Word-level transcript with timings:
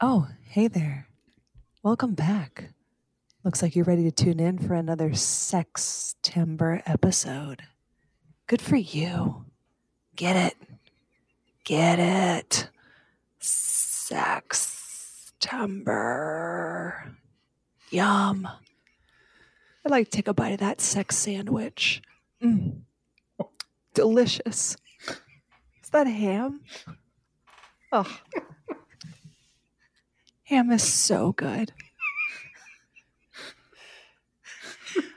Oh, 0.00 0.28
hey 0.42 0.68
there. 0.68 1.08
Welcome 1.82 2.14
back. 2.14 2.70
Looks 3.42 3.62
like 3.62 3.74
you're 3.74 3.84
ready 3.84 4.04
to 4.04 4.12
tune 4.12 4.38
in 4.38 4.56
for 4.56 4.74
another 4.74 5.10
Sextember 5.10 6.82
episode. 6.86 7.62
Good 8.46 8.62
for 8.62 8.76
you. 8.76 9.44
Get 10.14 10.36
it. 10.36 10.54
Get 11.64 11.98
it. 11.98 12.70
Sextember. 13.40 14.36
Yum. 17.90 18.48
I'd 19.84 19.90
like 19.90 20.04
to 20.10 20.16
take 20.16 20.28
a 20.28 20.34
bite 20.34 20.52
of 20.52 20.60
that 20.60 20.80
sex 20.80 21.16
sandwich. 21.16 22.02
Mm. 22.40 22.82
Delicious. 23.94 24.76
Is 25.82 25.90
that 25.90 26.06
ham? 26.06 26.60
Oh. 27.90 28.06
Ham 30.48 30.70
is 30.70 30.82
so 30.82 31.32
good. 31.32 31.72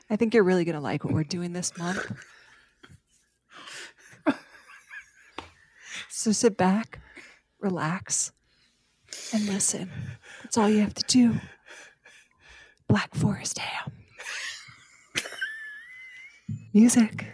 I 0.09 0.17
think 0.17 0.33
you're 0.33 0.43
really 0.43 0.65
going 0.65 0.75
to 0.75 0.81
like 0.81 1.05
what 1.05 1.13
we're 1.13 1.23
doing 1.23 1.53
this 1.53 1.77
month. 1.77 2.11
So 6.09 6.33
sit 6.33 6.57
back, 6.57 6.99
relax, 7.61 8.33
and 9.33 9.47
listen. 9.47 9.89
That's 10.43 10.57
all 10.57 10.69
you 10.69 10.81
have 10.81 10.93
to 10.95 11.03
do. 11.07 11.35
Black 12.89 13.15
Forest 13.15 13.57
ham. 13.57 13.93
Music. 16.73 17.25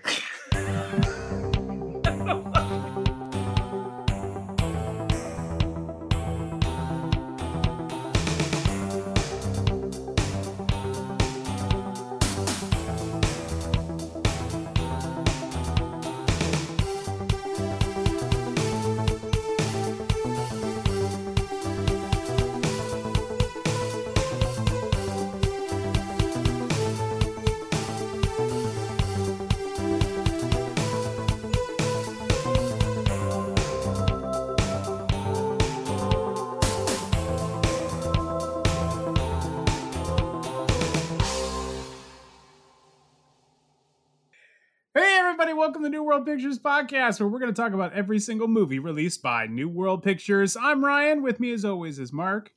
Welcome 45.57 45.81
to 45.81 45.89
New 45.89 46.03
World 46.03 46.23
Pictures 46.23 46.59
Podcast, 46.59 47.19
where 47.19 47.27
we're 47.27 47.39
going 47.39 47.51
to 47.51 47.59
talk 47.59 47.73
about 47.73 47.91
every 47.93 48.19
single 48.19 48.47
movie 48.47 48.77
released 48.77 49.23
by 49.23 49.47
New 49.47 49.67
World 49.67 50.03
Pictures. 50.03 50.55
I'm 50.55 50.85
Ryan. 50.85 51.23
With 51.23 51.39
me, 51.39 51.51
as 51.51 51.65
always, 51.65 51.97
is 51.97 52.13
Mark. 52.13 52.51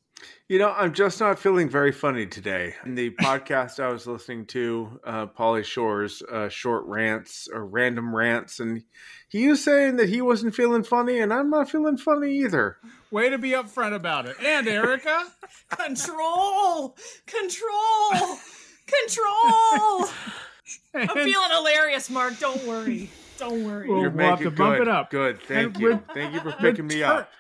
You 0.48 0.58
know, 0.58 0.70
I'm 0.70 0.92
just 0.92 1.18
not 1.18 1.38
feeling 1.38 1.70
very 1.70 1.92
funny 1.92 2.26
today. 2.26 2.74
In 2.84 2.96
the 2.96 3.08
podcast 3.22 3.82
I 3.82 3.88
was 3.90 4.06
listening 4.06 4.44
to, 4.48 5.00
uh, 5.02 5.26
Pauly 5.28 5.64
Shore's 5.64 6.22
uh, 6.30 6.50
short 6.50 6.84
rants 6.84 7.48
or 7.50 7.64
random 7.64 8.14
rants, 8.14 8.60
and 8.60 8.84
he 9.30 9.48
was 9.48 9.64
saying 9.64 9.96
that 9.96 10.10
he 10.10 10.20
wasn't 10.20 10.54
feeling 10.54 10.82
funny, 10.82 11.20
and 11.20 11.32
I'm 11.32 11.48
not 11.48 11.70
feeling 11.70 11.96
funny 11.96 12.36
either. 12.40 12.76
Way 13.10 13.30
to 13.30 13.38
be 13.38 13.52
upfront 13.52 13.94
about 13.94 14.26
it. 14.26 14.36
And 14.44 14.68
Erica. 14.68 15.24
Control! 15.70 16.98
Control! 17.24 18.38
Control! 18.86 20.06
I'm 20.94 21.08
feeling 21.08 21.50
hilarious, 21.50 22.10
Mark. 22.10 22.38
Don't 22.38 22.62
worry. 22.64 23.10
Don't 23.38 23.64
worry. 23.64 23.88
Well, 23.88 24.00
You're 24.00 24.10
we'll 24.10 24.26
have 24.30 24.38
making 24.40 24.50
to 24.52 24.56
bump 24.56 24.76
good. 24.76 24.82
it 24.82 24.88
up. 24.88 25.10
Good, 25.10 25.40
thank 25.42 25.74
And 25.74 25.80
you, 25.80 25.88
re- 25.94 26.00
thank 26.14 26.34
you 26.34 26.40
for 26.40 26.52
picking 26.52 26.86
me 26.86 27.02
up. 27.02 27.30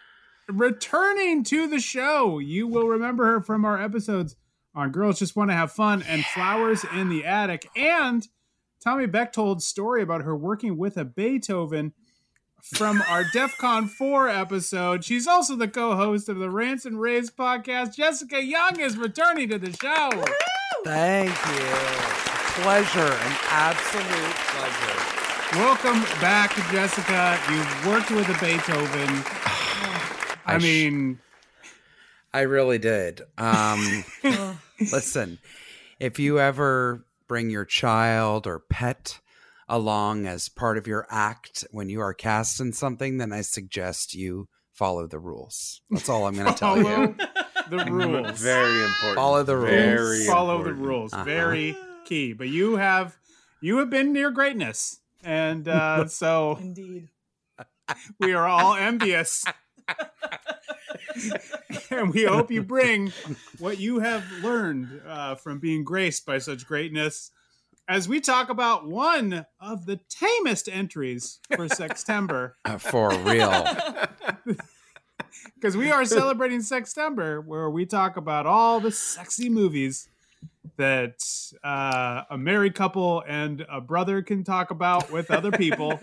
Returning 0.48 1.44
to 1.44 1.66
the 1.68 1.78
show, 1.78 2.38
you 2.38 2.66
will 2.66 2.88
remember 2.88 3.24
her 3.26 3.40
from 3.40 3.64
our 3.64 3.80
episodes 3.80 4.34
on 4.74 4.90
Girls 4.90 5.18
Just 5.18 5.36
Want 5.36 5.50
to 5.50 5.54
Have 5.54 5.72
Fun 5.72 6.02
and 6.02 6.24
Flowers 6.24 6.84
in 6.94 7.08
the 7.08 7.24
Attic, 7.24 7.68
and 7.76 8.26
Tommy 8.82 9.06
Beck 9.06 9.32
told 9.32 9.62
story 9.62 10.02
about 10.02 10.22
her 10.22 10.36
working 10.36 10.76
with 10.78 10.96
a 10.96 11.04
Beethoven 11.04 11.92
from 12.62 13.02
our 13.08 13.24
DEF 13.32 13.56
CON 13.58 13.86
4 13.86 14.28
episode. 14.28 15.04
She's 15.04 15.26
also 15.26 15.54
the 15.54 15.68
co-host 15.68 16.28
of 16.28 16.38
the 16.38 16.50
Rants 16.50 16.84
and 16.86 17.00
Raves 17.00 17.30
podcast. 17.30 17.94
Jessica 17.94 18.42
Young 18.42 18.80
is 18.80 18.96
returning 18.96 19.50
to 19.50 19.58
the 19.58 19.72
show. 19.72 20.24
Thank 20.84 21.30
you. 22.26 22.29
Pleasure, 22.62 23.00
an 23.00 23.36
absolute 23.48 24.34
pleasure. 24.52 25.58
Welcome 25.58 26.02
back, 26.20 26.54
Jessica. 26.70 27.38
You've 27.50 27.86
worked 27.86 28.10
with 28.10 28.28
a 28.28 28.38
Beethoven. 28.44 29.08
I, 30.46 30.54
I 30.54 30.58
sh- 30.58 30.62
mean, 30.62 31.18
I 32.34 32.42
really 32.42 32.78
did. 32.78 33.22
Um, 33.38 34.04
listen, 34.80 35.38
if 35.98 36.18
you 36.18 36.38
ever 36.38 37.06
bring 37.28 37.48
your 37.50 37.64
child 37.64 38.46
or 38.46 38.58
pet 38.58 39.20
along 39.68 40.26
as 40.26 40.48
part 40.50 40.76
of 40.76 40.86
your 40.86 41.06
act 41.10 41.64
when 41.70 41.88
you 41.88 42.00
are 42.00 42.12
cast 42.12 42.60
in 42.60 42.72
something, 42.72 43.16
then 43.18 43.32
I 43.32 43.40
suggest 43.40 44.14
you 44.14 44.48
follow 44.74 45.06
the 45.06 45.18
rules. 45.18 45.80
That's 45.90 46.08
all 46.08 46.26
I'm 46.26 46.34
going 46.34 46.52
to 46.52 46.58
tell 46.58 46.76
you. 46.76 47.16
the 47.70 47.84
rules. 47.90 48.38
Very 48.38 48.82
important. 48.82 49.14
Follow 49.14 49.42
the 49.44 49.56
rules. 49.56 49.70
Very 49.70 50.26
follow 50.26 50.56
important. 50.56 50.82
the 50.82 50.88
rules. 50.88 51.12
Uh-huh. 51.14 51.24
Very 51.24 51.76
key. 52.04 52.32
But 52.32 52.48
you 52.48 52.76
have 52.76 53.16
you 53.60 53.78
have 53.78 53.90
been 53.90 54.12
near 54.12 54.30
greatness, 54.30 55.00
and 55.22 55.66
uh, 55.68 56.06
so 56.08 56.58
Indeed. 56.60 57.08
we 58.18 58.32
are 58.32 58.46
all 58.46 58.74
envious. 58.74 59.44
and 61.90 62.12
we 62.14 62.24
hope 62.24 62.50
you 62.50 62.62
bring 62.62 63.12
what 63.58 63.78
you 63.78 63.98
have 63.98 64.24
learned 64.42 65.00
uh, 65.06 65.34
from 65.34 65.58
being 65.58 65.84
graced 65.84 66.24
by 66.24 66.38
such 66.38 66.66
greatness 66.66 67.30
as 67.90 68.08
we 68.08 68.20
talk 68.20 68.48
about 68.48 68.86
one 68.86 69.44
of 69.60 69.84
the 69.84 69.98
tamest 70.08 70.68
entries 70.68 71.40
for 71.56 71.66
Sextember. 71.68 72.52
Uh, 72.64 72.78
For 72.78 73.10
real. 73.18 73.66
because 75.56 75.76
we 75.76 75.90
are 75.90 76.04
celebrating 76.04 76.60
Sextember, 76.60 77.44
where 77.44 77.68
we 77.68 77.84
talk 77.84 78.16
about 78.16 78.46
all 78.46 78.78
the 78.78 78.92
sexy 78.92 79.48
movies 79.48 80.08
that 80.80 81.22
uh, 81.62 82.22
a 82.30 82.38
married 82.38 82.74
couple 82.74 83.22
and 83.28 83.66
a 83.68 83.82
brother 83.82 84.22
can 84.22 84.44
talk 84.44 84.70
about 84.70 85.12
with 85.12 85.30
other 85.30 85.50
people. 85.50 86.00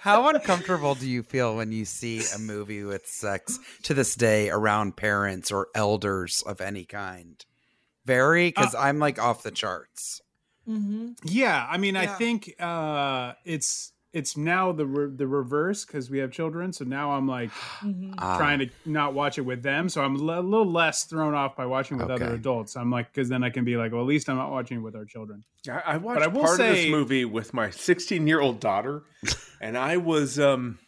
How 0.00 0.28
uncomfortable 0.30 0.94
do 0.94 1.06
you 1.06 1.22
feel 1.22 1.54
when 1.54 1.70
you 1.70 1.84
see 1.84 2.22
a 2.34 2.38
movie 2.38 2.82
with 2.82 3.06
sex 3.06 3.58
to 3.82 3.92
this 3.92 4.14
day 4.14 4.48
around 4.48 4.96
parents 4.96 5.52
or 5.52 5.68
elders 5.74 6.42
of 6.46 6.62
any 6.62 6.86
kind? 6.86 7.44
Very, 8.06 8.48
because 8.48 8.74
I'm 8.74 8.98
like 8.98 9.18
off 9.18 9.42
the 9.42 9.50
charts. 9.50 10.22
Mm-hmm. 10.66 11.12
yeah, 11.24 11.66
I 11.68 11.76
mean, 11.78 11.96
I 11.96 12.06
think 12.06 12.54
uh, 12.60 13.34
it's 13.44 13.92
it's 14.12 14.36
now 14.38 14.72
the 14.72 14.86
re- 14.86 15.10
the 15.14 15.26
reverse 15.26 15.84
because 15.84 16.10
we 16.10 16.18
have 16.18 16.30
children. 16.30 16.72
So 16.72 16.84
now 16.84 17.12
I'm 17.12 17.28
like 17.28 17.50
Mm-hmm. 17.82 18.14
Ah, 18.18 18.38
trying 18.38 18.58
to 18.60 18.68
not 18.86 19.12
watch 19.14 19.36
it 19.38 19.42
with 19.42 19.62
them. 19.62 19.88
So 19.88 20.02
I'm 20.02 20.16
a 20.16 20.18
little 20.18 20.64
less 20.70 21.04
thrown 21.04 21.34
off 21.34 21.56
by 21.56 21.66
watching 21.66 21.98
with 21.98 22.10
other 22.10 22.32
adults. 22.34 22.74
I'm 22.76 22.90
like, 22.90 23.12
because 23.12 23.28
then 23.28 23.44
I 23.44 23.50
can 23.50 23.64
be 23.64 23.76
like, 23.76 23.92
well, 23.92 24.00
at 24.00 24.06
least 24.06 24.28
I'm 24.28 24.36
not 24.36 24.50
watching 24.50 24.78
it 24.78 24.80
with 24.80 24.96
our 24.96 25.04
children. 25.04 25.44
I, 25.70 25.80
I 25.84 25.96
watched 25.98 26.22
I 26.22 26.26
will 26.28 26.42
part 26.42 26.58
of 26.60 26.66
this 26.66 26.88
movie 26.90 27.24
with 27.26 27.52
my 27.52 27.70
16 27.70 28.26
year 28.26 28.40
old 28.40 28.60
daughter, 28.60 29.02
and 29.60 29.76
I 29.76 29.98
was 29.98 30.38
um, 30.40 30.78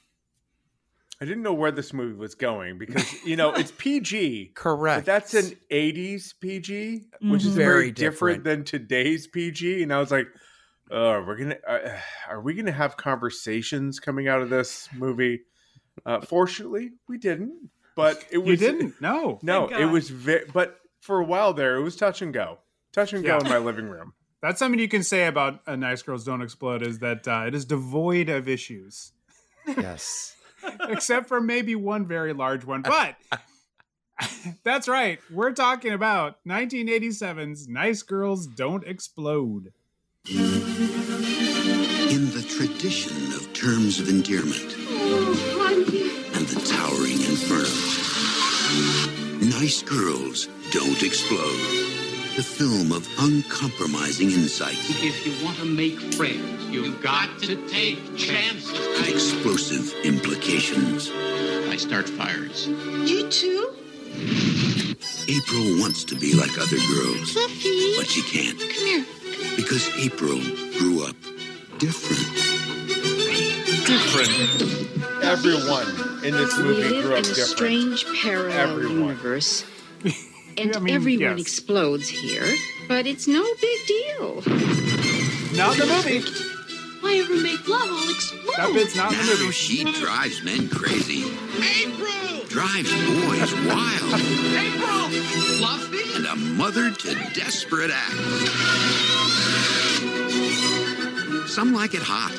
I 1.20 1.26
didn't 1.26 1.42
know 1.42 1.52
where 1.52 1.70
this 1.70 1.92
movie 1.92 2.16
was 2.16 2.34
going 2.34 2.78
because 2.78 3.04
you 3.24 3.36
know 3.36 3.52
it's 3.52 3.70
PG, 3.78 4.52
correct. 4.54 5.04
but 5.04 5.12
that's 5.12 5.34
an 5.34 5.54
80s 5.70 6.32
PG, 6.40 7.02
which 7.22 7.44
is 7.44 7.52
Mhm. 7.52 7.56
very, 7.56 7.56
Very 7.56 7.90
different. 7.92 8.42
different. 8.42 8.44
than 8.44 8.64
today's 8.64 9.26
PG. 9.26 9.82
And 9.82 9.92
I 9.92 10.00
was 10.00 10.10
like, 10.10 10.26
uh, 10.90 11.22
we're 11.26 11.36
gonna 11.36 11.58
uh, 11.66 11.98
are 12.28 12.40
we 12.40 12.54
gonna 12.54 12.72
have 12.72 12.96
conversations 12.96 14.00
coming 14.00 14.28
out 14.28 14.42
of 14.42 14.50
this 14.50 14.88
movie? 14.94 15.40
Uh, 16.04 16.20
fortunately, 16.20 16.92
we 17.08 17.18
didn't. 17.18 17.70
But 17.96 18.24
it 18.30 18.38
was 18.38 18.48
You 18.48 18.56
didn't? 18.56 19.00
No. 19.00 19.38
No, 19.42 19.66
it 19.66 19.86
was 19.86 20.08
very. 20.10 20.44
But 20.52 20.78
for 21.00 21.20
a 21.20 21.24
while 21.24 21.52
there, 21.52 21.76
it 21.76 21.82
was 21.82 21.96
touch 21.96 22.22
and 22.22 22.32
go, 22.32 22.58
touch 22.92 23.12
and 23.12 23.24
go 23.24 23.38
in 23.38 23.48
my 23.48 23.58
living 23.58 23.86
room. 23.86 24.14
That's 24.42 24.58
something 24.58 24.80
you 24.80 24.88
can 24.88 25.02
say 25.02 25.26
about 25.26 25.60
uh, 25.66 25.76
Nice 25.76 26.00
Girls 26.00 26.24
Don't 26.24 26.40
Explode 26.40 26.82
is 26.86 27.00
that 27.00 27.28
uh, 27.28 27.44
it 27.46 27.54
is 27.54 27.66
devoid 27.66 28.30
of 28.30 28.48
issues, 28.48 29.12
yes. 29.66 30.34
except 30.88 31.28
for 31.28 31.42
maybe 31.42 31.74
one 31.74 32.06
very 32.06 32.32
large 32.32 32.64
one. 32.64 32.80
But 32.80 33.16
that's 34.64 34.88
right. 34.88 35.18
We're 35.30 35.52
talking 35.52 35.92
about 35.92 36.38
1987's 36.48 37.68
Nice 37.68 38.02
Girls 38.02 38.46
Don't 38.46 38.86
Explode. 38.86 39.74
In 40.28 40.36
the 42.36 42.44
tradition 42.46 43.32
of 43.32 43.52
terms 43.54 43.98
of 44.00 44.08
endearment 44.10 44.76
and 46.36 46.46
the 46.46 46.60
towering 46.68 47.22
inferno, 47.24 47.64
Nice 49.58 49.82
Girls 49.82 50.48
Don't 50.72 51.02
Explode. 51.02 52.36
The 52.36 52.42
film 52.42 52.92
of 52.92 53.08
uncompromising 53.18 54.30
insight 54.30 54.76
If 55.02 55.26
you 55.26 55.42
want 55.44 55.56
to 55.58 55.64
make 55.64 55.98
friends, 56.14 56.64
you've 56.68 57.02
got 57.02 57.30
to 57.40 57.56
take 57.68 58.14
chances. 58.16 58.78
and 58.98 59.06
explosive 59.08 59.94
implications. 60.04 61.10
I 61.72 61.76
start 61.76 62.08
fires. 62.10 62.66
You 62.68 63.26
too? 63.30 63.74
April 65.28 65.80
wants 65.80 66.04
to 66.04 66.14
be 66.14 66.34
like 66.34 66.56
other 66.58 66.76
girls, 66.76 67.32
Fluffy. 67.32 67.96
but 67.96 68.06
she 68.06 68.22
can't 68.22 68.58
Come 68.60 68.86
here. 68.86 69.06
Because 69.56 69.88
April 69.98 70.38
grew 70.78 71.04
up 71.04 71.16
different. 71.78 72.26
Different. 73.86 75.24
Everyone 75.24 75.86
in 76.24 76.34
this 76.34 76.56
We 76.56 76.62
movie 76.64 76.82
live 76.88 77.02
grew 77.04 77.12
up 77.12 77.18
in 77.18 77.24
a 77.24 77.28
different. 77.28 77.48
strange 77.48 78.06
parallel 78.22 78.70
Everyone. 78.70 78.98
universe. 79.08 79.64
And 80.58 80.76
I 80.76 80.80
mean, 80.80 80.94
everyone 80.94 81.38
yes. 81.38 81.40
explodes 81.40 82.08
here, 82.08 82.44
but 82.86 83.06
it's 83.06 83.26
no 83.26 83.42
big 83.62 83.86
deal. 83.86 84.34
Not 85.56 85.76
the 85.78 85.86
movie. 85.86 86.22
Why 87.10 87.16
ever 87.16 87.42
make 87.42 87.66
love? 87.68 87.80
I'll 87.90 88.08
explode. 88.10 88.54
That 88.56 88.72
bit's 88.72 88.94
not 88.94 89.10
in 89.12 89.18
the 89.18 89.24
Now 89.24 89.38
movie. 89.40 89.50
she 89.50 89.82
drives 90.00 90.44
men 90.44 90.68
crazy, 90.68 91.24
April! 91.58 92.44
drives 92.46 92.88
boys 92.92 93.52
wild, 93.66 94.14
April! 94.54 95.10
Fluffy? 95.58 96.14
and 96.14 96.26
a 96.26 96.36
mother 96.36 96.92
to 96.92 97.14
desperate 97.34 97.90
acts. 97.92 98.14
Some 101.52 101.72
like 101.74 101.94
it 101.94 102.02
hot. 102.04 102.30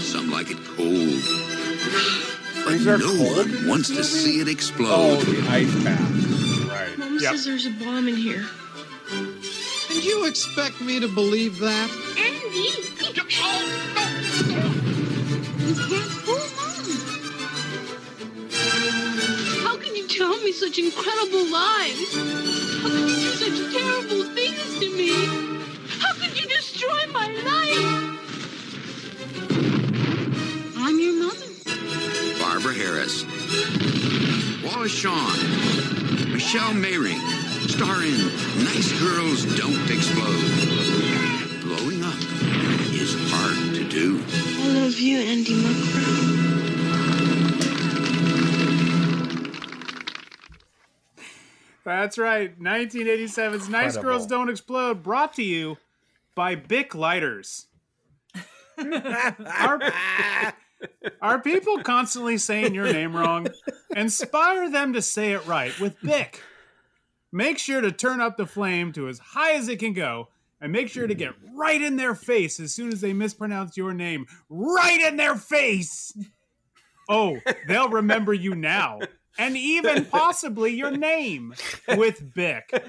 Some 0.00 0.32
like 0.32 0.50
it 0.50 0.58
cold. 0.64 1.22
But 2.64 2.80
no 2.80 2.98
cold 2.98 3.46
one 3.46 3.68
wants 3.68 3.90
to 3.90 4.02
see 4.02 4.40
it 4.40 4.48
explode. 4.48 4.88
Oh, 4.90 5.14
explode. 5.14 5.36
the 5.36 5.48
ice 5.50 5.84
bath. 5.84 6.68
Right. 6.68 6.98
Mom 6.98 7.14
Yep. 7.20 7.30
says 7.30 7.44
there's 7.44 7.66
a 7.66 7.70
bomb 7.70 8.08
in 8.08 8.16
here. 8.16 8.44
And 9.90 10.04
you 10.04 10.24
expect 10.26 10.80
me 10.80 11.00
to 11.00 11.08
believe 11.08 11.58
that? 11.58 11.90
Andy! 12.16 12.70
You 13.12 13.24
can't 15.74 16.10
fool 16.22 16.46
Mom. 16.56 16.86
How 19.64 19.76
can 19.76 19.96
you 19.96 20.06
tell 20.06 20.36
me 20.42 20.52
such 20.52 20.78
incredible 20.78 21.44
lies? 21.50 22.14
How 22.82 22.88
can 22.88 23.08
you 23.08 23.16
do 23.16 23.32
such 23.32 23.58
terrible 23.74 24.24
things 24.32 24.78
to 24.78 24.86
me? 24.96 25.12
How 25.98 26.12
could 26.14 26.40
you 26.40 26.46
destroy 26.48 27.06
my 27.12 27.26
life? 27.44 27.82
I'm 30.78 31.00
your 31.00 31.14
mother. 31.24 31.48
Barbara 32.38 32.74
Harris, 32.74 33.24
Wallace 34.64 34.92
Shawn, 34.92 35.36
Michelle 36.32 36.74
Meyrink, 36.74 37.49
star 37.70 38.02
in 38.02 38.18
Nice 38.64 38.92
Girls 39.00 39.44
Don't 39.56 39.88
Explode. 39.88 40.42
Blowing 41.62 42.02
up 42.02 42.18
is 42.92 43.14
hard 43.30 43.74
to 43.76 43.88
do. 43.88 44.20
I 44.26 44.82
love 44.82 44.98
you, 44.98 45.18
Andy 45.20 45.54
Muckler. 45.54 46.50
That's 51.84 52.18
right. 52.18 52.58
1987's 52.60 53.68
Nice 53.68 53.94
Incredible. 53.94 54.02
Girls 54.02 54.26
Don't 54.26 54.48
Explode, 54.50 55.04
brought 55.04 55.34
to 55.34 55.44
you 55.44 55.76
by 56.34 56.56
Bic 56.56 56.96
Lighters. 56.96 57.66
Are, 58.78 59.80
are 61.22 61.38
people 61.40 61.82
constantly 61.82 62.36
saying 62.36 62.74
your 62.74 62.92
name 62.92 63.14
wrong? 63.14 63.46
Inspire 63.94 64.70
them 64.70 64.94
to 64.94 65.02
say 65.02 65.32
it 65.32 65.46
right 65.46 65.78
with 65.78 66.00
Bic. 66.00 66.42
Make 67.32 67.58
sure 67.58 67.80
to 67.80 67.92
turn 67.92 68.20
up 68.20 68.36
the 68.36 68.46
flame 68.46 68.92
to 68.92 69.08
as 69.08 69.18
high 69.18 69.52
as 69.52 69.68
it 69.68 69.78
can 69.78 69.92
go, 69.92 70.28
and 70.60 70.72
make 70.72 70.88
sure 70.88 71.06
to 71.06 71.14
get 71.14 71.34
right 71.54 71.80
in 71.80 71.96
their 71.96 72.14
face 72.14 72.58
as 72.60 72.74
soon 72.74 72.92
as 72.92 73.00
they 73.00 73.12
mispronounce 73.12 73.76
your 73.76 73.94
name. 73.94 74.26
Right 74.48 75.00
in 75.00 75.16
their 75.16 75.36
face! 75.36 76.12
Oh, 77.08 77.38
they'll 77.68 77.88
remember 77.88 78.32
you 78.34 78.54
now. 78.54 78.98
And 79.38 79.56
even 79.56 80.04
possibly 80.04 80.74
your 80.74 80.90
name 80.90 81.54
with 81.96 82.34
Bic. 82.34 82.70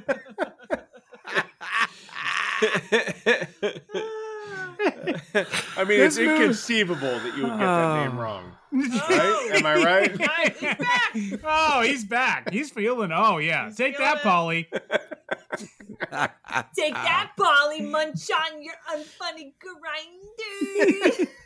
I 4.83 5.85
mean, 5.85 5.99
This 5.99 6.17
it's 6.17 6.19
movie- 6.19 6.31
inconceivable 6.41 7.19
that 7.19 7.33
you 7.38 7.43
would 7.43 7.51
get 7.51 7.59
that 7.59 8.03
name 8.07 8.17
Oh. 8.17 8.21
wrong. 8.21 8.51
Right? 8.71 8.89
Oh, 9.09 9.50
Am 9.53 9.65
I 9.65 9.75
right? 9.83 10.18
Right, 10.18 10.56
he's 10.57 10.77
back. 10.77 11.13
Oh, 11.44 11.81
he's 11.81 12.06
back. 12.06 12.50
He's 12.51 12.71
feeling. 12.71 13.12
Oh 13.13 13.38
yeah, 13.38 13.69
take 13.75 13.97
that, 13.97 14.21
feeling- 14.21 14.65
Pauly. 14.71 14.71
Take 16.75 16.94
that, 16.94 17.31
Pauly. 17.38 17.81
Munch 17.89 18.29
on 18.31 18.62
your 18.63 18.73
unfunny 18.91 19.53
grinder. 19.59 21.31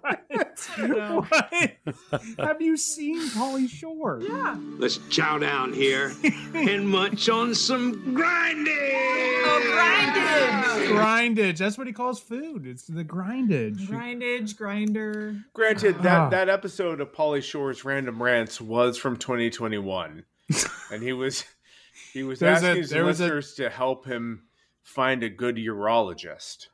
What? 0.00 0.68
don't. 0.76 1.24
What? 1.30 1.72
Have 2.38 2.60
you 2.60 2.76
seen 2.76 3.20
Pauly 3.30 3.68
Shore? 3.68 4.20
yeah. 4.22 4.56
Let's 4.78 4.98
chow 5.08 5.38
down 5.38 5.72
here 5.72 6.12
and 6.54 6.88
munch 6.88 7.28
on 7.28 7.54
some 7.54 8.14
grinding. 8.14 8.74
Oh, 8.76 9.60
grindage. 9.74 10.88
Grindage. 10.88 11.58
That's 11.58 11.78
what 11.78 11.86
he 11.86 11.92
calls 11.92 12.20
food. 12.20 12.66
It's 12.66 12.86
the 12.86 13.04
grindage. 13.04 13.86
Grindage, 13.86 14.56
grinder. 14.56 15.36
Granted, 15.54 16.02
that, 16.02 16.18
Ah. 16.18 16.28
that 16.30 16.48
episode 16.48 17.00
of 17.00 17.12
Pauly 17.12 17.42
Shore's 17.42 17.84
Random 17.84 18.22
Rants 18.22 18.60
was 18.60 18.98
from 18.98 19.16
2021, 19.16 20.24
and 20.92 21.02
he 21.02 21.12
was 21.12 21.44
he 22.12 22.22
was 22.22 22.38
There's 22.40 22.62
a- 22.62 22.66
asking 22.68 22.82
his 22.82 22.90
there 22.90 23.04
was 23.04 23.20
a- 23.20 23.24
listeners 23.24 23.54
to 23.54 23.70
help 23.70 24.06
him 24.06 24.44
find 24.82 25.22
a 25.22 25.28
good 25.28 25.56
urologist. 25.56 26.68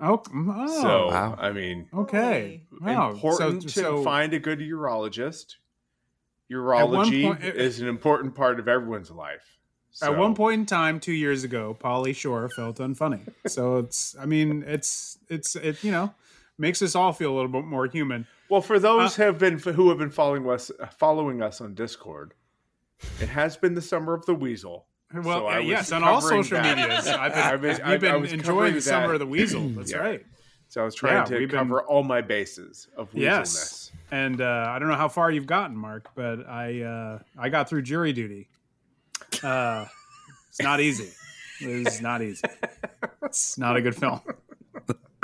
Oh, 0.00 0.22
oh. 0.34 0.82
So 0.82 1.08
Wow. 1.08 1.36
I 1.38 1.52
mean, 1.52 1.88
okay. 1.92 2.62
Wow. 2.80 3.12
important 3.12 3.62
So- 3.64 3.68
to 3.68 3.74
so- 3.98 4.02
find 4.04 4.32
a 4.32 4.38
good 4.38 4.60
urologist. 4.60 5.56
Urology 6.50 7.24
point- 7.24 7.44
it- 7.44 7.56
is 7.56 7.80
an 7.80 7.88
important 7.88 8.34
part 8.34 8.58
of 8.58 8.68
everyone's 8.68 9.10
life. 9.10 9.58
At 10.00 10.16
one 10.16 10.34
point 10.36 10.60
in 10.60 10.66
time, 10.66 11.00
two 11.00 11.12
years 11.12 11.42
ago, 11.42 11.76
Pauly 11.78 12.14
Shore 12.14 12.48
felt 12.50 12.76
unfunny. 12.78 13.22
So 13.48 13.78
it's, 13.78 14.14
I 14.20 14.26
mean, 14.26 14.62
it's, 14.64 15.18
it's, 15.28 15.56
it, 15.56 15.82
you 15.82 15.90
know, 15.90 16.14
makes 16.56 16.80
us 16.82 16.94
all 16.94 17.12
feel 17.12 17.32
a 17.32 17.34
little 17.34 17.50
bit 17.50 17.64
more 17.64 17.86
human. 17.86 18.26
Well, 18.48 18.60
for 18.60 18.78
those 18.78 19.18
Uh, 19.18 19.24
have 19.24 19.38
been 19.38 19.58
who 19.58 19.88
have 19.88 19.98
been 19.98 20.10
following 20.10 20.48
us 20.48 20.70
following 20.98 21.42
us 21.42 21.60
on 21.60 21.74
Discord, 21.74 22.34
it 23.20 23.28
has 23.28 23.56
been 23.56 23.74
the 23.74 23.82
summer 23.82 24.14
of 24.14 24.24
the 24.26 24.34
weasel. 24.34 24.86
Well, 25.14 25.22
So 25.24 25.46
I 25.46 25.56
uh, 25.56 25.58
was 25.60 25.66
yes, 25.68 25.92
on 25.92 26.04
all 26.04 26.20
social 26.20 26.58
that. 26.60 26.76
medias. 26.76 27.06
I've 27.08 27.32
been, 27.32 27.40
I've 27.42 27.60
been- 27.62 27.80
I- 27.82 27.90
we've 27.92 28.00
been 28.00 28.12
I 28.12 28.16
was 28.16 28.32
enjoying 28.32 28.44
covering 28.56 28.74
the 28.74 28.80
summer 28.82 29.12
of 29.14 29.18
the 29.20 29.26
weasel. 29.26 29.68
That's 29.70 29.90
Yeah. 29.92 29.98
right. 29.98 30.26
So 30.68 30.82
I 30.82 30.84
was 30.84 30.94
trying 30.94 31.14
Yeah, 31.14 31.24
to 31.24 31.38
we've 31.38 31.48
been- 31.50 31.58
cover 31.60 31.82
all 31.82 32.02
my 32.02 32.20
bases 32.20 32.88
of 32.96 33.10
weaselness. 33.12 33.20
Yes, 33.20 33.92
and 34.10 34.40
uh, 34.42 34.66
I 34.68 34.78
don't 34.78 34.88
know 34.88 34.96
how 34.96 35.08
far 35.08 35.30
you've 35.30 35.46
gotten, 35.46 35.74
Mark, 35.76 36.10
but 36.14 36.46
I 36.46 36.82
uh, 36.82 37.18
I 37.38 37.48
got 37.48 37.70
through 37.70 37.82
jury 37.82 38.12
duty. 38.12 38.48
Uh, 39.42 39.86
it's 40.50 40.60
not 40.60 40.80
easy. 40.80 41.10
It's 41.60 42.00
not 42.02 42.20
easy. 42.22 42.42
It's 43.22 43.56
not 43.58 43.76
a 43.76 43.82
good 43.82 43.96
film. 43.96 44.20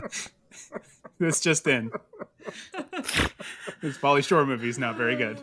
this 1.19 1.41
just 1.41 1.67
in. 1.67 1.91
This 3.83 3.99
Pauly 3.99 4.27
Shore 4.27 4.45
movie 4.47 4.69
is 4.71 4.79
not 4.79 4.97
very 4.97 5.17
good. 5.17 5.43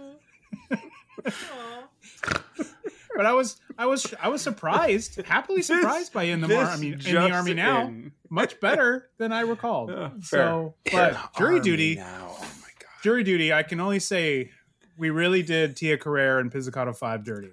But 3.15 3.25
I 3.25 3.33
was 3.33 3.59
I 3.77 3.85
was 3.85 4.13
I 4.21 4.29
was 4.29 4.41
surprised, 4.41 5.21
happily 5.25 5.61
surprised 5.61 6.13
by 6.13 6.23
in 6.23 6.41
the 6.41 6.47
Mar- 6.47 6.65
I 6.65 6.77
mean 6.77 6.93
in 6.93 6.99
the 6.99 7.31
army 7.31 7.53
now. 7.53 7.87
in. 7.87 8.11
Much 8.29 8.59
better 8.59 9.09
than 9.17 9.33
I 9.33 9.41
recalled. 9.41 9.91
Uh, 9.91 10.11
so, 10.21 10.75
but 10.91 11.17
jury 11.37 11.55
Army 11.55 11.59
duty 11.59 11.95
now. 11.95 12.27
Oh 12.29 12.39
my 12.61 12.69
god. 12.79 12.89
jury 13.03 13.23
duty, 13.23 13.51
I 13.51 13.63
can 13.63 13.81
only 13.81 13.99
say 13.99 14.51
we 14.97 15.09
really 15.09 15.43
did 15.43 15.75
Tia 15.75 15.97
Carrere 15.97 16.39
and 16.39 16.51
Pizzicato 16.51 16.93
5 16.93 17.23
dirty. 17.23 17.49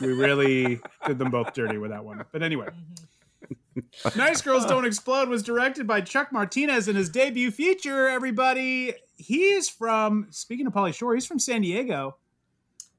We 0.00 0.08
really 0.12 0.80
did 1.06 1.18
them 1.18 1.30
both 1.30 1.52
dirty 1.52 1.78
with 1.78 1.90
that 1.90 2.04
one. 2.04 2.24
But 2.32 2.42
anyway. 2.42 2.68
nice 4.16 4.40
Girls 4.40 4.64
Don't 4.68 4.86
Explode 4.86 5.28
was 5.28 5.42
directed 5.42 5.86
by 5.86 6.00
Chuck 6.00 6.32
Martinez 6.32 6.88
in 6.88 6.96
his 6.96 7.08
debut 7.10 7.50
feature, 7.50 8.08
everybody. 8.08 8.94
He 9.16 9.44
is 9.44 9.68
from, 9.68 10.28
speaking 10.30 10.66
of 10.66 10.72
Pauly 10.72 10.94
Shore, 10.94 11.14
he's 11.14 11.26
from 11.26 11.38
San 11.38 11.62
Diego. 11.62 12.16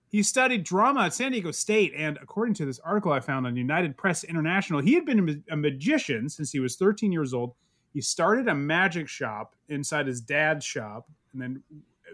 He 0.09 0.23
studied 0.23 0.63
drama 0.63 1.01
at 1.01 1.13
San 1.13 1.31
Diego 1.31 1.51
State, 1.51 1.93
and 1.95 2.17
according 2.21 2.53
to 2.55 2.65
this 2.65 2.79
article 2.79 3.11
I 3.11 3.19
found 3.19 3.45
on 3.45 3.55
United 3.55 3.97
Press 3.97 4.23
International, 4.23 4.81
he 4.81 4.93
had 4.93 5.05
been 5.05 5.19
a 5.19 5.21
ma- 5.21 5.41
a 5.51 5.57
magician 5.57 6.29
since 6.29 6.51
he 6.51 6.59
was 6.59 6.75
13 6.75 7.11
years 7.11 7.33
old. 7.33 7.53
He 7.93 8.01
started 8.01 8.47
a 8.47 8.55
magic 8.55 9.07
shop 9.07 9.55
inside 9.67 10.07
his 10.07 10.21
dad's 10.21 10.65
shop, 10.65 11.09
and 11.33 11.41
then 11.41 11.63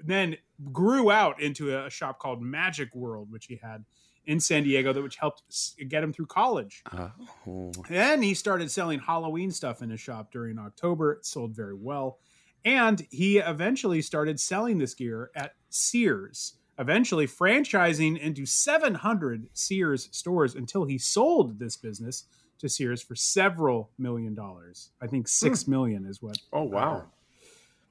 then 0.03 0.37
grew 0.71 1.11
out 1.11 1.39
into 1.41 1.77
a 1.77 1.89
shop 1.89 2.19
called 2.19 2.41
Magic 2.41 2.93
World, 2.95 3.31
which 3.31 3.45
he 3.45 3.59
had 3.61 3.85
in 4.25 4.39
San 4.39 4.63
Diego, 4.63 4.93
that 4.93 5.01
which 5.01 5.17
helped 5.17 5.43
get 5.87 6.03
him 6.03 6.13
through 6.13 6.27
college. 6.27 6.83
Uh, 6.91 7.09
oh. 7.47 7.71
Then 7.89 8.21
he 8.21 8.33
started 8.33 8.71
selling 8.71 8.99
Halloween 8.99 9.51
stuff 9.51 9.81
in 9.81 9.89
his 9.89 9.99
shop 9.99 10.31
during 10.31 10.57
October. 10.57 11.13
It 11.13 11.25
sold 11.25 11.55
very 11.55 11.73
well. 11.73 12.19
And 12.65 13.05
he 13.11 13.39
eventually 13.39 14.01
started 14.01 14.39
selling 14.39 14.77
this 14.77 14.93
gear 14.93 15.29
at 15.35 15.55
Sears. 15.69 16.53
Eventually 16.79 17.27
franchising 17.27 18.19
into 18.19 18.45
700 18.45 19.47
Sears 19.53 20.09
stores 20.11 20.55
until 20.55 20.85
he 20.85 20.97
sold 20.97 21.59
this 21.59 21.77
business 21.77 22.25
to 22.59 22.69
Sears 22.69 23.01
for 23.01 23.15
several 23.15 23.89
million 23.97 24.33
dollars. 24.33 24.89
I 25.01 25.07
think 25.07 25.27
six 25.27 25.67
million 25.67 26.05
is 26.05 26.21
what. 26.21 26.37
Oh 26.51 26.63
wow. 26.63 27.05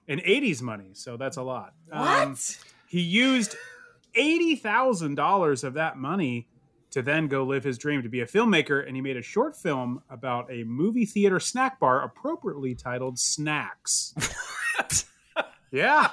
In 0.09 0.19
80s 0.19 0.63
money, 0.63 0.91
so 0.95 1.17
that's 1.17 1.37
a 1.37 1.43
lot. 1.43 1.75
What? 1.89 2.23
Um, 2.23 2.37
he 2.89 3.01
used 3.01 3.57
$80,000 4.17 5.65
of 5.65 5.75
that 5.75 5.97
money 5.97 6.49
to 6.91 7.03
then 7.03 7.29
go 7.29 7.45
live 7.45 7.65
his 7.65 7.79
dream 7.79 8.03
to 8.03 8.09
be 8.09 8.21
a 8.21 8.27
filmmaker, 8.27 8.85
and 8.85 8.97
he 8.97 9.01
made 9.01 9.17
a 9.17 9.23
short 9.23 9.57
film 9.57 10.03
about 10.11 10.51
a 10.51 10.65
movie 10.65 11.07
theater 11.07 11.39
snack 11.39 11.79
bar 11.79 12.03
appropriately 12.03 12.75
titled 12.75 13.19
Snacks. 13.19 14.13
Yeah. 15.73 16.11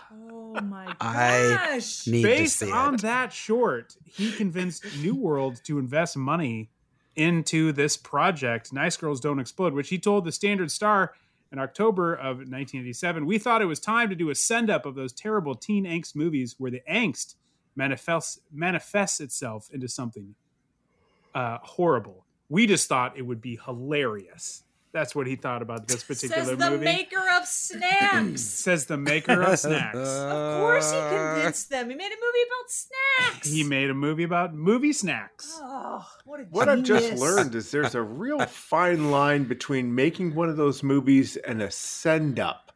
Oh 0.58 0.62
my 0.62 0.96
I 1.00 1.70
gosh. 1.74 2.08
Need 2.08 2.24
Based 2.24 2.60
to 2.60 2.66
see 2.66 2.72
on 2.72 2.96
it. 2.96 3.02
that 3.02 3.34
short, 3.34 3.96
he 4.06 4.32
convinced 4.32 4.86
New 5.02 5.16
World 5.16 5.62
to 5.66 5.80
invest 5.80 6.18
money 6.18 6.70
into 7.16 7.72
this 7.72 7.98
project, 7.98 8.72
Nice 8.72 8.96
Girls 8.98 9.20
Don't 9.20 9.40
Explode, 9.40 9.74
which 9.74 9.90
he 9.90 10.00
told 10.00 10.26
the 10.26 10.32
Standard 10.32 10.72
Star 10.72 11.14
in 11.52 11.60
October 11.60 12.14
of 12.14 12.38
1987. 12.38 13.26
We 13.26 13.38
thought 13.38 13.62
it 13.62 13.66
was 13.66 13.80
time 13.80 14.10
to 14.10 14.16
do 14.16 14.30
a 14.30 14.36
send 14.36 14.70
up 14.70 14.86
of 14.86 14.96
those 14.96 15.12
terrible 15.12 15.56
teen 15.56 15.86
angst 15.86 16.16
movies 16.16 16.56
where 16.58 16.72
the 16.72 16.82
angst 16.90 17.36
manifests 17.76 18.40
manifests 18.52 19.20
itself 19.20 19.70
into 19.74 19.88
something 19.88 20.36
uh, 21.34 21.58
horrible. 21.62 22.26
We 22.50 22.68
just 22.68 22.88
thought 22.88 23.18
it 23.18 23.24
would 23.24 23.42
be 23.42 23.60
hilarious. 23.64 24.64
That's 24.92 25.14
what 25.14 25.28
he 25.28 25.36
thought 25.36 25.62
about 25.62 25.88
this 25.88 26.04
particular 26.04 26.44
Says 26.46 26.58
the 26.58 26.70
movie. 26.72 26.84
maker 26.86 27.24
of 27.40 27.46
snacks. 27.46 28.42
Says 28.42 28.86
the 28.88 28.98
maker 28.98 29.40
of 29.44 29.60
snacks. 29.60 29.96
of 29.98 30.60
course 30.62 30.92
he 30.92 30.98
convinced 30.98 31.70
them. 31.70 31.90
He 31.92 31.96
made 31.96 32.08
a 32.12 32.16
movie 32.16 32.44
about 32.48 32.70
snacks. 32.72 33.48
He 33.52 33.64
made 33.64 33.90
a 33.92 33.94
movie 33.94 34.24
about 34.24 34.56
movie 34.56 34.94
snacks. 34.94 35.56
Oh, 35.62 36.04
what 36.26 36.40
a 36.40 36.44
What 36.46 36.70
I've 36.70 36.82
just 36.84 37.14
learned 37.14 37.54
is 37.54 37.70
there's 37.70 37.94
a 37.94 38.02
real 38.02 38.40
fine 38.48 39.12
line 39.12 39.44
between 39.44 39.94
making 39.94 40.34
one 40.34 40.50
of 40.50 40.58
those 40.58 40.82
movies 40.82 41.38
and 41.38 41.62
a 41.62 41.70
send 41.70 42.40
up 42.40 42.72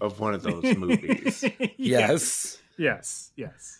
of 0.00 0.20
one 0.20 0.34
of 0.34 0.42
those 0.42 0.62
movies. 0.76 1.42
Yes. 1.78 2.58
Yes, 2.76 3.32
yes. 3.36 3.79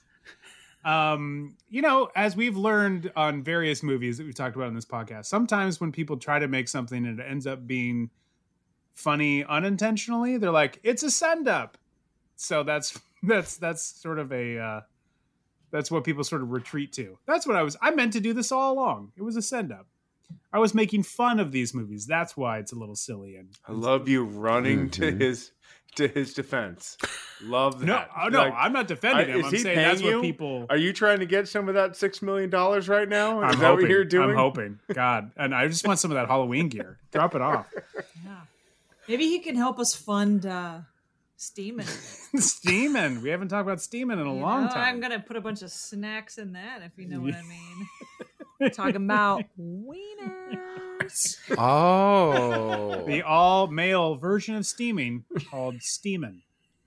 Um, 0.85 1.57
you 1.69 1.83
know, 1.83 2.11
as 2.17 2.37
we've 2.37 2.57
learned 2.57 3.13
on 3.15 3.43
various 3.43 3.83
movies 3.83 4.19
that 4.19 4.25
we've 4.25 4.35
talked 4.35 4.57
about 4.57 4.69
in 4.69 4.75
this 4.75 4.87
podcast, 4.87 5.27
sometimes 5.27 5.81
when 5.81 5.93
people 5.93 6.17
try 6.17 6.39
to 6.39 6.49
make 6.49 6.69
something 6.69 7.05
and 7.05 7.21
it 7.21 7.27
ends 7.29 7.47
up 7.47 7.67
being 7.67 8.11
funny 8.95 9.45
unintentionally, 9.45 10.37
they're 10.39 10.51
like, 10.51 10.81
"It's 10.83 11.03
a 11.03 11.11
send 11.11 11.49
up." 11.49 11.77
So 12.37 12.63
that's 12.63 12.99
that's 13.23 13.57
that's 13.59 13.83
sort 13.83 14.19
of 14.19 14.33
a 14.33 14.59
uh, 14.59 14.81
that's 15.71 15.91
what 15.91 16.05
people 16.05 16.25
sort 16.25 16.43
of 16.43 16.51
retreat 16.51 16.93
to. 16.95 17.19
That's 17.27 17.47
what 17.47 17.57
I 17.57 17.63
was. 17.63 17.77
I 17.81 17.91
meant 17.91 18.15
to 18.15 18.21
do 18.21 18.33
this 18.33 18.51
all 18.51 18.73
along. 18.73 19.13
It 19.17 19.23
was 19.23 19.37
a 19.37 19.43
send 19.43 19.73
up. 19.73 19.87
I 20.53 20.59
was 20.59 20.75
making 20.75 21.03
fun 21.05 21.39
of 21.41 21.53
these 21.53 21.75
movies. 21.75 22.07
That's 22.07 22.37
why 22.37 22.59
it's 22.59 22.73
a 22.73 22.77
little 22.77 22.97
silly 22.97 23.37
and 23.37 23.49
I 23.69 23.73
love 23.73 24.09
you 24.09 24.25
running 24.25 24.91
to 24.91 25.03
Mhm. 25.13 25.21
his 25.21 25.53
to 25.97 26.07
his 26.07 26.35
defense. 26.35 26.97
Love 27.43 27.81
that. 27.81 27.87
no, 27.87 28.05
oh, 28.17 28.29
no, 28.29 28.39
Like, 28.39 28.55
I'm 28.57 28.73
not 28.73 28.87
defending 28.87 29.29
I- 29.35 29.39
him. 29.39 29.45
I'm 29.45 29.57
saying 29.57 29.77
that's 29.77 30.01
you? 30.01 30.17
what 30.19 30.23
people. 30.23 30.67
Are 30.71 30.77
you 30.77 30.93
trying 30.93 31.19
to 31.19 31.27
get 31.27 31.49
some 31.49 31.69
of 31.69 31.75
that 31.75 31.97
six 31.97 32.23
million 32.23 32.49
dollars 32.49 32.89
right 32.89 33.09
now? 33.09 33.39
Is 33.43 33.55
I'm 33.55 33.61
that 33.61 33.67
hoping. 33.67 33.85
what 33.87 33.91
you're 33.91 34.05
doing? 34.05 34.31
I'm 34.31 34.37
hoping. 34.37 34.79
God, 34.93 35.33
and 35.37 35.53
I 35.53 35.67
just 35.67 35.85
want 35.85 35.99
some 35.99 36.13
of 36.13 36.15
that 36.15 36.29
Halloween 36.29 36.69
gear. 36.69 36.99
Drop 37.13 37.35
it 37.35 37.43
off. 37.43 37.67
Yeah. 38.25 38.43
Maybe 39.09 39.27
he 39.27 39.41
can 39.41 39.57
help 39.57 39.81
us 39.81 39.93
fund 39.97 40.47
uh, 40.47 40.79
Steamin'. 41.37 41.83
steaming. 42.41 43.21
We 43.23 43.31
haven't 43.31 43.49
talked 43.49 43.67
about 43.67 43.81
steaming 43.81 44.21
in 44.21 44.27
a 44.27 44.33
You 44.35 44.41
long 44.41 44.67
know, 44.67 44.69
time. 44.71 44.95
I'm 44.95 45.01
gonna 45.01 45.19
put 45.19 45.37
a 45.37 45.41
bunch 45.41 45.63
of 45.63 45.71
snacks 45.73 46.39
in 46.39 46.53
that, 46.53 46.83
if 46.83 46.93
you 46.99 47.09
know 47.09 47.21
what 47.21 47.35
I 47.35 47.43
mean. 47.49 47.87
Talking 48.75 48.97
about 48.97 49.45
wieners. 49.61 51.39
Oh. 51.59 53.05
The 53.07 53.23
all 53.23 53.67
male 53.67 54.17
version 54.17 54.55
of 54.57 54.67
steaming 54.67 55.25
called 55.51 55.77
Steamin'. 55.81 56.43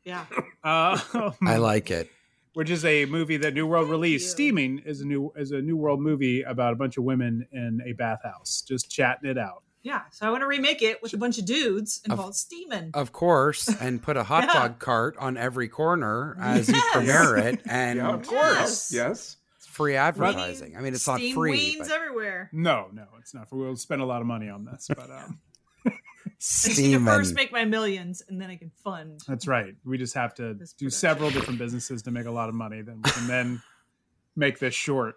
Yeah. 0.05 0.25
Uh, 0.63 0.99
I 1.45 1.57
like 1.57 1.89
it. 1.91 2.09
which 2.53 2.69
is 2.69 2.85
a 2.85 3.05
movie 3.05 3.37
that 3.37 3.53
New 3.53 3.65
World 3.65 3.85
Thank 3.85 3.91
released. 3.91 4.25
you. 4.25 4.31
Steaming 4.31 4.79
is 4.85 5.01
a 5.01 5.05
new 5.05 5.31
is 5.35 5.51
a 5.51 5.61
New 5.61 5.77
World 5.77 5.99
movie 6.01 6.41
about 6.43 6.73
a 6.73 6.75
bunch 6.75 6.97
of 6.97 7.03
women 7.03 7.47
in 7.51 7.81
a 7.85 7.93
bathhouse 7.93 8.63
just 8.67 8.89
chatting 8.91 9.29
it 9.29 9.37
out. 9.37 9.63
Yeah. 9.81 10.01
So 10.11 10.25
I 10.25 10.29
want 10.29 10.41
to 10.43 10.47
remake 10.47 10.81
it 10.81 11.01
with 11.01 11.13
a 11.13 11.17
bunch 11.17 11.37
of 11.39 11.45
dudes 11.45 11.99
and 12.03 12.13
Of- 12.13 12.19
call 12.19 12.29
it 12.29 12.35
Steamin'. 12.35 12.91
Of 12.93 13.11
course, 13.11 13.67
and 13.81 14.01
put 14.01 14.15
a 14.17 14.23
hot 14.23 14.43
Yeah. 14.47 14.53
dog 14.53 14.79
cart 14.79 15.15
on 15.19 15.35
every 15.35 15.67
corner 15.67 16.37
as 16.39 16.69
you 16.69 16.81
premiere 16.93 17.35
it, 17.37 17.61
and 17.65 17.97
Yeah, 17.97 18.13
of 18.13 18.25
course. 18.27 18.93
Yes. 18.93 19.11
it's 19.19 19.37
free 19.73 19.95
advertising. 19.95 20.77
I 20.77 20.81
mean, 20.81 20.93
it's 20.93 21.07
not 21.07 21.19
free, 21.33 21.75
Weens 21.75 21.79
but 21.79 21.91
everywhere. 21.91 22.49
No, 22.53 22.87
no, 22.93 23.05
it's 23.19 23.33
not. 23.33 23.47
We'll 23.51 23.75
spend 23.75 24.01
a 24.01 24.05
lot 24.05 24.21
of 24.21 24.27
money 24.27 24.49
on 24.49 24.65
this, 24.65 24.87
but 24.87 25.09
um, 25.09 25.39
I 25.85 25.91
just 26.39 26.79
need 26.79 26.93
to 26.93 27.05
first 27.05 27.33
make 27.35 27.51
my 27.51 27.65
millions, 27.65 28.21
and 28.27 28.39
then 28.39 28.49
I 28.49 28.55
can 28.55 28.71
fund. 28.83 29.21
That's 29.27 29.47
right. 29.47 29.75
We 29.83 29.97
just 29.97 30.13
have 30.15 30.33
to 30.35 30.57
do 30.77 30.89
several 30.89 31.29
different 31.31 31.59
businesses 31.59 32.01
to 32.03 32.11
make 32.11 32.25
a 32.25 32.31
lot 32.31 32.49
of 32.49 32.55
money. 32.55 32.81
Then 32.81 33.01
we 33.03 33.09
can 33.11 33.27
then 33.27 33.61
make 34.35 34.59
this 34.59 34.73
short 34.73 35.15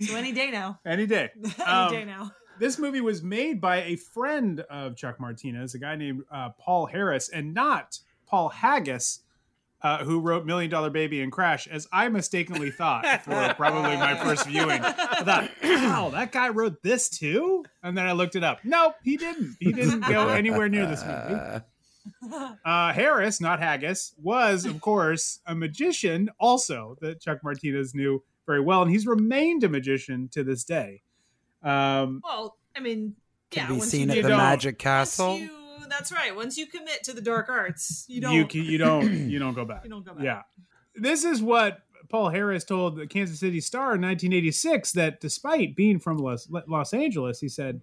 So 0.00 0.16
any 0.16 0.32
day 0.32 0.50
now. 0.50 0.80
any 0.86 1.06
day. 1.06 1.30
any 1.42 1.54
Um, 1.64 1.92
day 1.92 2.04
now. 2.04 2.30
This 2.58 2.78
movie 2.78 3.00
was 3.00 3.22
made 3.22 3.60
by 3.60 3.82
a 3.82 3.96
friend 3.96 4.60
of 4.70 4.96
Chuck 4.96 5.18
Martinez, 5.18 5.74
a 5.74 5.78
guy 5.78 5.96
named 5.96 6.22
uh, 6.30 6.50
Paul 6.50 6.86
Harris, 6.86 7.28
and 7.28 7.52
not 7.52 7.98
Paul 8.26 8.48
Haggis, 8.48 9.20
uh, 9.84 10.02
who 10.02 10.18
wrote 10.18 10.46
Million 10.46 10.70
Dollar 10.70 10.88
Baby 10.88 11.20
and 11.20 11.30
Crash, 11.30 11.68
as 11.68 11.86
I 11.92 12.08
mistakenly 12.08 12.70
thought 12.70 13.04
for 13.22 13.54
probably 13.54 13.96
my 13.96 14.16
first 14.24 14.46
viewing. 14.46 14.80
I 14.82 15.22
thought, 15.22 15.50
wow, 15.62 16.10
that 16.14 16.32
guy 16.32 16.48
wrote 16.48 16.82
this 16.82 17.10
too? 17.10 17.66
And 17.82 17.96
then 17.96 18.06
I 18.06 18.12
looked 18.12 18.34
it 18.34 18.42
up. 18.42 18.60
Nope, 18.64 18.94
he 19.04 19.18
didn't. 19.18 19.56
He 19.60 19.72
didn't 19.72 20.00
go 20.00 20.28
anywhere 20.28 20.68
near 20.68 20.86
this 20.86 21.04
movie. 21.04 21.60
Uh, 22.66 22.92
Harris, 22.92 23.40
not 23.40 23.60
Haggis, 23.60 24.12
was, 24.22 24.66
of 24.66 24.78
course, 24.82 25.40
a 25.46 25.54
magician 25.54 26.28
also 26.38 26.98
that 27.00 27.18
Chuck 27.18 27.38
Martinez 27.42 27.94
knew 27.94 28.22
very 28.46 28.60
well, 28.60 28.82
and 28.82 28.90
he's 28.90 29.06
remained 29.06 29.64
a 29.64 29.70
magician 29.70 30.28
to 30.32 30.44
this 30.44 30.64
day. 30.64 31.00
Um, 31.62 32.20
Well, 32.22 32.58
I 32.76 32.80
mean, 32.80 33.16
can 33.50 33.62
yeah. 33.62 33.68
be 33.68 33.78
once 33.78 33.90
seen 33.90 34.08
you 34.08 34.10
at 34.10 34.16
you 34.18 34.22
the 34.24 34.28
Magic 34.30 34.74
once 34.74 34.82
Castle. 34.82 35.40
You- 35.84 35.88
that's 35.90 36.10
right. 36.12 36.34
Once 36.34 36.56
you 36.58 36.66
commit 36.66 37.04
to 37.04 37.12
the 37.12 37.20
dark 37.20 37.48
arts, 37.48 38.04
you 38.08 38.20
don't. 38.20 38.34
you 38.34 38.46
ca- 38.46 38.58
you 38.58 38.78
don't 38.78 39.12
you 39.30 39.38
don't 39.38 39.54
go 39.54 39.64
back. 39.64 39.84
You 39.84 39.90
don't 39.90 40.04
go 40.04 40.14
back. 40.14 40.24
Yeah, 40.24 40.42
this 40.96 41.24
is 41.24 41.42
what 41.42 41.78
Paul 42.08 42.28
Harris 42.28 42.64
told 42.64 42.96
the 42.96 43.06
Kansas 43.06 43.40
City 43.40 43.60
Star 43.60 43.94
in 43.94 44.02
1986 44.02 44.92
that 44.92 45.20
despite 45.20 45.74
being 45.76 45.98
from 45.98 46.18
Los, 46.18 46.48
Los 46.68 46.92
Angeles, 46.94 47.40
he 47.40 47.48
said, 47.48 47.80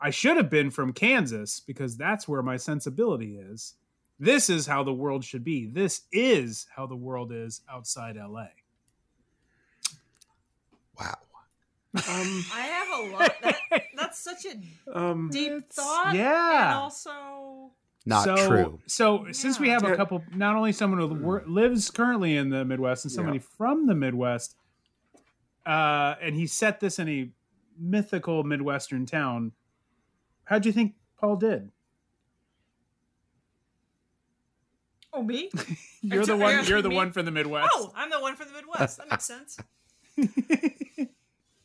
"I 0.00 0.10
should 0.10 0.36
have 0.36 0.50
been 0.50 0.70
from 0.70 0.92
Kansas 0.92 1.60
because 1.60 1.96
that's 1.96 2.28
where 2.28 2.42
my 2.42 2.56
sensibility 2.56 3.36
is. 3.38 3.74
This 4.20 4.50
is 4.50 4.66
how 4.66 4.82
the 4.82 4.92
world 4.92 5.24
should 5.24 5.44
be. 5.44 5.66
This 5.66 6.02
is 6.12 6.66
how 6.74 6.86
the 6.86 6.96
world 6.96 7.32
is 7.32 7.62
outside 7.70 8.16
LA." 8.16 8.48
Wow. 10.98 11.14
Um, 12.08 12.44
I 12.54 12.60
have 12.60 12.88
a 13.00 13.12
lot. 13.12 13.34
That, 13.42 13.82
that's 13.96 14.18
such 14.18 14.44
a 14.46 14.98
um, 14.98 15.30
deep 15.32 15.70
thought. 15.72 16.14
yeah. 16.14 16.70
And 16.72 16.78
also, 16.80 17.72
Not 18.06 18.24
so, 18.24 18.46
true. 18.48 18.78
So 18.86 19.26
since 19.32 19.58
we 19.58 19.68
have 19.70 19.84
a 19.84 19.96
couple, 19.96 20.22
not 20.34 20.56
only 20.56 20.72
someone 20.72 21.00
who 21.00 21.08
wor- 21.14 21.44
lives 21.46 21.90
currently 21.90 22.36
in 22.36 22.50
the 22.50 22.64
Midwest 22.64 23.04
and 23.04 23.12
somebody 23.12 23.38
Yeah. 23.38 23.44
from 23.56 23.86
the 23.86 23.94
Midwest, 23.94 24.54
uh, 25.66 26.14
and 26.20 26.34
he 26.34 26.46
set 26.46 26.80
this 26.80 26.98
in 26.98 27.08
a 27.08 27.30
mythical 27.78 28.44
Midwestern 28.44 29.06
town. 29.06 29.52
How'd 30.44 30.64
you 30.66 30.72
think 30.72 30.94
Paul 31.18 31.36
did? 31.36 31.70
oh 35.12 35.22
me. 35.22 35.50
You're 36.02 36.24
the 36.24 36.36
one. 36.36 36.64
You're 36.64 36.82
the 36.82 36.88
me? 36.90 36.94
one 36.96 37.12
from 37.12 37.24
the 37.26 37.30
Midwest. 37.32 37.70
Oh, 37.74 37.92
I'm 37.96 38.08
the 38.10 38.20
one 38.20 38.36
from 38.36 38.48
the 38.48 38.54
Midwest. 38.54 38.98
That 38.98 39.10
makes 39.10 39.24
sense. 39.24 39.58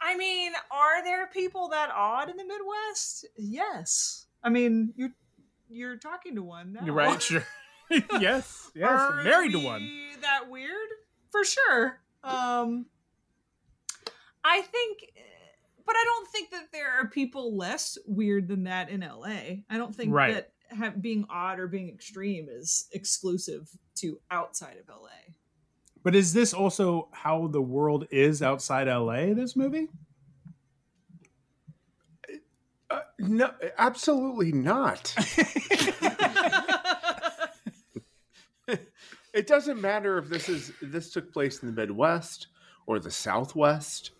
I 0.05 0.17
mean, 0.17 0.51
are 0.69 1.03
there 1.03 1.27
people 1.27 1.69
that 1.69 1.89
odd 1.95 2.29
in 2.29 2.36
the 2.38 2.43
Midwest? 2.45 3.25
Yes. 3.38 4.25
I 4.43 4.50
mean, 4.50 4.93
you're 4.98 5.13
you're 5.69 5.95
talking 5.98 6.36
to 6.36 6.43
one 6.43 6.74
now. 6.74 6.81
You're 6.86 6.93
right. 6.93 7.22
Sure. 7.22 7.45
yes. 8.19 8.69
Yes. 8.75 8.89
Are 8.89 9.24
Married 9.24 9.53
to 9.53 9.60
one. 9.60 9.89
That 10.22 10.50
weird, 10.50 10.89
for 11.31 11.43
sure. 11.43 12.00
Um, 12.24 12.86
I 14.43 14.62
think, 14.62 15.00
but 15.86 15.95
I 15.95 16.03
don't 16.05 16.27
think 16.29 16.51
that 16.51 16.72
there 16.72 16.91
are 17.00 17.07
people 17.07 17.55
less 17.57 17.98
weird 18.05 18.48
than 18.48 18.63
that 18.65 18.89
in 18.89 19.01
LA. 19.01 19.63
I 19.69 19.77
don't 19.77 19.95
think 19.95 20.13
Right. 20.13 20.33
that 20.33 20.51
have, 20.75 21.01
being 21.01 21.25
odd 21.29 21.60
or 21.60 21.67
being 21.67 21.89
extreme 21.89 22.48
is 22.50 22.88
exclusive 22.91 23.69
to 23.95 24.19
outside 24.31 24.77
of 24.77 24.88
LA. 24.89 25.10
But 26.03 26.15
is 26.15 26.33
this 26.33 26.53
also 26.53 27.07
how 27.12 27.48
the 27.48 27.62
world 27.62 28.07
is 28.12 28.41
outside 28.41 28.88
LA? 28.88 29.33
This 29.33 29.55
movie? 29.55 29.88
uh, 32.93 33.01
no, 33.19 33.51
absolutely 33.77 34.51
not. 34.51 35.15
it 39.33 39.48
doesn't 39.48 39.81
matter 39.81 40.17
if 40.17 40.29
this 40.29 40.50
is 40.50 40.74
this 40.81 41.12
took 41.12 41.31
place 41.33 41.63
in 41.63 41.74
the 41.74 41.81
Midwest 41.81 42.48
or 42.86 43.00
the 43.00 43.12
Southwest 43.12 44.12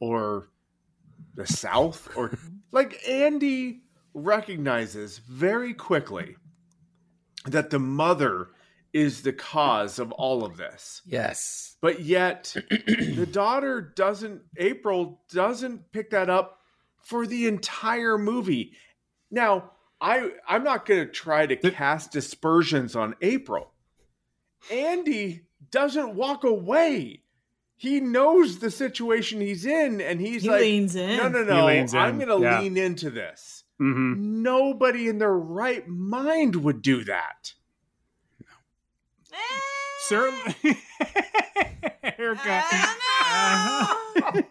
or 0.00 0.48
the 1.34 1.46
South 1.46 2.08
or 2.16 2.36
like 2.72 2.98
Andy 3.08 3.82
recognizes 4.12 5.18
very 5.18 5.74
quickly 5.74 6.36
that 7.44 7.70
the 7.70 7.78
mother 7.78 8.48
is 8.92 9.22
the 9.22 9.32
cause 9.32 9.98
of 9.98 10.12
all 10.12 10.44
of 10.44 10.56
this. 10.56 11.02
Yes. 11.06 11.76
But 11.80 12.00
yet 12.00 12.54
the 12.70 13.28
daughter 13.30 13.80
doesn't 13.94 14.42
April 14.56 15.20
doesn't 15.30 15.92
pick 15.92 16.10
that 16.10 16.30
up 16.30 16.60
for 17.02 17.26
the 17.26 17.46
entire 17.46 18.18
movie. 18.18 18.72
Now, 19.30 19.72
I 20.00 20.30
I'm 20.48 20.64
not 20.64 20.86
going 20.86 21.06
to 21.06 21.12
try 21.12 21.46
to 21.46 21.56
cast 21.56 22.12
dispersions 22.12 22.96
on 22.96 23.14
April. 23.22 23.72
Andy 24.70 25.42
doesn't 25.70 26.14
walk 26.14 26.44
away. 26.44 27.22
He 27.78 28.00
knows 28.00 28.58
the 28.58 28.70
situation 28.70 29.40
he's 29.40 29.66
in 29.66 30.00
and 30.00 30.20
he's 30.20 30.42
He 30.42 30.48
like 30.48 30.62
leans 30.62 30.96
in. 30.96 31.18
No, 31.18 31.28
no, 31.28 31.40
He 31.44 31.50
no. 31.50 31.66
leans 31.66 31.94
I'm 31.94 32.18
going 32.18 32.28
to 32.28 32.42
yeah. 32.42 32.60
lean 32.60 32.76
into 32.76 33.10
this. 33.10 33.64
hmm 33.78 34.14
Nobody 34.42 35.08
in 35.08 35.18
their 35.18 35.36
right 35.36 35.86
mind 35.86 36.56
would 36.56 36.80
do 36.82 37.04
that. 37.04 37.52
Eh, 39.36 39.60
Certainly. 40.08 40.78
Haircut. 42.02 42.64
I 42.70 43.96
don't 44.32 44.34
know. 44.36 44.42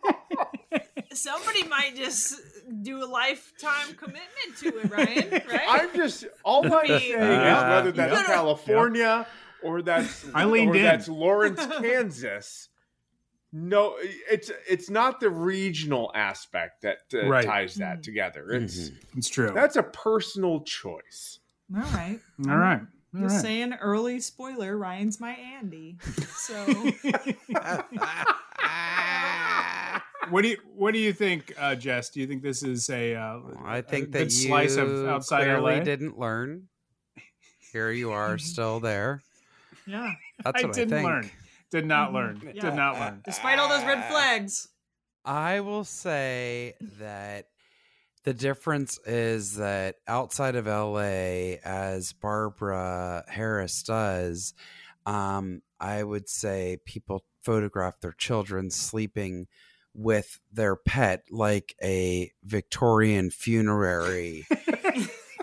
Somebody 1.14 1.64
might 1.68 1.96
just 1.96 2.36
do 2.82 3.04
a 3.04 3.06
lifetime 3.08 3.94
commitment 3.96 4.58
to 4.60 4.68
it, 4.80 4.92
Ryan. 4.92 5.42
Right? 5.50 5.62
I'm 5.68 5.96
just 5.96 6.26
all 6.44 6.66
I'm 6.66 6.72
mean, 6.72 7.00
saying 7.00 7.12
is 7.14 7.18
Uh, 7.18 7.68
whether 7.70 7.92
that's 7.92 8.14
yeah. 8.20 8.26
California 8.26 9.28
or 9.64 9.82
that's 9.82 10.26
I 10.34 10.44
leaned 10.46 10.72
or 10.72 10.76
in. 10.76 10.84
that's 10.84 11.08
Lawrence, 11.08 11.66
Kansas. 11.80 12.70
No, 13.54 13.96
it's 14.02 14.52
it's 14.70 14.90
not 14.90 15.22
the 15.22 15.30
regional 15.30 16.12
aspect 16.14 16.82
that 16.82 16.98
uh, 17.14 17.28
Right. 17.30 17.46
ties 17.46 17.76
that 17.76 18.00
Mhm. 18.00 18.04
together. 18.04 18.52
It's 18.52 18.92
It's 19.16 19.30
true. 19.30 19.52
that's 19.56 19.78
a 19.78 19.84
personal 19.84 20.62
choice. 20.64 21.40
All 21.74 21.82
right. 21.82 22.20
all 22.50 22.58
right. 22.58 22.82
All 23.16 23.22
Just 23.22 23.36
right. 23.36 23.42
saying, 23.42 23.74
early 23.76 24.20
spoiler. 24.20 24.78
Ryan's 24.78 25.20
my 25.20 25.32
Andy. 25.32 25.98
So 26.38 26.66
What 30.30 30.42
do 30.42 30.48
you 30.50 30.58
What 30.76 30.94
do 30.94 31.00
you 31.00 31.14
think, 31.14 31.54
uh, 31.58 31.76
Jess? 31.76 32.10
Do 32.10 32.20
you 32.20 32.26
think 32.28 32.42
this 32.42 32.64
is 32.64 32.90
a? 32.90 33.16
Uh, 33.16 33.40
I 33.64 33.78
a 33.78 33.82
think 33.84 34.06
good 34.12 34.14
that 34.14 34.24
you 34.34 34.48
slice 34.48 34.76
of 34.76 35.08
outside 35.08 35.44
clearly 35.44 35.76
LA? 35.78 35.84
didn't 35.84 36.18
learn. 36.18 36.64
Here 37.72 37.92
you 37.92 38.12
are, 38.12 38.38
still 38.40 38.80
there. 38.80 39.22
yeah, 39.86 40.14
That's 40.44 40.64
I 40.64 40.68
what 40.68 40.76
I, 40.76 40.80
didn't 40.80 40.90
think. 40.90 41.06
learn. 41.06 41.30
Did 41.72 41.86
not 41.86 42.10
Mhm. 42.10 42.14
learn. 42.14 42.52
Yeah. 42.56 42.62
Did 42.62 42.74
not 42.76 43.00
learn. 43.00 43.22
despite 43.24 43.60
all 43.60 43.70
those 43.70 43.84
red 43.86 44.10
flags. 44.10 44.68
I 45.24 45.60
will 45.60 45.84
say 45.84 46.74
that 47.00 47.48
the 48.26 48.34
difference 48.34 49.00
is 49.06 49.56
that 49.58 49.98
outside 50.08 50.56
of 50.56 50.66
LA, 50.66 51.58
as 51.64 52.12
Barbara 52.14 53.24
Harris 53.28 53.84
does, 53.84 54.56
um, 55.06 55.62
I 55.80 56.04
would 56.04 56.28
say 56.28 56.80
people 56.86 57.24
photograph 57.44 58.02
their 58.02 58.14
children 58.18 58.72
sleeping 58.72 59.46
with 59.94 60.40
their 60.52 60.76
pet 60.76 61.24
like 61.30 61.76
a 61.82 62.32
Victorian 62.44 63.30
funerary 63.30 64.46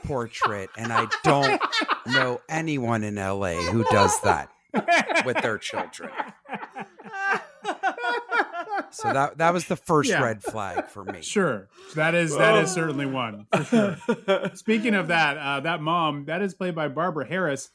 portrait. 0.04 0.68
And 0.76 0.92
I 0.92 1.06
don't 1.22 1.62
know 2.08 2.40
anyone 2.48 3.04
in 3.04 3.14
LA 3.14 3.54
who 3.54 3.84
does 3.84 4.20
that 4.22 4.50
with 5.24 5.40
their 5.40 5.58
children. 5.58 6.10
So 8.92 9.12
that 9.12 9.38
that 9.38 9.52
was 9.52 9.66
the 9.66 9.76
first 9.76 10.10
Yeah. 10.10 10.22
red 10.22 10.42
flag 10.42 10.88
for 10.88 11.04
me. 11.04 11.22
Sure, 11.22 11.68
that 11.94 12.14
is 12.14 12.36
that 12.36 12.62
is 12.62 12.70
certainly 12.72 13.06
one 13.06 13.46
for 13.54 13.64
sure. 13.64 14.50
Speaking 14.54 14.94
of 14.94 15.08
that, 15.08 15.36
uh, 15.38 15.60
that 15.60 15.80
mom 15.82 16.24
that 16.26 16.42
is 16.42 16.54
played 16.54 16.74
by 16.74 16.88
Barbara 16.88 17.26
Harris, 17.26 17.70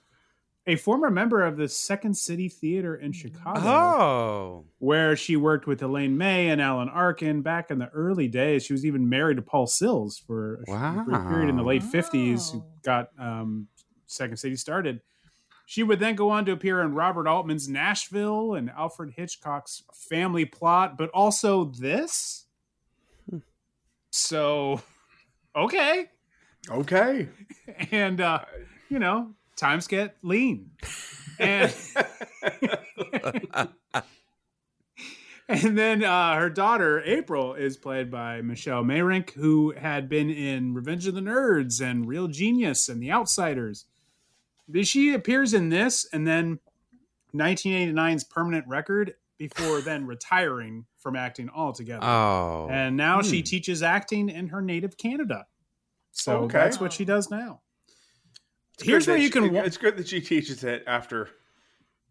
a 0.68 0.76
former 0.76 1.10
member 1.10 1.44
of 1.44 1.58
the 1.58 1.68
Second 1.70 2.18
City 2.18 2.50
Theater 2.50 2.96
in 2.96 3.14
Chicago, 3.14 3.60
Oh, 3.68 4.66
where 4.80 5.16
she 5.16 5.36
worked 5.38 5.66
with 5.66 5.82
Elaine 5.82 6.18
May 6.18 6.50
and 6.50 6.62
Alan 6.62 6.90
Arkin 6.90 7.42
back 7.42 7.72
in 7.72 7.80
the 7.80 7.88
early 7.90 8.28
days. 8.28 8.66
She 8.66 8.74
was 8.74 8.86
even 8.86 9.08
married 9.10 9.38
to 9.38 9.42
Paul 9.42 9.66
Sills 9.68 10.18
for 10.20 10.56
a, 10.56 10.66
sh- 10.66 10.70
a 10.72 11.04
brief 11.06 11.28
period 11.30 11.50
in 11.50 11.56
the 11.56 11.64
late 11.64 11.84
fifties. 11.84 12.52
Who 12.52 12.60
Wow. 12.60 12.66
got 12.84 13.10
um, 13.20 13.68
Second 14.06 14.38
City 14.38 14.56
started. 14.56 15.02
She 15.70 15.84
would 15.84 16.00
then 16.00 16.16
go 16.16 16.30
on 16.30 16.46
to 16.46 16.54
appear 16.54 16.82
in 16.82 16.94
Robert 16.94 17.28
Altman's 17.28 17.68
Nashville 17.68 18.54
and 18.54 18.70
Alfred 18.70 19.16
Hitchcock's 19.18 19.84
Family 19.94 20.46
Plot, 20.46 20.98
but 20.98 21.10
also 21.10 21.66
this. 21.66 22.46
So, 24.10 24.82
okay. 25.54 26.06
Okay. 26.70 27.28
And, 27.92 28.22
uh, 28.22 28.46
you 28.88 28.98
know, 28.98 29.34
times 29.58 29.88
get 29.88 30.16
lean. 30.22 30.72
And, 31.38 31.76
and 35.50 35.78
then 35.78 36.02
uh, 36.02 36.38
her 36.38 36.50
daughter, 36.50 37.04
April, 37.04 37.56
is 37.56 37.76
played 37.76 38.10
by 38.10 38.42
Michelle 38.42 38.86
Meyrink, 38.86 39.32
who 39.32 39.74
had 39.78 40.08
been 40.08 40.30
in 40.30 40.74
Revenge 40.74 41.08
of 41.08 41.16
the 41.16 41.20
Nerds 41.20 41.82
and 41.82 42.08
Real 42.08 42.30
Genius 42.30 42.88
and 42.88 43.04
The 43.04 43.12
Outsiders. 43.12 43.84
She 44.84 45.14
appears 45.14 45.54
in 45.54 45.70
this 45.70 46.06
and 46.12 46.28
then 46.28 46.60
1989's 47.34 48.24
Permanent 48.26 48.68
Record 48.68 49.14
before 49.38 49.82
then 49.82 50.06
retiring 50.08 50.86
from 50.98 51.16
acting 51.16 51.50
altogether. 51.50 52.04
oh, 52.06 52.68
and 52.72 52.98
now 52.98 53.22
she 53.22 53.40
Hmm. 53.40 53.44
teaches 53.44 53.84
acting 53.84 54.30
in 54.30 54.48
her 54.48 54.62
native 54.62 54.98
Canada. 54.98 55.46
So 56.12 56.40
Okay. 56.46 56.58
that's 56.58 56.80
what 56.80 56.92
she 56.94 57.06
does 57.06 57.30
now. 57.30 57.62
It's 58.76 58.84
Here's 58.84 59.08
where 59.08 59.18
you 59.18 59.26
she- 59.26 59.30
can 59.32 59.56
It's 59.56 59.78
good 59.78 59.98
that 59.98 60.08
she 60.08 60.22
teaches 60.22 60.64
it 60.64 60.84
after 60.88 61.30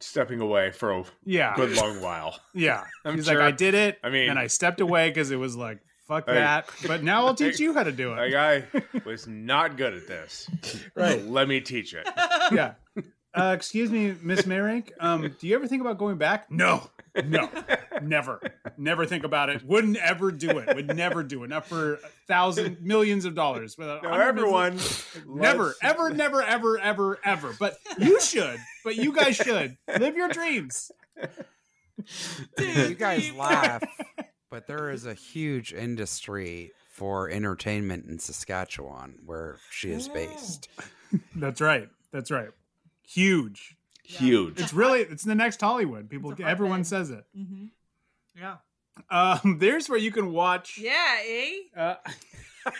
stepping 0.00 0.40
away 0.40 0.70
for 0.72 0.92
a 0.92 1.04
Yeah. 1.24 1.54
good 1.56 1.76
long 1.76 2.00
while. 2.00 2.38
Yeah. 2.54 2.84
I'm 3.04 3.16
He's 3.16 3.26
sure- 3.26 3.34
like, 3.36 3.42
I 3.54 3.56
did 3.56 3.74
it. 3.74 3.98
I 4.04 4.10
mean- 4.10 4.30
and 4.30 4.38
I 4.38 4.46
stepped 4.46 4.80
away 4.80 5.10
because 5.10 5.30
it 5.30 5.36
was 5.36 5.56
like, 5.56 5.80
fuck 6.06 6.26
Hey. 6.26 6.34
that. 6.34 6.68
But 6.86 7.02
now 7.02 7.26
I'll 7.26 7.34
teach 7.34 7.58
you 7.60 7.72
how 7.74 7.82
to 7.82 7.92
do 7.92 8.14
That 8.14 8.28
it. 8.28 8.32
guy 8.32 9.00
was 9.04 9.26
not 9.26 9.76
good 9.76 9.94
at 9.94 10.06
this. 10.06 10.48
Right. 10.94 11.22
Let 11.24 11.46
me 11.48 11.60
teach 11.60 11.94
it. 11.94 12.06
yeah. 12.52 12.74
Uh, 13.34 13.52
excuse 13.54 13.90
me, 13.90 14.14
Miss 14.22 14.42
Meyrink. 14.42 14.92
Um, 14.98 15.34
do 15.38 15.46
you 15.46 15.54
ever 15.56 15.66
think 15.66 15.82
about 15.82 15.98
going 15.98 16.16
back? 16.16 16.50
No, 16.50 16.88
no, 17.26 17.50
never, 18.00 18.40
never 18.78 19.04
think 19.04 19.24
about 19.24 19.50
it. 19.50 19.62
Wouldn't 19.62 19.98
ever 19.98 20.30
do 20.32 20.56
it. 20.58 20.74
Would 20.74 20.96
never 20.96 21.22
do 21.22 21.44
it. 21.44 21.48
Not 21.50 21.66
for 21.66 21.98
thousands, 22.26 22.78
millions 22.80 23.26
of 23.26 23.34
dollars. 23.34 23.76
Without 23.76 24.02
Now, 24.04 24.14
everyone, 24.18 24.78
never, 25.26 25.64
let's- 25.64 25.78
ever, 25.82 26.10
never, 26.14 26.42
ever, 26.42 26.78
ever, 26.78 27.18
ever. 27.24 27.54
But 27.60 27.76
you 27.98 28.18
should. 28.22 28.56
But 28.84 28.96
you 28.96 29.12
guys 29.12 29.36
should 29.36 29.76
live 29.86 30.16
your 30.16 30.28
dreams. 30.30 30.90
you 32.58 32.94
guys 32.94 33.30
laugh, 33.34 33.82
but 34.50 34.66
there 34.66 34.90
is 34.90 35.06
a 35.06 35.14
huge 35.14 35.72
industry 35.72 36.72
for 36.90 37.28
entertainment 37.30 38.06
in 38.08 38.18
Saskatchewan 38.18 39.16
where 39.24 39.58
she 39.70 39.90
is 39.90 40.08
based. 40.08 40.68
That's 41.34 41.60
right. 41.60 41.88
That's 42.12 42.30
right. 42.30 42.48
Huge. 43.02 43.76
Huge. 44.02 44.60
It's 44.60 44.72
really 44.72 45.00
it's 45.00 45.24
the 45.24 45.34
next 45.34 45.60
Hollywood. 45.60 46.08
People, 46.08 46.32
everyone 46.44 46.80
hotbed. 46.80 46.86
says 46.86 47.10
it. 47.10 47.24
hmm 47.36 47.66
Yeah. 48.38 48.56
Um, 49.10 49.58
there's 49.60 49.88
where 49.88 49.98
you 49.98 50.10
can 50.10 50.32
watch. 50.32 50.78
Yeah, 50.78 51.16
eh? 51.26 51.50
Uh, 51.76 51.94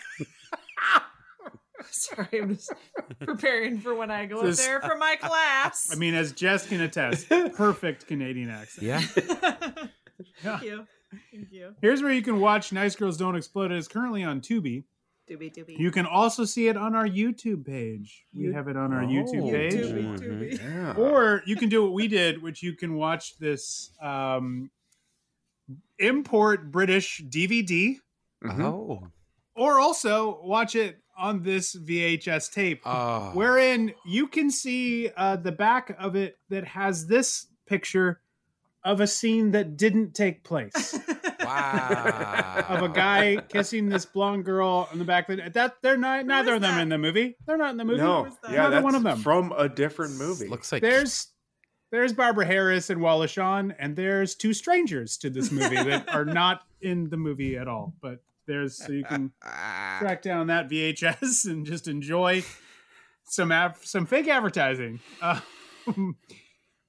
Sorry, 1.90 2.40
I'm 2.40 2.55
just 2.57 2.72
preparing 3.20 3.81
for 3.81 3.94
when 3.94 4.11
I 4.11 4.26
go 4.26 4.40
up 4.40 4.55
there 4.55 4.81
for 4.81 4.96
my 4.96 5.16
class. 5.16 5.88
I 5.92 5.96
mean, 5.96 6.14
as 6.14 6.33
Jess 6.33 6.66
can 6.66 6.81
attest, 6.81 7.29
perfect 7.55 8.07
Canadian 8.07 8.50
accent. 8.50 8.87
Yeah. 8.87 9.00
Thank 10.42 10.62
you. 10.62 10.87
Thank 11.33 11.53
you. 11.53 11.75
Here's 11.81 12.03
where 12.03 12.12
you 12.12 12.23
can 12.23 12.40
watch 12.40 12.73
Nice 12.73 12.97
Girls 12.97 13.16
Don't 13.16 13.37
Explode. 13.37 13.73
It 13.73 13.79
is 13.79 13.88
currently 13.88 14.25
on 14.25 14.40
Tubi. 14.40 14.85
Doobie 15.31 15.53
doobie. 15.53 15.77
You 15.79 15.90
can 15.90 16.07
also 16.07 16.45
see 16.45 16.69
it 16.69 16.77
on 16.77 16.95
our 16.95 17.07
YouTube 17.07 17.66
page. 17.66 18.27
We 18.33 18.45
You- 18.45 18.53
have 18.53 18.69
it 18.69 18.77
on 18.77 18.92
our 18.92 19.03
Oh. 19.03 19.07
YouTube 19.09 19.51
page. 19.51 19.73
Doobie 19.75 20.19
doobie. 20.19 20.59
Yeah. 20.61 20.95
Or 20.95 21.42
you 21.47 21.57
can 21.57 21.69
do 21.69 21.83
what 21.83 21.92
we 21.95 22.07
did, 22.07 22.40
which 22.42 22.62
you 22.62 22.75
can 22.75 22.95
watch 22.95 23.37
this 23.38 23.90
um, 24.01 24.71
import 25.99 26.71
British 26.71 27.23
DVD, 27.29 27.99
Mhm. 28.45 28.61
Oh. 28.62 29.09
or 29.55 29.81
also 29.81 30.40
watch 30.42 30.75
it 30.77 31.03
on 31.19 31.42
this 31.42 31.75
VHS 31.75 32.49
tape, 32.49 32.83
Oh. 32.85 33.31
wherein 33.33 33.95
you 34.05 34.29
can 34.29 34.51
see 34.51 35.09
uh, 35.16 35.37
the 35.37 35.51
back 35.53 35.97
of 35.99 36.14
it 36.14 36.38
that 36.51 36.64
has 36.64 37.07
this 37.07 37.47
picture 37.66 38.21
of 38.87 39.01
a 39.01 39.07
scene 39.07 39.51
that 39.51 39.77
didn't 39.77 40.14
take 40.14 40.42
place. 40.44 40.99
Wow. 41.46 42.64
of 42.68 42.83
a 42.83 42.88
guy 42.88 43.37
kissing 43.49 43.88
this 43.88 44.05
blonde 44.05 44.44
girl 44.44 44.88
in 44.92 44.99
the 44.99 45.05
back. 45.05 45.29
That 45.29 45.55
that 45.55 45.77
they're 45.81 45.96
not 45.96 46.27
neither 46.27 46.55
of 46.55 46.61
them 46.61 46.75
that? 46.75 46.83
in 46.83 46.88
the 46.88 46.99
movie. 46.99 47.37
They're 47.46 47.57
not 47.57 47.70
in 47.70 47.77
the 47.77 47.85
movie. 47.85 47.99
No, 48.01 48.25
that? 48.25 48.51
yeah, 48.51 48.57
Neither 48.62 48.70
that's 48.70 48.83
one 48.85 48.94
of 48.96 49.05
them. 49.05 49.18
from 49.20 49.53
a 49.57 49.68
different 49.68 50.16
movie. 50.16 50.49
Looks 50.49 50.72
like 50.72 50.83
There's 50.83 51.29
there's 51.92 52.12
Barbara 52.12 52.46
Harris 52.46 52.90
and 52.90 53.01
Wallace 53.01 53.31
Shawn, 53.31 53.72
and 53.79 53.94
there's 53.94 54.35
two 54.35 54.53
strangers 54.53 55.16
to 55.18 55.31
this 55.31 55.53
movie 55.53 55.77
that 55.77 56.09
are 56.12 56.25
not 56.25 56.62
in 56.81 57.11
the 57.11 57.16
movie 57.16 57.57
at 57.57 57.68
all. 57.68 57.94
But 58.03 58.25
there's 58.49 58.77
so 58.77 58.90
you 58.90 59.05
can 59.05 59.31
track 60.01 60.22
down 60.22 60.49
that 60.49 60.68
VHS 60.68 61.44
and 61.44 61.64
just 61.64 61.87
enjoy 61.87 62.42
some 63.22 63.53
av- 63.53 63.79
some 63.85 64.05
fake 64.05 64.27
advertising. 64.27 64.99
Uh, 65.22 65.38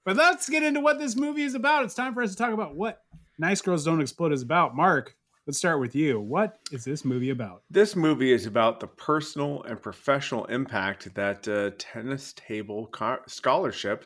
but 0.07 0.15
let's 0.15 0.47
get 0.47 0.63
into 0.63 0.79
what 0.79 0.99
this 0.99 1.17
movie 1.17 1.41
is 1.43 1.53
about. 1.53 1.83
It's 1.83 1.93
time 1.93 2.13
for 2.13 2.21
us 2.23 2.31
to 2.31 2.37
talk 2.37 2.53
about 2.53 2.75
what 2.77 3.01
Nice 3.37 3.59
Girls 3.61 3.83
Don't 3.83 3.99
Explode 3.99 4.31
is 4.31 4.41
about. 4.41 4.73
Mark, 4.73 5.13
let's 5.45 5.57
start 5.57 5.81
with 5.81 5.95
you. 5.95 6.21
What 6.21 6.59
is 6.71 6.85
this 6.85 7.03
movie 7.03 7.31
about? 7.31 7.63
This 7.69 7.93
movie 7.93 8.31
is 8.31 8.45
about 8.45 8.79
the 8.79 8.87
personal 8.87 9.63
and 9.63 9.81
professional 9.81 10.45
impact 10.45 11.13
that 11.15 11.45
uh, 11.49 11.71
tennis 11.77 12.31
table 12.37 12.87
co- 12.93 13.19
scholarship 13.27 14.05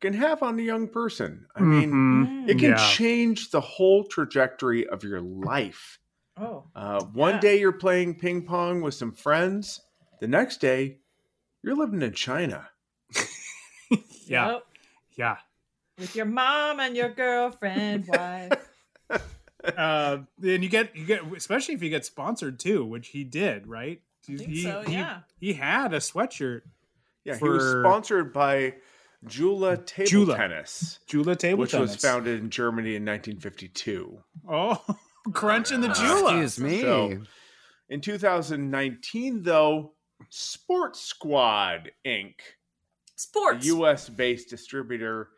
can 0.00 0.12
have 0.14 0.42
on 0.42 0.58
a 0.58 0.62
young 0.62 0.88
person. 0.88 1.46
I 1.54 1.60
mean, 1.60 1.92
Mhm. 1.92 2.48
it 2.50 2.58
can 2.58 2.70
Yeah. 2.70 2.90
change 2.90 3.50
the 3.52 3.60
whole 3.60 4.02
trajectory 4.02 4.84
of 4.88 5.04
your 5.04 5.20
life. 5.20 6.00
Oh. 6.36 6.64
Uh, 6.74 7.04
one 7.04 7.34
Yeah. 7.34 7.40
day 7.40 7.60
you're 7.60 7.70
playing 7.70 8.18
ping 8.18 8.44
pong 8.44 8.80
with 8.80 8.94
some 8.94 9.12
friends. 9.12 9.80
The 10.20 10.26
next 10.26 10.60
day, 10.60 10.98
you're 11.62 11.76
living 11.76 12.02
in 12.02 12.12
China. 12.14 12.68
Yeah. 14.28 14.54
Yep. 14.54 14.62
Yeah. 15.16 15.36
With 15.98 16.14
your 16.14 16.26
mom 16.26 16.80
and 16.80 16.96
your 16.96 17.08
girlfriend, 17.08 18.06
wife. 18.08 18.52
uh, 19.64 20.18
and 20.42 20.62
you 20.62 20.68
get 20.68 20.94
you 20.94 21.06
get 21.06 21.22
especially 21.34 21.74
if 21.74 21.82
you 21.82 21.90
get 21.90 22.04
sponsored 22.04 22.58
too, 22.58 22.84
which 22.84 23.08
he 23.08 23.24
did, 23.24 23.66
right? 23.66 24.00
think 24.34 24.48
he, 24.48 24.62
so, 24.62 24.82
he- 24.86 24.92
yeah. 24.92 25.20
He, 25.38 25.52
had 25.52 25.92
a 25.94 25.98
sweatshirt. 25.98 26.62
Yeah, 27.24 27.38
he 27.38 27.48
was 27.48 27.64
sponsored 27.82 28.32
by 28.32 28.74
Joola 29.26 29.84
Table 29.86 30.10
Joola. 30.26 30.36
Tennis, 30.36 31.00
Joola 31.08 31.36
Table 31.36 31.60
which 31.60 31.72
Tennis. 31.72 31.92
was 31.92 32.02
founded 32.02 32.40
in 32.40 32.50
Germany 32.50 32.96
in 32.96 33.04
1952. 33.04 34.18
Oh, 34.48 34.74
crunch 35.32 35.34
crunching 35.34 35.80
the 35.80 35.88
Joola. 35.88 36.42
Excuse 36.42 36.60
me. 36.60 36.80
So, 36.82 37.22
in 37.88 38.00
2019, 38.00 39.42
though, 39.42 39.92
Sports 40.30 41.00
Squad 41.02 41.90
Inc., 42.06 42.34
a 42.34 42.55
Sports. 43.16 43.66
U.S. 43.66 44.08
based 44.08 44.50
distributor 44.50 45.28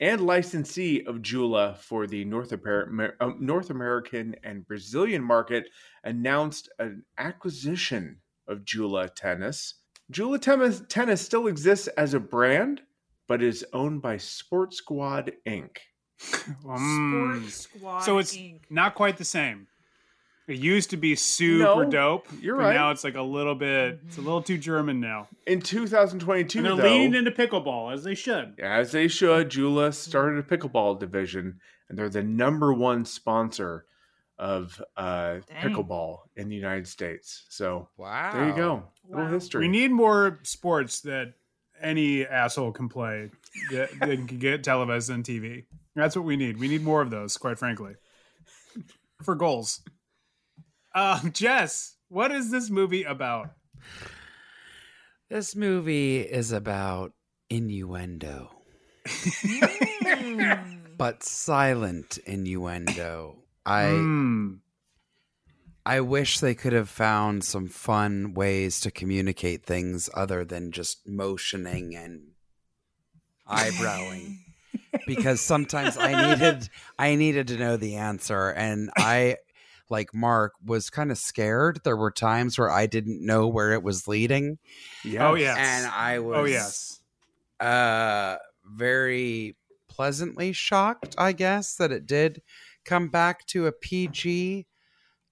and 0.00 0.20
licensee 0.26 1.04
of 1.06 1.16
Joola 1.16 1.76
for 1.78 2.06
the 2.06 2.24
North, 2.24 2.52
Amer- 2.52 3.16
uh, 3.20 3.30
North 3.38 3.70
American 3.70 4.34
and 4.44 4.66
Brazilian 4.66 5.22
market, 5.22 5.68
announced 6.04 6.68
an 6.78 7.02
acquisition 7.18 8.18
of 8.48 8.58
Joola 8.64 9.10
Tennis. 9.14 9.74
Joola 10.12 10.40
Tennis, 10.40 10.82
Tennis 10.88 11.20
still 11.20 11.46
exists 11.46 11.88
as 11.88 12.14
a 12.14 12.20
brand, 12.20 12.82
but 13.26 13.42
is 13.42 13.64
owned 13.72 14.02
by 14.02 14.16
Sports 14.18 14.76
Squad 14.78 15.32
Inc. 15.46 15.78
Mm. 16.20 17.40
Sports 17.48 17.54
Squad 17.56 18.00
So 18.00 18.18
it's 18.18 18.36
Inc. 18.36 18.60
not 18.70 18.94
quite 18.94 19.16
the 19.16 19.24
same. 19.24 19.66
It 20.46 20.58
used 20.58 20.90
to 20.90 20.96
be 20.96 21.16
super 21.16 21.84
No, 21.84 21.90
dope. 21.90 22.28
you're 22.40 22.56
but 22.56 22.62
right. 22.64 22.74
Now 22.74 22.90
it's 22.92 23.02
like 23.02 23.16
a 23.16 23.22
little 23.22 23.54
bit. 23.56 24.00
It's 24.06 24.16
a 24.18 24.20
little 24.20 24.42
too 24.42 24.58
German 24.58 25.00
now. 25.00 25.26
In 25.46 25.60
2022, 25.60 26.58
And 26.58 26.66
they're 26.66 26.76
though, 26.76 26.82
leaning 26.84 27.14
into 27.14 27.32
pickleball 27.32 27.92
as 27.92 28.04
they 28.04 28.14
should. 28.14 28.54
As 28.60 28.92
they 28.92 29.08
should, 29.08 29.50
Joola 29.50 29.92
started 29.92 30.38
a 30.38 30.42
pickleball 30.56 31.00
division, 31.00 31.58
and 31.88 31.98
they're 31.98 32.08
the 32.08 32.22
number 32.22 32.72
one 32.72 33.04
sponsor 33.04 33.86
of 34.38 34.80
uh, 34.96 35.38
pickleball 35.60 36.18
in 36.36 36.48
the 36.48 36.54
United 36.56 36.86
States. 36.86 37.44
So 37.48 37.88
Wow. 37.96 38.32
there 38.32 38.46
you 38.48 38.54
go, 38.54 38.84
little 39.08 39.26
history. 39.28 39.60
We 39.62 39.68
need 39.68 39.90
more 39.90 40.38
sports 40.44 41.00
that 41.00 41.32
any 41.80 42.24
asshole 42.26 42.70
can 42.72 42.88
play 42.88 43.30
that, 43.72 43.90
that 43.98 44.28
can 44.28 44.38
get 44.38 44.62
televised 44.62 45.10
on 45.10 45.22
TV. 45.24 45.64
That's 45.96 46.14
what 46.14 46.24
we 46.24 46.36
need. 46.36 46.58
We 46.60 46.68
need 46.68 46.82
more 46.82 47.00
of 47.02 47.10
those, 47.10 47.36
quite 47.36 47.58
frankly, 47.58 47.94
for 49.22 49.34
goals. 49.34 49.80
Um, 50.96 51.30
Jess, 51.34 51.96
what 52.08 52.32
is 52.32 52.50
this 52.50 52.70
movie 52.70 53.04
about? 53.04 53.50
This 55.28 55.54
movie 55.54 56.20
is 56.20 56.50
about 56.52 57.12
innuendo, 57.50 58.50
Mm. 59.06 60.80
but 60.98 61.22
silent 61.22 62.18
innuendo. 62.26 63.36
I 63.64 63.88
Hmm. 63.88 64.54
I 65.84 66.00
wish 66.00 66.40
they 66.40 66.54
could 66.56 66.72
have 66.72 66.88
found 66.88 67.44
some 67.44 67.68
fun 67.68 68.34
ways 68.34 68.80
to 68.80 68.90
communicate 68.90 69.64
things 69.64 70.10
other 70.14 70.44
than 70.44 70.72
just 70.72 71.06
motioning 71.06 71.94
and 71.94 72.32
eyebrowing. 73.48 74.38
because 75.06 75.40
sometimes 75.40 75.96
I 75.96 76.30
needed 76.30 76.68
I 76.98 77.14
needed 77.14 77.48
to 77.48 77.56
know 77.56 77.76
the 77.76 77.96
answer 77.96 78.50
and 78.50 78.90
I 78.96 79.36
like 79.90 80.14
Mark 80.14 80.52
was 80.64 80.90
kind 80.90 81.10
of 81.10 81.18
scared. 81.18 81.80
There 81.84 81.96
were 81.96 82.10
times 82.10 82.58
where 82.58 82.70
I 82.70 82.86
didn't 82.86 83.24
know 83.24 83.46
where 83.46 83.72
it 83.72 83.82
was 83.82 84.08
leading 84.08 84.58
Yes. 85.04 85.22
Oh, 85.22 85.34
yes. 85.34 85.58
and 85.58 85.86
I 85.86 86.18
was 86.18 86.36
Oh 86.36 86.44
yes. 86.44 87.00
uh 87.60 88.36
very 88.64 89.56
pleasantly 89.88 90.52
shocked, 90.52 91.14
I 91.16 91.32
guess, 91.32 91.76
that 91.76 91.92
it 91.92 92.06
did 92.06 92.42
come 92.84 93.08
back 93.08 93.46
to 93.46 93.66
a 93.66 93.72
PG 93.72 94.66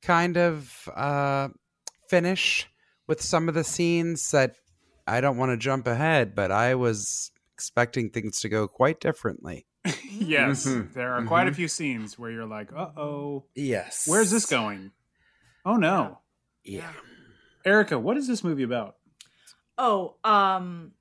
kind 0.02 0.36
of 0.36 0.88
uh 0.94 1.48
finish 2.08 2.68
with 3.06 3.20
some 3.20 3.48
of 3.48 3.54
the 3.54 3.64
scenes 3.64 4.30
that 4.30 4.56
I 5.06 5.20
don't 5.20 5.36
want 5.36 5.50
to 5.50 5.56
jump 5.56 5.86
ahead, 5.86 6.34
but 6.34 6.50
I 6.50 6.74
was 6.74 7.30
expecting 7.52 8.10
things 8.10 8.40
to 8.40 8.48
go 8.48 8.66
quite 8.66 9.00
differently. 9.00 9.66
Yes. 10.10 10.66
Mhm. 10.66 10.92
There 10.94 11.12
are 11.14 11.24
quite 11.24 11.48
a 11.48 11.50
Mhm. 11.50 11.56
few 11.56 11.68
scenes 11.68 12.18
where 12.18 12.30
you're 12.30 12.46
like, 12.46 12.72
uh 12.72 12.90
oh, 12.96 13.44
Yes. 13.54 14.04
where's 14.06 14.30
this 14.30 14.46
going? 14.46 14.92
Oh 15.64 15.76
no. 15.76 16.20
Yeah. 16.62 16.92
Erica, 17.64 17.98
what 17.98 18.16
is 18.16 18.26
this 18.26 18.42
movie 18.44 18.62
about? 18.62 18.96
Oh, 19.76 20.16
um, 20.24 20.92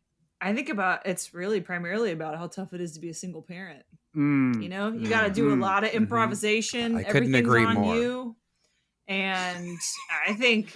I 0.41 0.54
think 0.54 0.69
about 0.69 1.06
it's 1.06 1.34
really 1.34 1.62
primarily 1.62 2.12
about 2.12 2.38
how 2.38 2.48
tough 2.48 2.74
it 2.74 2.82
is 2.82 2.93
to 2.93 3.00
be 3.00 3.10
a 3.10 3.13
single 3.13 3.41
parent. 3.41 3.84
Mm. 4.15 4.62
You 4.62 4.69
know, 4.69 4.91
you 4.91 5.08
got 5.10 5.24
to 5.24 5.30
do 5.30 5.52
a 5.52 5.56
Mhm. 5.56 5.62
lot 5.62 5.84
of 5.84 5.91
improvisation. 5.91 6.96
I 6.96 7.04
couldn't 7.04 7.34
Everything's 7.34 7.48
agree 7.48 7.65
on 7.65 7.76
more. 7.76 7.96
you, 7.96 8.36
and 9.08 9.78
I 10.28 10.34
think 10.34 10.76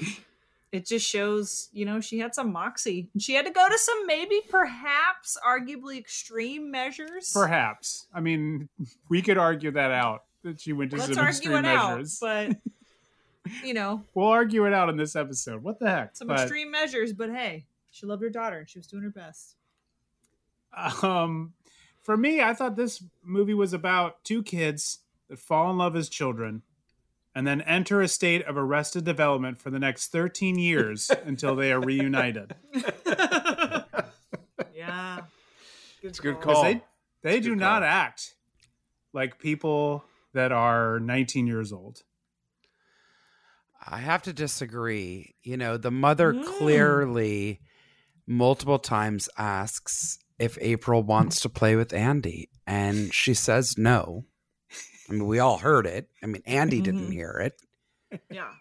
it 0.71 0.85
just 0.85 1.07
shows. 1.07 1.69
You 1.71 1.85
know, 1.85 1.99
she 2.01 2.19
had 2.19 2.35
some 2.35 2.51
moxie. 2.51 3.09
She 3.17 3.33
had 3.33 3.45
to 3.45 3.51
go 3.51 3.67
to 3.67 3.77
some 3.77 4.05
maybe, 4.07 4.41
perhaps, 4.49 5.37
arguably 5.45 5.97
extreme 5.97 6.71
measures. 6.71 7.31
Perhaps. 7.33 8.07
I 8.13 8.19
mean, 8.19 8.69
we 9.09 9.21
could 9.21 9.37
argue 9.37 9.71
that 9.71 9.91
out 9.91 10.23
that 10.43 10.61
she 10.61 10.73
went 10.73 10.91
to 10.91 10.97
Let's 10.97 11.13
some 11.13 11.17
argue 11.23 11.29
extreme 11.29 11.57
it 11.57 11.65
out, 11.65 11.97
measures. 11.97 12.17
but 12.19 12.57
you 13.63 13.73
know, 13.73 14.03
we'll 14.13 14.27
argue 14.27 14.65
it 14.65 14.73
out 14.73 14.89
in 14.89 14.97
this 14.97 15.15
episode. 15.15 15.63
What 15.63 15.79
the 15.79 15.89
heck? 15.89 16.15
some 16.15 16.27
But, 16.27 16.41
extreme 16.41 16.71
measures. 16.71 17.13
But 17.13 17.29
hey, 17.31 17.65
she 17.91 18.05
loved 18.05 18.21
her 18.23 18.29
daughter, 18.29 18.59
and 18.59 18.69
she 18.69 18.79
was 18.79 18.87
doing 18.87 19.03
her 19.03 19.09
best. 19.09 19.55
um, 21.03 21.53
for 22.01 22.15
me, 22.17 22.41
I 22.41 22.53
thought 22.53 22.75
this 22.75 23.03
movie 23.23 23.53
was 23.53 23.73
about 23.73 24.23
two 24.23 24.43
kids 24.43 24.99
that 25.29 25.39
fall 25.39 25.69
in 25.71 25.77
love 25.77 25.95
as 25.95 26.07
children 26.09 26.61
and 27.37 27.45
then 27.45 27.61
enter 27.61 28.01
a 28.01 28.07
state 28.07 28.43
of 28.45 28.57
arrested 28.57 29.03
development 29.03 29.61
for 29.61 29.69
the 29.69 29.77
next 29.77 30.07
13 30.07 30.57
years 30.57 31.11
until 31.25 31.55
they 31.55 31.71
are 31.71 31.79
reunited. 31.79 32.55
Yeah, 34.75 35.21
It's 36.01 36.19
a 36.19 36.21
good 36.21 36.35
'Cause 36.39 36.53
call. 36.55 36.63
They, 36.63 36.81
they 37.23 37.39
do 37.39 37.55
not 37.55 37.81
call. 37.81 37.89
act 37.89 38.35
like 39.13 39.39
people 39.39 40.03
that 40.33 40.51
are 40.51 40.99
19 40.99 41.45
years 41.47 41.71
old. 41.73 42.03
I 43.85 43.97
have 43.99 44.23
to 44.23 44.33
disagree. 44.33 45.35
You 45.43 45.57
know, 45.57 45.77
the 45.77 45.91
mother 45.91 46.33
Mm. 46.33 46.45
clearly 46.45 47.61
multiple 48.27 48.79
times 48.79 49.29
asks 49.37 50.19
if 50.39 50.57
April 50.61 51.03
wants 51.03 51.39
to 51.41 51.49
play 51.49 51.75
with 51.75 51.93
Andy, 51.93 52.49
and 52.65 53.13
she 53.13 53.33
says 53.33 53.77
no. 53.77 54.25
I 55.09 55.13
mean, 55.13 55.25
we 55.27 55.39
all 55.39 55.57
heard 55.57 55.85
it. 55.85 56.09
I 56.21 56.25
mean, 56.25 56.41
Andy 56.45 56.81
didn't 56.81 57.07
Mhm. 57.09 57.13
hear 57.13 57.31
it. 57.31 57.61
Yeah. 58.31 58.51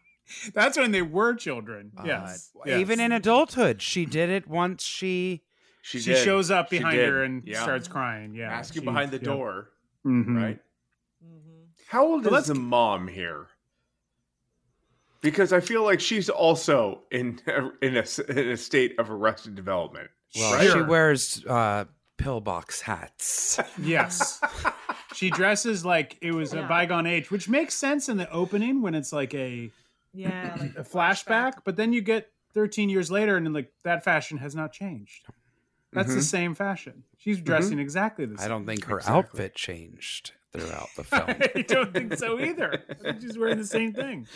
That's 0.55 0.77
when 0.77 0.91
they 0.91 1.03
were 1.03 1.35
children. 1.35 1.93
but 1.95 2.07
yes. 2.07 2.51
Even 2.67 2.99
yes. 2.99 3.07
in 3.07 3.13
adulthood, 3.13 3.81
she 3.81 4.05
did 4.07 4.29
it 4.29 4.49
once 4.49 4.83
she. 4.85 5.43
She, 5.83 6.01
she 6.01 6.17
shows 6.17 6.51
up 6.51 6.69
behind 6.69 6.99
her 6.99 7.23
and 7.23 7.45
Yeah. 7.47 7.63
starts 7.63 7.87
crying. 7.87 8.35
Yeah. 8.35 8.51
ask 8.51 8.75
you 8.75 8.81
she- 8.81 8.85
behind 8.87 9.13
the 9.13 9.19
yeah. 9.19 9.23
door, 9.23 9.71
Mhm. 10.05 10.35
right? 10.37 10.59
Mm-hmm. 11.25 11.63
How 11.87 12.05
old 12.07 12.25
But 12.25 12.31
is 12.31 12.33
let's 12.33 12.49
the 12.49 12.55
mom 12.57 13.07
here? 13.07 13.47
Because 15.21 15.53
I 15.53 15.61
feel 15.61 15.85
like 15.85 16.01
she's 16.01 16.29
also 16.29 17.03
in 17.13 17.41
in 17.83 17.97
a, 17.97 18.05
in 18.31 18.49
a 18.51 18.57
state 18.57 18.99
of 18.99 19.11
arrested 19.11 19.55
development. 19.55 20.11
Well, 20.37 20.55
Right. 20.55 20.71
she 20.73 20.83
wears 20.83 21.45
uh, 21.47 21.85
pillbox 22.17 22.81
hats. 22.81 23.61
Yes. 23.81 24.41
she 25.17 25.31
dresses 25.31 25.85
like 25.85 26.17
it 26.21 26.33
was 26.33 26.53
a 26.53 26.63
bygone 26.63 27.07
age, 27.07 27.31
which 27.31 27.49
makes 27.49 27.75
sense 27.75 28.09
in 28.09 28.17
the 28.17 28.31
opening 28.31 28.83
when 28.83 28.95
it's 28.95 29.13
like 29.13 29.35
a, 29.35 29.71
Yeah, 30.13 30.57
like 30.61 30.77
a 30.77 30.83
flashback, 30.85 31.55
but 31.65 31.77
then 31.77 31.93
you 31.93 32.01
get 32.03 32.31
13 32.55 32.89
years 32.89 33.11
later 33.11 33.37
and 33.37 33.53
like 33.53 33.73
that 33.85 34.05
fashion 34.05 34.39
has 34.39 34.55
not 34.55 34.73
changed. 34.73 35.27
That's 35.93 36.13
the 36.15 36.21
Mhm. 36.21 36.25
same 36.25 36.55
fashion. 36.55 37.05
She's 37.19 37.41
dressing 37.41 37.79
exactly 37.79 38.27
the 38.27 38.37
same. 38.39 38.45
I 38.45 38.49
don't 38.49 38.67
think 38.67 38.85
her 38.85 38.99
Exactly. 38.99 39.19
outfit 39.19 39.55
changed 39.55 40.33
throughout 40.53 40.89
the 40.97 41.05
film. 41.05 41.25
I 41.29 41.63
don't 41.63 41.93
think 41.93 42.15
so 42.17 42.39
either. 42.41 42.83
I 42.91 42.95
think 42.95 43.21
she's 43.23 43.39
wearing 43.39 43.59
the 43.59 43.67
same 43.67 43.93
thing. 43.95 44.27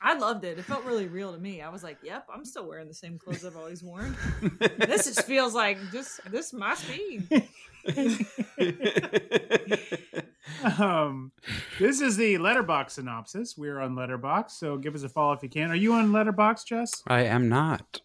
I 0.00 0.14
loved 0.14 0.44
it. 0.44 0.58
It 0.58 0.64
felt 0.64 0.84
really 0.84 1.06
real 1.08 1.32
to 1.32 1.38
me. 1.38 1.60
I 1.62 1.68
was 1.68 1.82
like, 1.82 1.98
"Yep, 2.02 2.26
I'm 2.32 2.44
still 2.44 2.66
wearing 2.66 2.88
the 2.88 2.94
same 2.94 3.18
clothes 3.18 3.44
I've 3.44 3.56
always 3.56 3.82
worn." 3.82 4.16
this 4.78 5.06
just 5.06 5.26
feels 5.26 5.54
like 5.54 5.78
just 5.92 6.20
this 6.30 6.52
my 6.54 6.74
speed. 6.74 7.28
Um, 10.78 11.32
this 11.78 12.00
is 12.00 12.16
the 12.16 12.34
Letterboxd 12.36 12.90
synopsis. 12.92 13.56
We're 13.56 13.78
on 13.80 13.94
Letterboxd, 13.94 14.50
so 14.50 14.76
give 14.78 14.94
us 14.94 15.02
a 15.02 15.08
follow 15.08 15.32
if 15.34 15.42
you 15.42 15.48
can. 15.48 15.70
Are 15.70 15.76
you 15.76 15.92
on 15.92 16.10
Letterboxd, 16.12 16.66
Jess? 16.66 17.02
I 17.06 17.22
am 17.24 17.48
not. 17.48 18.00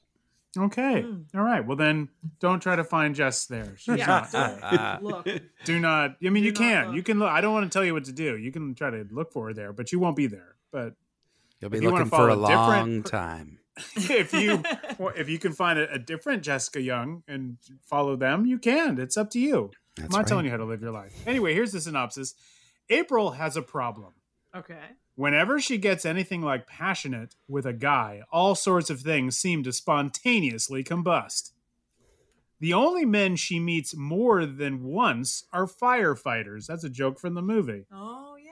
Okay. 0.58 1.02
Hmm. 1.02 1.21
All 1.38 1.43
right. 1.43 1.65
Well, 1.65 1.76
then 1.78 2.10
don't 2.39 2.62
try 2.62 2.76
to 2.76 2.84
find 2.84 3.13
Jess 3.15 3.45
there. 3.45 3.76
She's 3.78 3.98
Yeah, 3.98 4.26
not. 4.32 4.32
don't 4.32 5.04
look. 5.28 5.28
Do 5.65 5.80
not. 5.80 6.15
I 6.26 6.30
mean, 6.30 6.43
Do 6.43 6.48
you 6.48 6.54
can. 6.54 6.88
look. 6.88 6.95
You 6.95 7.04
can 7.04 7.19
look. 7.19 7.30
I 7.30 7.41
don't 7.41 7.54
want 7.54 7.69
to 7.71 7.76
tell 7.76 7.84
you 7.86 7.93
what 7.93 8.06
to 8.06 8.13
do. 8.13 8.38
You 8.38 8.52
can 8.52 8.74
try 8.76 8.89
to 8.89 9.06
look 9.12 9.32
for 9.34 9.48
her 9.48 9.54
there, 9.54 9.74
but 9.74 9.91
you 9.91 10.00
won't 10.00 10.15
be 10.15 10.28
there. 10.28 10.56
But 10.71 10.93
You'll 11.62 11.71
be 11.71 11.78
If 11.78 11.84
you 11.84 11.91
wanna 11.91 12.06
looking 12.06 12.17
for 12.17 12.30
a 12.30 12.36
different 12.36 12.50
long 12.52 13.04
time. 13.04 13.60
if 13.95 14.34
you 14.34 14.63
if 15.17 15.28
you 15.30 15.39
can 15.39 15.52
find 15.52 15.78
a, 15.80 15.91
a 15.93 16.00
different 16.00 16.43
Jessica 16.43 16.82
Young 16.82 17.24
and 17.28 17.58
follow 17.82 18.15
them, 18.15 18.45
you 18.45 18.58
can. 18.58 18.98
It's 19.00 19.17
up 19.17 19.30
to 19.32 19.39
you. 19.39 19.71
That's 19.95 20.05
I'm 20.08 20.12
not 20.12 20.17
right. 20.19 20.27
telling 20.27 20.45
you 20.45 20.51
how 20.51 20.58
to 20.58 20.65
live 20.65 20.81
your 20.81 20.91
life. 20.91 21.13
Anyway, 21.27 21.53
here's 21.53 21.71
the 21.71 21.81
synopsis. 21.81 22.36
April 22.89 23.31
has 23.31 23.55
a 23.58 23.62
problem. 23.62 24.13
Okay. 24.55 24.77
Whenever 25.15 25.60
she 25.60 25.77
gets 25.77 26.05
anything 26.05 26.41
like 26.41 26.67
passionate 26.67 27.36
with 27.47 27.65
a 27.65 27.73
guy, 27.73 28.21
all 28.31 28.55
sorts 28.55 28.89
of 28.89 28.99
things 29.01 29.38
seem 29.38 29.63
to 29.63 29.71
spontaneously 29.71 30.84
combust. 30.84 31.51
The 32.60 32.73
only 32.73 33.05
men 33.05 33.36
she 33.36 33.60
meets 33.60 33.95
more 33.95 34.45
than 34.45 34.84
once 34.84 35.43
are 35.53 35.65
firefighters. 35.65 36.65
That's 36.67 36.84
a 36.84 36.89
joke 36.89 37.19
from 37.19 37.34
the 37.34 37.41
movie. 37.41 37.86
Oh 37.91 38.36
yeah. 38.43 38.51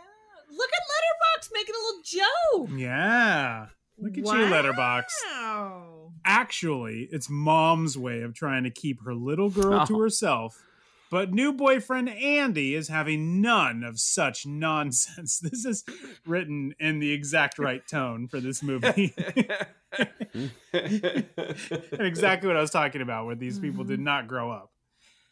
Look 0.56 0.70
at 0.74 0.84
Letterboxd 0.84 1.50
making 1.54 1.76
a 1.76 1.84
little 1.86 2.68
joke. 2.70 2.80
Yeah. 2.80 3.68
Look 3.98 4.12
at 4.12 4.18
you, 4.18 4.24
Letterboxd. 4.24 5.06
Wow. 5.32 6.12
Actually, 6.26 7.08
it's 7.12 7.30
mom's 7.30 7.98
way 7.98 8.22
of 8.22 8.34
trying 8.34 8.64
to 8.64 8.70
keep 8.70 9.04
her 9.06 9.14
little 9.14 9.50
girl 9.50 9.86
to 9.86 9.96
Oh. 9.96 10.00
herself. 10.02 10.62
But 11.14 11.32
new 11.32 11.54
boyfriend 11.54 12.10
Andy 12.10 12.74
is 12.74 12.88
having 12.88 13.40
none 13.40 13.84
of 13.84 14.00
such 14.00 14.48
nonsense. 14.48 15.40
This 15.44 15.64
is 15.64 15.84
written 16.26 16.74
in 16.80 16.98
the 16.98 17.12
exact 17.12 17.60
right 17.60 17.88
tone 17.88 18.28
for 18.28 18.40
this 18.40 18.64
movie. 18.64 19.14
and 20.74 21.30
exactly 22.00 22.48
what 22.48 22.58
I 22.58 22.62
was 22.62 22.72
talking 22.72 23.04
about, 23.04 23.28
where 23.28 23.36
these 23.36 23.60
people 23.60 23.84
did 23.84 24.00
not 24.00 24.28
grow 24.28 24.50
up. 24.50 24.72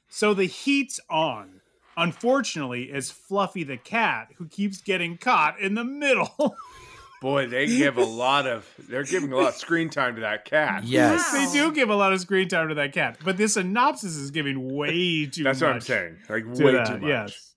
So 0.08 0.36
the 0.36 0.46
heat's 0.46 1.00
on. 1.10 1.62
Unfortunately, 1.98 2.84
is 2.84 3.10
Fluffy 3.10 3.64
the 3.64 3.78
cat 3.78 4.28
who 4.38 4.48
keeps 4.48 4.82
getting 4.82 5.18
caught 5.18 5.60
in 5.60 5.74
the 5.74 5.84
middle. 5.84 6.56
Boy, 7.22 7.46
they 7.48 7.68
give 7.68 7.98
a 7.98 8.04
lot 8.04 8.48
of. 8.48 8.68
They're 8.90 9.04
giving 9.04 9.32
a 9.32 9.38
lot 9.38 9.50
of 9.50 9.56
screen 9.56 9.90
time 9.92 10.16
to 10.16 10.22
that 10.22 10.44
cat. 10.44 10.84
Yes. 10.86 11.32
they 11.32 11.58
do 11.58 11.72
give 11.72 11.90
a 11.92 11.96
lot 11.96 12.12
of 12.14 12.20
screen 12.20 12.50
time 12.50 12.70
to 12.70 12.76
that 12.76 12.94
cat, 12.94 13.20
but 13.24 13.38
this 13.38 13.54
synopsis 13.54 14.16
is 14.16 14.32
giving 14.32 14.76
way 14.76 15.28
too 15.28 15.44
That's 15.44 15.62
much. 15.62 15.62
That's 15.62 15.62
what 15.62 15.70
I'm 15.76 15.82
saying. 15.82 16.18
Like 16.48 16.56
to 16.58 16.66
way 16.66 16.72
that, 16.74 16.88
too 16.88 16.98
much. 16.98 17.04
Yes. 17.08 17.54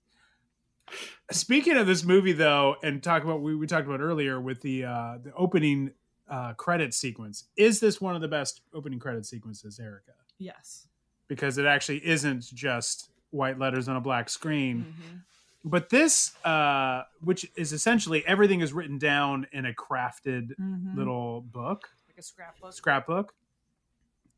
Speaking 1.31 1.77
of 1.77 1.87
this 1.87 2.03
movie, 2.03 2.33
though, 2.33 2.75
and 2.83 3.01
talk 3.01 3.23
about 3.23 3.41
we, 3.41 3.55
we 3.55 3.65
talked 3.65 3.87
about 3.87 4.01
earlier 4.01 4.39
with 4.39 4.61
the 4.61 4.85
uh, 4.85 5.17
the 5.23 5.33
opening 5.33 5.91
uh, 6.29 6.53
credit 6.53 6.93
sequence, 6.93 7.45
is 7.57 7.79
this 7.79 7.99
one 7.99 8.15
of 8.15 8.21
the 8.21 8.27
best 8.27 8.61
opening 8.71 8.99
credit 8.99 9.25
sequences, 9.25 9.79
Erica? 9.79 10.11
Yes. 10.37 10.87
Because 11.27 11.57
it 11.57 11.65
actually 11.65 12.05
isn't 12.05 12.45
just 12.53 13.09
white 13.31 13.57
letters 13.57 13.89
on 13.89 13.95
a 13.95 14.01
black 14.01 14.29
screen, 14.29 14.93
Mhm. 14.93 15.21
But 15.67 15.89
this, 15.89 16.35
uh, 16.45 17.03
which 17.21 17.49
is 17.57 17.73
essentially 17.73 18.23
everything 18.27 18.61
is 18.61 18.71
written 18.71 18.99
down 18.99 19.47
in 19.51 19.65
a 19.65 19.73
crafted 19.73 20.55
Mhm. 20.59 20.95
little 20.95 21.41
book, 21.41 21.89
Like 22.07 22.19
a 22.19 22.21
scrapbook. 22.21 22.73
scrapbook, 22.73 23.33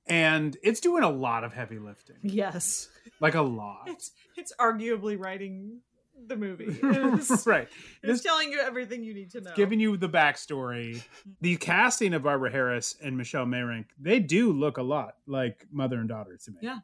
and 0.05 0.55
it's 0.63 0.79
doing 0.79 1.03
a 1.03 1.09
lot 1.09 1.43
of 1.43 1.53
heavy 1.53 1.79
lifting, 1.79 2.15
Yes. 2.23 2.89
like 3.19 3.35
a 3.35 3.41
lot. 3.61 3.83
It's 3.87 4.11
it's 4.37 4.53
arguably 4.57 5.19
writing 5.19 5.81
the 6.27 6.35
movie. 6.37 6.79
It's, 6.81 7.45
right. 7.47 7.67
it's 8.01 8.23
telling 8.23 8.51
you 8.51 8.59
everything 8.59 9.03
you 9.03 9.13
need 9.13 9.29
to 9.31 9.41
know. 9.41 9.53
giving 9.55 9.79
you 9.79 9.97
the 9.97 10.09
backstory. 10.09 11.03
The 11.41 11.57
casting 11.57 12.13
of 12.13 12.23
Barbara 12.23 12.49
Harris 12.51 12.95
and 13.03 13.15
Michelle 13.17 13.45
Meyrink 13.45 13.85
they 13.99 14.19
do 14.19 14.51
look 14.53 14.77
a 14.77 14.81
lot 14.83 15.17
like 15.27 15.67
mother 15.71 15.99
and 15.99 16.07
daughter 16.09 16.37
to 16.37 16.51
me. 16.51 16.57
Yeah. 16.61 16.79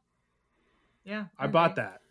yeah. 1.06 1.26
I 1.40 1.48
bought 1.48 1.78
that. 1.78 2.02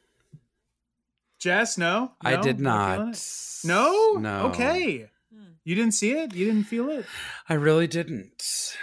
Jess, 1.43 1.77
no, 1.77 2.13
I 2.21 2.37
did 2.37 2.61
Not 2.61 2.95
feeling 2.95 3.07
not. 3.09 3.15
it? 3.17 3.61
No, 3.65 4.13
No. 4.21 4.47
Okay, 4.51 5.09
Hmm. 5.35 5.43
you 5.65 5.75
didn't 5.75 5.95
see 5.95 6.13
it. 6.13 6.35
You 6.35 6.47
didn't 6.47 6.65
feel 6.65 6.89
it. 6.89 7.05
I 7.49 7.55
really 7.55 7.89
didn't. 7.89 8.77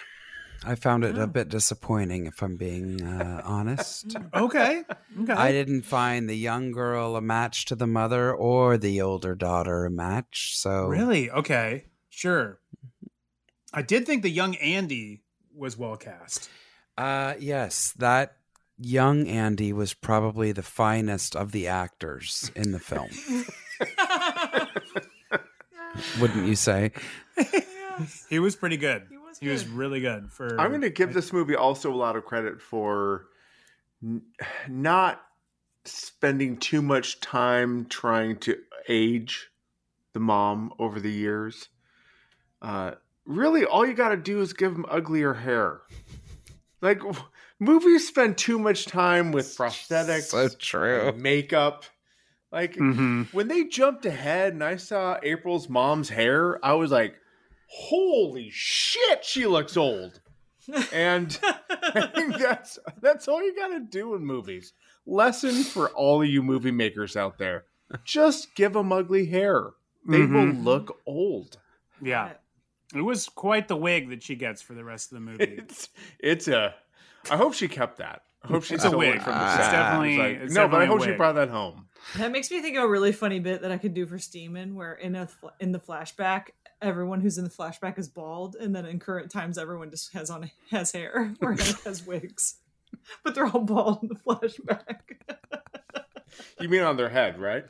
I 0.65 0.75
found 0.75 1.05
it 1.05 1.17
Oh. 1.17 1.21
a 1.21 1.27
bit 1.27 1.47
disappointing, 1.47 2.25
if 2.25 2.43
I'm 2.43 2.57
being 2.57 3.01
uh, 3.01 3.41
honest. 3.45 4.17
Okay, 4.33 4.83
okay. 5.21 5.31
I 5.33 5.53
didn't 5.53 5.83
find 5.83 6.29
the 6.29 6.35
young 6.35 6.73
girl 6.73 7.15
a 7.15 7.21
match 7.21 7.63
to 7.67 7.75
the 7.75 7.87
mother 7.87 8.33
or 8.33 8.77
the 8.77 8.99
older 9.01 9.35
daughter 9.35 9.85
a 9.85 9.89
match. 9.89 10.57
So 10.57 10.87
really 10.87 11.31
okay, 11.31 11.85
sure. 12.09 12.59
I 13.73 13.83
did 13.83 14.05
think 14.05 14.21
the 14.23 14.29
young 14.29 14.55
Andy 14.57 15.21
was 15.55 15.77
well 15.77 15.95
cast. 15.95 16.49
Uh, 16.97 17.35
yes, 17.39 17.93
that 17.93 18.35
young 18.79 19.27
Andy 19.27 19.73
was 19.73 19.93
probably 19.93 20.51
the 20.51 20.63
finest 20.63 21.35
of 21.35 21.51
the 21.51 21.67
actors 21.67 22.51
in 22.55 22.71
the 22.71 22.79
film. 22.79 23.09
Wouldn't 26.19 26.47
you 26.47 26.55
say? 26.55 26.91
He 28.29 28.39
was 28.39 28.55
pretty 28.55 28.77
good. 28.77 29.03
He 29.09 29.17
was 29.17 29.39
He 29.39 29.47
was 29.49 29.67
really 29.67 29.99
good 30.01 30.31
for. 30.31 30.59
I'm 30.59 30.69
going 30.69 30.81
to 30.81 30.89
give 30.89 31.13
this 31.13 31.33
movie 31.33 31.55
also 31.55 31.91
a 31.91 31.95
lot 31.95 32.15
of 32.15 32.25
credit 32.25 32.61
for 32.61 33.25
n- 34.03 34.21
not 34.67 35.21
spending 35.85 36.57
too 36.57 36.81
much 36.81 37.19
time 37.19 37.85
trying 37.85 38.37
to 38.37 38.57
age 38.87 39.49
the 40.13 40.19
mom 40.19 40.71
over 40.79 40.99
the 40.99 41.11
years. 41.11 41.69
Uh, 42.61 42.91
really, 43.25 43.65
all 43.65 43.85
you 43.85 43.93
got 43.93 44.09
to 44.09 44.17
do 44.17 44.41
is 44.41 44.53
give 44.53 44.71
him 44.73 44.85
uglier 44.89 45.33
hair. 45.33 45.81
Like 46.81 46.99
w- 46.99 47.23
movies 47.59 48.07
spend 48.07 48.37
too 48.37 48.57
much 48.59 48.85
time 48.85 49.31
with 49.31 49.55
prosthetics, 49.57 50.23
So 50.23 50.47
true. 50.57 51.11
makeup. 51.13 51.85
Like 52.51 52.75
Mhm. 52.75 53.27
when 53.31 53.47
they 53.47 53.65
jumped 53.65 54.05
ahead 54.05 54.53
and 54.53 54.63
I 54.63 54.77
saw 54.77 55.19
April's 55.21 55.69
mom's 55.69 56.09
hair, 56.09 56.63
I 56.65 56.73
was 56.73 56.91
like, 56.91 57.15
"Holy 57.67 58.49
shit, 58.51 59.23
she 59.23 59.45
looks 59.45 59.77
old." 59.77 60.21
And 60.91 61.37
I 61.43 62.07
think 62.13 62.37
that's 62.37 62.79
that's 63.01 63.27
all 63.27 63.43
you 63.43 63.55
got 63.55 63.67
to 63.69 63.79
do 63.79 64.15
in 64.15 64.25
movies. 64.25 64.73
Lesson 65.05 65.63
for 65.63 65.89
all 65.89 66.21
of 66.21 66.27
you 66.27 66.41
movie 66.41 66.71
makers 66.71 67.15
out 67.15 67.37
there: 67.37 67.65
just 68.03 68.55
give 68.55 68.73
them 68.73 68.91
ugly 68.91 69.25
hair. 69.27 69.71
They 70.07 70.21
Mhm. 70.21 70.33
will 70.33 70.63
look 70.63 71.01
old. 71.05 71.59
Yeah, 72.01 72.33
it 72.95 73.01
was 73.01 73.27
quite 73.29 73.67
the 73.67 73.75
wig 73.75 74.09
that 74.09 74.23
she 74.23 74.35
gets 74.35 74.61
for 74.61 74.73
the 74.73 74.83
rest 74.83 75.11
of 75.11 75.15
the 75.15 75.21
movie. 75.21 75.55
It's 75.59 75.89
it's 76.19 76.47
a. 76.47 76.73
I 77.29 77.37
hope 77.37 77.53
she 77.53 77.67
kept 77.67 77.97
that. 77.97 78.21
I 78.43 78.47
hope 78.47 78.63
she's 78.63 78.83
It's 78.83 78.85
a 78.93 78.97
wig. 78.97 79.21
from 79.21 79.33
the 79.33 79.43
It's 79.45 79.53
set. 79.55 79.71
definitely- 79.71 80.17
like, 80.17 80.37
it's 80.43 80.53
no, 80.53 80.67
but 80.69 80.81
I 80.81 80.85
hope 80.85 81.03
she 81.03 81.11
brought 81.11 81.35
that 81.35 81.49
home. 81.49 81.87
That 82.17 82.31
makes 82.31 82.49
me 82.49 82.61
think 82.61 82.77
of 82.77 82.83
a 82.85 82.87
really 82.87 83.11
funny 83.11 83.39
bit 83.39 83.61
that 83.63 83.71
I 83.71 83.77
could 83.77 83.93
do 83.93 84.05
for 84.05 84.17
Steamin', 84.17 84.75
where 84.75 84.93
in 84.93 85.15
a 85.15 85.27
fl- 85.27 85.47
in 85.59 85.73
the 85.73 85.79
flashback, 85.79 86.51
everyone 86.81 87.19
who's 87.19 87.37
in 87.37 87.43
the 87.43 87.49
flashback 87.49 87.99
is 87.99 88.07
bald, 88.07 88.55
and 88.55 88.73
then 88.73 88.85
in 88.85 88.99
current 88.99 89.29
times, 89.29 89.57
everyone 89.57 89.89
just 89.91 90.13
has 90.13 90.29
on 90.29 90.49
has 90.71 90.93
hair 90.93 91.33
or 91.41 91.51
has 91.83 92.05
wigs, 92.07 92.55
but 93.23 93.35
they're 93.35 93.47
all 93.47 93.59
bald 93.59 93.99
in 94.03 94.07
the 94.09 94.15
flashback. 94.15 94.99
You 96.61 96.69
mean 96.69 96.81
on 96.83 96.95
their 96.95 97.09
head, 97.09 97.37
right? 97.39 97.65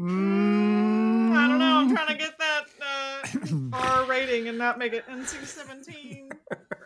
Mm, 0.00 1.32
I 1.36 1.46
don't 1.48 1.58
know. 1.58 1.64
I'm 1.76 1.94
trying 1.94 2.08
to 2.08 2.14
get 2.14 2.38
that 2.38 2.64
uh, 2.80 3.76
R 4.00 4.04
rating 4.06 4.48
and 4.48 4.58
not 4.58 4.78
make 4.78 4.92
it 4.92 5.04
NC-17. 5.06 6.30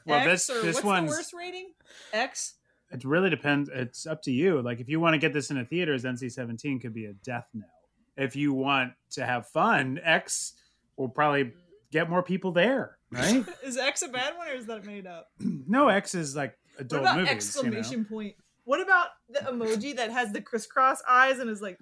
Well, 0.09 0.29
X, 0.29 0.47
this- 0.47 0.57
or 0.57 0.63
this 0.63 0.75
what's 0.77 0.85
one's- 0.87 1.11
the 1.11 1.17
worst 1.17 1.33
rating? 1.35 1.73
X. 2.13 2.55
It 2.91 3.05
really 3.05 3.29
depends. 3.29 3.69
It's 3.73 4.07
up 4.07 4.23
to 4.23 4.31
you. 4.33 4.63
Like 4.63 4.81
if 4.81 4.89
you 4.89 4.99
want 5.01 5.15
to 5.15 5.19
get 5.19 5.33
this 5.35 5.51
in 5.51 5.59
a 5.59 5.65
theaters, 5.65 6.05
NC-17 6.05 6.81
could 6.81 6.95
be 6.95 7.05
a 7.07 7.13
death 7.13 7.47
knell. 7.53 7.69
If 8.17 8.35
you 8.35 8.53
want 8.55 8.95
to 9.11 9.25
have 9.27 9.47
fun, 9.47 10.01
X 10.03 10.55
will 10.97 11.09
probably 11.11 11.53
get 11.93 12.09
more 12.09 12.23
people 12.23 12.51
there, 12.53 12.97
right? 13.11 13.45
Is 13.63 13.77
X 13.77 14.03
a 14.03 14.09
bad 14.09 14.37
one 14.37 14.49
or 14.49 14.53
is 14.55 14.67
that 14.67 14.85
made 14.87 15.07
up? 15.07 15.29
no, 15.41 15.89
X 15.89 16.15
is 16.15 16.35
like 16.35 16.57
What 16.77 16.81
adult 16.87 17.03
about 17.03 17.17
movies. 17.19 17.31
exclamation 17.31 18.05
point? 18.07 18.35
What 18.65 18.81
about 18.81 19.09
the 19.29 19.41
emoji 19.41 19.97
that 19.97 20.11
has 20.11 20.33
the 20.33 20.41
crisscross 20.41 21.03
eyes 21.09 21.39
and 21.39 21.49
is 21.51 21.61
like, 21.63 21.79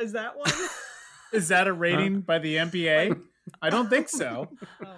is 0.00 0.12
that 0.12 0.36
one? 0.36 0.50
Is 1.32 1.46
that 1.48 1.68
a 1.68 1.72
rating 1.72 2.22
by 2.22 2.40
the 2.40 2.56
MPA? 2.56 3.20
I 3.62 3.70
don't 3.70 3.88
think 3.88 4.08
so. 4.22 4.48
Oh. 4.84 4.88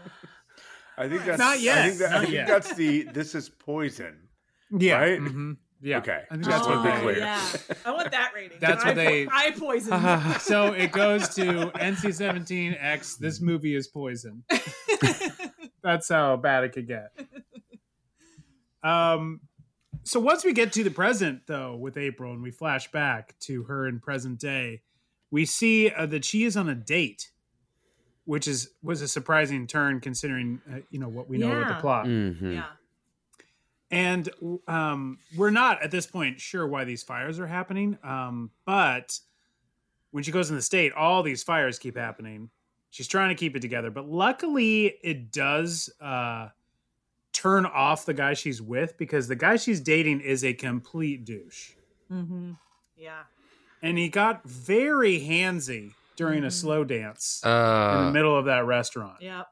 I 1.03 1.09
think 1.09 1.25
that's 1.25 1.39
Not 1.39 1.61
yet. 1.61 1.79
I 1.79 1.89
think, 1.89 1.99
that, 2.01 2.13
I 2.13 2.21
think 2.21 2.33
yet. 2.33 2.47
that's 2.49 2.75
the 2.75 3.03
this 3.05 3.35
is 3.35 3.49
poison. 3.49 4.29
Yeah. 4.71 4.99
Right? 4.99 5.21
mhm. 5.21 5.57
Yeah. 5.85 5.99
Okay. 5.99 6.21
I 6.31 6.35
think 6.35 6.45
Just 6.45 6.51
that's 6.65 6.67
to 6.69 6.75
what 6.77 6.85
be 6.85 6.91
they. 6.91 7.01
clear. 7.01 7.19
Yeah, 7.19 7.49
I 7.85 7.91
want 7.91 8.11
that 8.13 8.31
rating. 8.35 8.59
That's 8.61 8.85
eye, 8.85 8.89
what 8.89 8.95
they- 8.97 9.27
I 9.33 9.51
poison. 9.51 10.39
So 10.41 10.73
it 10.73 10.93
goes 10.93 11.29
to 11.35 11.43
NC-17 11.75 12.77
X. 12.81 13.17
This 13.17 13.41
movie 13.41 13.75
is 13.75 13.89
poison. 13.89 14.45
That's 15.83 16.09
how 16.09 16.37
bad 16.37 16.63
it 16.63 16.73
could 16.73 16.87
get. 16.87 17.11
Um, 18.85 19.41
so 20.05 20.21
once 20.21 20.45
we 20.45 20.53
get 20.53 20.73
to 20.75 20.85
the 20.85 20.91
present, 20.91 21.43
though, 21.47 21.75
with 21.77 21.97
April, 21.97 22.33
and 22.33 22.43
we 22.43 22.53
flash 22.53 22.91
back 22.93 23.35
to 23.41 23.65
her 23.65 23.89
in 23.89 23.99
present 24.01 24.39
day, 24.39 24.83
we 25.33 25.45
see 25.45 25.91
uh, 25.91 26.07
that 26.07 26.25
she 26.25 26.45
is 26.45 26.57
on 26.57 26.69
a 26.69 26.75
date, 26.77 27.32
which 28.25 28.47
is 28.47 28.71
was 28.83 29.03
a 29.03 29.09
surprising 29.09 29.67
turn 29.67 30.01
considering 30.01 30.61
uh, 30.73 30.79
you 30.91 30.99
know 30.99 31.09
what 31.09 31.29
we 31.29 31.39
know 31.39 31.49
with 31.49 31.67
the 31.69 31.75
Yeah. 31.75 31.81
plot. 31.81 32.07
Mhm. 32.07 32.55
yeah, 32.55 32.67
And 33.91 34.29
um, 34.69 35.19
we're 35.37 35.51
not 35.51 35.83
at 35.83 35.91
this 35.91 36.07
point 36.07 36.41
sure 36.41 36.67
why 36.67 36.85
these 36.85 37.03
fires 37.03 37.39
are 37.39 37.47
happening. 37.47 37.99
Um, 38.03 38.51
but 38.65 39.19
when 40.13 40.23
she 40.23 40.31
goes 40.31 40.51
in 40.51 40.57
the 40.57 40.63
state, 40.63 40.93
all 40.93 41.23
these 41.23 41.43
fires 41.43 41.79
keep 41.79 41.97
happening. 41.97 42.51
She's 42.91 43.09
trying 43.09 43.31
to 43.31 43.35
keep 43.35 43.57
it 43.57 43.61
together, 43.61 43.91
but 43.91 44.07
luckily 44.09 44.87
it 45.03 45.33
does 45.33 45.91
uh, 46.01 46.49
turn 47.33 47.65
off 47.65 48.05
the 48.05 48.13
guy 48.15 48.35
she's 48.35 48.61
with 48.61 48.97
because 48.99 49.29
the 49.29 49.37
guy 49.37 49.57
she's 49.57 49.81
dating 49.81 50.21
is 50.21 50.45
a 50.45 50.53
complete 50.53 51.25
douche, 51.25 51.71
mm-hmm. 52.11 52.53
yeah. 52.97 53.23
and 53.81 53.97
he 53.97 54.11
got 54.11 54.45
very 54.45 55.21
handsy 55.21 55.93
during 56.17 56.45
a 56.45 56.49
Mhm. 56.49 56.53
slow 56.53 56.85
dance 56.85 57.41
in 57.45 57.51
the 57.51 57.55
Uh, 57.57 58.11
middle 58.13 58.37
of 58.37 58.45
that 58.47 58.65
restaurant. 58.67 59.21
Yep. 59.21 59.47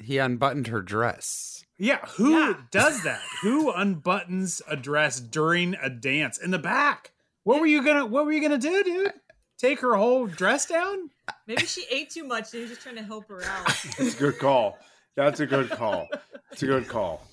he 0.00 0.18
unbuttoned 0.18 0.66
her 0.68 0.82
dress. 0.82 1.64
Yeah, 1.78 2.04
who 2.16 2.30
Yeah. 2.38 2.54
does 2.70 3.02
that? 3.04 3.20
who 3.42 3.72
unbuttons 3.72 4.60
a 4.68 4.76
dress 4.76 5.20
during 5.20 5.74
a 5.76 5.88
dance 5.90 6.38
in 6.38 6.50
the 6.50 6.58
back? 6.58 7.12
What 7.44 7.60
were 7.60 7.66
you 7.66 7.82
gonna 7.84 8.06
What 8.06 8.24
were 8.24 8.32
you 8.32 8.40
gonna 8.42 8.58
do, 8.58 8.82
dude? 8.84 9.12
Take 9.58 9.80
her 9.80 9.94
whole 9.94 10.26
dress 10.26 10.66
down? 10.66 11.10
Maybe 11.46 11.66
she 11.66 11.84
ate 11.90 12.10
too 12.10 12.24
much 12.24 12.52
and 12.52 12.54
he 12.54 12.60
was 12.62 12.70
just 12.70 12.82
trying 12.82 12.96
to 12.96 13.02
help 13.04 13.28
her 13.28 13.42
out. 13.44 13.66
It's 13.98 14.14
a 14.14 14.18
good 14.18 14.38
call. 14.38 14.78
That's 15.16 15.40
a 15.40 15.46
good 15.46 15.70
call. 15.70 16.08
It's 16.50 16.62
a 16.62 16.66
good 16.66 16.88
call. 16.88 17.26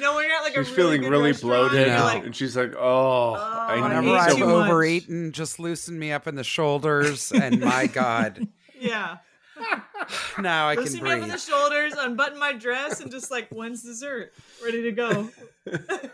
You 0.00 0.06
know, 0.06 0.14
when 0.16 0.26
you're 0.26 0.36
at 0.36 0.42
like 0.42 0.54
She's 0.54 0.68
a 0.68 0.74
really 0.74 0.74
feeling 0.76 1.00
good 1.02 1.10
really 1.10 1.30
restaurant, 1.32 1.70
bloated, 1.72 1.86
Yeah. 1.88 2.04
like, 2.04 2.24
and 2.24 2.34
she's 2.34 2.56
like, 2.56 2.72
"Oh, 2.76 3.32
I 3.34 3.38
oh, 3.38 3.76
I 3.78 3.80
Whenever 3.82 4.02
need 4.02 4.12
ate 4.14 4.18
I've 4.18 4.32
too 4.32 4.38
some." 4.40 4.48
much. 4.50 4.70
overeaten, 4.70 5.32
just 5.32 5.58
loosen 5.60 5.98
me 5.98 6.10
up 6.12 6.26
in 6.26 6.34
the 6.36 6.44
shoulders, 6.44 7.30
and 7.32 7.60
my 7.60 7.86
God, 7.86 8.48
yeah. 8.80 9.18
now 10.38 10.68
I 10.68 10.74
can 10.74 10.84
Loosen 10.84 11.02
me 11.04 11.10
up 11.10 11.14
on 11.16 11.20
breathe. 11.20 11.32
the 11.32 11.38
shoulders, 11.38 11.92
unbutton 11.98 12.38
my 12.38 12.54
dress, 12.54 13.00
and 13.00 13.10
just 13.10 13.30
like, 13.30 13.48
when's 13.50 13.82
dessert? 13.82 14.32
Ready 14.64 14.82
to 14.84 14.92
go. 14.92 15.28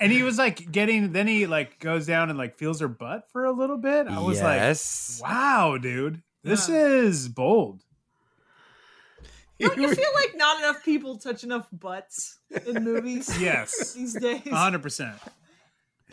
And 0.00 0.10
he 0.10 0.24
was 0.24 0.38
like 0.38 0.72
getting. 0.72 1.12
Then 1.12 1.28
he 1.28 1.46
like 1.46 1.78
goes 1.78 2.04
down 2.06 2.30
and 2.30 2.38
like 2.38 2.56
feels 2.56 2.80
her 2.80 2.88
butt 2.88 3.28
for 3.30 3.44
a 3.44 3.52
little 3.52 3.76
bit. 3.76 4.08
I 4.08 4.18
was 4.20 4.38
yes. 4.40 5.20
like, 5.22 5.30
"Wow, 5.30 5.78
dude, 5.78 6.20
this 6.42 6.68
Yeah. 6.68 6.76
is 6.86 7.28
bold." 7.28 7.84
Don't 9.60 9.76
you 9.76 9.94
feel 9.94 10.10
like 10.14 10.36
not 10.36 10.58
enough 10.58 10.84
people 10.84 11.18
touch 11.18 11.44
enough 11.44 11.66
butts 11.72 12.38
in 12.66 12.84
movies 12.84 13.30
Yes, 13.40 13.92
these 13.94 14.14
days? 14.14 14.48
hundred 14.50 14.82
percent. 14.82 15.16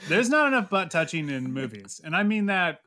There's 0.10 0.30
not 0.30 0.48
enough 0.48 0.70
butt 0.70 0.92
touching 0.92 1.30
in 1.30 1.54
movies, 1.54 2.02
and 2.04 2.16
I 2.16 2.24
mean 2.24 2.48
that 2.48 2.82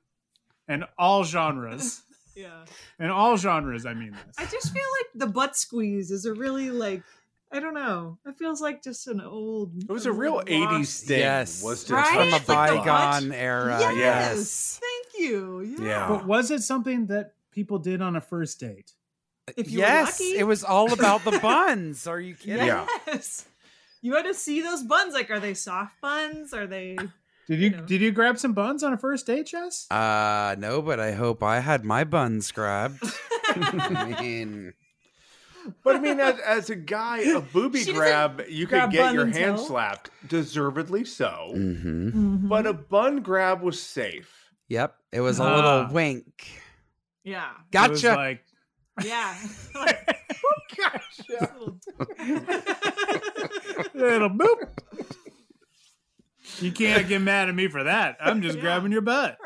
in 0.69 0.85
all 0.99 1.25
genres. 1.25 2.03
yeah. 2.37 2.65
In 2.99 3.11
all 3.11 3.37
genres, 3.37 3.87
I 3.87 3.95
mean 3.95 4.13
this. 4.13 4.37
I 4.39 4.45
just 4.45 4.73
feel 4.73 4.83
like 5.01 5.07
the 5.15 5.27
butt 5.27 5.57
squeeze 5.57 6.11
is 6.11 6.27
a 6.27 6.35
really 6.35 6.71
like 6.71 7.03
I 7.51 7.61
don't 7.61 7.73
know. 7.73 8.19
It 8.27 8.37
feels 8.37 8.61
like 8.61 8.83
just 8.83 9.07
an 9.09 9.23
old. 9.23 9.73
It 9.83 9.89
was 9.91 10.05
a 10.05 10.13
real 10.13 10.35
lost- 10.35 10.49
'80s 10.49 11.01
thing. 11.07 11.19
Yes. 11.21 11.63
was 11.63 11.85
to 11.85 11.95
Right? 11.95 12.13
From 12.15 12.29
a 12.29 12.31
Like 12.33 12.85
bygone 12.85 13.33
era. 13.33 13.79
Yes. 13.81 13.97
Yes. 13.97 14.81
Thank 14.83 15.19
you. 15.31 15.61
Yeah. 15.79 15.87
Yeah. 15.87 16.09
But 16.09 16.27
was 16.27 16.51
it 16.51 16.61
something 16.63 17.07
that 17.07 17.33
people 17.51 17.79
did 17.79 18.03
on 18.03 18.17
a 18.17 18.21
first 18.21 18.61
date? 18.61 18.93
If 19.57 19.71
you 19.71 19.79
were 19.79 19.85
yes. 19.87 20.21
lucky. 20.21 20.37
It 20.39 20.45
was 20.47 20.65
all 20.65 20.93
about 20.93 21.25
the 21.25 21.39
buns. 21.43 22.07
Are 22.07 22.21
you 22.21 22.35
kidding? 22.35 22.67
Yeah. 22.67 22.87
Yes. 23.07 23.47
You 24.03 24.15
had 24.15 24.23
to 24.27 24.35
see 24.35 24.61
those 24.61 24.83
buns. 24.85 25.15
Like, 25.15 25.31
are 25.31 25.41
they 25.41 25.55
soft 25.55 26.01
buns? 26.01 26.53
Are 26.55 26.67
they? 26.67 26.97
Did 27.49 27.59
you 27.61 27.71
You 27.71 27.71
know. 27.71 27.83
did 27.87 28.01
you 28.01 28.13
grab 28.13 28.39
some 28.39 28.53
buns 28.53 28.83
on 28.83 28.93
a 28.93 28.99
first 28.99 29.27
date, 29.27 29.47
Jess? 29.47 29.91
Uh, 29.91 30.55
no, 30.59 30.83
but 30.83 31.01
I 31.01 31.13
hope 31.13 31.43
I 31.43 31.61
had 31.61 31.85
my 31.85 32.05
buns 32.05 32.53
grabbed. 32.53 33.03
I 33.49 34.17
mean, 34.21 34.75
But 35.83 35.97
I 35.97 35.99
mean, 36.01 36.21
as, 36.21 36.39
as 36.41 36.71
a 36.71 36.77
guy, 36.77 37.21
a 37.21 37.41
booby 37.41 37.81
She 37.85 37.93
grab, 37.93 38.43
you 38.49 38.67
grab 38.67 38.91
could 38.91 38.97
get 38.99 39.15
your 39.15 39.27
hand 39.27 39.57
toe. 39.57 39.65
slapped, 39.65 40.11
deservedly 40.29 41.05
so. 41.05 41.53
mhm. 41.57 42.49
But 42.49 42.67
a 42.67 42.73
bun 42.75 43.21
grab 43.23 43.63
was 43.63 43.81
safe. 43.83 44.51
yep. 44.69 44.95
It 45.11 45.21
was 45.23 45.41
a 45.41 45.45
Ah. 45.45 45.57
little 45.57 45.95
wink. 45.95 46.47
yeah. 47.25 47.51
It 47.73 47.91
was 47.91 48.03
Gotcha. 48.03 48.15
like 48.17 48.45
Yeah. 49.05 49.35
Like, 49.75 50.17
oh 50.45 50.61
gosh 50.77 51.21
little- 51.29 51.79
little 53.95 54.31
boop. 54.31 54.69
You 56.61 56.73
can't 56.73 57.07
get 57.09 57.21
mad 57.21 57.49
at 57.49 57.55
me 57.55 57.69
for 57.69 57.85
that. 57.85 58.17
I'm 58.21 58.43
just 58.43 58.57
Yeah. 58.57 58.63
grabbing 58.63 58.91
your 58.93 59.03
butt. 59.03 59.37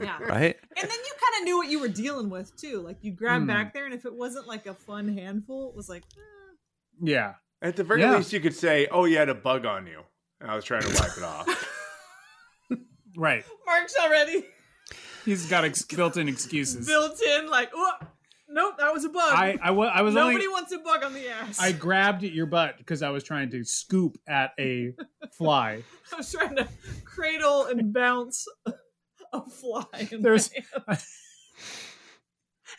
yeah. 0.00 0.18
right? 0.22 0.56
And 0.76 0.90
then 0.90 0.98
you 0.98 1.12
kind 1.20 1.40
of 1.40 1.44
knew 1.44 1.56
what 1.56 1.68
you 1.68 1.80
were 1.80 1.88
dealing 1.88 2.30
with 2.30 2.54
too. 2.56 2.80
Like 2.80 2.98
you 3.02 3.12
grab 3.12 3.42
Hmm. 3.42 3.46
back 3.48 3.74
there, 3.74 3.84
and 3.86 3.94
if 3.94 4.04
it 4.04 4.14
wasn't 4.14 4.46
like 4.46 4.66
a 4.66 4.74
fun 4.74 5.08
handful, 5.16 5.70
it 5.70 5.74
was 5.76 5.88
like, 5.88 6.02
eh. 6.16 6.54
Yeah. 7.00 7.34
At 7.62 7.76
the 7.76 7.84
very 7.84 8.00
Yeah. 8.02 8.16
least, 8.16 8.32
you 8.32 8.40
could 8.40 8.54
say, 8.56 8.86
"Oh, 8.90 9.04
you 9.04 9.16
had 9.18 9.28
a 9.28 9.34
bug 9.34 9.64
on 9.66 9.86
you." 9.86 10.02
And 10.40 10.50
I 10.50 10.56
was 10.56 10.64
trying 10.64 10.82
to 10.82 10.88
wipe 10.88 11.16
it 11.16 11.22
off. 11.24 11.48
Right. 13.14 13.44
Mark's 13.66 13.94
already 14.02 14.46
He's 15.26 15.44
got 15.46 15.64
ex- 15.66 15.82
built-in 15.82 16.28
excuses. 16.28 16.86
built 16.86 17.20
in. 17.22 17.46
Like, 17.50 17.68
oh, 17.74 17.92
nope, 18.52 18.74
that 18.78 18.92
was 18.92 19.04
a 19.04 19.08
bug. 19.08 19.22
I 19.34 19.58
I, 19.62 19.70
wa- 19.70 19.86
I 19.92 20.02
was 20.02 20.14
Nobody 20.14 20.36
only 20.36 20.48
wants 20.48 20.72
a 20.72 20.78
bug 20.78 21.02
on 21.04 21.14
the 21.14 21.28
ass. 21.28 21.58
I 21.60 21.72
grabbed 21.72 22.24
at 22.24 22.32
your 22.32 22.46
butt 22.46 22.76
because 22.78 23.02
I 23.02 23.10
was 23.10 23.24
trying 23.24 23.50
to 23.50 23.64
scoop 23.64 24.16
at 24.28 24.50
a 24.58 24.92
fly. 25.38 25.82
I 26.12 26.16
was 26.16 26.30
trying 26.32 26.56
to 26.56 26.68
cradle 27.04 27.66
and 27.66 27.92
bounce 27.92 28.46
a 29.32 29.42
fly 29.50 30.08
in 30.10 30.22
There's- 30.22 30.50
my 30.86 30.94
hand. 30.94 31.04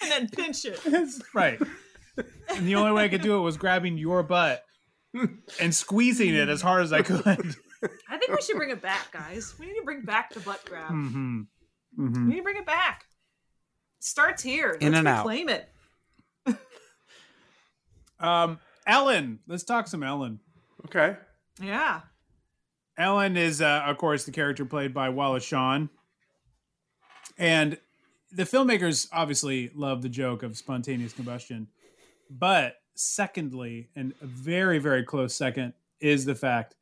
and 0.02 0.12
then 0.12 0.30
pinch 0.30 0.66
it. 0.66 0.80
right. 1.34 1.60
And 2.50 2.68
the 2.68 2.76
only 2.76 2.92
way 2.92 3.06
I 3.06 3.10
could 3.10 3.22
do 3.22 3.38
it 3.38 3.42
was 3.42 3.58
grabbing 3.58 3.98
your 3.98 4.22
butt 4.24 4.64
and 5.60 5.74
squeezing 5.74 6.34
it 6.36 6.50
as 6.50 6.62
hard 6.62 6.84
as 6.84 6.94
I 6.94 7.02
could. 7.04 7.56
I 8.10 8.18
think 8.18 8.32
we 8.32 8.42
should 8.42 8.56
bring 8.58 8.70
it 8.70 8.82
back, 8.82 9.12
guys. 9.12 9.56
We 9.60 9.66
need 9.68 9.76
to 9.76 9.84
bring 9.84 10.04
back 10.04 10.34
the 10.34 10.40
butt 10.42 10.64
grab. 10.66 10.90
hmm 10.90 11.42
We 11.98 12.06
hmm 12.06 12.30
need 12.30 12.38
to 12.38 12.44
bring 12.44 12.58
it 12.58 12.66
back. 12.66 13.06
It 14.04 14.08
starts 14.08 14.44
here. 14.44 14.78
Let's 14.82 14.84
and 14.98 15.08
out. 15.08 15.26
reclaim 15.26 15.48
it. 15.50 15.70
Um, 18.20 18.60
Ellen. 18.88 19.40
Let's 19.48 19.64
talk 19.64 19.86
some 19.86 20.02
Ellen. 20.02 20.40
Okay. 20.86 21.18
Yeah. 21.62 22.02
Ellen 22.98 23.36
is, 23.36 23.62
uh, 23.62 23.84
of 23.86 23.98
course, 23.98 24.24
the 24.24 24.32
character 24.32 24.64
played 24.64 24.94
by 24.94 25.10
Wallace 25.10 25.44
Shawn. 25.44 25.90
And 27.38 27.78
the 28.32 28.44
filmmakers 28.44 29.10
obviously 29.12 29.72
love 29.76 30.02
the 30.04 30.10
joke 30.10 30.42
of 30.42 30.56
spontaneous 30.56 31.12
combustion. 31.12 31.68
But 32.30 32.78
secondly, 32.96 33.90
and 33.94 34.14
a 34.22 34.26
very, 34.26 34.80
very 34.80 35.04
close 35.04 35.36
second, 35.36 35.74
is 36.00 36.24
the 36.24 36.36
fact 36.36 36.76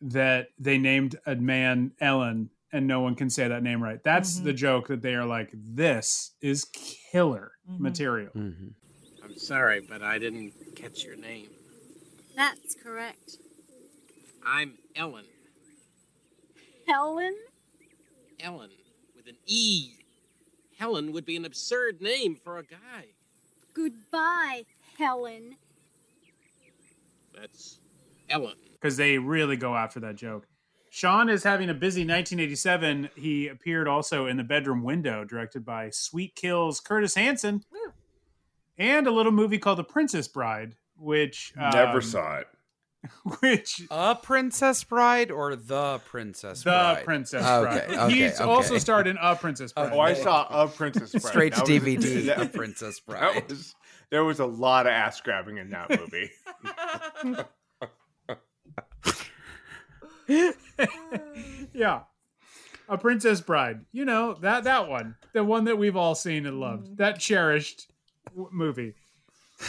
that 0.00 0.48
they 0.58 0.76
named 0.76 1.20
a 1.24 1.36
man 1.36 1.92
Ellen 2.00 2.50
and 2.72 2.86
no 2.86 3.00
one 3.00 3.14
can 3.14 3.30
say 3.30 3.48
that 3.48 3.62
name 3.62 3.82
right. 3.82 4.02
That's 4.04 4.40
Mhm. 4.40 4.44
the 4.44 4.52
joke 4.52 4.88
that 4.88 5.02
they 5.02 5.14
are 5.14 5.24
like, 5.26 5.50
this 5.54 6.32
is 6.40 6.64
killer 6.66 7.52
Mhm. 7.68 7.80
material. 7.80 8.32
Mhm. 8.34 8.74
I'm 9.22 9.36
sorry, 9.36 9.80
but 9.80 10.02
I 10.02 10.18
didn't 10.18 10.52
catch 10.76 11.04
your 11.04 11.16
name. 11.16 11.50
That's 12.36 12.74
correct. 12.74 13.38
I'm 14.44 14.78
Ellen. 14.94 15.26
Helen? 16.86 17.36
Ellen 18.40 18.70
with 19.16 19.26
an 19.26 19.36
E. 19.46 19.94
Helen 20.78 21.12
would 21.12 21.24
be 21.26 21.36
an 21.36 21.44
absurd 21.44 22.00
name 22.00 22.36
for 22.36 22.56
a 22.58 22.62
guy. 22.62 23.08
Goodbye, 23.74 24.64
Helen. 24.96 25.56
That's 27.34 27.78
Ellen. 28.28 28.56
because 28.74 28.96
they 28.96 29.18
really 29.18 29.56
go 29.56 29.74
after 29.74 30.00
that 30.00 30.16
joke. 30.16 30.46
Shawn 30.90 31.28
is 31.28 31.42
having 31.44 31.68
a 31.70 31.74
busy 31.74 32.00
1987. 32.02 33.10
He 33.16 33.48
appeared 33.48 33.86
also 33.88 34.26
in 34.26 34.36
The 34.36 34.44
Bedroom 34.44 34.82
Window, 34.82 35.24
directed 35.24 35.64
by 35.64 35.90
Sweet 35.90 36.34
Kills 36.34 36.80
Curtis 36.80 37.14
Hanson, 37.14 37.64
Woo. 37.70 37.92
and 38.78 39.06
a 39.06 39.10
little 39.10 39.32
movie 39.32 39.58
called 39.58 39.78
The 39.78 39.84
Princess 39.84 40.28
Bride, 40.28 40.74
which 40.96 41.52
Never 41.56 41.96
um, 41.98 42.02
saw 42.02 42.36
it. 42.38 42.46
Which 43.40 43.80
A 43.92 44.16
Princess 44.16 44.82
Bride 44.82 45.30
or 45.30 45.54
the 45.54 46.00
Princess 46.06 46.64
the 46.64 46.70
Bride? 46.70 47.04
Princess 47.04 47.46
Okay, 47.46 47.86
Bride. 47.86 47.98
okay, 48.00 48.14
He's 48.14 48.40
okay. 48.40 48.44
also 48.50 48.76
starred 48.78 49.06
in 49.06 49.16
A 49.22 49.36
Princess 49.36 49.72
Bride. 49.72 49.92
Oh, 49.92 50.00
I 50.00 50.14
saw 50.14 50.48
a 50.64 50.66
Princess 50.66 51.12
Bride. 51.12 51.22
Straight 51.22 51.54
to 51.54 51.60
That 51.60 51.66
DVD. 51.68 52.26
that- 52.26 52.40
A 52.42 52.46
Princess 52.46 52.98
that 52.98 53.06
Bride. 53.06 53.48
was- 53.48 53.76
there 54.10 54.24
was 54.24 54.40
a 54.40 54.46
lot 54.46 54.86
of 54.86 54.90
ass 54.92 55.20
grabbing 55.20 55.58
in 55.58 55.70
that 55.70 55.90
movie. 55.90 56.30
yeah. 61.72 62.00
A 62.88 62.96
Princess 62.98 63.40
Bride. 63.40 63.80
You 63.92 64.04
know, 64.04 64.34
that 64.34 64.64
that 64.64 64.88
one. 64.88 65.16
The 65.34 65.44
one 65.44 65.64
that 65.64 65.76
we've 65.76 65.96
all 65.96 66.14
seen 66.14 66.46
and 66.46 66.58
loved. 66.60 66.96
That 66.98 67.18
cherished 67.18 67.90
w- 68.30 68.48
movie. 68.52 68.94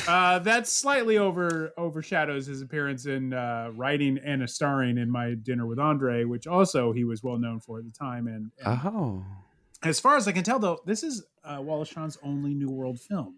Uh, 0.07 0.37
that 0.39 0.67
slightly 0.67 1.17
over 1.17 1.71
overshadows 1.77 2.45
his 2.45 2.61
appearance 2.61 3.07
in 3.07 3.33
uh, 3.33 3.71
writing 3.75 4.19
and 4.23 4.43
a 4.43 4.47
starring 4.47 4.97
in 4.99 5.09
My 5.09 5.33
Dinner 5.33 5.65
with 5.65 5.79
Andre, 5.79 6.23
which 6.25 6.45
also 6.47 6.91
he 6.93 7.03
was 7.03 7.23
well 7.23 7.37
known 7.39 7.59
for 7.59 7.79
at 7.79 7.85
the 7.85 7.91
time. 7.91 8.27
And, 8.27 8.51
and 8.63 8.79
Oh. 8.85 9.25
as 9.83 9.99
far 9.99 10.15
as 10.15 10.27
I 10.27 10.31
can 10.31 10.43
tell, 10.43 10.59
though, 10.59 10.79
this 10.85 11.01
is 11.03 11.25
uh, 11.43 11.57
Wallace 11.61 11.89
Shawn's 11.89 12.17
only 12.23 12.53
New 12.53 12.69
World 12.69 12.99
film. 12.99 13.37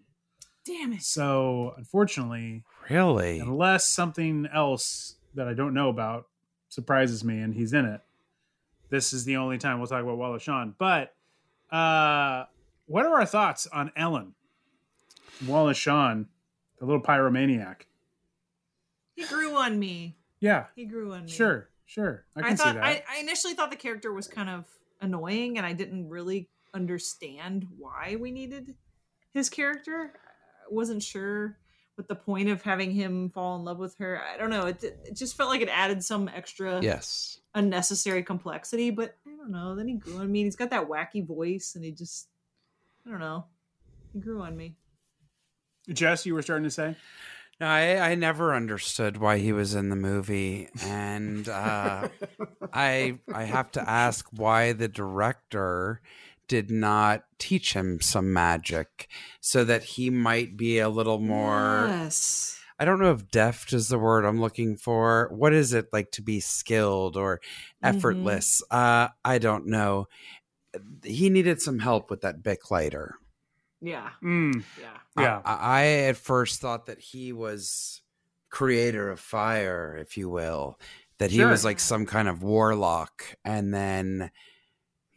Damn 0.66 0.92
it. 0.92 1.02
So, 1.02 1.72
unfortunately, 1.78 2.62
Really? 2.90 3.40
unless 3.40 3.86
something 3.88 4.46
else 4.54 5.16
that 5.34 5.48
I 5.48 5.54
don't 5.54 5.72
know 5.74 5.88
about 5.88 6.26
surprises 6.72 7.22
me 7.22 7.38
and 7.38 7.54
he's 7.54 7.74
in 7.74 7.84
it, 7.84 8.00
this 8.88 9.12
is 9.12 9.26
the 9.26 9.36
only 9.36 9.58
time 9.58 9.78
we'll 9.78 9.86
talk 9.86 10.02
about 10.02 10.16
Wallace 10.16 10.42
Shawn. 10.42 10.74
But 10.78 11.14
uh, 11.70 12.46
what 12.86 13.04
are 13.04 13.14
our 13.14 13.26
thoughts 13.26 13.66
on 13.66 13.92
Ellen? 13.94 14.34
Wallace 15.46 15.76
Shawn, 15.76 16.28
the 16.78 16.86
little 16.86 17.02
pyromaniac. 17.02 17.82
He 19.14 19.24
grew 19.24 19.54
on 19.54 19.78
me. 19.78 20.16
Yeah, 20.40 20.64
He 20.74 20.86
grew 20.86 21.12
on 21.12 21.26
me. 21.26 21.30
sure, 21.30 21.68
sure. 21.84 22.24
I 22.34 22.40
I, 22.40 22.42
can 22.42 22.56
see 22.56 22.64
that. 22.64 22.82
I, 22.82 23.04
I 23.08 23.20
initially 23.20 23.52
thought 23.52 23.70
the 23.70 23.76
character 23.76 24.12
was 24.12 24.26
kind 24.26 24.48
of 24.48 24.64
annoying, 25.00 25.58
and 25.58 25.66
I 25.66 25.74
didn't 25.74 26.08
really 26.08 26.48
understand 26.72 27.66
why 27.76 28.16
we 28.18 28.30
needed 28.30 28.74
his 29.34 29.50
character. 29.50 30.14
I 30.16 30.74
wasn't 30.74 31.02
sure 31.02 31.58
what 31.96 32.08
the 32.08 32.14
point 32.14 32.48
of 32.48 32.62
having 32.62 32.90
him 32.90 33.30
fall 33.30 33.56
in 33.56 33.64
love 33.64 33.78
with 33.78 33.96
her. 33.98 34.20
I 34.22 34.36
don't 34.38 34.50
know. 34.50 34.66
It, 34.66 34.82
it 34.82 35.14
just 35.16 35.36
felt 35.36 35.50
like 35.50 35.60
it 35.60 35.68
added 35.68 36.02
some 36.02 36.28
extra 36.34 36.80
Yes. 36.82 37.38
unnecessary 37.54 38.22
complexity. 38.22 38.90
But 38.90 39.16
I 39.26 39.36
don't 39.36 39.50
know. 39.50 39.74
Then 39.76 39.88
he 39.88 39.94
grew 39.94 40.18
on 40.18 40.30
me. 40.32 40.44
He's 40.44 40.56
got 40.56 40.70
that 40.70 40.88
wacky 40.88 41.26
voice, 41.26 41.72
and 41.74 41.84
he 41.84 41.92
just 41.92 42.28
I 43.06 43.10
don't 43.10 43.20
know. 43.20 43.44
He 44.12 44.20
grew 44.20 44.40
on 44.42 44.56
me. 44.56 44.76
Jess, 45.92 46.24
you 46.26 46.34
were 46.34 46.42
starting 46.42 46.64
to 46.64 46.70
say? 46.70 46.96
No, 47.60 47.66
I, 47.66 48.10
I 48.10 48.14
never 48.14 48.54
understood 48.54 49.18
why 49.18 49.38
he 49.38 49.52
was 49.52 49.74
in 49.74 49.88
the 49.88 49.96
movie, 49.96 50.68
and 50.82 51.48
uh, 51.48 52.08
I 52.72 53.18
I 53.32 53.44
have 53.44 53.70
to 53.72 53.88
ask 53.88 54.26
why 54.32 54.72
the 54.72 54.88
director 54.88 56.00
did 56.48 56.70
not 56.70 57.24
teach 57.38 57.72
him 57.74 58.00
some 58.00 58.32
magic 58.32 59.08
so 59.40 59.64
that 59.64 59.84
he 59.84 60.10
might 60.10 60.56
be 60.56 60.78
a 60.78 60.88
little 60.88 61.18
more. 61.18 61.86
Yes. 61.88 62.58
I 62.78 62.84
don't 62.84 62.98
know 63.00 63.12
if 63.12 63.30
deft 63.30 63.72
is 63.72 63.88
the 63.88 63.98
word 63.98 64.24
I'm 64.24 64.40
looking 64.40 64.76
for. 64.76 65.30
What 65.32 65.52
is 65.52 65.72
it 65.72 65.86
like 65.92 66.10
to 66.12 66.22
be 66.22 66.40
skilled 66.40 67.16
or 67.16 67.40
effortless? 67.82 68.62
Uh, 68.70 69.08
I 69.24 69.38
don't 69.38 69.66
know. 69.66 70.08
He 71.04 71.30
needed 71.30 71.60
some 71.62 71.78
help 71.78 72.10
with 72.10 72.22
that 72.22 72.42
Bic 72.42 72.70
lighter. 72.70 73.14
Yeah. 73.80 74.10
Mm, 74.22 74.64
Yeah. 74.80 74.96
yeah. 75.18 75.42
I, 75.44 75.54
I 75.54 75.84
at 76.08 76.16
first 76.16 76.60
thought 76.60 76.86
that 76.86 76.98
he 77.00 77.32
was 77.32 78.00
creator 78.50 79.10
of 79.10 79.20
fire, 79.20 79.96
if 80.00 80.16
you 80.16 80.28
will, 80.28 80.78
that 81.18 81.30
he 81.30 81.38
Sure. 81.38 81.48
was 81.48 81.64
like 81.64 81.78
some 81.80 82.04
kind 82.06 82.28
of 82.28 82.42
warlock, 82.42 83.36
and 83.44 83.72
then 83.72 84.30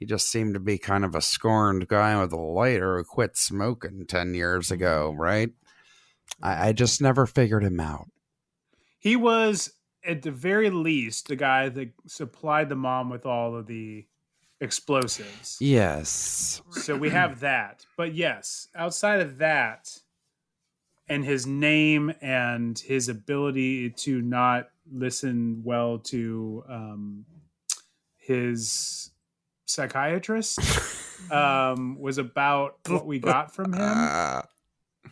he 0.06 0.08
just 0.08 0.30
seemed 0.30 0.53
to 0.53 0.60
be 0.60 0.78
kind 0.78 1.03
of 1.03 1.16
a 1.16 1.22
scorned 1.22 1.88
guy 1.88 2.22
with 2.22 2.32
a 2.32 2.39
lighter 2.39 2.97
who 2.97 3.03
quit 3.03 3.36
smoking 3.36 4.06
ten 4.06 4.36
years 4.36 4.70
ago, 4.70 5.12
right? 5.18 5.49
I, 6.43 6.68
I 6.68 6.74
just 6.74 7.01
never 7.01 7.26
figured 7.26 7.64
him 7.64 7.80
out. 7.80 8.12
He 8.99 9.16
was, 9.16 9.74
at 10.06 10.22
the 10.22 10.30
very 10.30 10.70
least, 10.70 11.28
the 11.28 11.36
guy 11.36 11.70
that 11.70 11.89
supplied 12.06 12.70
the 12.70 12.76
mom 12.76 13.10
with 13.10 13.26
all 13.26 13.56
of 13.56 13.66
the 13.66 14.06
explosives. 14.62 15.58
Yes, 15.60 16.62
So 16.70 16.95
we 16.95 17.10
have 17.10 17.39
that. 17.39 17.88
But 17.97 18.14
yes, 18.14 18.68
outside 18.76 19.22
of 19.22 19.39
that, 19.39 19.89
and 21.10 21.26
his 21.26 21.47
name 21.47 22.14
and 22.22 22.78
his 22.78 23.10
ability 23.10 23.89
to 23.89 24.22
not 24.22 24.70
listen 24.91 25.62
well 25.64 25.97
to 25.97 26.64
um, 26.70 27.26
his 28.18 29.10
psychiatrist 29.66 30.59
um, 31.32 31.99
was 31.99 32.18
about 32.18 32.78
what 32.88 33.05
we 33.05 33.20
got 33.20 33.53
from 33.53 33.74
him. 33.74 34.41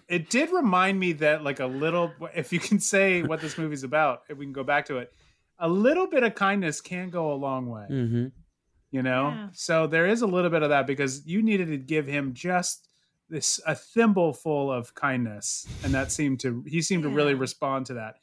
It 0.10 0.30
did 0.30 0.52
remind 0.52 1.00
me 1.00 1.14
that, 1.14 1.44
like, 1.44 1.60
a 1.60 1.66
little, 1.66 2.12
if 2.36 2.52
you 2.52 2.60
can 2.60 2.80
say 2.80 3.22
what 3.22 3.42
this 3.42 3.58
movie's 3.58 3.84
about, 3.84 4.24
if 4.28 4.38
we 4.38 4.46
can 4.46 4.52
go 4.52 4.64
back 4.64 4.86
to 4.88 4.98
it, 4.98 5.14
a 5.60 5.68
little 5.68 6.08
bit 6.08 6.24
of 6.24 6.36
kindness 6.36 6.82
can 6.82 7.10
go 7.10 7.32
a 7.32 7.36
long 7.36 7.68
way 7.70 7.86
mhm. 7.90 8.32
you 8.92 9.02
know 9.02 9.30
Yeah. 9.30 9.48
so 9.54 9.88
there 9.88 10.08
is 10.08 10.22
a 10.22 10.28
little 10.28 10.50
bit 10.50 10.64
of 10.64 10.70
that 10.70 10.88
because 10.88 11.26
you 11.26 11.42
needed 11.42 11.68
to 11.68 11.78
give 11.78 12.06
him 12.08 12.34
just 12.34 12.88
this 13.30 13.60
a 13.66 13.76
thimble 13.76 14.34
full 14.34 14.72
of 14.72 14.94
kindness 14.94 15.66
and 15.84 15.94
that 15.94 16.12
seemed 16.12 16.40
to 16.42 16.64
he 16.68 16.82
seemed 16.82 17.04
to 17.04 17.10
really 17.10 17.34
respond 17.34 17.86
to 17.88 17.94
that 17.94 18.16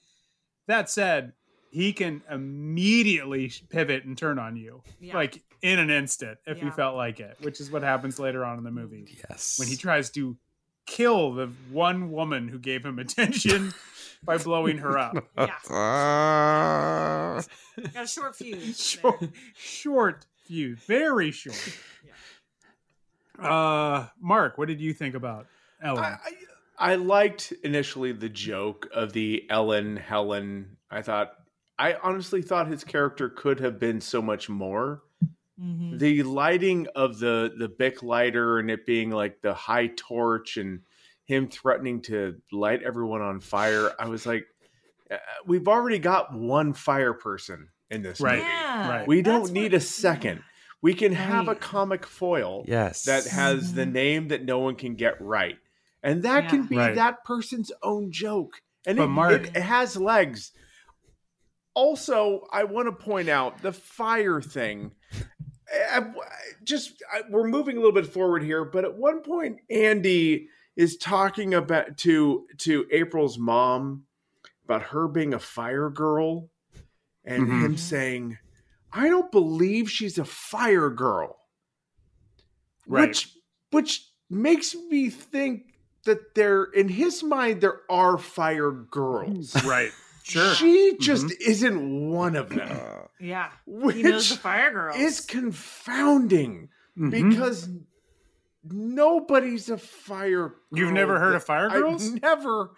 that 0.66 0.90
said 0.90 1.32
he 1.70 1.92
can 1.92 2.22
immediately 2.30 3.52
pivot 3.68 4.04
and 4.04 4.16
turn 4.18 4.38
on 4.38 4.56
you 4.56 4.82
Yeah. 5.00 5.14
like 5.16 5.42
in 5.62 5.78
an 5.78 5.90
instant 5.90 6.38
if 6.46 6.60
he 6.60 6.70
felt 6.70 6.96
like 6.96 7.20
it 7.20 7.36
which 7.42 7.60
is 7.60 7.70
what 7.70 7.82
happens 7.82 8.18
later 8.18 8.44
on 8.44 8.58
in 8.58 8.64
the 8.64 8.70
movie 8.70 9.06
Yes, 9.28 9.58
when 9.58 9.68
he 9.68 9.76
tries 9.76 10.10
to 10.10 10.36
kill 10.86 11.32
the 11.34 11.46
one 11.70 12.10
woman 12.10 12.48
who 12.48 12.58
gave 12.58 12.84
him 12.84 12.98
attention 12.98 13.72
by 14.24 14.38
blowing 14.38 14.78
her 14.78 14.98
up 14.98 15.28
Yeah. 15.38 15.54
Got 17.94 18.04
a 18.04 18.06
short 18.06 18.36
fuse. 18.36 18.78
short, 18.84 19.22
short 19.56 20.26
fuse, 20.44 20.78
very 20.80 21.30
short. 21.30 21.78
Uh, 23.38 24.06
Mark, 24.20 24.58
what 24.58 24.68
did 24.68 24.80
you 24.80 24.92
think 24.92 25.14
about 25.14 25.46
Ellen? 25.82 26.04
I, 26.04 26.18
I, 26.78 26.92
I 26.92 26.94
liked 26.96 27.52
initially 27.64 28.12
the 28.12 28.28
joke 28.28 28.88
of 28.92 29.12
the 29.14 29.46
Ellen 29.48 29.96
Helen. 29.96 30.76
I 30.90 31.00
thought 31.02 31.32
I 31.80 31.94
honestly 32.02 32.42
thought 32.42 32.68
his 32.68 32.84
character 32.84 33.28
could 33.30 33.58
have 33.60 33.78
been 33.78 34.00
so 34.00 34.20
much 34.20 34.48
more. 34.48 35.02
Mhm. 35.60 35.98
The 35.98 36.22
lighting 36.22 36.86
of 36.94 37.18
the 37.18 37.52
the 37.56 37.68
Bic 37.68 38.02
lighter 38.02 38.58
and 38.58 38.70
it 38.70 38.84
being 38.86 39.10
like 39.10 39.40
the 39.40 39.54
high 39.54 39.88
torch 39.88 40.56
and 40.58 40.80
him 41.24 41.48
threatening 41.48 42.02
to 42.02 42.36
light 42.52 42.82
everyone 42.82 43.22
on 43.22 43.40
fire. 43.40 43.92
I 43.98 44.08
was 44.08 44.26
like, 44.26 44.46
uh, 45.10 45.16
we've 45.46 45.68
already 45.68 45.98
got 45.98 46.32
one 46.34 46.72
fire 46.72 47.14
person 47.14 47.68
in 47.90 48.02
this 48.02 48.20
Right. 48.20 48.38
movie. 48.38 48.48
Yeah, 48.50 48.88
right. 48.90 49.08
We 49.08 49.22
don't 49.22 49.50
need 49.52 49.72
what- 49.72 49.78
a 49.78 49.80
second. 49.80 50.42
We 50.82 50.94
can 50.94 51.12
have 51.12 51.46
a 51.48 51.54
comic 51.54 52.06
foil 52.06 52.64
yes, 52.66 53.04
that 53.04 53.26
has 53.26 53.74
the 53.74 53.84
name 53.86 54.28
that 54.28 54.44
no 54.44 54.58
one 54.60 54.76
can 54.76 54.94
get 54.94 55.20
right. 55.20 55.58
And 56.02 56.22
that 56.22 56.48
can 56.48 56.62
be 56.64 56.76
Right. 56.78 56.94
that 56.94 57.22
person's 57.24 57.70
own 57.82 58.10
joke. 58.12 58.62
And 58.86 58.96
But 58.96 59.04
it, 59.04 59.08
Mark- 59.08 59.46
it 59.48 59.56
has 59.56 59.96
legs. 59.98 60.52
Also, 61.80 62.46
I 62.52 62.64
want 62.64 62.88
to 62.88 62.92
point 62.92 63.30
out 63.30 63.62
the 63.62 63.72
fire 63.72 64.42
thing. 64.42 64.92
I- 65.90 65.98
I- 66.00 66.12
just 66.62 67.02
I, 67.10 67.22
we're 67.30 67.48
moving 67.48 67.76
a 67.78 67.80
little 67.80 67.94
bit 67.94 68.06
forward 68.06 68.42
here, 68.42 68.66
but 68.66 68.84
at 68.84 68.94
one 68.96 69.22
point, 69.22 69.60
Andy 69.70 70.48
is 70.76 70.98
talking 70.98 71.54
about 71.54 71.96
to 71.98 72.46
to 72.58 72.86
April's 72.90 73.38
mom 73.38 74.04
about 74.64 74.82
her 74.82 75.08
being 75.08 75.32
a 75.32 75.38
fire 75.38 75.88
girl, 75.88 76.50
and 77.24 77.46
Mhm. 77.48 77.64
him 77.64 77.76
saying, 77.78 78.38
"I 78.92 79.08
don't 79.08 79.32
believe 79.32 79.90
she's 79.90 80.18
a 80.18 80.24
fire 80.26 80.90
girl." 80.90 81.38
Right. 82.86 83.08
which 83.08 83.34
which 83.70 84.10
makes 84.28 84.74
me 84.74 85.08
think 85.08 85.78
that 86.04 86.34
there 86.34 86.64
in 86.64 86.88
his 86.88 87.22
mind 87.22 87.62
there 87.62 87.80
are 87.88 88.18
fire 88.18 88.70
girls 88.70 89.54
right. 89.64 89.92
Sure. 90.30 90.54
she 90.54 90.96
just 91.00 91.32
isn't 91.40 92.08
one 92.10 92.36
of 92.36 92.50
them 92.50 92.68
Yeah. 93.20 93.50
which 93.66 93.96
He 93.96 94.02
knows 94.02 94.30
the 94.30 94.36
fire 94.36 94.70
girls. 94.72 94.96
is 94.96 95.20
confounding 95.20 96.68
Mhm. 96.98 97.10
because 97.10 97.68
nobody's 98.64 99.68
a 99.70 99.78
fire 99.78 100.54
You've 100.72 100.92
never 100.92 101.18
heard 101.18 101.34
of 101.34 101.44
Fire 101.44 101.68
Girls? 101.70 102.12
I've 102.14 102.22
never 102.22 102.70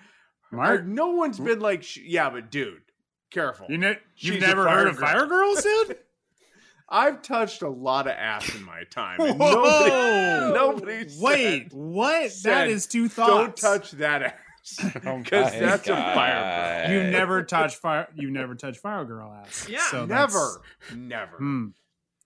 Mark, 0.50 0.84
no 0.84 1.08
one's 1.10 1.38
been 1.40 1.60
like 1.60 1.84
yeah 1.96 2.30
but 2.30 2.50
dude 2.50 2.82
careful 3.30 3.66
you 3.68 3.78
ne- 3.78 3.98
you've 4.16 4.40
never 4.40 4.68
heard 4.68 4.86
of. 4.88 4.98
Fire 4.98 5.26
Girls, 5.26 5.62
dude? 5.62 5.98
I've 6.88 7.22
touched 7.22 7.62
a 7.62 7.70
lot 7.70 8.06
of 8.06 8.12
ass 8.12 8.54
in 8.54 8.64
my 8.64 8.84
time 8.90 9.18
and 9.20 9.38
Whoa! 9.40 10.52
nobody 10.54 10.92
nobody 10.94 11.08
said- 11.08 11.22
Wait, 11.22 11.68
what? 11.72 12.30
said, 12.30 12.52
that 12.52 12.68
is 12.68 12.86
two 12.86 13.08
thoughts. 13.08 13.30
don't 13.30 13.56
touch 13.56 13.90
that 13.92 14.22
ass 14.22 14.34
Oh 15.06 15.18
because 15.22 15.52
that's 15.52 15.88
a 15.88 15.96
fire 15.96 16.86
girl 16.88 16.94
You 17.04 17.10
never 17.10 17.42
touch 17.42 17.76
fire. 17.76 18.08
You 18.14 18.30
never 18.30 18.54
touch 18.54 18.78
Fire 18.78 19.04
Girl 19.04 19.32
ass. 19.32 19.66
Yeah. 19.68 19.86
So 19.90 20.06
never 20.06 20.62
never 20.94 21.36
Hmm. 21.36 21.66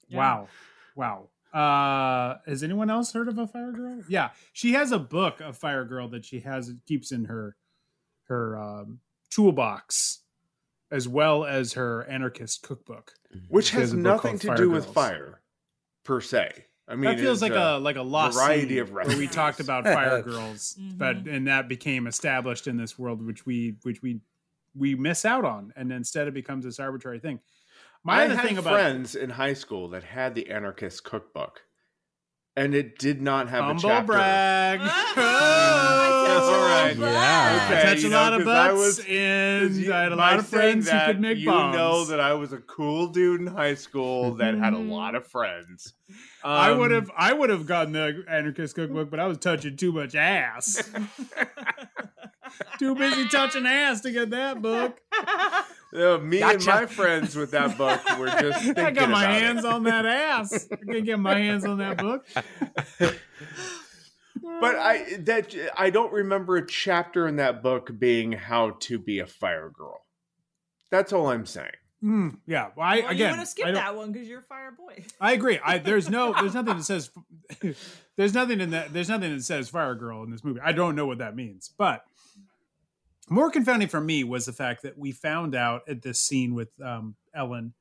Yeah. 0.09 0.19
Wow. 0.19 0.49
Wow. 0.95 1.29
Uh, 1.53 2.39
has 2.47 2.63
anyone 2.63 2.91
else 2.91 3.13
heard 3.13 3.29
of 3.29 3.39
a 3.39 3.47
Fire 3.47 3.73
Girl? 3.73 4.03
Yeah, 4.09 4.31
she 4.53 4.73
has 4.75 4.93
a 4.93 4.99
book 4.99 5.41
of 5.41 5.57
Fire 5.57 5.85
Girl 5.87 6.09
that 6.09 6.25
she 6.25 6.41
has 6.41 6.73
keeps 6.87 7.13
in 7.13 7.25
her 7.27 7.57
her 8.29 8.59
um, 8.59 9.01
toolbox. 9.31 10.21
as 10.91 11.09
well 11.09 11.45
as 11.45 11.73
her 11.73 12.05
anarchist 12.05 12.63
cookbook. 12.63 13.15
which 13.49 13.71
has 13.71 13.81
has 13.81 13.93
a 13.93 13.97
book 13.97 14.03
nothing 14.05 14.39
called 14.39 14.57
to 14.59 14.63
do 14.63 14.71
with 14.71 14.87
fire 14.87 15.41
per 16.05 16.21
se. 16.21 16.67
I 16.89 16.95
mean, 16.95 17.11
that 17.11 17.19
feels 17.19 17.43
like 17.43 17.53
a, 17.53 17.79
like 17.79 17.97
a 17.97 18.03
lost 18.03 18.39
variety 18.39 18.75
scene 18.75 18.79
of 18.79 18.93
where 18.93 19.07
we 19.07 19.27
talked 19.27 19.59
about 19.61 19.85
fire 19.97 20.23
girls, 20.23 20.77
Mhm. 20.81 20.99
but 20.99 21.17
and 21.27 21.49
that 21.49 21.69
became 21.69 22.07
established 22.07 22.67
in 22.69 22.77
this 22.77 22.97
world, 22.99 23.25
which 23.27 23.45
we 23.45 23.77
which 23.83 24.03
we 24.03 24.21
we 24.75 24.95
miss 24.95 25.25
out 25.25 25.45
on, 25.45 25.73
and 25.75 25.91
instead 25.91 26.29
it 26.29 26.35
becomes 26.35 26.65
this 26.65 26.79
arbitrary 26.79 27.19
thing. 27.19 27.41
My 28.05 28.21
I 28.21 28.25
other 28.27 28.37
had 28.37 28.45
thing 28.47 28.59
about 28.59 28.73
friends 28.75 29.15
in 29.17 29.31
high 29.31 29.55
school 29.55 29.89
that 29.89 30.05
had 30.05 30.35
the 30.37 30.49
anarchist 30.51 31.03
cookbook, 31.03 31.63
and 32.57 32.73
it 32.75 32.99
did 32.99 33.21
not 33.21 33.49
have 33.49 33.77
a 33.77 33.81
chapter. 33.81 34.07
brag. 34.07 34.81
Oh, 35.19 36.16
all 36.31 36.61
right. 36.69 36.97
Yeah. 36.97 37.69
I 37.71 37.75
Okay, 37.75 37.83
touch 37.85 38.01
you 38.03 38.09
a 38.09 38.11
know, 38.11 38.17
lot 38.17 38.33
of 38.35 38.45
'cause 38.45 38.49
I 38.57 38.73
was- 38.73 38.99
and 39.09 39.93
I 39.93 40.03
had 40.03 40.13
a 40.13 40.17
lot 40.17 40.39
of 40.39 40.47
friends 40.47 40.89
who 40.91 40.99
could 41.07 41.21
make 41.21 41.39
you 41.39 41.51
bombs. 41.51 41.77
know 41.77 42.05
that 42.07 42.21
I 42.21 42.35
was 42.35 42.53
a 42.53 42.59
cool 42.59 43.09
dude 43.09 43.41
in 43.41 43.47
high 43.47 43.75
school 43.75 44.35
that 44.37 44.55
had 44.55 44.73
a 44.73 44.79
lot 44.79 45.15
of 45.15 45.27
friends. 45.27 45.95
I 46.45 46.71
would 46.73 46.93
Um, 46.93 47.01
have, 47.03 47.11
I 47.17 47.33
would 47.33 47.51
have 47.51 47.67
gotten 47.67 47.93
the 47.93 48.25
anarchist 48.29 48.75
cookbook, 48.77 49.11
but 49.11 49.19
I 49.21 49.27
was 49.27 49.39
touching 49.39 49.77
too 49.77 49.93
much 49.93 50.15
ass. 50.15 50.91
too 52.79 52.95
busy 52.95 53.27
touching 53.29 53.67
ass 53.67 54.01
to 54.03 54.13
get 54.13 54.31
that 54.31 54.63
book. 54.63 55.01
uh, 55.97 56.19
me 56.19 56.39
Gotcha. 56.41 56.55
and 56.55 56.65
my 56.67 56.87
friends 56.87 57.35
with 57.35 57.51
that 57.53 57.77
book 57.77 58.01
were 58.19 58.27
just 58.29 58.63
thinking 58.65 58.85
I 58.85 58.91
got 58.93 59.09
my 59.11 59.25
about 59.25 59.37
it. 59.37 59.43
hands 59.43 59.65
on 59.65 59.83
that 59.85 60.07
ass. 60.07 60.69
I 60.73 60.77
can 60.93 61.05
get 61.05 61.19
my 61.19 61.37
hands 61.39 61.65
on 61.65 61.79
that 61.79 61.97
book. 61.99 62.27
But 64.61 64.77
I 64.77 65.17
that 65.21 65.55
I 65.77 65.91
don't 65.91 66.13
remember 66.13 66.57
a 66.57 66.67
chapter 66.67 67.27
in 67.27 67.37
that 67.37 67.63
book 67.63 67.91
being 67.99 68.33
how 68.33 68.71
to 68.81 68.99
be 68.99 69.19
a 69.19 69.27
fire 69.27 69.71
girl. 69.71 70.01
That's 70.91 71.13
all 71.13 71.29
I'm 71.29 71.47
saying. 71.47 71.71
Mm, 72.05 72.39
yeah, 72.47 72.69
well, 72.77 72.87
I 72.87 72.97
well, 72.99 73.05
you 73.05 73.09
again, 73.11 73.31
would 73.33 73.39
have 73.39 73.41
I, 73.41 73.45
skipped 73.45 73.67
don't- 73.67 73.75
that 73.75 73.97
one 73.97 74.13
because 74.13 74.29
you're 74.29 74.41
a 74.41 74.43
fire 74.43 74.71
boy. 74.71 75.05
I 75.21 75.33
agree. 75.33 75.59
I 75.65 75.79
there's 75.79 76.09
no 76.09 76.33
there's 76.33 76.55
nothing 76.61 76.77
that 76.77 76.85
says 76.85 77.11
there's 78.17 78.35
nothing 78.35 78.61
in 78.61 78.71
that 78.71 78.93
there's 78.93 79.09
nothing 79.09 79.35
that 79.35 79.43
says 79.43 79.69
fire 79.69 79.95
girl 79.95 80.23
in 80.23 80.31
this 80.31 80.45
movie. 80.45 80.61
I 80.63 80.73
don't 80.73 80.95
know 80.95 81.07
what 81.07 81.19
that 81.19 81.35
means, 81.35 81.71
but 81.77 82.05
more 83.29 83.51
confounding 83.51 83.89
for 83.89 84.01
me 84.01 84.23
was 84.25 84.47
the 84.47 84.53
fact 84.53 84.83
that 84.83 84.97
we 84.97 85.11
found 85.11 85.55
out 85.55 85.83
at 85.89 86.03
this 86.03 86.21
scene 86.21 86.55
with 86.55 86.69
um, 86.85 87.17
Ellen 87.35 87.75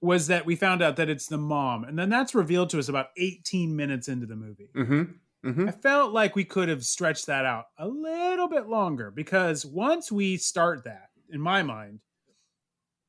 was 0.00 0.28
that 0.28 0.46
we 0.46 0.54
found 0.54 0.80
out 0.80 0.96
that 0.96 1.08
it's 1.10 1.26
the 1.26 1.36
mom, 1.38 1.84
and 1.84 1.98
then 1.98 2.08
that's 2.08 2.34
revealed 2.34 2.70
to 2.70 2.78
us 2.78 2.88
about 2.88 3.08
18 3.18 3.74
minutes 3.74 4.06
into 4.08 4.26
the 4.26 4.36
movie. 4.36 4.70
Mm-hmm. 4.74 5.02
Mm-hmm. 5.44 5.68
I 5.68 5.72
felt 5.72 6.12
like 6.12 6.36
we 6.36 6.44
could 6.44 6.68
have 6.68 6.84
stretched 6.84 7.26
that 7.26 7.46
out 7.46 7.66
a 7.78 7.88
little 7.88 8.48
bit 8.48 8.68
longer 8.68 9.10
because 9.10 9.64
once 9.64 10.12
we 10.12 10.36
start 10.36 10.84
that, 10.84 11.08
in 11.30 11.40
my 11.40 11.62
mind, 11.62 12.00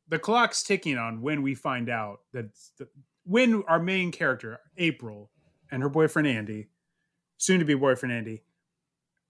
the 0.07 0.19
clock's 0.19 0.63
ticking 0.63 0.97
on 0.97 1.21
when 1.21 1.41
we 1.41 1.55
find 1.55 1.89
out 1.89 2.19
that 2.31 2.45
the, 2.77 2.87
when 3.23 3.63
our 3.67 3.79
main 3.79 4.11
character, 4.11 4.59
April, 4.77 5.29
and 5.71 5.83
her 5.83 5.89
boyfriend 5.89 6.27
Andy, 6.27 6.67
soon 7.37 7.59
to 7.59 7.65
be 7.65 7.73
boyfriend 7.73 8.13
Andy, 8.13 8.43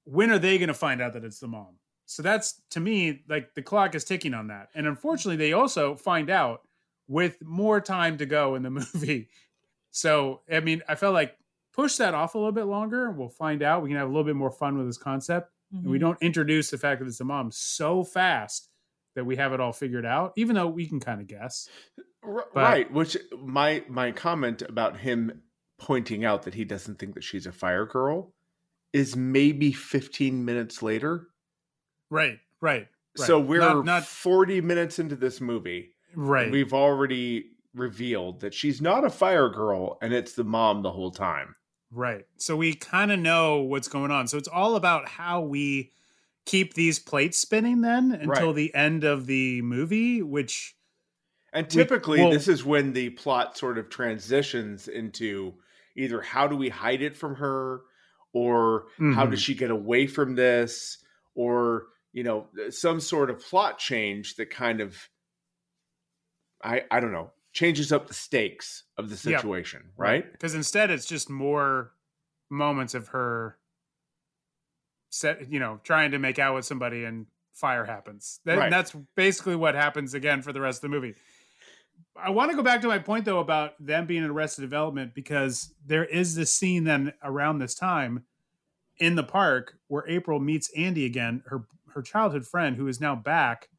when 0.03 0.31
are 0.31 0.39
they 0.39 0.57
going 0.57 0.67
to 0.67 0.73
find 0.73 1.01
out 1.01 1.13
that 1.13 1.23
it's 1.23 1.39
the 1.39 1.47
mom? 1.47 1.77
So 2.05 2.21
that's 2.21 2.61
to 2.71 2.79
me 2.79 3.23
like 3.29 3.53
the 3.55 3.61
clock 3.61 3.95
is 3.95 4.03
ticking 4.03 4.33
on 4.33 4.47
that. 4.47 4.69
And 4.75 4.85
unfortunately, 4.85 5.37
they 5.37 5.53
also 5.53 5.95
find 5.95 6.29
out 6.29 6.61
with 7.07 7.37
more 7.41 7.79
time 7.79 8.17
to 8.17 8.25
go 8.25 8.55
in 8.55 8.63
the 8.63 8.69
movie. 8.93 9.29
So, 9.91 10.41
I 10.51 10.59
mean, 10.59 10.81
I 10.87 10.95
felt 10.95 11.13
like 11.13 11.35
push 11.73 11.95
that 11.97 12.13
off 12.13 12.35
a 12.35 12.37
little 12.37 12.51
bit 12.51 12.65
longer. 12.65 13.07
and 13.07 13.17
We'll 13.17 13.29
find 13.29 13.63
out. 13.63 13.83
We 13.83 13.89
can 13.89 13.97
have 13.97 14.07
a 14.07 14.11
little 14.11 14.23
bit 14.23 14.35
more 14.35 14.51
fun 14.51 14.77
with 14.77 14.87
this 14.87 14.97
concept. 14.97 15.51
And 15.73 15.85
we 15.85 15.97
mm-hmm. 15.97 16.07
don't 16.07 16.21
introduce 16.21 16.69
the 16.69 16.77
fact 16.77 16.99
that 16.99 17.07
it's 17.07 17.21
a 17.21 17.23
mom 17.23 17.49
so 17.51 18.03
fast 18.03 18.69
that 19.15 19.25
we 19.25 19.37
have 19.37 19.53
it 19.53 19.59
all 19.59 19.71
figured 19.71 20.05
out, 20.05 20.33
even 20.35 20.55
though 20.55 20.67
we 20.67 20.85
can 20.85 20.99
kind 20.99 21.21
of 21.21 21.27
guess. 21.27 21.69
R- 22.23 22.45
But- 22.53 22.61
right. 22.61 22.91
Which 22.91 23.17
my 23.37 23.83
my 23.87 24.11
comment 24.11 24.61
about 24.61 24.97
him 24.97 25.41
pointing 25.79 26.25
out 26.25 26.43
that 26.43 26.53
he 26.53 26.65
doesn't 26.65 26.99
think 26.99 27.15
that 27.15 27.23
she's 27.23 27.47
a 27.47 27.51
fire 27.51 27.85
girl 27.85 28.33
is 28.93 29.15
maybe 29.15 29.71
15 29.71 30.43
minutes 30.45 30.83
later. 30.83 31.27
Right, 32.09 32.39
right. 32.59 32.87
right. 33.17 33.27
So 33.27 33.39
we're 33.39 33.61
not, 33.61 33.85
not 33.85 34.03
40 34.03 34.61
minutes 34.61 34.99
into 34.99 35.15
this 35.15 35.41
movie. 35.41 35.93
right. 36.13 36.51
We've 36.51 36.73
already 36.73 37.51
revealed 37.73 38.41
that 38.41 38.53
she's 38.53 38.81
not 38.81 39.05
a 39.05 39.09
fire 39.09 39.49
girl 39.49 39.97
and 40.01 40.13
it's 40.13 40.33
the 40.33 40.43
mom 40.43 40.81
the 40.81 40.91
whole 40.91 41.11
time. 41.11 41.55
Right. 41.91 42.25
So 42.37 42.55
we 42.55 42.73
kind 42.73 43.11
of 43.11 43.19
know 43.19 43.61
what's 43.61 43.87
going 43.89 44.11
on. 44.11 44.27
So 44.27 44.37
it's 44.37 44.47
all 44.47 44.75
about 44.75 45.07
how 45.07 45.41
we 45.41 45.91
keep 46.45 46.73
these 46.73 46.99
plates 46.99 47.37
spinning 47.37 47.81
then 47.81 48.11
until 48.13 48.47
Right. 48.47 48.55
the 48.55 48.73
end 48.75 49.03
of 49.03 49.25
the 49.27 49.61
movie, 49.61 50.21
which 50.21 50.75
And 51.53 51.65
We- 51.65 51.69
typically, 51.71 52.21
well- 52.21 52.31
this 52.31 52.47
is 52.47 52.63
when 52.63 52.93
the 52.93 53.09
plot 53.09 53.57
sort 53.57 53.77
of 53.77 53.89
transitions 53.89 54.87
into 54.87 55.53
either 55.97 56.21
how 56.21 56.47
do 56.47 56.55
we 56.55 56.69
hide 56.69 57.01
it 57.01 57.17
from 57.17 57.35
her, 57.35 57.81
or 58.31 58.87
how 58.97 59.25
Mhm. 59.25 59.31
does 59.31 59.41
she 59.41 59.53
get 59.53 59.69
away 59.69 60.07
from 60.07 60.35
this, 60.35 61.03
or 61.35 61.87
you 62.13 62.23
know, 62.23 62.47
some 62.69 63.01
sort 63.01 63.29
of 63.29 63.39
plot 63.41 63.79
change 63.79 64.35
that 64.35 64.49
kind 64.49 64.79
of, 64.79 65.09
I 66.63 66.85
I 66.89 66.99
don't 67.01 67.11
know, 67.11 67.31
changes 67.53 67.91
up 67.91 68.07
the 68.07 68.13
stakes 68.13 68.83
of 68.97 69.09
the 69.09 69.17
situation, 69.17 69.91
right? 69.97 70.31
Because 70.31 70.55
instead 70.55 70.89
it's 70.89 71.05
just 71.05 71.29
more 71.29 71.91
moments 72.49 72.93
of 72.93 73.09
her 73.09 73.57
set, 75.09 75.51
you 75.51 75.59
know, 75.59 75.79
trying 75.83 76.11
to 76.11 76.19
make 76.19 76.39
out 76.39 76.55
with 76.55 76.65
somebody 76.65 77.03
and 77.03 77.25
fire 77.53 77.85
happens. 77.85 78.39
That, 78.45 78.57
Right. 78.57 78.71
That's 78.71 78.95
basically 79.15 79.55
what 79.55 79.75
happens 79.75 80.13
again 80.13 80.41
for 80.41 80.53
the 80.53 80.61
rest 80.61 80.77
of 80.77 80.89
the 80.89 80.95
movie. 80.95 81.15
I 82.15 82.29
want 82.29 82.51
to 82.51 82.57
go 82.57 82.63
back 82.63 82.81
to 82.81 82.87
my 82.87 82.99
point 82.99 83.25
though 83.25 83.39
about 83.39 83.73
them 83.79 84.05
being 84.05 84.23
in 84.23 84.29
Arrested 84.29 84.61
Development 84.61 85.13
because 85.13 85.73
there 85.85 86.05
is 86.05 86.35
this 86.35 86.53
scene 86.53 86.83
then 86.83 87.13
around 87.23 87.59
this 87.59 87.75
time 87.75 88.25
in 88.97 89.15
the 89.15 89.23
park 89.23 89.77
where 89.87 90.07
April 90.07 90.39
meets 90.39 90.71
Andy 90.75 91.05
again, 91.05 91.43
her 91.47 91.65
her 91.93 92.01
childhood 92.01 92.47
friend 92.47 92.77
who 92.77 92.87
is 92.87 93.01
now 93.01 93.15
back. 93.15 93.69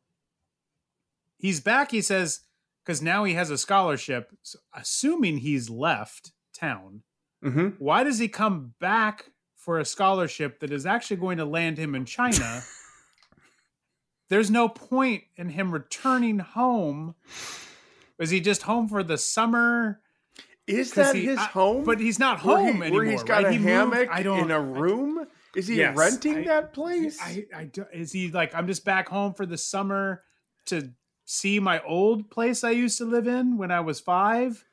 He's 1.39 1.61
back, 1.61 1.91
he 1.91 2.03
says, 2.03 2.43
because 2.85 3.01
now 3.03 3.24
he 3.24 3.35
has 3.35 3.51
a 3.51 3.59
scholarship, 3.59 4.30
so 4.43 4.59
assuming 4.74 5.39
he's 5.39 5.70
left 5.70 6.33
town. 6.55 7.03
Mm-hmm. 7.45 7.68
Why 7.78 8.05
does 8.05 8.18
he 8.18 8.28
come 8.28 8.74
back 8.80 9.30
for 9.57 9.78
a 9.78 9.85
scholarship 9.85 10.61
that 10.61 10.72
is 10.72 10.87
actually 10.87 11.16
going 11.18 11.39
to 11.39 11.45
land 11.45 11.78
him 11.78 11.95
in 11.95 12.05
China? 12.05 12.62
There's 14.28 14.51
no 14.51 14.68
point 14.68 15.24
in 15.37 15.51
him 15.51 15.72
returning 15.72 16.39
home. 16.39 17.14
Is 18.18 18.30
he 18.30 18.41
just 18.41 18.62
home 18.62 18.89
for 18.89 19.03
the 19.03 19.18
summer? 19.18 20.01
Is 20.66 20.93
that 20.93 21.14
he- 21.14 21.26
his 21.26 21.39
I- 21.39 21.43
home? 21.47 21.85
But 21.85 22.01
he's 22.01 22.18
not 22.18 22.43
Where 22.45 22.59
he- 22.61 22.64
home 22.66 22.78
where 22.78 22.87
anymore. 22.89 23.05
he's 23.05 23.22
got 23.22 23.43
right? 23.43 23.47
a 23.47 23.53
He 23.53 23.59
moved- 23.59 23.68
hammock 23.68 24.09
I 24.11 24.22
don't, 24.22 24.39
in 24.45 24.51
a 24.51 24.61
room. 24.61 25.26
Is 25.55 25.66
he 25.66 25.76
Yes, 25.76 25.97
renting 25.97 26.39
I- 26.39 26.45
that 26.45 26.72
place? 26.72 27.18
I, 27.20 27.45
I, 27.55 27.70
is 27.93 28.12
he 28.12 28.30
like 28.30 28.55
I'm 28.55 28.66
just 28.66 28.85
back 28.85 29.09
home 29.09 29.35
for 29.35 29.45
the 29.45 29.59
summer 29.59 30.22
to 30.66 30.91
see 31.33 31.59
my 31.59 31.80
old 31.85 32.30
place 32.30 32.62
I 32.62 32.72
used 32.72 32.99
to 32.99 33.07
live 33.07 33.26
in 33.26 33.57
when 33.57 33.70
I 33.70 33.80
was 33.80 34.01
five 34.01 34.66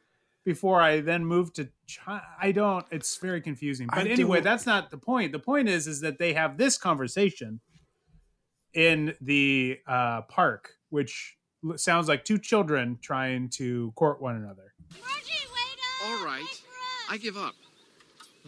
before 0.44 0.82
I 0.82 1.00
then 1.00 1.24
moved 1.24 1.56
to 1.56 1.70
China. 1.88 2.22
I 2.42 2.52
don't. 2.52 2.86
It's 2.92 3.16
very 3.16 3.40
confusing. 3.40 3.88
But 3.88 4.00
I 4.08 4.10
anyway, 4.10 4.38
don't- 4.38 4.44
that's 4.44 4.66
not 4.66 4.92
the 4.92 4.98
point. 4.98 5.32
The 5.32 5.40
point 5.40 5.70
is 5.70 5.88
is 5.88 6.02
that 6.02 6.18
they 6.20 6.34
have 6.34 6.58
this 6.58 6.78
conversation 6.78 7.62
in 8.74 9.16
the 9.22 9.80
uh, 9.88 10.24
park, 10.24 10.72
which 10.90 11.38
sounds 11.78 12.10
like 12.10 12.26
two 12.26 12.38
children 12.38 13.00
trying 13.02 13.50
to 13.52 13.94
court 13.96 14.22
one 14.22 14.36
another. 14.36 14.74
All 16.06 16.26
right, 16.26 16.62
I 17.10 17.18
give 17.18 17.38
up. 17.38 17.56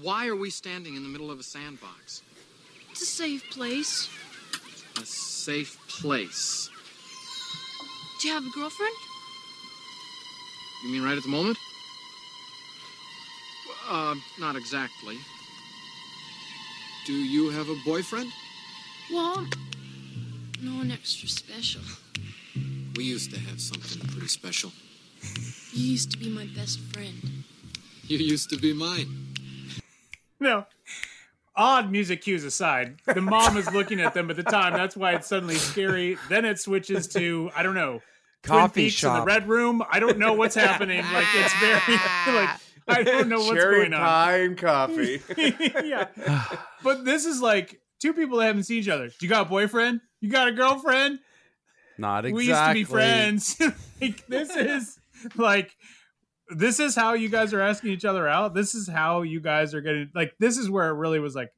Why 0.01 0.27
are 0.27 0.35
we 0.35 0.49
standing 0.49 0.95
in 0.95 1.03
the 1.03 1.09
middle 1.09 1.31
of 1.31 1.39
a 1.39 1.43
sandbox? 1.43 2.23
It's 2.91 3.01
a 3.03 3.05
safe 3.05 3.49
place. 3.51 4.09
A 5.01 5.05
safe 5.05 5.77
place. 5.87 6.69
Do 8.21 8.27
you 8.27 8.35
have 8.35 8.45
a 8.45 8.49
girlfriend? 8.51 8.93
You 10.83 10.91
mean 10.91 11.01
right 11.01 11.17
at 11.17 11.23
the 11.23 11.29
moment? 11.29 11.57
Uh, 13.89 14.13
not 14.39 14.55
exactly. 14.55 15.17
Do 17.07 17.13
you 17.13 17.49
have 17.49 17.67
a 17.67 17.75
boyfriend? 17.83 18.31
Well, 19.11 19.47
no 20.61 20.75
one 20.75 20.91
extra 20.91 21.27
special. 21.29 21.81
We 22.95 23.05
used 23.05 23.31
to 23.33 23.39
have 23.39 23.59
something 23.59 24.07
pretty 24.09 24.27
special. 24.27 24.71
You 25.73 25.93
used 25.93 26.11
to 26.11 26.19
be 26.19 26.29
my 26.29 26.47
best 26.55 26.79
friend. 26.93 27.43
You 28.03 28.19
used 28.19 28.51
to 28.51 28.57
be 28.57 28.71
mine. 28.71 29.33
No. 30.39 30.67
Odd 31.55 31.91
music 31.91 32.21
cues 32.21 32.43
aside, 32.43 32.97
the 33.07 33.21
mom 33.21 33.57
is 33.57 33.71
looking 33.73 33.99
at 33.99 34.13
them 34.13 34.29
at 34.29 34.35
the 34.37 34.43
time. 34.43 34.73
That's 34.73 34.95
why 34.95 35.13
it's 35.15 35.27
suddenly 35.27 35.55
scary. 35.55 36.17
Then 36.29 36.45
it 36.45 36.59
switches 36.59 37.07
to 37.09 37.49
I 37.55 37.63
don't 37.63 37.75
know, 37.75 37.93
Twin 37.93 38.10
Coffee 38.43 38.85
Peaks 38.85 39.03
in 39.03 39.13
the 39.13 39.23
red 39.23 39.47
room. 39.47 39.83
I 39.89 39.99
don't 39.99 40.17
know 40.17 40.33
what's 40.33 40.55
happening. 40.67 41.03
Like 41.13 41.27
it's 41.35 41.53
very 41.59 41.97
like 42.35 42.49
I 42.87 43.03
don't 43.03 43.29
know 43.29 43.39
what's 43.39 43.51
Cherry 43.51 43.77
going 43.79 43.93
on. 43.93 43.99
pie 43.99 44.37
and 44.39 44.57
coffee. 44.57 45.21
yeah, 45.37 46.07
but 46.83 47.05
this 47.05 47.25
is 47.25 47.41
like 47.41 47.79
two 47.99 48.13
people 48.13 48.39
that 48.39 48.47
haven't 48.47 48.63
seen 48.63 48.79
each 48.79 48.89
other. 48.89 49.09
You 49.21 49.29
got 49.29 49.45
a 49.47 49.49
boyfriend? 49.49 50.01
You 50.19 50.29
got 50.29 50.47
a 50.47 50.51
girlfriend? 50.51 51.19
Not 51.97 52.25
exactly. 52.25 52.33
we 52.33 52.47
used 52.47 52.65
to 52.65 52.73
be 52.73 52.83
friends. 52.83 53.61
like 54.01 54.27
this 54.27 54.55
is 54.55 54.99
like 55.35 55.75
this 56.49 56.79
is 56.79 56.95
how 56.95 57.13
you 57.13 57.29
guys 57.29 57.53
are 57.53 57.61
asking 57.61 57.91
each 57.91 58.05
other 58.05 58.27
out. 58.27 58.53
This 58.53 58.73
is 58.75 58.87
how 58.87 59.21
you 59.21 59.39
guys 59.39 59.73
are 59.73 59.81
getting 59.81 60.09
like 60.15 60.33
this 60.39 60.57
is 60.57 60.69
where 60.69 60.89
it 60.89 60.93
really 60.93 61.19
was 61.19 61.35
like, 61.35 61.53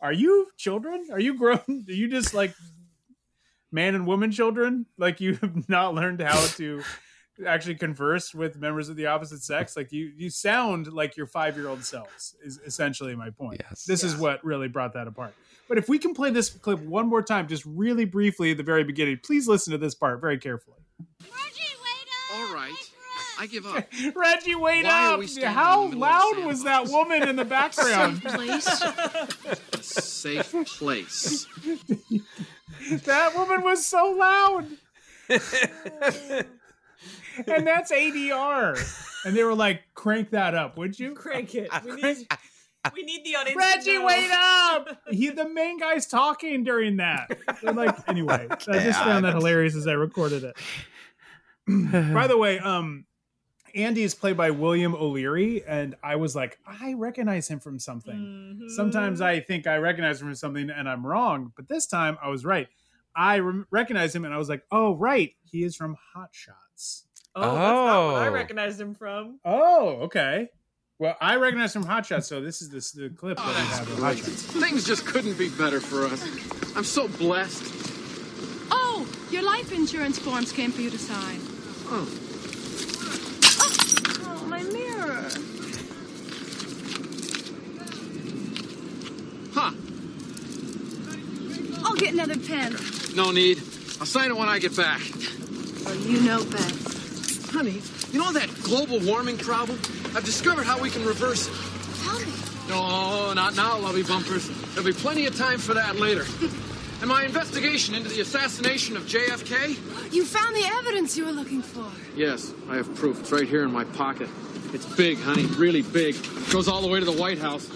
are 0.00 0.12
you 0.12 0.48
children? 0.58 1.08
Are 1.10 1.20
you 1.20 1.38
grown? 1.38 1.60
Are 1.68 1.92
you 1.92 2.08
just 2.08 2.34
like 2.34 2.54
man 3.74 3.94
and 3.94 4.06
woman 4.06 4.30
children? 4.30 4.86
Like 4.96 5.20
you 5.20 5.34
have 5.42 5.68
not 5.68 5.94
learned 5.94 6.22
how 6.22 6.46
to 6.56 6.82
actually 7.46 7.74
converse 7.74 8.32
with 8.32 8.56
members 8.56 8.88
of 8.88 8.96
the 8.96 9.06
opposite 9.06 9.42
sex? 9.42 9.76
Like 9.76 9.92
you 9.92 10.12
you 10.16 10.30
sound 10.30 10.92
like 10.92 11.16
your 11.16 11.26
five 11.26 11.56
year 11.56 11.68
old 11.68 11.84
selves 11.84 12.36
is 12.42 12.58
essentially 12.64 13.14
my 13.14 13.30
point. 13.30 13.60
Yes. 13.68 13.84
This 13.84 14.04
is 14.04 14.16
what 14.16 14.42
really 14.44 14.68
brought 14.68 14.94
that 14.94 15.08
apart. 15.08 15.34
But 15.68 15.78
if 15.78 15.88
we 15.88 15.98
can 15.98 16.14
play 16.14 16.30
this 16.30 16.50
clip 16.50 16.78
one 16.80 17.08
more 17.08 17.22
time, 17.22 17.48
just 17.48 17.64
really 17.66 18.04
briefly 18.04 18.52
at 18.52 18.56
the 18.58 18.62
very 18.62 18.84
beginning, 18.84 19.18
please 19.24 19.48
listen 19.48 19.72
to 19.72 19.78
this 19.78 19.94
part 19.94 20.20
very 20.20 20.38
carefully. 20.38 20.76
Reggie 21.22 21.74
Wade 21.82 22.08
Up! 22.30 22.38
All 22.38 22.54
right. 22.54 22.90
I 23.38 23.46
give 23.46 23.66
up. 23.66 23.84
Reggie, 24.14 24.54
wait 24.54 24.84
Why 24.84 25.06
are 25.06 25.14
up! 25.14 25.18
we 25.18 25.26
standing 25.26 25.50
in 25.50 25.54
How 25.56 25.82
the 25.82 25.96
middle 25.96 26.04
of 26.04 26.36
loud 26.36 26.46
was 26.46 26.64
that 26.64 26.86
woman 26.88 27.28
in 27.28 27.36
the 27.36 27.44
background? 27.58 28.22
Safe 28.62 29.72
A 29.72 29.82
safe 29.82 30.54
place. 30.66 31.46
That 33.04 33.34
woman 33.36 33.62
was 33.62 33.84
so 33.84 34.10
loud. 34.18 34.66
and 37.46 37.66
that's 37.66 37.92
ADR. 37.92 39.24
And 39.24 39.36
they 39.36 39.44
were 39.44 39.54
like, 39.54 39.82
crank 39.94 40.30
that 40.30 40.54
up, 40.54 40.76
would 40.76 40.98
you? 40.98 41.14
Crank 41.14 41.54
it. 41.54 41.70
We 41.84 41.94
need, 41.94 42.26
we 42.94 43.02
need 43.02 43.24
the 43.24 43.36
audience. 43.36 43.52
to 43.52 43.58
Reggie, 43.58 43.98
know. 43.98 44.06
wait 44.06 44.30
up! 44.30 45.00
He, 45.10 45.30
the 45.30 45.48
main 45.48 45.78
guy's 45.78 46.06
talking 46.06 46.64
during 46.64 46.98
that. 46.98 47.38
They're 47.62 47.72
like, 47.72 47.96
anyway, 48.08 48.46
I 48.50 48.78
just 48.78 49.00
found 49.00 49.24
that 49.24 49.34
hilarious 49.34 49.74
as 49.74 49.86
I 49.86 49.92
recorded 49.92 50.44
it. 50.44 50.56
By 52.14 52.26
the 52.26 52.36
way, 52.36 52.58
um, 52.58 53.06
Andy 53.74 54.02
is 54.04 54.14
played 54.14 54.36
by 54.36 54.50
William 54.50 54.94
O'Leary, 54.94 55.64
and 55.66 55.96
I 56.02 56.16
was 56.16 56.36
like, 56.36 56.58
I 56.66 56.94
recognize 56.94 57.48
him 57.48 57.58
from 57.58 57.78
something. 57.80 58.14
Mm-hmm. 58.14 58.68
Sometimes 58.68 59.20
I 59.20 59.40
think 59.40 59.66
I 59.66 59.76
recognize 59.78 60.20
him 60.20 60.28
from 60.28 60.34
something, 60.36 60.70
and 60.70 60.88
I'm 60.88 61.04
wrong, 61.04 61.52
but 61.56 61.68
this 61.68 61.86
time 61.86 62.16
I 62.22 62.28
was 62.28 62.44
right. 62.44 62.68
I 63.16 63.36
re- 63.36 63.64
recognize 63.70 64.14
him, 64.14 64.24
and 64.24 64.32
I 64.32 64.38
was 64.38 64.48
like, 64.48 64.62
oh, 64.70 64.94
right, 64.94 65.32
he 65.44 65.64
is 65.64 65.74
from 65.74 65.96
Hot 66.14 66.28
Shots. 66.32 67.06
Oh, 67.34 67.42
that's 67.42 67.54
not 67.56 68.06
what 68.12 68.22
I 68.22 68.28
Oh. 68.28 68.32
recognized 68.32 68.80
him 68.80 68.94
from. 68.94 69.40
Oh, 69.44 69.88
okay. 70.02 70.50
Well, 71.00 71.16
I 71.20 71.34
recognize 71.36 71.74
him 71.74 71.82
from 71.82 71.90
Hot 71.90 72.06
Shots, 72.06 72.28
so 72.28 72.40
this 72.40 72.62
is 72.62 72.70
this 72.70 72.92
the 72.92 73.10
clip 73.10 73.38
that 73.38 73.46
we 73.46 73.52
have 73.54 73.90
of 73.90 73.98
Hot 73.98 74.16
Shots. 74.16 74.42
Things 74.42 74.86
just 74.86 75.04
couldn't 75.04 75.36
be 75.36 75.48
better 75.48 75.80
for 75.80 76.04
us. 76.06 76.22
I'm 76.76 76.84
so 76.84 77.08
blessed. 77.08 77.64
Oh, 78.70 79.04
your 79.32 79.42
life 79.42 79.72
insurance 79.72 80.16
forms 80.20 80.52
came 80.52 80.70
for 80.70 80.80
you 80.80 80.90
to 80.90 80.98
sign. 80.98 81.40
Oh. 81.86 82.08
Oh, 84.26 84.46
my 84.46 84.62
mirror. 84.62 85.28
Huh. 89.54 89.70
I'll 91.84 91.94
get 91.94 92.12
another 92.12 92.36
pen. 92.36 92.76
No 93.14 93.30
need. 93.30 93.58
I'll 94.00 94.06
sign 94.06 94.30
it 94.30 94.36
when 94.36 94.48
I 94.48 94.58
get 94.58 94.76
back. 94.76 95.00
Well, 95.84 95.94
you 95.96 96.20
know 96.22 96.44
best. 96.44 97.50
Honey, 97.52 97.80
you 98.10 98.18
know 98.18 98.32
that 98.32 98.50
global 98.64 98.98
warming 99.00 99.38
problem? 99.38 99.78
I've 100.16 100.24
discovered 100.24 100.64
how 100.64 100.80
we 100.80 100.90
can 100.90 101.04
reverse 101.04 101.46
it. 101.46 101.54
Tell 102.02 102.18
me. 102.18 102.32
No, 102.68 103.32
not 103.32 103.54
now, 103.54 103.78
lovey 103.78 104.02
bumpers. 104.02 104.48
There'll 104.74 104.84
be 104.84 104.92
plenty 104.92 105.26
of 105.26 105.36
time 105.36 105.58
for 105.58 105.74
that 105.74 105.96
later. 105.96 106.24
And 107.00 107.10
my 107.10 107.24
investigation 107.24 107.94
into 107.94 108.08
the 108.08 108.20
assassination 108.20 108.96
of 108.96 109.02
JFK? 109.02 110.12
You 110.14 110.24
found 110.24 110.56
the 110.56 110.64
evidence 110.64 111.18
you 111.18 111.26
were 111.26 111.32
looking 111.32 111.60
for. 111.60 111.84
Yes, 112.16 112.54
I 112.70 112.76
have 112.76 112.94
proof. 112.94 113.20
It's 113.20 113.30
right 113.30 113.46
here 113.46 113.62
in 113.64 113.72
my 113.72 113.84
pocket. 113.84 114.28
It's 114.74 114.86
big, 114.96 115.18
honey, 115.20 115.46
really 115.46 115.82
big. 115.82 116.16
Goes 116.50 116.66
all 116.68 116.82
the 116.82 116.88
way 116.88 116.98
to 116.98 117.06
the 117.06 117.12
White 117.12 117.38
House. 117.38 117.66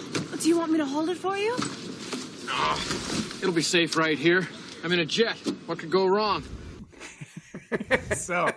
Do 0.41 0.47
you 0.49 0.57
want 0.57 0.71
me 0.71 0.77
to 0.79 0.85
hold 0.85 1.09
it 1.09 1.17
for 1.17 1.37
you? 1.37 1.55
It'll 3.41 3.53
be 3.53 3.61
safe 3.61 3.95
right 3.95 4.17
here. 4.17 4.47
I'm 4.83 4.91
in 4.91 4.99
a 4.99 5.05
jet. 5.05 5.35
What 5.65 5.79
could 5.79 5.89
go 5.91 6.07
wrong? 6.07 6.43
so, 8.15 8.49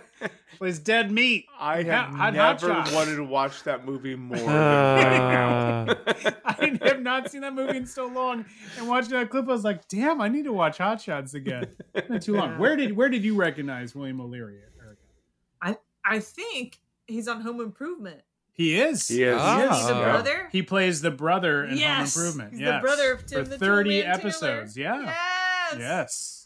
plays 0.57 0.79
dead 0.79 1.11
meat. 1.11 1.45
I 1.59 1.83
have 1.83 2.09
Ha- 2.13 2.29
never 2.31 2.67
Shots. 2.67 2.91
wanted 2.91 3.15
to 3.15 3.23
watch 3.23 3.63
that 3.63 3.85
movie 3.85 4.15
more 4.15 4.37
than 4.37 4.47
right 4.47 5.85
now. 5.97 6.33
I 6.45 6.77
have 6.83 7.01
not 7.01 7.29
seen 7.31 7.41
that 7.41 7.53
movie 7.53 7.77
in 7.77 7.85
so 7.85 8.07
long. 8.07 8.43
And 8.77 8.87
watching 8.87 9.11
that 9.11 9.29
clip, 9.29 9.47
I 9.47 9.51
was 9.51 9.63
like, 9.63 9.87
"Damn, 9.87 10.19
I 10.21 10.27
need 10.29 10.45
to 10.45 10.53
watch 10.53 10.79
Hot 10.79 10.99
Shots 11.01 11.33
again." 11.33 11.67
Not 12.09 12.21
too 12.21 12.35
long. 12.35 12.57
Where 12.57 12.75
did 12.75 12.95
Where 12.97 13.09
did 13.09 13.23
you 13.23 13.35
recognize 13.35 13.93
William 13.95 14.19
O'Leary? 14.19 14.59
Erica? 14.81 14.97
I 15.61 15.77
I 16.03 16.19
think 16.19 16.79
he's 17.07 17.27
on 17.27 17.41
Home 17.41 17.61
Improvement. 17.61 18.21
He 18.55 18.79
is. 18.79 19.07
He 19.07 19.23
is. 19.23 19.35
Oh. 19.39 19.71
Is 19.71 19.87
the 19.87 19.93
brother? 19.93 20.47
He 20.51 20.61
plays 20.61 21.01
the 21.01 21.09
brother 21.11 21.65
in 21.65 21.77
Yes, 21.77 22.13
Home 22.15 22.23
Improvement. 22.23 22.53
he's 22.53 22.61
the 22.67 22.79
brother 22.81 23.13
of 23.13 23.25
Tim 23.25 23.43
for 23.45 23.49
the 23.49 23.57
thirty 23.57 23.89
Toolman 23.89 24.03
Taylor. 24.03 24.13
episodes. 24.13 24.77
Yeah. 24.77 25.03
Yes. 25.05 25.79
Yes. 25.79 26.39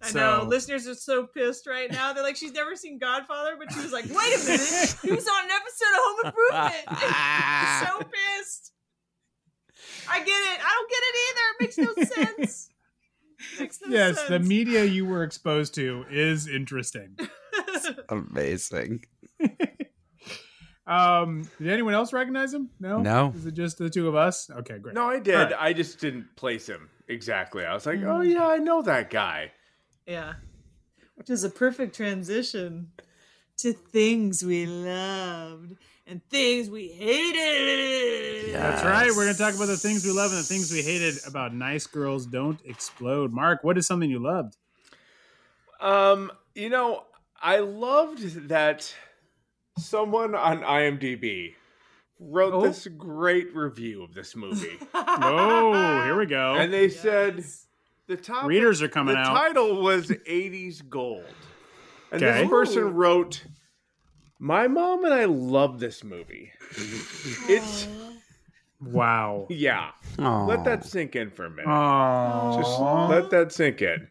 I 0.00 0.10
So- 0.10 0.18
know 0.18 0.44
listeners 0.48 0.86
are 0.88 0.94
so 0.94 1.26
pissed 1.26 1.66
right 1.66 1.90
now. 1.92 2.12
They're 2.12 2.22
like, 2.22 2.36
she's 2.36 2.52
never 2.52 2.76
seen 2.76 2.98
Godfather, 2.98 3.56
but 3.58 3.72
she 3.72 3.80
was 3.80 3.92
like, 3.92 4.04
wait 4.04 4.14
a 4.14 4.38
minute, 4.44 4.96
he 5.02 5.10
was 5.12 5.26
on 5.28 5.44
an 5.44 5.50
episode 5.50 5.92
of 5.92 6.00
Home 6.00 6.26
Improvement. 6.26 6.84
so 7.88 8.08
pissed. 8.38 8.72
I 10.08 10.18
get 10.20 10.28
it. 10.28 10.60
I 10.64 10.72
don't 10.76 10.90
get 10.90 11.02
it 11.02 11.16
either. 11.28 11.46
It 11.50 11.60
makes 11.60 11.78
no 11.78 12.34
sense. 12.44 12.70
Makes 13.60 13.80
no 13.84 13.88
Yes, 13.94 14.22
the 14.28 14.38
media 14.38 14.84
you 14.84 15.04
were 15.04 15.22
exposed 15.24 15.74
to 15.74 16.06
is 16.10 16.46
interesting. 16.48 17.18
Amazing. 18.08 19.04
Um, 20.88 21.48
did 21.58 21.68
anyone 21.68 21.92
else 21.94 22.12
recognize 22.14 22.52
him? 22.54 22.70
No. 22.80 23.00
No. 23.02 23.32
Is 23.36 23.44
it 23.46 23.54
just 23.54 23.76
the 23.78 23.90
two 23.90 24.08
of 24.08 24.14
us? 24.14 24.48
Okay, 24.50 24.78
great. 24.78 24.94
No, 24.94 25.08
I 25.10 25.18
did. 25.18 25.34
All 25.34 25.44
right. 25.44 25.54
I 25.58 25.72
just 25.74 26.00
didn't 26.00 26.34
place 26.34 26.66
him 26.68 26.88
exactly. 27.08 27.64
I 27.64 27.74
was 27.74 27.84
like, 27.86 27.98
Mm. 28.00 28.06
oh 28.08 28.20
yeah, 28.22 28.46
I 28.46 28.56
know 28.56 28.80
that 28.82 29.10
guy. 29.10 29.52
Yeah. 30.06 30.34
Which 31.16 31.28
is 31.30 31.44
a 31.44 31.50
perfect 31.50 31.94
transition 31.94 32.92
to 33.58 33.72
things 33.74 34.42
we 34.42 34.64
loved 34.66 35.76
and 36.06 36.22
things 36.30 36.70
we 36.70 36.88
hated. 36.88 38.54
That's 38.54 38.82
right. 38.82 39.08
We're 39.08 39.24
going 39.24 39.32
to 39.34 39.38
talk 39.38 39.54
about 39.54 39.66
the 39.66 39.76
things 39.76 40.04
we 40.06 40.12
love 40.12 40.30
and 40.30 40.40
the 40.40 40.44
things 40.44 40.72
we 40.72 40.80
hated 40.80 41.16
about 41.26 41.54
Nice 41.54 41.86
Girls 41.86 42.24
Don't 42.24 42.60
Explode. 42.64 43.30
Mark, 43.32 43.62
what 43.62 43.76
is 43.76 43.86
something 43.86 44.08
you 44.08 44.20
loved? 44.20 44.56
Um, 45.80 46.32
you 46.54 46.70
know, 46.70 47.04
I 47.42 47.58
loved 47.58 48.48
that 48.48 48.94
someone 49.78 50.34
on 50.34 50.60
IMDb 50.62 51.54
wrote 52.20 52.52
Oh. 52.54 52.62
this 52.62 52.86
great 52.96 53.54
review 53.54 54.02
of 54.02 54.12
this 54.14 54.34
movie. 54.36 54.78
Oh, 54.94 56.02
here 56.04 56.16
we 56.18 56.26
go. 56.26 56.54
and 56.56 56.72
they 56.72 56.88
said 56.88 57.44
the 58.06 58.16
top 58.16 58.46
Readers 58.46 58.82
are 58.82 58.88
coming 58.88 59.14
the 59.14 59.20
out. 59.20 59.34
title 59.34 59.82
was 59.82 60.08
80s 60.08 60.82
gold. 60.88 61.24
And 62.12 62.22
Okay. 62.22 62.40
this 62.42 62.48
person 62.50 62.94
wrote 62.94 63.44
My 64.38 64.66
mom 64.68 65.04
and 65.04 65.12
I 65.14 65.24
love 65.26 65.78
this 65.80 66.02
movie. 66.04 66.52
it's 67.48 67.88
Wow. 68.80 69.46
yeah. 69.50 69.90
Aw. 70.20 70.44
Let 70.46 70.64
that 70.64 70.84
sink 70.84 71.16
in 71.16 71.30
for 71.30 71.46
a 71.46 71.50
minute. 71.50 71.66
Oh, 71.68 72.56
Just 72.56 72.80
let 73.10 73.30
that 73.30 73.52
sink 73.52 73.82
in. 73.82 74.08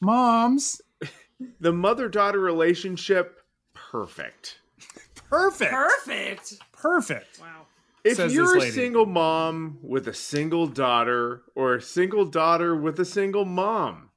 moms. 0.00 0.80
The 1.60 1.72
mother-daughter 1.72 2.38
relationship 2.38 3.40
perfect. 3.72 4.60
Perfect. 5.30 5.70
Perfect. 5.72 6.54
Perfect. 6.72 7.38
Wow. 7.40 7.66
If 8.02 8.16
Says 8.16 8.34
you're 8.34 8.56
a 8.56 8.60
single 8.70 9.06
mom 9.06 9.78
with 9.82 10.08
a 10.08 10.14
single 10.14 10.66
daughter 10.66 11.42
or 11.54 11.76
a 11.76 11.82
single 11.82 12.24
daughter 12.24 12.74
with 12.74 12.98
a 12.98 13.04
single 13.04 13.44
mom, 13.44 14.10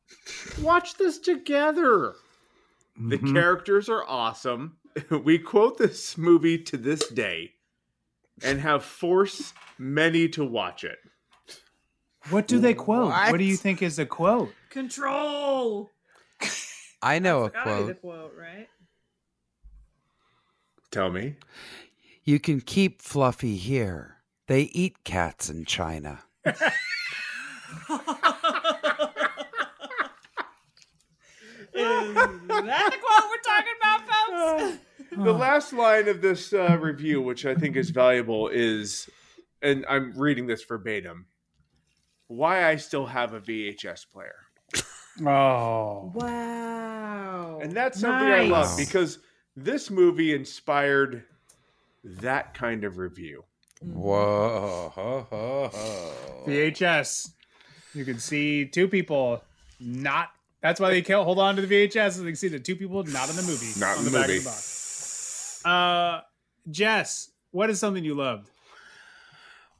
watch 0.59 0.95
this 0.95 1.19
together. 1.19 2.15
The 2.97 3.17
Mhm. 3.17 3.33
characters 3.33 3.89
are 3.89 4.03
awesome. 4.07 4.77
We 5.23 5.39
quote 5.39 5.77
this 5.79 6.17
movie 6.17 6.57
to 6.63 6.77
this 6.77 7.07
day 7.09 7.55
and 8.43 8.59
have 8.61 8.85
forced 8.85 9.53
many 9.79 10.29
to 10.29 10.45
watch 10.45 10.83
it. 10.83 10.99
What 12.29 12.47
do 12.47 12.59
they 12.59 12.73
quote? 12.75 13.07
What, 13.09 13.31
What? 13.31 13.37
do 13.39 13.43
you 13.43 13.57
think 13.57 13.81
is 13.81 13.97
a 13.99 14.05
quote? 14.05 14.53
Control. 14.69 15.89
I 17.01 17.19
know 17.19 17.43
a 17.45 17.49
Gotta 17.49 17.69
quote. 17.69 18.01
quote, 18.01 18.33
right? 18.37 18.69
Tell 20.93 21.09
me. 21.09 21.35
You 22.23 22.39
can 22.39 22.61
keep 22.61 23.01
Fluffy 23.01 23.57
here. 23.57 24.17
They 24.47 24.61
eat 24.73 25.03
cats 25.03 25.49
in 25.49 25.65
China. 25.65 26.19
Is 26.45 26.59
that 31.73 32.91
the 32.91 32.97
quote 33.01 33.29
we're 33.31 33.41
talking 33.43 33.73
about, 33.81 34.01
folks? 34.07 34.77
The 35.17 35.33
last 35.33 35.73
line 35.73 36.07
of 36.07 36.21
this 36.21 36.53
uh, 36.53 36.77
review, 36.79 37.21
which 37.21 37.47
I 37.47 37.55
think 37.55 37.75
is 37.75 37.89
valuable, 37.89 38.49
is, 38.49 39.09
and 39.63 39.85
I'm 39.89 40.13
reading 40.15 40.45
this 40.45 40.63
verbatim, 40.63 41.25
why 42.27 42.67
I 42.69 42.75
still 42.75 43.07
have 43.07 43.33
a 43.33 43.41
VHS 43.41 44.05
player. 44.11 44.35
Oh, 45.25 46.11
Wow. 46.13 47.59
And 47.61 47.71
that's 47.71 47.99
something 47.99 48.27
I 48.27 48.43
love 48.43 48.77
because 48.77 49.19
this 49.55 49.89
movie 49.89 50.33
inspired 50.33 51.23
that 52.03 52.53
kind 52.53 52.83
of 52.83 52.97
review. 52.97 53.43
Whoa. 53.81 54.91
Ho, 54.95 55.27
ho, 55.29 55.69
ho. 55.73 56.43
VHS. 56.47 57.31
You 57.93 58.05
can 58.05 58.19
see 58.19 58.65
two 58.65 58.87
people 58.87 59.43
not. 59.79 60.29
That's 60.61 60.79
why 60.79 60.91
they 60.91 61.01
can't 61.01 61.23
hold 61.23 61.39
on 61.39 61.55
to 61.57 61.61
the 61.61 61.87
VHS. 61.87 62.13
So 62.13 62.21
they 62.21 62.29
can 62.29 62.35
see 62.35 62.47
the 62.47 62.59
two 62.59 62.75
people 62.75 63.03
not 63.03 63.29
in 63.29 63.35
the 63.35 63.43
movie. 63.43 63.79
Not 63.79 63.97
on 63.97 63.99
in 63.99 64.05
the 64.05 64.11
the 64.11 64.17
back 64.17 64.27
movie. 64.27 64.37
of 64.39 64.43
the 64.43 64.49
box. 64.49 65.61
Uh, 65.65 66.21
Jess, 66.71 67.31
what 67.51 67.69
is 67.69 67.79
something 67.79 68.03
you 68.03 68.15
loved? 68.15 68.49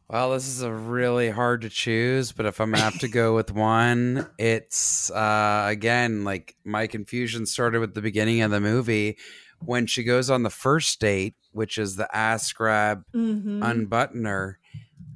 Well, 0.10 0.32
this 0.32 0.48
is 0.48 0.62
a 0.62 0.72
really 0.72 1.30
hard 1.30 1.62
to 1.62 1.70
choose, 1.70 2.34
but 2.34 2.46
if 2.46 2.60
I'm 2.60 2.72
gonna 2.72 2.84
have 2.84 3.00
to 3.00 3.08
go 3.08 3.34
with 3.34 3.52
one, 3.52 4.30
it's 4.38 5.10
uh 5.10 5.66
again 5.68 6.24
like 6.24 6.56
my 6.64 6.88
confusion 6.88 7.46
started 7.46 7.80
with 7.80 7.96
the 7.96 8.02
beginning 8.02 8.42
of 8.42 8.52
the 8.52 8.60
movie 8.60 9.18
when 9.66 9.88
she 9.88 10.04
goes 10.04 10.30
on 10.30 10.44
the 10.44 10.50
first 10.50 11.00
date, 11.00 11.36
which 11.52 11.78
is 11.78 11.96
the 11.96 12.14
ass 12.16 12.52
grab 12.52 13.04
Mhm. 13.14 13.62
unbuttoner. 13.62 14.56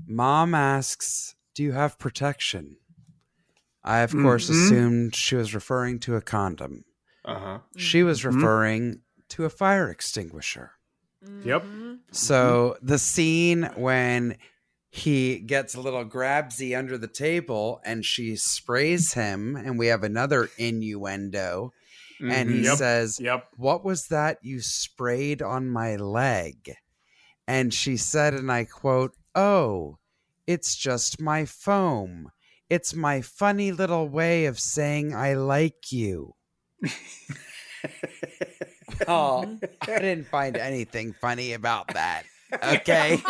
Mom 0.06 0.54
asks, 0.56 1.36
"Do 1.54 1.64
you 1.64 1.72
have 1.74 2.00
protection?" 2.00 2.78
I 3.84 4.00
of 4.00 4.12
course 4.12 4.50
Mhm. 4.50 4.52
assumed 4.66 5.16
she 5.16 5.36
was 5.36 5.56
referring 5.56 6.00
to 6.02 6.16
a 6.16 6.22
condom. 6.22 6.86
Uh 7.24 7.40
huh. 7.40 7.60
She 7.78 8.04
was 8.04 8.22
Mhm. 8.22 8.36
referring 8.36 9.02
to 9.30 9.46
a 9.46 9.50
fire 9.50 9.90
extinguisher. 9.90 10.72
Yep. 11.44 11.66
So 12.12 12.78
the 12.82 13.00
scene 13.00 13.64
when 13.76 14.38
he 14.90 15.40
gets 15.40 15.76
a 15.76 15.82
little 15.82 16.06
grabsy 16.06 16.74
under 16.74 16.98
the 16.98 17.08
table 17.08 17.82
and 17.84 18.06
she 18.06 18.36
sprays 18.38 19.14
him, 19.14 19.56
and 19.56 19.78
we 19.78 19.88
have 19.88 20.04
another 20.04 20.50
innuendo, 20.58 21.74
and 22.20 22.50
he 22.50 22.60
Mhm. 22.60 22.64
Yep. 22.64 22.78
says, 22.78 23.20
Yep. 23.20 23.48
What 23.58 23.84
was 23.86 24.08
that 24.08 24.40
you 24.42 24.62
sprayed 24.62 25.42
on 25.42 25.70
my 25.70 25.96
leg? 25.96 26.76
And 27.48 27.74
she 27.74 27.98
said, 27.98 28.34
and 28.34 28.52
I 28.52 28.66
quote, 28.66 29.16
Oh, 29.36 29.98
it's 30.46 30.76
just 30.76 31.22
my 31.22 31.46
foam. 31.46 32.32
It's 32.70 32.94
my 32.94 33.22
funny 33.22 33.72
little 33.72 34.10
way 34.10 34.46
of 34.46 34.60
saying 34.60 35.14
I 35.16 35.34
like 35.36 35.92
you. 35.92 36.36
Oh, 39.08 39.60
I 39.82 40.00
didn't 40.00 40.28
find 40.28 40.58
anything 40.58 41.14
funny 41.22 41.54
about 41.54 41.88
that. 41.94 42.24
Okay. 42.64 43.22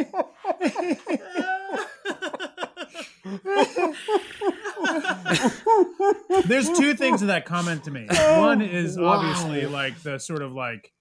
There's 6.44 6.70
two 6.70 6.94
things 6.94 7.22
in 7.22 7.28
that 7.28 7.44
comment 7.46 7.84
to 7.84 7.90
me. 7.90 8.06
One 8.38 8.60
is 8.60 8.98
oh, 8.98 9.06
obviously 9.06 9.66
like 9.66 10.02
the 10.02 10.18
sort 10.18 10.42
of 10.42 10.52
like 10.52 10.92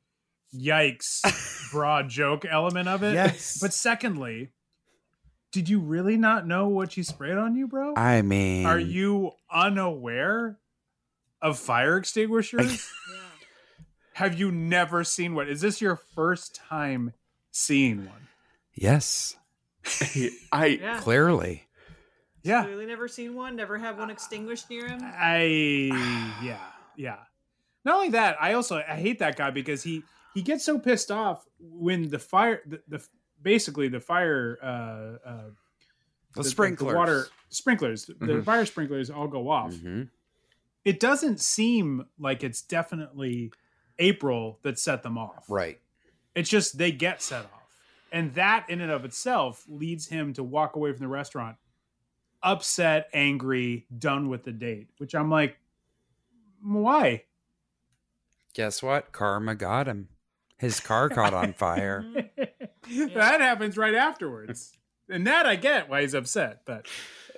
yikes 0.55 1.21
broad 1.71 2.09
joke 2.09 2.45
element 2.49 2.87
of 2.87 3.03
it. 3.03 3.13
Yes. 3.13 3.59
But 3.61 3.73
secondly, 3.73 4.51
did 5.51 5.67
you 5.67 5.79
really 5.79 6.17
not 6.17 6.47
know 6.47 6.67
what 6.67 6.91
she 6.91 7.03
sprayed 7.03 7.37
on 7.37 7.55
you, 7.55 7.67
bro? 7.67 7.93
I 7.95 8.21
mean, 8.21 8.65
Are 8.65 8.79
you 8.79 9.31
unaware 9.51 10.59
of 11.41 11.57
fire 11.57 11.97
extinguishers? 11.97 12.87
Have 14.13 14.37
you 14.37 14.51
never 14.51 15.03
seen 15.03 15.33
one? 15.33 15.47
Is 15.47 15.61
this 15.61 15.81
your 15.81 15.95
first 15.95 16.55
time 16.55 17.13
seeing 17.51 18.05
one? 18.05 18.27
Yes, 18.73 19.37
I 20.51 20.65
Yeah. 20.81 20.99
clearly. 20.99 21.63
Yeah. 22.43 22.63
Clearly 22.63 22.85
never 22.85 23.07
seen 23.07 23.35
one. 23.35 23.55
Never 23.55 23.77
had 23.77 23.97
one 23.97 24.09
extinguished 24.09 24.69
near 24.69 24.87
him. 24.87 24.99
I 25.03 25.89
yeah 26.43 26.59
yeah. 26.95 27.17
Not 27.85 27.95
only 27.95 28.09
that, 28.09 28.37
I 28.41 28.53
also 28.53 28.77
I 28.77 28.95
hate 28.95 29.19
that 29.19 29.35
guy 29.35 29.51
because 29.51 29.83
he 29.83 30.03
he 30.33 30.41
gets 30.41 30.63
so 30.65 30.79
pissed 30.79 31.11
off 31.11 31.45
when 31.59 32.09
the 32.09 32.19
fire 32.19 32.61
the, 32.65 32.81
the 32.87 33.05
basically 33.41 33.87
the 33.87 33.99
fire 33.99 34.57
uh 34.61 35.27
uh 35.27 35.49
The 36.35 36.43
sprinklers. 36.43 36.95
water 36.95 37.27
sprinklers 37.49 38.05
the 38.05 38.13
Mhm. 38.13 38.43
fire 38.45 38.65
sprinklers 38.65 39.09
all 39.09 39.27
go 39.27 39.49
off. 39.49 39.73
Mhm. 39.73 40.09
It 40.85 40.99
doesn't 40.99 41.41
seem 41.41 42.05
like 42.17 42.43
it's 42.43 42.61
definitely 42.61 43.51
April 43.97 44.59
that 44.63 44.79
set 44.79 45.03
them 45.03 45.17
off. 45.17 45.45
Right. 45.49 45.79
It's 46.35 46.49
just 46.49 46.77
they 46.77 46.91
get 46.93 47.21
set 47.21 47.43
off. 47.45 47.58
And 48.11 48.33
that 48.35 48.65
in 48.69 48.81
and 48.81 48.91
of 48.91 49.05
itself 49.05 49.63
leads 49.67 50.07
him 50.07 50.33
to 50.33 50.43
walk 50.43 50.75
away 50.75 50.91
from 50.91 51.01
the 51.01 51.07
restaurant 51.07 51.57
upset, 52.41 53.09
angry, 53.13 53.85
done 53.97 54.29
with 54.29 54.43
the 54.43 54.51
date, 54.51 54.87
which 54.97 55.13
I'm 55.13 55.29
like, 55.29 55.57
why? 56.63 57.23
Guess 58.53 58.81
what? 58.81 59.11
Karma 59.11 59.55
got 59.55 59.87
him. 59.87 60.07
His 60.57 60.79
car 60.79 61.09
caught 61.09 61.33
on 61.33 61.53
fire. 61.53 62.05
That 63.13 63.41
happens 63.41 63.77
right 63.77 63.93
afterwards. 63.93 64.75
And 65.09 65.27
that 65.27 65.45
I 65.45 65.55
get 65.57 65.89
why 65.89 66.01
he's 66.01 66.13
upset, 66.13 66.61
but 66.65 66.87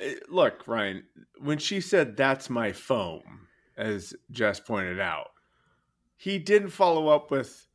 Uh, 0.02 0.12
look, 0.30 0.68
Ryan, 0.68 1.04
when 1.40 1.58
she 1.58 1.82
said 1.82 2.16
that's 2.16 2.50
my 2.50 2.72
foam, 2.72 3.48
as 3.76 4.14
Jess 4.32 4.60
pointed 4.60 5.00
out, 5.00 5.32
he 6.16 6.38
didn't 6.40 6.70
follow 6.70 7.10
up 7.10 7.32
with 7.32 7.68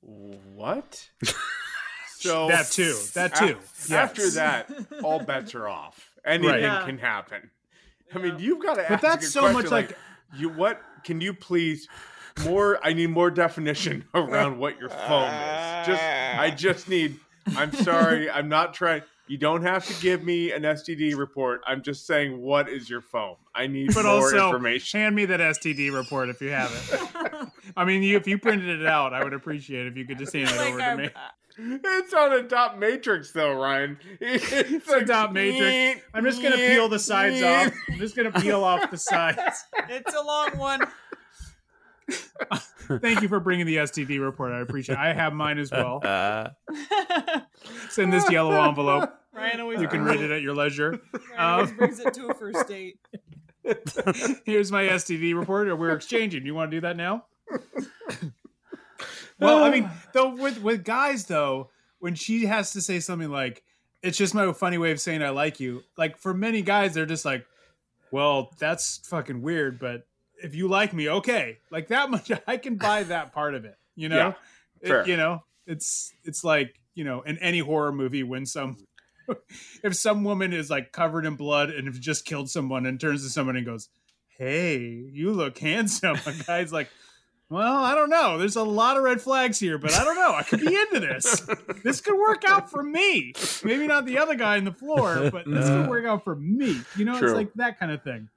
what? 0.00 1.08
So 2.20 2.48
That 2.48 2.66
too, 2.70 2.94
that 3.14 3.34
too, 3.36 3.56
af- 3.58 3.92
After 3.92 4.22
yes. 4.22 4.34
that, 4.34 4.70
all 5.04 5.20
bets 5.20 5.54
are 5.54 5.68
off. 5.68 6.10
Anything 6.24 6.50
Right. 6.50 6.62
Yeah. 6.62 6.84
can 6.84 6.98
happen. 6.98 7.50
I 8.14 8.18
mean, 8.18 8.38
you've 8.38 8.62
got 8.62 8.74
to 8.74 8.86
But 8.88 9.00
that's 9.00 9.26
a 9.26 9.30
so 9.30 9.40
question 9.42 9.62
much 9.62 9.70
like- 9.70 9.96
you. 10.36 10.48
What 10.48 10.80
can 11.04 11.20
you 11.20 11.32
please? 11.34 11.88
More. 12.44 12.78
I 12.84 12.92
need 12.92 13.10
more 13.10 13.30
definition 13.30 14.04
around 14.14 14.58
what 14.58 14.78
your 14.78 14.88
phone 14.90 15.28
is. 15.32 15.86
Just. 15.86 16.02
I 16.02 16.50
just 16.56 16.88
need. 16.88 17.18
I'm 17.56 17.72
sorry. 17.72 18.30
I'm 18.30 18.48
not 18.48 18.74
trying. 18.74 19.02
You 19.26 19.36
don't 19.36 19.62
have 19.62 19.84
to 19.86 19.94
give 20.02 20.24
me 20.24 20.52
an 20.52 20.62
STD 20.62 21.14
report. 21.14 21.60
I'm 21.66 21.82
just 21.82 22.06
saying, 22.06 22.40
what 22.40 22.68
is 22.68 22.88
your 22.88 23.02
phone? 23.02 23.36
I 23.54 23.66
need 23.66 23.92
but 23.94 24.04
more 24.04 24.14
also 24.22 24.46
information. 24.46 25.00
hand 25.00 25.14
me 25.14 25.26
that 25.26 25.40
STD 25.40 25.92
report 25.94 26.30
if 26.30 26.40
you 26.40 26.48
have 26.50 26.72
it. 26.72 27.48
I 27.76 27.84
mean, 27.84 28.02
you, 28.02 28.16
if 28.16 28.26
you 28.26 28.38
printed 28.38 28.80
it 28.80 28.86
out, 28.86 29.12
I 29.12 29.22
would 29.22 29.34
appreciate 29.34 29.84
it 29.84 29.88
if 29.92 29.96
you 29.98 30.06
could 30.06 30.16
just 30.18 30.32
hand 30.32 30.48
it 30.48 30.56
over 30.58 30.78
to 30.78 30.96
me. 30.96 31.10
It's 31.60 32.14
on 32.14 32.32
a 32.32 32.42
dot 32.42 32.78
matrix, 32.78 33.32
though, 33.32 33.52
Ryan. 33.54 33.98
It's, 34.20 34.52
It's 34.52 34.88
a 34.88 35.04
dot 35.04 35.32
matrix. 35.32 36.04
I'm 36.14 36.24
just 36.24 36.40
gonna 36.42 36.56
peel 36.56 36.88
the 36.88 36.98
sides 36.98 37.42
off. 37.42 37.72
I'm 37.90 37.98
just 37.98 38.14
gonna 38.16 38.32
peel 38.32 38.62
off 38.62 38.90
the 38.90 38.96
sides. 38.98 39.64
It's 39.88 40.14
a 40.14 40.22
long 40.22 40.56
one. 40.56 40.80
Thank 43.00 43.20
you 43.22 43.28
for 43.28 43.40
bringing 43.40 43.66
the 43.66 43.76
STD 43.76 44.20
report. 44.20 44.52
I 44.52 44.60
appreciate. 44.60 44.94
it. 44.94 44.98
I 45.00 45.12
have 45.12 45.32
mine 45.34 45.58
as 45.58 45.70
well. 45.70 46.00
Uh, 46.02 46.50
It's 47.84 47.96
this 47.96 48.30
yellow 48.30 48.62
envelope. 48.68 49.12
Ryan 49.32 49.60
always 49.60 49.80
You 49.80 49.88
can 49.88 50.04
read 50.04 50.20
it 50.20 50.30
at 50.30 50.40
your 50.42 50.54
leisure. 50.54 50.90
Ryan 51.12 51.22
always 51.38 51.70
Um, 51.70 51.76
brings 51.76 52.00
it 52.00 52.14
to 52.14 52.28
a 52.28 52.34
first 52.34 52.66
date. 52.68 52.98
Here's 54.46 54.72
my 54.72 54.84
STD 54.84 55.38
report. 55.38 55.68
Or 55.68 55.76
we're 55.76 55.92
exchanging. 55.92 56.46
You 56.46 56.54
want 56.54 56.70
to 56.70 56.76
do 56.76 56.80
that 56.82 56.96
now? 56.96 57.24
Well, 59.38 59.62
I 59.64 59.70
mean, 59.70 59.90
though 60.12 60.34
with 60.34 60.60
with 60.62 60.84
guys 60.84 61.26
though, 61.26 61.70
when 61.98 62.14
she 62.14 62.46
has 62.46 62.72
to 62.72 62.80
say 62.80 63.00
something 63.00 63.30
like, 63.30 63.62
"It's 64.02 64.18
just 64.18 64.34
my 64.34 64.52
funny 64.52 64.78
way 64.78 64.90
of 64.92 65.00
saying 65.00 65.22
I 65.22 65.30
like 65.30 65.60
you," 65.60 65.82
like 65.96 66.18
for 66.18 66.34
many 66.34 66.62
guys, 66.62 66.94
they're 66.94 67.06
just 67.06 67.24
like, 67.24 67.44
"Well, 68.10 68.50
that's 68.58 68.98
fucking 69.08 69.42
weird," 69.42 69.78
but 69.78 70.06
if 70.42 70.54
you 70.54 70.68
like 70.68 70.92
me, 70.92 71.08
okay, 71.08 71.58
like 71.70 71.88
that 71.88 72.10
much, 72.10 72.30
I 72.46 72.56
can 72.56 72.76
buy 72.76 73.02
that 73.04 73.32
part 73.32 73.54
of 73.54 73.64
it. 73.64 73.76
You 73.96 74.08
know, 74.08 74.34
Yeah, 74.82 75.00
It- 75.00 75.06
you 75.08 75.16
know, 75.16 75.42
it's 75.66 76.12
it's 76.24 76.44
like 76.44 76.78
you 76.94 77.04
know, 77.04 77.22
in 77.22 77.38
any 77.38 77.58
horror 77.60 77.92
movie 77.92 78.22
when 78.22 78.46
some. 78.46 78.76
If 79.84 79.94
some 79.94 80.24
woman 80.24 80.54
is 80.54 80.70
like 80.70 80.90
covered 80.90 81.26
in 81.26 81.36
blood 81.36 81.68
and 81.68 81.86
have 81.86 82.00
just 82.00 82.24
killed 82.24 82.48
someone 82.48 82.86
and 82.86 82.98
turns 82.98 83.22
to 83.24 83.28
someone 83.28 83.56
and 83.56 83.66
goes, 83.66 83.90
hey, 84.38 84.78
you 84.78 85.32
look 85.32 85.58
handsome. 85.68 86.16
A 86.24 86.32
guy's 86.46 86.72
like, 86.72 86.88
well, 87.50 87.82
I 87.82 87.94
don't 87.94 88.10
know. 88.10 88.36
There's 88.38 88.56
a 88.56 88.62
lot 88.62 88.96
of 88.96 89.02
red 89.02 89.20
flags 89.20 89.58
here, 89.58 89.78
but 89.78 89.92
I 89.94 90.04
don't 90.04 90.16
know. 90.16 90.34
I 90.34 90.42
could 90.42 90.60
be 90.60 90.74
into 90.74 91.00
this. 91.00 91.46
This 91.84 92.00
could 92.00 92.18
work 92.18 92.42
out 92.46 92.70
for 92.70 92.82
me. 92.82 93.32
Maybe 93.64 93.86
not 93.86 94.04
the 94.04 94.18
other 94.18 94.34
guy 94.34 94.56
in 94.56 94.64
the 94.64 94.72
floor, 94.72 95.30
but 95.30 95.44
this 95.46 95.66
could 95.68 95.88
work 95.88 96.04
out 96.04 96.24
for 96.24 96.34
me. 96.34 96.80
You 96.96 97.04
know, 97.04 97.18
True. 97.18 97.28
it's 97.28 97.36
like 97.36 97.52
that 97.54 97.78
kind 97.78 97.92
of 97.92 98.02
thing. 98.02 98.28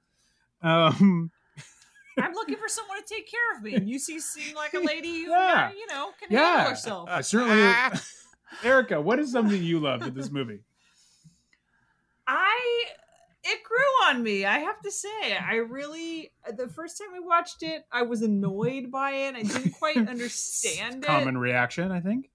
Um, 0.62 1.30
I'm 2.18 2.32
looking 2.32 2.56
for 2.56 2.68
someone 2.68 2.98
to 3.02 3.04
take 3.14 3.30
care 3.30 3.56
of 3.56 3.62
me, 3.62 3.74
and 3.74 3.88
you 3.88 3.98
see, 3.98 4.20
seem 4.20 4.54
like 4.54 4.74
a 4.74 4.78
lady 4.78 5.24
who, 5.24 5.30
Yeah. 5.30 5.70
uh, 5.70 5.74
you 5.76 5.86
know, 5.88 6.10
can 6.20 6.30
handle 6.30 6.46
yeah, 6.62 6.68
herself. 6.68 7.08
I 7.10 7.20
certainly. 7.20 7.72
Erica, 8.62 9.00
what 9.00 9.18
is 9.18 9.32
something 9.32 9.60
you 9.62 9.80
loved 9.80 10.06
in 10.06 10.14
this 10.14 10.30
movie? 10.30 10.60
I 12.26 12.84
it 13.44 13.62
grew 13.64 14.08
on 14.08 14.22
me. 14.22 14.44
I 14.44 14.58
have 14.58 14.80
to 14.82 14.90
say, 14.90 15.36
I 15.36 15.56
really 15.56 16.32
the 16.56 16.68
first 16.68 16.98
time 16.98 17.08
we 17.12 17.20
watched 17.20 17.62
it, 17.62 17.84
I 17.90 18.02
was 18.02 18.22
annoyed 18.22 18.90
by 18.90 19.10
it. 19.12 19.34
I 19.34 19.42
didn't 19.42 19.72
quite 19.72 19.96
understand 20.08 21.04
it. 21.04 21.06
Common 21.06 21.36
reaction, 21.38 21.90
I 21.90 22.00
think. 22.00 22.30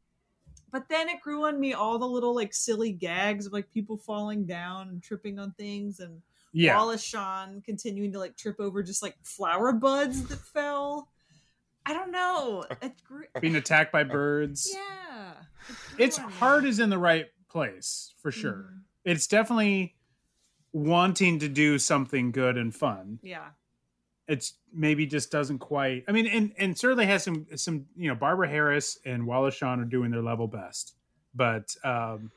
but 0.71 0.89
then 0.89 1.07
it 1.09 1.21
grew 1.21 1.45
on 1.45 1.59
me 1.59 1.73
all 1.73 1.97
the 1.97 2.05
little 2.07 2.35
like 2.35 2.53
silly 2.53 2.91
gags 2.91 3.45
of 3.45 3.53
like 3.53 3.71
people 3.71 3.97
falling 3.97 4.45
down 4.45 4.89
and 4.89 5.01
tripping 5.01 5.39
on 5.39 5.51
things 5.53 5.99
and 6.01 6.21
Yeah. 6.51 6.75
Wallace 6.75 7.03
Shawn 7.03 7.61
continuing 7.65 8.11
to 8.13 8.19
like 8.19 8.35
trip 8.35 8.59
over 8.59 8.83
just 8.83 9.01
like 9.01 9.15
flower 9.23 9.71
buds 9.73 10.23
that 10.27 10.39
fell. 10.39 11.09
I 11.85 11.93
don't 11.93 12.11
know. 12.11 12.65
It 12.81 13.01
grew, 13.07 13.23
Being 13.39 13.55
attacked 13.55 13.93
by 13.93 14.03
birds. 14.03 14.75
yeah. 14.75 15.31
it 15.97 16.03
Its 16.03 16.17
heart 16.17 16.65
is 16.65 16.79
in 16.81 16.89
the 16.89 16.97
right 16.97 17.27
place 17.49 18.13
for 18.21 18.29
sure. 18.29 18.73
Mhm. 18.73 18.81
It's 19.05 19.25
definitely 19.27 19.95
wanting 20.78 21.39
to 21.39 21.47
do 21.47 21.80
something 21.80 22.32
good 22.32 22.57
and 22.57 22.73
fun. 22.73 23.19
Yeah. 23.23 23.49
It's 24.28 24.53
maybe 24.73 25.05
just 25.05 25.32
doesn't 25.32 25.59
quite. 25.59 26.03
I 26.07 26.11
mean, 26.11 26.28
and 26.28 26.51
and 26.57 26.78
certainly 26.78 27.05
has 27.05 27.23
some 27.23 27.47
some 27.55 27.86
you 27.95 28.09
know 28.09 28.15
Barbara 28.15 28.49
Harris 28.49 28.99
and 29.05 29.25
Wallace 29.25 29.55
Shawn 29.55 29.80
are 29.80 29.86
doing 29.86 30.11
their 30.11 30.21
level 30.21 30.47
best, 30.47 30.95
but 31.34 31.73
um, 31.86 32.30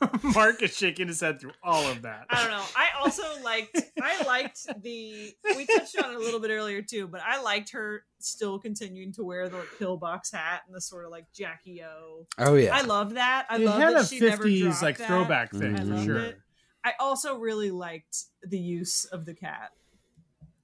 Mark 0.34 0.62
is 0.62 0.76
shaking 0.76 1.08
his 1.08 1.20
head 1.20 1.40
through 1.40 1.52
all 1.62 1.86
of 1.88 2.02
that. 2.02 2.26
I 2.30 2.42
don't 2.42 2.50
know. 2.50 2.64
I 2.76 2.86
also 3.00 3.22
liked 3.42 3.80
I 4.02 4.22
liked 4.24 4.66
the 4.82 5.34
we 5.56 5.66
touched 5.66 6.02
on 6.02 6.10
it 6.10 6.16
a 6.16 6.18
little 6.18 6.40
bit 6.40 6.50
earlier 6.50 6.82
too, 6.82 7.08
but 7.08 7.20
I 7.24 7.40
liked 7.42 7.70
her 7.70 8.04
still 8.18 8.58
continuing 8.58 9.12
to 9.14 9.24
wear 9.24 9.48
the 9.48 9.58
like, 9.58 9.78
pillbox 9.78 10.32
hat 10.32 10.62
and 10.66 10.74
the 10.74 10.80
sort 10.80 11.04
of 11.04 11.10
like 11.10 11.26
Jackie 11.32 11.82
O. 11.82 12.26
Oh 12.38 12.54
yeah. 12.54 12.76
I 12.76 12.82
love 12.82 13.14
that. 13.14 13.46
I 13.48 13.56
it 13.56 13.62
love 13.62 13.80
had 13.80 13.94
that 13.94 14.02
a 14.02 14.06
she 14.06 14.20
never 14.20 14.42
fifties 14.42 14.62
dropped 14.62 14.82
like 14.82 14.98
that. 14.98 15.06
throwback 15.08 15.52
thing 15.52 15.76
I 15.76 15.78
for 15.78 15.84
loved 15.84 16.04
sure. 16.04 16.18
it. 16.18 16.38
I 16.84 16.92
also 17.00 17.38
really 17.38 17.70
liked 17.70 18.24
the 18.42 18.58
use 18.58 19.04
of 19.06 19.24
the 19.24 19.34
cat 19.34 19.70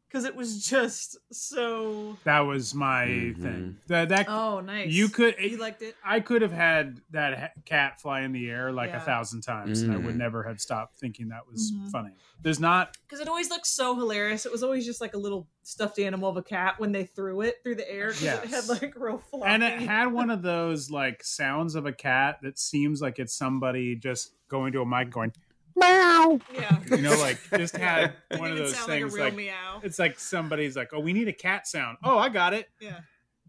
because 0.08 0.24
it 0.24 0.36
was 0.36 0.64
just 0.64 1.18
so. 1.32 2.16
That 2.22 2.40
was 2.40 2.72
my 2.72 3.04
Mhm. 3.06 3.42
thing. 3.42 3.78
That 3.88 4.08
that 4.10 4.28
Oh, 4.28 4.60
nice. 4.60 4.92
you 4.92 5.08
could 5.08 5.34
You 5.40 5.56
liked 5.56 5.82
it. 5.82 5.96
I 6.04 6.20
could 6.20 6.40
have 6.42 6.52
had 6.52 7.00
that 7.10 7.36
ha- 7.38 7.60
cat 7.64 8.00
fly 8.00 8.20
in 8.20 8.30
the 8.30 8.48
air 8.48 8.70
like 8.70 8.92
a 8.94 9.00
thousand 9.00 9.40
times, 9.40 9.82
and 9.82 9.92
I 9.92 9.96
would 9.96 10.14
Mhm. 10.14 10.18
never 10.18 10.44
have 10.44 10.60
stopped 10.60 10.96
thinking 10.98 11.28
that 11.28 11.48
was 11.50 11.72
Mhm. 11.72 11.90
funny. 11.90 12.14
There's 12.42 12.60
not. 12.60 12.96
because 13.06 13.20
it 13.20 13.28
always 13.28 13.48
looked 13.50 13.66
so 13.66 13.94
hilarious. 13.96 14.44
It 14.46 14.52
was 14.52 14.62
always 14.62 14.84
just 14.84 15.00
like 15.00 15.14
a 15.14 15.18
little 15.18 15.48
stuffed 15.62 15.98
animal 15.98 16.28
of 16.28 16.36
a 16.36 16.42
cat 16.42 16.78
when 16.78 16.92
they 16.92 17.04
threw 17.06 17.40
it 17.42 17.60
through 17.64 17.76
the 17.76 17.90
air. 17.90 18.10
'cause 18.12 18.22
it 18.22 18.44
had 18.46 18.68
like 18.68 18.94
real 18.96 19.18
floppy. 19.18 19.46
And 19.52 19.62
it 19.64 19.80
had 19.80 20.06
one 20.12 20.30
of 20.30 20.42
those 20.42 20.90
like 20.90 21.24
sounds 21.24 21.74
of 21.74 21.86
a 21.86 21.92
cat 21.92 22.38
that 22.42 22.56
seems 22.58 23.00
like 23.02 23.18
it's 23.18 23.34
somebody 23.34 23.96
just 23.96 24.32
going 24.48 24.72
to 24.74 24.80
a 24.82 24.86
mic 24.86 25.10
going 25.10 25.32
meow. 25.76 26.40
yeah. 26.54 26.78
You 26.90 26.98
know, 26.98 27.18
like 27.18 27.38
just 27.56 27.76
had 27.76 28.14
one 28.36 28.52
of 28.52 28.58
those 28.58 28.74
things 28.74 28.88
like 28.88 29.02
a 29.02 29.06
real 29.06 29.24
like 29.24 29.34
meow. 29.34 29.80
it's 29.82 29.98
like 29.98 30.18
somebody's 30.18 30.76
like, 30.76 30.90
oh, 30.92 31.00
we 31.00 31.12
need 31.12 31.28
a 31.28 31.32
cat 31.32 31.66
sound. 31.66 31.98
Oh, 32.04 32.18
I 32.18 32.28
got 32.28 32.54
it. 32.54 32.68
Yeah. 32.80 33.00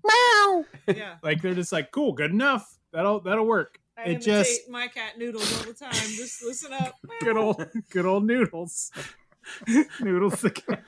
Meow. 0.04 0.66
Yeah. 0.88 1.16
Like 1.24 1.42
they're 1.42 1.56
just 1.56 1.72
like, 1.72 1.92
cool, 1.92 2.14
good 2.14 2.32
enough. 2.32 2.78
That'll 2.92 3.20
that'll 3.20 3.46
work. 3.46 3.80
I 3.98 4.04
it 4.04 4.08
imitate 4.08 4.24
just 4.26 4.70
my 4.70 4.88
cat 4.88 5.18
noodles 5.18 5.58
all 5.58 5.66
the 5.66 5.74
time. 5.74 5.94
Just 5.94 6.44
listen 6.44 6.74
up. 6.74 6.96
good 7.22 7.38
old 7.38 7.66
good 7.90 8.06
old 8.06 8.26
noodles. 8.26 8.92
noodles 10.00 10.42
the 10.42 10.52
cat. 10.52 10.84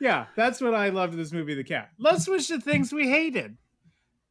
yeah, 0.00 0.26
that's 0.36 0.60
what 0.60 0.74
I 0.74 0.88
loved 0.88 1.12
in 1.12 1.18
this 1.18 1.32
movie, 1.32 1.54
The 1.54 1.62
Cat. 1.64 1.90
Let's 1.98 2.24
switch 2.24 2.48
to 2.48 2.60
things 2.60 2.92
we 2.92 3.08
hated. 3.08 3.56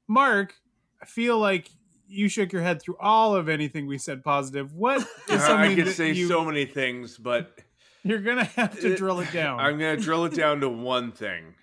Mark, 0.07 0.53
I 1.01 1.05
feel 1.05 1.39
like 1.39 1.69
you 2.11 2.27
shook 2.29 2.51
your 2.51 2.61
head 2.61 2.81
through 2.81 2.97
all 2.99 3.35
of 3.35 3.47
anything 3.49 3.87
we 3.87 3.97
said 3.97 4.23
positive. 4.23 4.73
What 4.73 4.99
is 5.29 5.41
I 5.43 5.73
could 5.73 5.87
that 5.87 5.93
say 5.93 6.11
you, 6.11 6.27
so 6.27 6.43
many 6.45 6.65
things, 6.65 7.17
but 7.17 7.57
you're 8.03 8.19
gonna 8.21 8.43
have 8.43 8.79
to 8.81 8.95
drill 8.95 9.19
it 9.21 9.31
down? 9.31 9.59
I'm 9.59 9.77
going 9.79 9.95
to 9.97 10.01
drill 10.03 10.25
it 10.25 10.33
down 10.35 10.59
to 10.61 10.69
one 10.93 11.11
thing. 11.11 11.55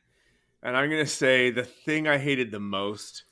And 0.62 0.76
I'm 0.76 0.88
going 0.90 1.04
to 1.04 1.10
say 1.10 1.50
the 1.50 1.62
thing 1.64 2.08
I 2.08 2.18
hated 2.18 2.50
the 2.50 2.58
most 2.60 3.22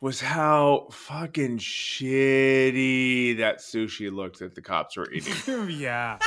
was 0.00 0.20
how 0.20 0.86
fucking 0.92 1.58
shitty 1.58 3.38
that 3.38 3.58
sushi 3.58 4.12
looked 4.12 4.38
that 4.40 4.54
the 4.54 4.62
cops 4.62 4.96
were 4.96 5.10
eating. 5.10 5.34
yeah. 5.70 6.18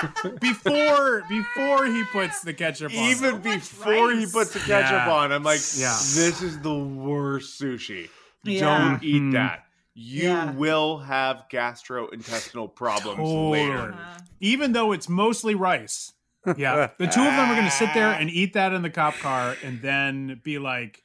Before 0.42 1.24
before 1.30 1.86
he 1.86 2.04
puts 2.12 2.42
the 2.42 2.54
ketchup 2.54 2.92
on. 2.92 2.98
Even 2.98 3.36
much 3.36 3.44
before 3.44 4.12
he 4.12 4.26
puts 4.26 4.54
the 4.54 4.60
ketchup 4.60 5.06
Yeah. 5.08 5.14
on, 5.14 5.32
I'm 5.32 5.44
like, 5.44 5.60
Yeah. 5.76 5.96
this 6.16 6.42
is 6.42 6.60
the 6.60 6.74
worst 6.78 7.62
sushi. 7.62 8.10
Yeah. 8.44 8.62
Don't 8.90 9.04
eat 9.04 9.22
Mhm. 9.22 9.34
that. 9.34 9.66
You 10.00 10.30
Yeah. 10.30 10.52
will 10.52 11.00
have 11.00 11.46
gastrointestinal 11.52 12.76
problems 12.76 13.18
Totally. 13.18 13.62
later. 13.68 13.94
Uh-huh. 13.94 14.18
even 14.40 14.72
though 14.74 14.92
it's 14.92 15.10
mostly 15.10 15.56
rice. 15.56 16.14
Yeah. 16.56 16.92
The 17.00 17.08
two 17.08 17.20
of 17.22 17.26
them 17.26 17.50
are 17.50 17.56
going 17.56 17.66
to 17.66 17.72
sit 17.72 17.90
there 17.96 18.12
and 18.12 18.30
eat 18.30 18.54
that 18.54 18.72
in 18.74 18.84
the 18.84 18.92
cop 18.92 19.16
car 19.16 19.56
and 19.64 19.82
then 19.82 20.40
be 20.44 20.60
like, 20.60 21.02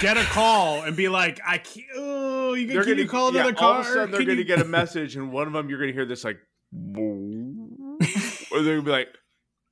get 0.00 0.16
a 0.16 0.22
call 0.22 0.82
and 0.84 0.96
be 0.96 1.08
like, 1.08 1.40
I 1.44 1.58
can't, 1.58 1.86
oh, 1.96 2.54
you 2.54 2.68
They're 2.68 2.82
can, 2.84 2.92
gonna 2.92 3.02
you 3.02 3.08
call 3.08 3.34
yeah, 3.34 3.40
another 3.40 3.56
all 3.58 3.72
car? 3.72 3.80
of 3.80 3.86
a 3.86 3.88
sudden 3.92 4.10
they're 4.12 4.20
gonna 4.22 4.34
you- 4.34 4.44
get 4.44 4.60
a 4.60 4.64
message, 4.80 5.16
and 5.16 5.32
one 5.32 5.48
of 5.48 5.52
them 5.52 5.68
you're 5.68 5.80
gonna 5.80 5.92
hear 5.92 6.06
this 6.06 6.22
like, 6.24 6.38
or 6.96 8.62
they're 8.62 8.80
gonna 8.80 8.82
be 8.82 8.90
like, 8.90 9.08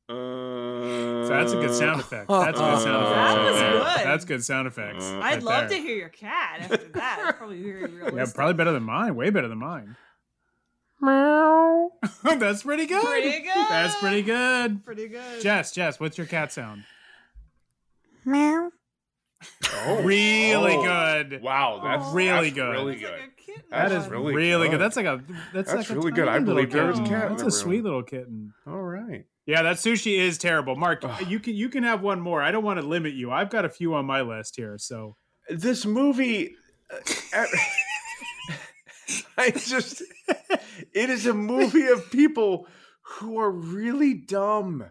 uh, 0.09 0.15
So 1.27 1.33
that's 1.35 1.53
a 1.53 1.57
good 1.57 1.75
sound 1.75 2.01
effect. 2.01 2.29
That's 2.29 2.59
a 2.59 2.63
good 2.63 2.81
sound 2.81 3.05
effect. 3.05 3.15
That 3.15 3.37
right 3.37 3.51
was 3.51 3.61
there. 3.61 3.73
good. 3.73 4.07
That's 4.07 4.25
good 4.25 4.45
sound 4.45 4.67
effects. 4.69 5.05
Uh, 5.05 5.17
I'd 5.19 5.21
right 5.35 5.43
love 5.43 5.69
there. 5.69 5.79
to 5.79 5.85
hear 5.85 5.97
your 5.97 6.09
cat 6.09 6.61
after 6.61 6.77
that. 6.77 6.93
That's 6.93 7.33
probably 7.39 7.63
very 7.63 7.87
realistic. 7.87 8.15
Yeah, 8.17 8.27
probably 8.35 8.55
better 8.55 8.73
than 8.73 8.83
mine. 8.85 9.15
Way 9.17 9.31
better 9.31 9.49
than 9.49 9.59
mine. 9.59 9.97
Meow. 11.01 11.91
That's 12.25 12.63
pretty 12.63 12.87
good. 12.87 13.05
Pretty 13.05 13.41
good. 13.43 13.67
That's 13.69 13.97
pretty 13.97 14.23
good. 14.23 14.85
Pretty 14.85 15.09
good. 15.09 15.43
Jess, 15.43 15.73
Jess, 15.73 16.01
what's 16.01 16.17
your 16.17 16.27
cat 16.27 16.53
sound? 16.53 16.85
Meow. 18.25 18.71
oh, 19.87 20.03
Really 20.03 20.75
oh, 20.77 20.83
good. 20.83 21.43
Wow, 21.43 21.81
that's 21.83 22.13
Really 22.15 22.51
that's 22.51 22.55
good. 22.55 22.71
Really 22.71 22.95
It's 22.95 23.03
like 23.03 23.13
good. 23.13 23.21
a 23.21 23.43
kitten 23.43 23.63
That 23.71 23.93
is 23.93 24.09
really, 24.09 24.35
really 24.35 24.69
good. 24.69 24.73
good. 24.73 24.81
That's 24.81 24.97
like 24.97 25.07
a 25.07 25.23
that's, 25.53 25.71
That's 25.73 25.91
like 25.91 25.91
a 25.91 25.95
really 26.01 26.13
good. 26.13 26.29
I 26.29 26.39
believe 26.39 26.73
there 26.73 26.87
was 26.87 26.99
a 26.99 27.03
cat 27.05 27.31
in 27.31 27.37
That's 27.37 27.43
the 27.43 27.43
a 27.43 27.45
room. 27.45 27.51
sweet 27.51 27.85
little 27.85 28.03
kitten. 28.03 28.55
All 28.67 28.81
right. 28.81 29.27
Yeah, 29.47 29.63
that 29.63 29.77
sushi 29.77 30.19
is 30.19 30.39
terrible. 30.39 30.75
Mark, 30.77 31.05
Ugh. 31.05 31.27
you 31.29 31.39
can 31.39 31.55
you 31.55 31.69
can 31.69 31.85
have 31.85 32.03
one 32.03 32.21
more. 32.21 32.43
I 32.43 32.51
don't 32.51 32.65
want 32.65 32.81
to 32.81 32.87
limit 32.87 33.15
you. 33.15 33.31
I've 33.31 33.49
got 33.51 33.65
a 33.65 33.69
few 33.69 33.95
on 33.95 34.05
my 34.05 34.21
list 34.23 34.57
here. 34.57 34.77
So 34.79 35.17
This 35.49 35.87
movie, 35.87 36.57
uh, 37.33 37.45
I 39.39 39.51
just, 39.51 40.03
it 40.93 41.11
is 41.11 41.27
a 41.27 41.35
movie 41.35 41.87
of 41.87 42.11
people 42.11 42.67
who 43.03 43.39
are 43.39 43.51
really 43.51 44.15
dumb, 44.15 44.85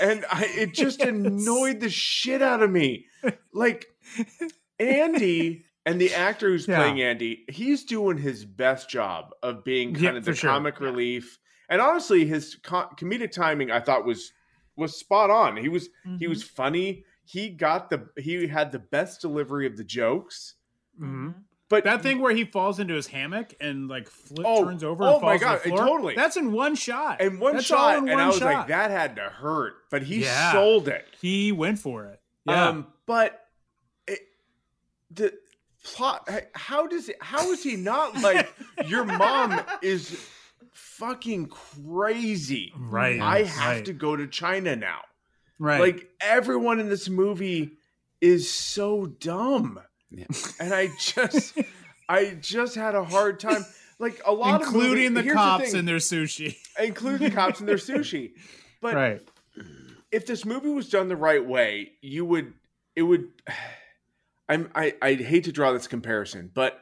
and 0.00 0.24
I 0.32 0.44
it 0.56 0.72
just 0.72 0.98
Yes. 1.04 1.08
annoyed 1.08 1.80
the 1.80 1.90
shit 1.90 2.40
out 2.40 2.62
of 2.62 2.70
me. 2.70 3.04
Like 3.52 3.86
Andy 4.78 5.64
and 5.84 6.00
the 6.00 6.14
actor 6.14 6.48
who's 6.48 6.66
Yeah. 6.66 6.76
playing 6.76 7.02
Andy, 7.02 7.44
he's 7.50 7.84
doing 7.84 8.16
his 8.16 8.44
best 8.46 8.88
job 8.88 9.30
of 9.42 9.64
being 9.64 9.92
kind 9.92 10.04
Yeah, 10.04 10.10
of 10.16 10.24
the 10.24 10.34
sure. 10.34 10.50
comic 10.50 10.80
relief, 10.80 11.38
and 11.68 11.80
honestly, 11.80 12.24
his 12.26 12.56
co- 12.62 12.88
comedic 12.96 13.32
timing 13.32 13.70
I 13.70 13.80
thought 13.80 14.04
was 14.04 14.32
was 14.76 14.96
spot 14.96 15.30
on. 15.30 15.56
He 15.56 15.68
was 15.68 15.88
he 16.18 16.26
Mhm. 16.26 16.28
was 16.28 16.42
funny. 16.42 17.04
He 17.24 17.48
got 17.50 17.90
the 17.90 18.08
he 18.16 18.46
had 18.46 18.72
the 18.72 18.78
best 18.78 19.20
delivery 19.20 19.66
of 19.66 19.76
the 19.76 19.84
jokes. 19.84 20.54
Mhm. 21.00 21.34
But 21.68 21.84
that 21.84 22.02
thing 22.02 22.20
where 22.20 22.32
he 22.34 22.44
falls 22.44 22.78
into 22.80 22.94
his 22.94 23.08
hammock 23.08 23.52
and 23.60 23.88
like 23.88 24.08
flip, 24.08 24.46
Oh, 24.48 24.64
turns 24.64 24.82
over 24.82 25.04
oh 25.04 25.14
and 25.14 25.22
my 25.22 25.36
falls 25.36 25.40
to 25.40 25.44
God, 25.44 25.58
the 25.58 25.68
floor. 25.68 25.78
totally. 25.86 26.14
That's 26.14 26.36
in 26.38 26.50
one 26.52 26.74
shot. 26.74 27.20
in 27.20 27.38
one 27.38 27.54
That's 27.54 27.66
shot, 27.66 27.98
in 27.98 28.04
and 28.08 28.12
one 28.12 28.20
I 28.20 28.26
was 28.28 28.38
shot. 28.38 28.44
like, 28.54 28.68
that 28.68 28.90
had 28.90 29.16
to 29.16 29.22
hurt, 29.28 29.74
but 29.90 30.02
he 30.02 30.22
Yeah. 30.22 30.52
sold 30.52 30.88
it. 30.88 31.06
He 31.20 31.52
went 31.52 31.78
for 31.78 32.06
it. 32.06 32.22
Yeah. 32.46 32.68
Um, 32.68 32.86
but 33.04 33.44
it, 34.06 34.20
the 35.10 35.34
plot, 35.84 36.26
how 36.54 36.86
does 36.86 37.10
it? 37.10 37.16
How 37.20 37.50
is 37.52 37.62
he 37.62 37.76
not 37.76 38.16
like 38.22 38.48
your 38.86 39.04
mom 39.04 39.60
is 39.82 40.26
fucking 40.98 41.46
crazy? 41.46 42.72
right. 42.76 43.20
I 43.20 43.42
have 43.44 43.76
right, 43.76 43.84
to 43.84 43.92
go 43.92 44.16
to 44.16 44.26
China 44.26 44.76
now. 44.76 45.00
Right. 45.58 45.80
Like 45.80 46.10
everyone 46.20 46.80
in 46.80 46.88
this 46.88 47.08
movie 47.08 47.72
is 48.20 48.50
so 48.50 49.06
dumb. 49.06 49.80
Yeah. 50.10 50.26
And 50.60 50.72
I 50.72 50.88
just 50.98 51.58
I 52.08 52.36
just 52.40 52.74
had 52.74 52.94
a 52.94 53.04
hard 53.04 53.40
time. 53.40 53.64
Like 53.98 54.20
a 54.24 54.32
lot 54.32 54.60
including 54.60 55.08
of 55.08 55.14
the 55.14 55.22
movies, 55.22 55.24
here's 55.24 55.34
cops 55.34 55.64
thing, 55.64 55.78
and 55.80 55.88
their 55.88 55.96
sushi. 55.96 56.56
including 56.78 57.28
the 57.28 57.34
cops 57.34 57.60
and 57.60 57.68
their 57.68 57.76
sushi. 57.76 58.32
But 58.80 58.94
right. 58.94 59.20
if 60.12 60.26
this 60.26 60.44
movie 60.44 60.70
was 60.70 60.88
done 60.88 61.08
the 61.08 61.16
right 61.16 61.44
way, 61.44 61.92
you 62.00 62.24
would 62.24 62.54
it 62.94 63.02
would 63.02 63.28
I'm 64.48 64.70
I 64.74 64.94
I 65.02 65.14
hate 65.14 65.44
to 65.44 65.52
draw 65.52 65.72
this 65.72 65.88
comparison, 65.88 66.50
but 66.54 66.80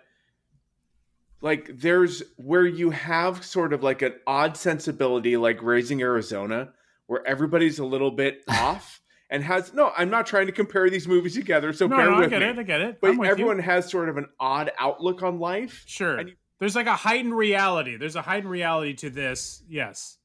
like 1.40 1.70
there's 1.74 2.22
where 2.36 2.66
you 2.66 2.90
have 2.90 3.44
sort 3.44 3.72
of 3.72 3.82
like 3.82 4.02
an 4.02 4.14
odd 4.26 4.56
sensibility 4.56 5.36
like 5.36 5.62
raising 5.62 6.00
Arizona 6.02 6.70
where 7.06 7.26
everybody's 7.26 7.78
a 7.78 7.84
little 7.84 8.10
bit 8.10 8.42
off 8.48 9.00
and 9.30 9.42
has 9.42 9.72
no 9.74 9.92
I'm 9.96 10.10
not 10.10 10.26
trying 10.26 10.46
to 10.46 10.52
compare 10.52 10.88
these 10.90 11.06
movies 11.06 11.34
together 11.34 11.72
so 11.72 11.86
No, 11.86 11.96
bear 11.96 12.06
no, 12.10 12.16
I 12.16 12.26
get 12.28 12.40
me. 12.40 12.46
it. 12.48 12.58
I 12.58 12.62
get 12.62 12.80
it. 12.80 12.98
But 13.00 13.18
with 13.18 13.28
everyone 13.28 13.56
you. 13.56 13.62
has 13.64 13.90
sort 13.90 14.08
of 14.08 14.16
an 14.16 14.26
odd 14.40 14.70
outlook 14.78 15.22
on 15.22 15.38
life. 15.38 15.84
Sure. 15.86 16.16
and 16.18 16.30
you- 16.30 16.36
There's 16.58 16.74
like 16.74 16.86
a 16.86 16.96
heightened 16.96 17.36
reality. 17.36 17.96
There's 17.96 18.16
a 18.16 18.22
heightened 18.22 18.50
reality 18.50 18.94
to 18.94 19.10
this. 19.10 19.62
Yes. 19.68 20.18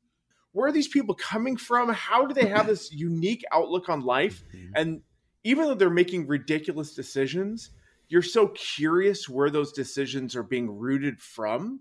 where 0.53 0.67
are 0.67 0.71
these 0.71 0.87
people 0.87 1.15
coming 1.15 1.57
from? 1.57 1.89
How 1.93 2.25
do 2.25 2.33
they 2.33 2.47
have 2.47 2.67
this 2.67 2.91
unique 3.09 3.43
outlook 3.51 3.89
on 3.89 4.01
life? 4.01 4.43
Mm-hmm. 4.55 4.71
And 4.75 5.01
even 5.43 5.65
though 5.65 5.73
they're 5.75 5.89
making 5.89 6.27
ridiculous 6.27 6.93
decisions, 6.93 7.71
you're 8.11 8.21
so 8.21 8.49
curious 8.49 9.29
where 9.29 9.49
those 9.49 9.71
decisions 9.71 10.35
are 10.35 10.43
being 10.43 10.69
rooted 10.69 11.19
from. 11.19 11.79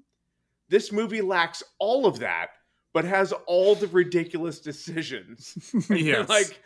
This 0.68 0.93
movie 0.93 1.20
lacks 1.22 1.62
all 1.81 2.07
of 2.07 2.20
that, 2.20 2.51
but 2.93 3.05
has 3.05 3.33
all 3.47 3.74
the 3.74 3.89
ridiculous 3.89 4.61
decisions. 4.61 5.59
And 5.91 5.99
Yes. 5.99 6.28
like 6.28 6.61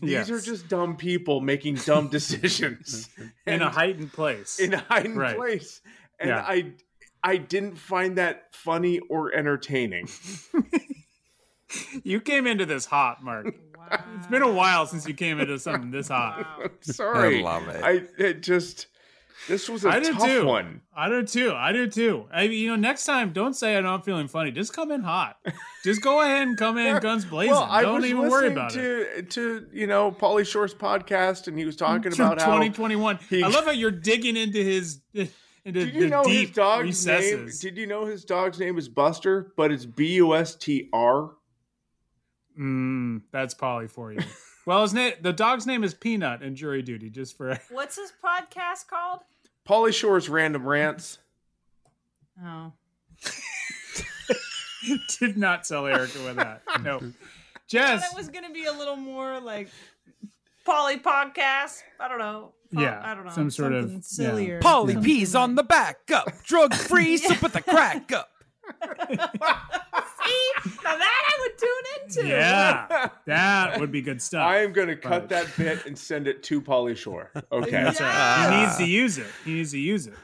these 0.00 0.10
Yes. 0.12 0.30
are 0.30 0.40
just 0.40 0.68
dumb 0.68 0.96
people 0.96 1.40
making 1.42 1.74
dumb 1.74 2.08
decisions 2.18 3.10
in 3.46 3.60
a 3.60 3.66
And- 3.66 3.74
heightened 3.74 4.12
place. 4.12 4.58
in 4.58 4.72
a 4.72 4.78
heightened 4.78 5.18
Right. 5.18 5.36
place. 5.36 5.82
And 6.18 6.30
Yeah. 6.30 6.40
I 6.46 6.72
I 7.22 7.36
didn't 7.36 7.76
find 7.76 8.16
that 8.16 8.54
funny 8.54 8.98
or 9.00 9.34
entertaining. 9.34 10.08
you 12.02 12.20
came 12.20 12.46
into 12.46 12.64
this 12.66 12.86
hot, 12.86 13.22
Mark. 13.22 13.54
It's 14.16 14.26
been 14.28 14.42
a 14.42 14.50
while 14.50 14.86
since 14.86 15.06
you 15.06 15.12
came 15.14 15.40
into 15.40 15.58
something 15.58 15.90
this 15.90 16.08
hot. 16.08 16.70
Sorry. 16.80 17.40
I 17.40 17.42
love 17.42 17.68
it. 17.68 17.82
I 17.84 18.02
it 18.22 18.42
just 18.42 18.86
this 19.48 19.68
was 19.68 19.84
a 19.84 19.88
I 19.88 20.00
do 20.00 20.12
tough 20.12 20.26
too. 20.26 20.44
one. 20.46 20.80
I 20.94 21.08
do 21.08 21.22
too. 21.22 21.52
I 21.54 21.72
do 21.72 21.86
too. 21.86 22.26
I 22.32 22.42
you 22.42 22.68
know, 22.68 22.76
next 22.76 23.04
time, 23.04 23.32
don't 23.32 23.54
say 23.54 23.76
I'm 23.76 23.84
not 23.84 24.04
feeling 24.04 24.28
funny. 24.28 24.50
Just 24.50 24.72
come 24.72 24.90
in 24.92 25.02
hot. 25.02 25.38
Just 25.84 26.02
go 26.02 26.20
ahead 26.20 26.46
and 26.46 26.58
come 26.58 26.76
in 26.78 27.00
guns 27.00 27.24
blazing. 27.24 27.52
Well, 27.54 27.62
I 27.68 27.82
don't 27.82 28.04
even 28.04 28.28
worry 28.28 28.48
about 28.52 28.76
it. 28.76 29.30
to 29.30 29.60
to 29.60 29.66
you 29.72 29.86
know 29.86 30.12
Pauly 30.12 30.46
Shore's 30.46 30.74
podcast, 30.74 31.46
and 31.48 31.58
he 31.58 31.64
was 31.64 31.76
talking 31.84 32.12
about 32.12 32.38
how 32.40 32.46
2021. 32.46 33.18
he- 33.28 33.42
I 33.42 33.48
love 33.48 33.64
how 33.64 33.70
you're 33.70 33.90
digging 33.90 34.36
into 34.36 34.62
his 34.62 35.00
into 35.14 35.30
Did 35.86 35.94
you 35.94 36.00
the 36.02 36.08
know 36.08 36.24
deep 36.24 36.48
his 36.48 36.56
dog's 36.56 37.06
name? 37.06 37.16
recesses. 37.16 37.60
Did 37.60 37.76
you 37.78 37.86
know 37.86 38.04
his 38.04 38.24
dog's 38.24 38.58
name 38.60 38.76
is 38.78 38.88
Buster, 38.88 39.52
but 39.56 39.72
it's 39.72 39.86
B 39.86 40.14
U 40.14 40.34
S 40.34 40.54
T 40.54 40.88
R? 40.92 41.30
Mm, 42.58 43.22
that's 43.32 43.54
Pauly 43.54 43.90
for 43.90 44.12
you. 44.12 44.20
Well, 44.70 44.82
his 44.82 44.94
name, 44.94 45.14
the 45.20 45.32
dog's 45.32 45.66
name 45.66 45.82
is 45.82 45.94
Peanut 45.94 46.42
in 46.42 46.54
Jury 46.54 46.80
Duty. 46.80 47.10
Just 47.10 47.36
for 47.36 47.58
What's 47.72 47.96
his 47.96 48.12
podcast 48.24 48.86
called? 48.86 49.18
Pauly 49.68 49.92
Shore's 49.92 50.28
random 50.28 50.64
rants. 50.64 51.18
Oh. 52.40 52.70
did 55.18 55.36
not 55.36 55.66
sell 55.66 55.88
Erica 55.88 56.22
with 56.24 56.36
that. 56.36 56.62
No, 56.84 56.98
I 56.98 57.10
Jess. 57.66 58.00
thought 58.04 58.12
it 58.12 58.16
was 58.16 58.28
gonna 58.28 58.52
be 58.52 58.66
a 58.66 58.72
little 58.72 58.94
more 58.94 59.40
like 59.40 59.70
Pauly 60.64 61.02
podcast. 61.02 61.82
I 61.98 62.06
don't 62.06 62.20
know. 62.20 62.52
Po- 62.72 62.80
Yeah, 62.80 63.00
I 63.04 63.16
don't 63.16 63.24
know. 63.24 63.32
some 63.32 63.50
sort 63.50 63.72
of- 63.72 63.90
something 63.90 63.96
yeah. 63.96 64.30
sillier. 64.30 64.60
Pauly 64.60 64.92
Something 64.92 65.02
P's 65.02 65.34
on 65.34 65.56
the 65.56 65.64
back 65.64 65.98
up, 66.14 66.28
drug 66.44 66.74
free, 66.74 67.16
so 67.16 67.34
put 67.40 67.52
the 67.54 67.60
crack 67.62 68.12
up. 68.12 68.30
See, 68.78 70.50
now 70.84 70.96
that 70.96 71.22
I 71.28 71.38
would 71.40 71.58
tune 71.58 72.22
into. 72.22 72.28
Yeah, 72.28 73.08
that 73.26 73.80
would 73.80 73.90
be 73.92 74.02
good 74.02 74.20
stuff. 74.20 74.46
I 74.46 74.62
am 74.62 74.72
going 74.72 74.88
to 74.88 74.96
cut 74.96 75.10
Right. 75.22 75.28
that 75.30 75.46
bit 75.56 75.86
and 75.86 75.98
send 75.98 76.26
it 76.26 76.42
to 76.44 76.60
Pauly 76.60 76.96
Shore. 76.96 77.30
Okay. 77.50 77.70
That's 77.70 78.00
right. 78.00 78.50
He 78.52 78.60
needs 78.64 78.76
to 78.78 78.84
use 78.86 79.18
it. 79.18 79.26
He 79.44 79.54
needs 79.54 79.72
to 79.72 79.78
use 79.78 80.06
it. 80.06 80.14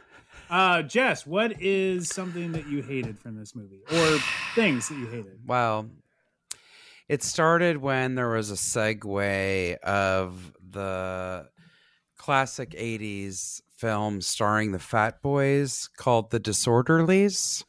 Uh, 0.48 0.82
Jess, 0.82 1.26
what 1.26 1.60
is 1.60 2.08
something 2.08 2.52
that 2.52 2.68
you 2.68 2.80
hated 2.82 3.18
from 3.18 3.36
this 3.36 3.54
movie, 3.56 3.80
or 3.90 4.18
things 4.54 4.88
that 4.88 4.94
you 4.96 5.06
hated? 5.06 5.40
Well, 5.44 5.88
it 7.08 7.22
started 7.24 7.78
when 7.78 8.14
there 8.14 8.28
was 8.28 8.50
a 8.50 8.54
segue 8.54 9.76
of 9.78 10.52
the 10.70 11.48
classic 12.16 12.70
80s 12.70 13.60
film 13.76 14.20
starring 14.20 14.70
the 14.72 14.78
Fat 14.78 15.20
Boys 15.20 15.88
called 15.96 16.30
The 16.30 16.38
Disorderlies. 16.40 17.64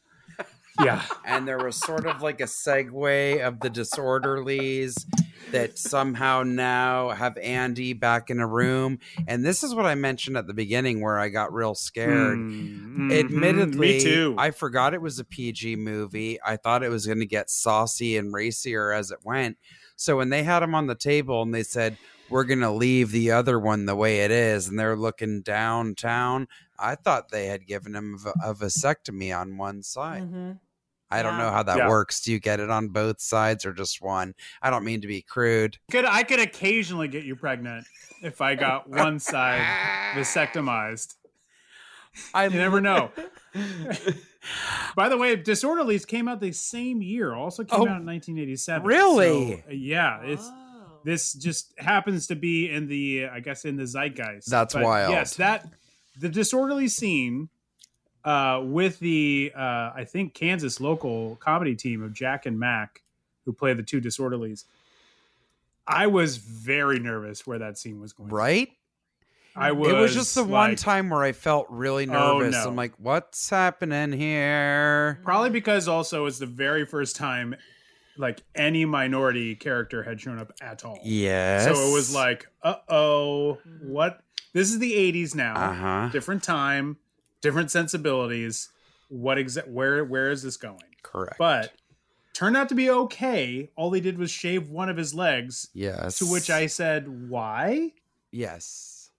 Yeah. 0.84 1.02
And 1.24 1.46
there 1.46 1.58
was 1.58 1.76
sort 1.76 2.06
of 2.06 2.22
like 2.22 2.40
a 2.40 2.44
segue 2.44 3.46
of 3.46 3.60
the 3.60 3.68
Disorderlies 3.68 5.04
that 5.52 5.78
somehow 5.78 6.42
now 6.42 7.10
have 7.10 7.36
Andy 7.38 7.92
back 7.92 8.30
in 8.30 8.40
a 8.40 8.46
room. 8.46 8.98
And 9.26 9.44
this 9.44 9.62
is 9.62 9.74
what 9.74 9.86
I 9.86 9.94
mentioned 9.94 10.36
at 10.36 10.46
the 10.46 10.54
beginning 10.54 11.00
where 11.00 11.18
I 11.18 11.28
got 11.28 11.52
real 11.52 11.74
scared. 11.74 12.38
Mhm. 12.38 13.12
Admittedly, 13.16 13.78
me 13.78 14.00
too. 14.00 14.34
I 14.38 14.50
forgot 14.50 14.94
it 14.94 15.02
was 15.02 15.18
a 15.18 15.24
PG 15.24 15.76
movie. 15.76 16.38
I 16.44 16.56
thought 16.56 16.82
it 16.82 16.88
was 16.88 17.06
going 17.06 17.20
to 17.20 17.26
get 17.26 17.50
saucy 17.50 18.16
and 18.16 18.32
racier 18.32 18.90
as 18.92 19.10
it 19.10 19.18
went. 19.22 19.58
So 19.96 20.16
when 20.16 20.30
they 20.30 20.42
had 20.44 20.62
him 20.62 20.74
on 20.74 20.86
the 20.86 20.94
table 20.94 21.42
and 21.42 21.54
they 21.54 21.62
said, 21.62 21.98
"We're 22.30 22.44
going 22.44 22.60
to 22.60 22.70
leave 22.70 23.10
the 23.10 23.30
other 23.32 23.58
one 23.58 23.84
the 23.86 23.96
way 23.96 24.20
it 24.20 24.30
is," 24.30 24.66
and 24.68 24.78
they're 24.78 24.96
looking 24.96 25.42
downtown, 25.42 26.48
I 26.78 26.94
thought 26.94 27.30
they 27.30 27.46
had 27.46 27.66
given 27.66 27.94
him 27.94 28.18
a, 28.24 28.50
a 28.50 28.54
vasectomy 28.54 29.36
on 29.38 29.56
one 29.56 29.82
side. 29.82 30.22
Mm-hmm. 30.22 30.52
I 31.10 31.22
don't 31.22 31.38
know 31.38 31.50
how 31.50 31.62
that 31.62 31.78
Yeah. 31.78 31.88
works. 31.88 32.20
Do 32.20 32.32
you 32.32 32.38
get 32.38 32.60
it 32.60 32.68
on 32.70 32.88
both 32.88 33.20
sides 33.20 33.64
or 33.64 33.72
just 33.72 34.02
one? 34.02 34.34
I 34.60 34.70
don't 34.70 34.84
mean 34.84 35.00
to 35.00 35.06
be 35.06 35.22
crude. 35.22 35.78
could 35.90 36.04
I 36.04 36.22
could 36.22 36.40
occasionally 36.40 37.08
get 37.08 37.24
you 37.24 37.34
pregnant 37.36 37.86
if 38.22 38.40
I 38.40 38.54
got 38.54 38.88
one 38.88 39.18
side 39.18 39.62
vasectomized. 40.14 41.14
I 42.34 42.44
You 42.44 42.50
never 42.50 42.80
know. 42.80 43.10
By 44.96 45.08
the 45.08 45.16
way, 45.16 45.36
Disorderlies 45.36 46.06
came 46.06 46.28
out 46.28 46.40
the 46.40 46.52
same 46.52 47.02
year. 47.02 47.34
Also 47.34 47.64
came 47.64 47.80
Oh, 47.80 47.88
out 47.88 48.00
in 48.00 48.06
1987. 48.06 48.86
really? 48.86 49.52
So, 49.52 49.62
uh, 49.68 49.72
yeah, 49.72 50.20
it's 50.22 50.42
Oh. 50.44 51.00
this 51.04 51.32
just 51.32 51.72
happens 51.78 52.26
to 52.28 52.36
be 52.36 52.70
in 52.70 52.88
the 52.88 53.26
I 53.32 53.40
guess 53.40 53.64
in 53.64 53.76
the 53.76 53.84
zeitgeist. 53.86 54.46
That's 54.46 54.74
wild. 54.74 55.12
Yes, 55.12 55.36
that 55.36 55.66
the 56.18 56.28
disorderly 56.28 56.88
scene 56.88 57.48
uh, 58.24 58.60
with 58.64 58.98
the 58.98 59.52
uh, 59.56 59.92
I 59.94 60.04
think 60.06 60.34
Kansas 60.34 60.80
local 60.80 61.36
comedy 61.36 61.74
team 61.74 62.02
of 62.02 62.12
Jack 62.12 62.46
and 62.46 62.58
Mac 62.58 63.02
who 63.44 63.52
play 63.52 63.72
the 63.72 63.82
two 63.82 64.00
disorderlies. 64.00 64.64
I 65.86 66.06
was 66.06 66.36
very 66.36 66.98
nervous 66.98 67.46
where 67.46 67.58
that 67.58 67.78
scene 67.78 68.00
was 68.00 68.12
going. 68.12 68.28
Right? 68.30 68.70
I 69.56 69.72
was. 69.72 69.88
it 69.90 69.94
was 69.96 70.14
just 70.14 70.34
the 70.34 70.44
one 70.44 70.76
time 70.76 71.08
where 71.10 71.22
I 71.22 71.32
felt 71.32 71.66
really 71.70 72.06
Oh, 72.08 72.38
nervous. 72.38 72.52
no. 72.54 72.68
I'm 72.68 72.76
like, 72.76 72.92
what's 72.98 73.48
happening 73.50 74.12
here? 74.12 75.18
Probably 75.24 75.50
because 75.50 75.88
also 75.88 76.26
it's 76.26 76.38
the 76.38 76.46
very 76.46 76.84
first 76.84 77.16
time 77.16 77.56
like 78.18 78.42
any 78.54 78.84
minority 78.84 79.54
character 79.54 80.02
had 80.02 80.20
shown 80.20 80.38
up 80.38 80.52
at 80.60 80.84
all. 80.84 80.98
Yes. 81.02 81.64
So 81.64 81.70
it 81.88 81.92
was 81.94 82.14
like, 82.14 82.46
uh 82.62 82.76
oh, 82.88 83.58
what? 83.82 84.20
This 84.52 84.70
is 84.70 84.78
the 84.78 84.92
80s 84.92 85.34
now. 85.34 85.54
Uh-huh. 85.56 86.08
Different 86.10 86.42
time, 86.42 86.96
different 87.40 87.70
sensibilities. 87.70 88.68
What 89.08 89.38
exact? 89.38 89.68
Where 89.68 90.04
where 90.04 90.30
is 90.30 90.42
this 90.42 90.56
going? 90.56 90.78
correct. 91.02 91.38
But 91.38 91.72
turned 92.34 92.56
out 92.56 92.68
to 92.68 92.74
be 92.74 92.90
okay. 92.90 93.70
All 93.76 93.92
he 93.92 94.00
did 94.00 94.18
was 94.18 94.30
shave 94.30 94.68
one 94.68 94.88
of 94.88 94.96
his 94.96 95.14
legs. 95.14 95.68
yes. 95.74 96.18
To 96.18 96.26
which 96.26 96.50
I 96.50 96.66
said, 96.66 97.28
why? 97.28 97.92
yes. 98.30 99.10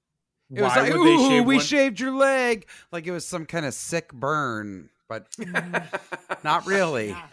It 0.51 0.61
Why 0.61 0.67
was 0.67 0.75
like, 0.77 0.93
would 0.93 1.07
they 1.07 1.13
ooh, 1.15 1.29
shave 1.29 1.45
we 1.45 1.55
one- 1.57 1.63
shaved 1.65 1.99
your 1.99 2.11
leg. 2.11 2.65
Like 2.91 3.05
it 3.05 3.11
was 3.11 3.25
some 3.25 3.45
kind 3.45 3.65
of 3.67 3.73
sick 3.75 4.11
burn, 4.13 4.89
but 5.07 5.27
not 6.43 6.65
really. 6.65 7.15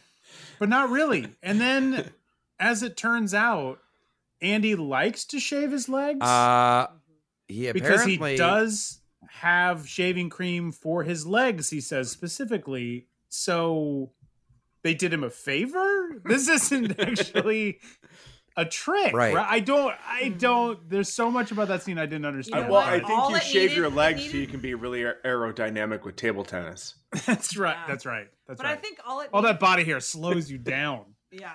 But 0.59 0.70
not 0.70 0.89
really. 0.89 1.28
And 1.43 1.61
then, 1.61 2.11
as 2.59 2.82
it 2.82 2.97
turns 2.97 3.34
out, 3.34 3.78
Andy 4.41 4.74
likes 4.74 5.26
to 5.26 5.39
shave 5.39 5.70
his 5.70 5.87
legs. 5.87 6.22
Uh, 6.22 6.87
he 7.47 7.70
because 7.72 8.01
apparently 8.03 8.30
he 8.32 8.37
does 8.39 9.01
have 9.31 9.89
shaving 9.89 10.29
cream 10.31 10.72
for 10.72 11.03
his 11.05 11.27
legs 11.27 11.70
he 11.70 11.81
says 11.81 12.11
specifically 12.11 13.07
so 13.29 14.11
they 14.83 14.95
did 14.95 15.12
him 15.12 15.24
a 15.24 15.31
favor 15.31 16.20
this 16.24 16.49
isn't 16.49 16.99
actually 17.01 17.79
a 18.57 18.64
trick 18.64 19.12
Right. 19.12 19.37
i 19.37 19.61
don't 19.61 19.95
i 20.09 20.29
don't 20.31 20.89
there's 20.89 21.12
so 21.12 21.31
much 21.31 21.51
about 21.51 21.68
that 21.68 21.83
scene 21.83 21.99
i 21.99 22.07
didn't 22.07 22.24
understand 22.24 22.64
know 22.66 22.72
well, 22.72 22.81
what? 22.83 22.93
I 22.93 22.99
think 23.01 23.11
All 23.18 23.31
you 23.31 23.41
shave 23.41 23.62
needed- 23.70 23.77
your 23.77 23.87
it 23.87 23.95
legs 23.95 24.31
so 24.31 24.37
you 24.37 24.47
can 24.47 24.61
be 24.61 24.74
really 24.74 25.01
aerodynamic 25.24 26.05
with 26.05 26.16
table 26.16 26.45
tennis. 26.45 26.95
that's 27.27 27.57
right 27.57 27.77
Yeah. 27.77 27.85
that's 27.87 28.07
right 28.07 28.29
that's 28.47 28.59
But 28.59 28.66
right 28.66 28.79
I 28.79 28.81
think 28.81 28.99
all 29.07 29.20
it 29.20 29.29
all 29.33 29.43
needed- 29.43 29.55
that 29.57 29.61
body 29.61 29.85
hair 29.85 30.01
slows 30.01 30.51
you 30.51 30.57
down 30.59 31.05
Yeah. 31.31 31.53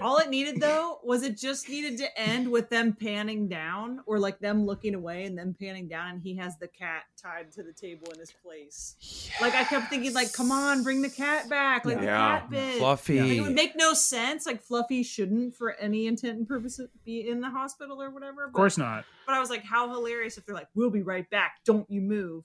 All 0.00 0.18
it 0.18 0.30
needed 0.30 0.60
though 0.60 0.98
was 1.02 1.22
it 1.22 1.36
just 1.36 1.68
needed 1.68 1.98
to 1.98 2.18
end 2.18 2.50
with 2.50 2.70
them 2.70 2.94
panning 2.94 3.48
down 3.48 4.00
or 4.06 4.18
like 4.18 4.38
them 4.38 4.64
looking 4.64 4.94
away 4.94 5.24
and 5.24 5.36
then 5.36 5.54
panning 5.58 5.88
down 5.88 6.08
and 6.08 6.22
he 6.22 6.36
has 6.36 6.56
the 6.56 6.68
cat 6.68 7.04
tied 7.20 7.52
to 7.52 7.62
the 7.62 7.72
table 7.72 8.08
in 8.12 8.18
his 8.18 8.32
place. 8.32 9.30
Like 9.40 9.54
I 9.54 9.64
kept 9.64 9.90
thinking 9.90 10.14
like 10.14 10.32
come 10.32 10.50
on 10.50 10.82
bring 10.82 11.02
the 11.02 11.10
cat 11.10 11.48
back 11.48 11.84
like 11.84 12.00
the 12.00 12.06
cat 12.06 12.48
bit. 12.48 12.78
Fluffy. 12.78 13.20
Like, 13.20 13.32
it 13.32 13.40
would 13.42 13.54
make 13.54 13.76
no 13.76 13.92
sense 13.92 14.46
like 14.46 14.62
Fluffy 14.62 15.02
shouldn't 15.02 15.54
for 15.54 15.74
any 15.74 16.06
intent 16.06 16.38
and 16.38 16.48
purpose 16.48 16.80
be 17.04 17.28
in 17.28 17.40
the 17.40 17.50
hospital 17.50 18.00
or 18.00 18.10
whatever. 18.10 18.44
of 18.44 18.52
course 18.52 18.78
not 18.78 19.04
But 19.26 19.34
I 19.34 19.40
was 19.40 19.50
like 19.50 19.64
how 19.64 19.90
hilarious 19.90 20.38
if 20.38 20.46
they're 20.46 20.54
like 20.54 20.68
we'll 20.74 20.90
be 20.90 21.02
right 21.02 21.28
back 21.28 21.56
don't 21.64 21.90
you 21.90 22.00
move. 22.00 22.44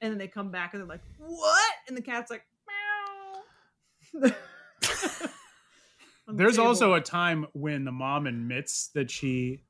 And 0.00 0.12
then 0.12 0.18
they 0.18 0.28
come 0.28 0.50
back 0.50 0.74
and 0.74 0.82
they're 0.82 0.88
like 0.88 1.02
what? 1.18 1.74
And 1.88 1.96
the 1.96 2.02
cat's 2.02 2.30
like 2.30 2.44
meow. 4.14 4.30
On 6.28 6.36
the 6.36 6.42
there's 6.42 6.58
also 6.58 6.94
a 6.94 7.00
time 7.00 7.46
when 7.52 7.84
the 7.84 7.92
mom 7.92 8.26
admits 8.26 8.88
that 8.94 9.10
she 9.10 9.62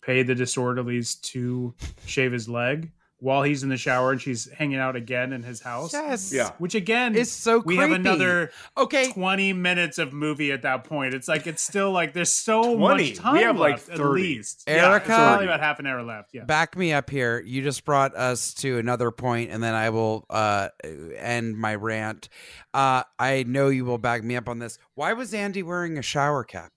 paid 0.00 0.26
the 0.26 0.34
disorderlies 0.34 1.20
to 1.20 1.74
shave 2.06 2.32
his 2.32 2.48
leg 2.48 2.92
while 3.20 3.42
he's 3.42 3.64
in 3.64 3.68
the 3.68 3.76
shower 3.76 4.12
and 4.12 4.20
she's 4.22 4.48
hanging 4.52 4.78
out 4.78 4.94
again 4.94 5.32
in 5.32 5.42
his 5.42 5.60
house. 5.60 5.92
Yes. 5.92 6.32
Yeah. 6.32 6.52
Which 6.58 6.74
again 6.76 7.16
is 7.16 7.32
so 7.32 7.58
we 7.58 7.76
have 7.76 7.90
another 7.90 8.50
Okay. 8.76 9.10
20 9.10 9.52
minutes 9.54 9.98
of 9.98 10.12
movie 10.12 10.52
at 10.52 10.62
that 10.62 10.84
point. 10.84 11.14
It's 11.14 11.26
like 11.26 11.46
it's 11.48 11.60
still 11.62 11.90
like 11.90 12.12
there's 12.12 12.32
so 12.32 12.76
20. 12.76 12.78
much 13.10 13.18
time 13.18 13.32
We 13.34 13.42
have, 13.42 13.58
like, 13.58 13.72
left, 13.74 13.88
at 13.90 13.98
least. 13.98 14.64
yeah, 14.68 14.90
Erica? 14.90 15.06
it's 15.06 15.16
probably 15.16 15.46
about 15.46 15.60
half 15.60 15.80
an 15.80 15.86
hour 15.86 16.02
left. 16.02 16.30
Yeah. 16.32 16.44
Back 16.44 16.76
me 16.76 16.92
up 16.92 17.10
here. 17.10 17.40
You 17.40 17.62
just 17.62 17.84
brought 17.84 18.14
us 18.16 18.54
to 18.54 18.78
another 18.78 19.10
point, 19.10 19.50
and 19.50 19.62
then 19.62 19.74
I 19.74 19.90
will 19.90 20.24
uh, 20.30 20.68
end 21.16 21.56
my 21.58 21.74
rant. 21.74 22.28
Uh, 22.72 23.02
I 23.18 23.44
know 23.48 23.68
you 23.68 23.84
will 23.84 23.98
back 23.98 24.22
me 24.22 24.36
up 24.36 24.48
on 24.48 24.60
this. 24.60 24.78
Why 24.94 25.12
was 25.12 25.34
Andy 25.34 25.62
wearing 25.64 25.98
a 25.98 26.02
shower 26.02 26.44
cap? 26.44 26.70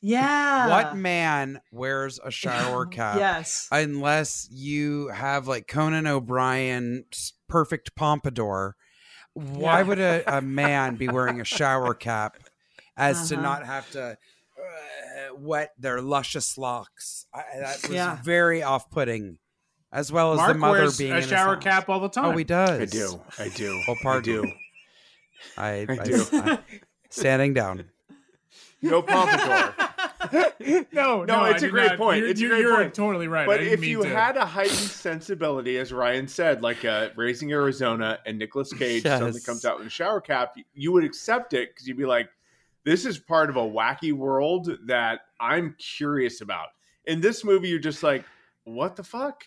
Yeah. 0.00 0.68
What 0.68 0.96
man 0.96 1.60
wears 1.72 2.20
a 2.24 2.30
shower 2.30 2.86
cap? 2.98 3.18
Yes. 3.18 3.68
Unless 3.72 4.48
you 4.50 5.08
have 5.08 5.48
like 5.48 5.66
Conan 5.66 6.06
O'Brien's 6.06 7.34
perfect 7.48 7.94
pompadour. 7.94 8.76
Why 9.34 9.78
Yeah. 9.78 9.82
would 9.82 9.98
a, 10.00 10.38
a 10.38 10.40
man 10.42 10.96
be 10.96 11.08
wearing 11.08 11.40
a 11.40 11.44
shower 11.44 11.94
cap 11.94 12.36
as 12.96 13.28
to 13.28 13.34
Uh-huh. 13.34 13.42
not 13.42 13.66
have 13.66 13.90
to 13.92 14.02
uh, 14.12 15.34
wet 15.36 15.72
their 15.78 16.00
luscious 16.00 16.56
locks? 16.58 17.26
I, 17.34 17.42
that 17.60 17.82
was 17.82 17.90
Yeah. 17.90 18.18
very 18.22 18.62
off 18.62 18.90
putting. 18.90 19.38
As 19.90 20.12
well 20.12 20.32
as 20.32 20.36
Mark 20.36 20.52
the 20.52 20.58
mother 20.58 20.78
wears 20.80 20.98
being 20.98 21.12
a 21.12 21.16
in 21.16 21.22
shower 21.22 21.54
house. 21.54 21.64
cap 21.64 21.88
all 21.88 22.00
the 22.00 22.10
time. 22.10 22.26
Oh, 22.26 22.36
he 22.36 22.44
does. 22.44 22.80
I 22.80 22.84
do. 22.84 23.22
I 23.38 23.48
do. 23.48 23.82
Oh, 23.88 23.92
I 23.92 24.02
pardon. 24.02 24.42
do. 24.42 24.52
I, 25.56 25.68
I 25.88 25.92
I- 25.92 26.04
do. 26.04 26.24
I- 26.32 26.58
standing 27.08 27.54
down. 27.54 27.86
No 28.82 29.00
pompadour. 29.02 29.87
no, 30.32 30.84
no, 30.92 31.24
No, 31.24 31.44
it's 31.44 31.62
a 31.62 31.68
great 31.68 31.88
not. 31.90 31.98
point. 31.98 32.18
You're, 32.20 32.28
It's 32.28 32.40
you're- 32.40 32.54
great 32.56 32.62
you're 32.62 32.76
point. 32.76 32.94
totally 32.94 33.28
right. 33.28 33.46
But 33.46 33.62
if 33.62 33.84
you 33.84 34.02
to- 34.02 34.08
had 34.08 34.36
a 34.36 34.44
heightened 34.44 34.76
sensibility, 34.78 35.78
as 35.78 35.92
Ryan 35.92 36.26
said, 36.28 36.62
like 36.62 36.84
uh, 36.84 37.10
Raising 37.16 37.52
Arizona 37.52 38.18
and 38.26 38.38
Nicolas 38.38 38.72
Cage, 38.78 39.02
something 39.04 39.34
Yes. 39.34 39.46
comes 39.46 39.64
out 39.64 39.80
in 39.80 39.86
a 39.86 39.90
shower 39.90 40.20
cap, 40.20 40.56
you 40.74 40.92
would 40.92 41.04
accept 41.04 41.54
it 41.54 41.70
because 41.70 41.86
you'd 41.86 41.96
be 41.96 42.06
like, 42.06 42.28
this 42.84 43.04
is 43.04 43.18
part 43.18 43.50
of 43.50 43.56
a 43.56 43.60
wacky 43.60 44.12
world 44.12 44.70
that 44.86 45.20
I'm 45.40 45.74
curious 45.78 46.40
about. 46.40 46.68
In 47.04 47.20
this 47.20 47.44
movie, 47.44 47.68
you're 47.68 47.78
just 47.78 48.02
like, 48.02 48.24
what 48.64 48.96
the 48.96 49.02
fuck? 49.02 49.44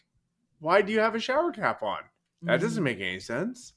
Why 0.59 0.81
do 0.81 0.91
you 0.91 0.99
have 0.99 1.15
a 1.15 1.19
shower 1.19 1.51
cap 1.51 1.81
on? 1.83 1.99
That 2.43 2.53
Mm-hmm. 2.55 2.63
doesn't 2.63 2.83
make 2.83 2.99
any 2.99 3.19
sense. 3.19 3.73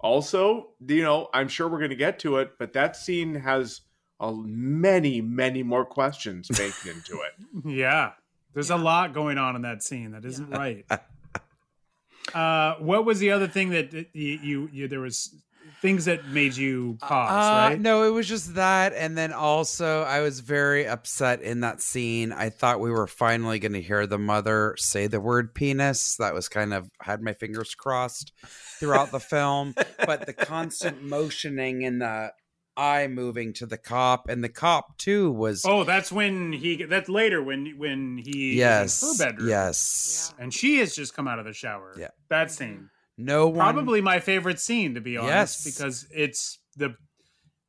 Also, 0.00 0.70
you 0.86 1.02
know, 1.02 1.28
I'm 1.34 1.48
sure 1.48 1.68
we're 1.68 1.78
going 1.78 1.90
to 1.90 1.96
get 1.96 2.18
to 2.20 2.36
it, 2.38 2.52
but 2.58 2.72
that 2.74 2.96
scene 2.96 3.34
has 3.34 3.80
a, 4.20 4.32
many, 4.32 5.20
many 5.20 5.62
more 5.62 5.84
questions 5.84 6.48
baked 6.48 6.86
into 6.86 7.20
it. 7.22 7.32
Yeah. 7.64 8.12
There's 8.54 8.70
a 8.70 8.76
lot 8.76 9.12
going 9.14 9.38
on 9.38 9.56
in 9.56 9.62
that 9.62 9.82
scene 9.82 10.12
that 10.12 10.24
isn't 10.24 10.50
right. 10.50 10.84
Uh, 12.34 12.74
what 12.74 13.06
was 13.06 13.20
the 13.20 13.30
other 13.30 13.48
thing 13.48 13.70
that 13.70 13.90
that 13.90 14.08
you, 14.12 14.38
you, 14.42 14.68
you 14.70 14.88
there 14.88 15.00
was 15.00 15.34
things 15.80 16.04
that 16.06 16.26
made 16.28 16.54
you 16.56 16.98
pause, 17.00 17.30
Uh, 17.30 17.70
right? 17.70 17.80
No, 17.80 18.02
it 18.02 18.10
was 18.10 18.28
just 18.28 18.54
that. 18.56 18.92
And 18.94 19.16
then 19.16 19.32
also, 19.32 20.02
I 20.02 20.20
was 20.20 20.40
very 20.40 20.86
upset 20.86 21.40
in 21.40 21.60
that 21.60 21.80
scene. 21.80 22.32
I 22.32 22.50
thought 22.50 22.80
we 22.80 22.90
were 22.90 23.06
finally 23.06 23.58
going 23.58 23.72
to 23.72 23.80
hear 23.80 24.06
the 24.06 24.18
mother 24.18 24.74
say 24.76 25.06
the 25.06 25.20
word 25.20 25.54
penis. 25.54 26.16
That 26.16 26.34
was 26.34 26.48
kind 26.48 26.74
of 26.74 26.90
had 27.00 27.22
my 27.22 27.32
fingers 27.32 27.74
crossed 27.74 28.32
throughout 28.78 29.10
the 29.10 29.20
film. 29.20 29.74
But 30.04 30.26
the 30.26 30.32
constant 30.32 31.02
motioning 31.02 31.84
and 31.84 32.02
the 32.02 32.32
eye 32.78 33.06
moving 33.08 33.52
to 33.54 33.66
the 33.66 33.76
cop, 33.76 34.28
and 34.28 34.42
the 34.44 34.48
cop 34.48 34.96
too 34.98 35.30
was. 35.32 35.64
Oh, 35.66 35.84
that's 35.84 36.12
when 36.12 36.52
he. 36.52 36.84
That's 36.84 37.08
later 37.08 37.42
when 37.42 37.74
when 37.76 38.18
he. 38.18 38.54
yes. 38.56 39.02
In 39.02 39.08
her 39.08 39.30
bedroom. 39.32 39.48
Yes. 39.50 40.32
And 40.38 40.54
she 40.54 40.78
has 40.78 40.94
just 40.94 41.14
come 41.14 41.26
out 41.28 41.38
of 41.38 41.44
the 41.44 41.52
shower. 41.52 41.94
Yeah. 41.98 42.08
That 42.30 42.50
scene. 42.50 42.88
No 43.16 43.48
one. 43.48 43.56
Probably 43.74 44.00
my 44.00 44.20
favorite 44.20 44.60
scene, 44.60 44.94
to 44.94 45.00
be 45.00 45.16
honest, 45.16 45.64
Yes. 45.66 45.74
because 45.74 46.06
it's 46.14 46.58
the 46.76 46.94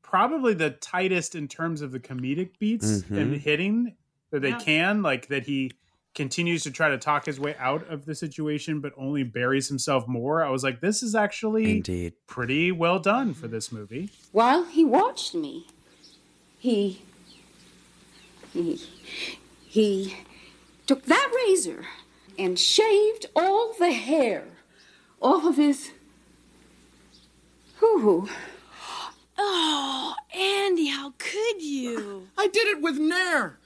probably 0.04 0.54
the 0.54 0.72
tightest 0.72 1.36
in 1.36 1.48
terms 1.48 1.82
of 1.82 1.92
the 1.92 2.00
comedic 2.00 2.58
beats 2.60 3.02
Mhm. 3.04 3.18
and 3.18 3.36
hitting 3.38 3.96
that 4.32 4.42
they 4.42 4.50
Yeah. 4.50 4.60
can. 4.60 5.02
Like 5.02 5.28
that 5.28 5.46
he 5.46 5.72
continues 6.16 6.64
to 6.64 6.72
try 6.72 6.90
to 6.90 6.98
talk 6.98 7.26
his 7.26 7.40
way 7.40 7.56
out 7.60 7.88
of 7.88 8.06
the 8.06 8.16
situation, 8.16 8.80
but 8.82 8.94
only 8.98 9.24
buries 9.24 9.68
himself 9.68 10.08
more. 10.08 10.44
I 10.44 10.50
was 10.50 10.64
like, 10.64 10.82
this 10.82 11.02
is 11.04 11.16
actually 11.16 11.78
Indeed. 11.78 12.14
pretty 12.28 12.72
well 12.72 13.00
done 13.00 13.34
for 13.34 13.48
this 13.48 13.72
movie. 13.72 14.10
While 14.32 14.66
he 14.66 14.84
watched 14.84 15.34
me, 15.36 15.68
he. 16.58 17.02
he. 18.54 18.82
he 19.68 20.16
took 20.88 21.06
that 21.06 21.32
razor 21.36 21.86
and 22.38 22.58
shaved 22.58 23.28
all 23.36 23.74
the 23.78 23.92
hair 23.92 24.46
off 25.22 25.46
of 25.46 25.58
his. 25.58 25.92
hoo 27.76 28.00
hoo. 28.00 28.30
Oh, 29.38 30.16
Andy, 30.36 30.88
how 30.88 31.14
could 31.18 31.62
you? 31.62 32.28
I 32.38 32.48
did 32.48 32.68
it 32.68 32.82
with 32.82 32.98
Nair. 32.98 33.58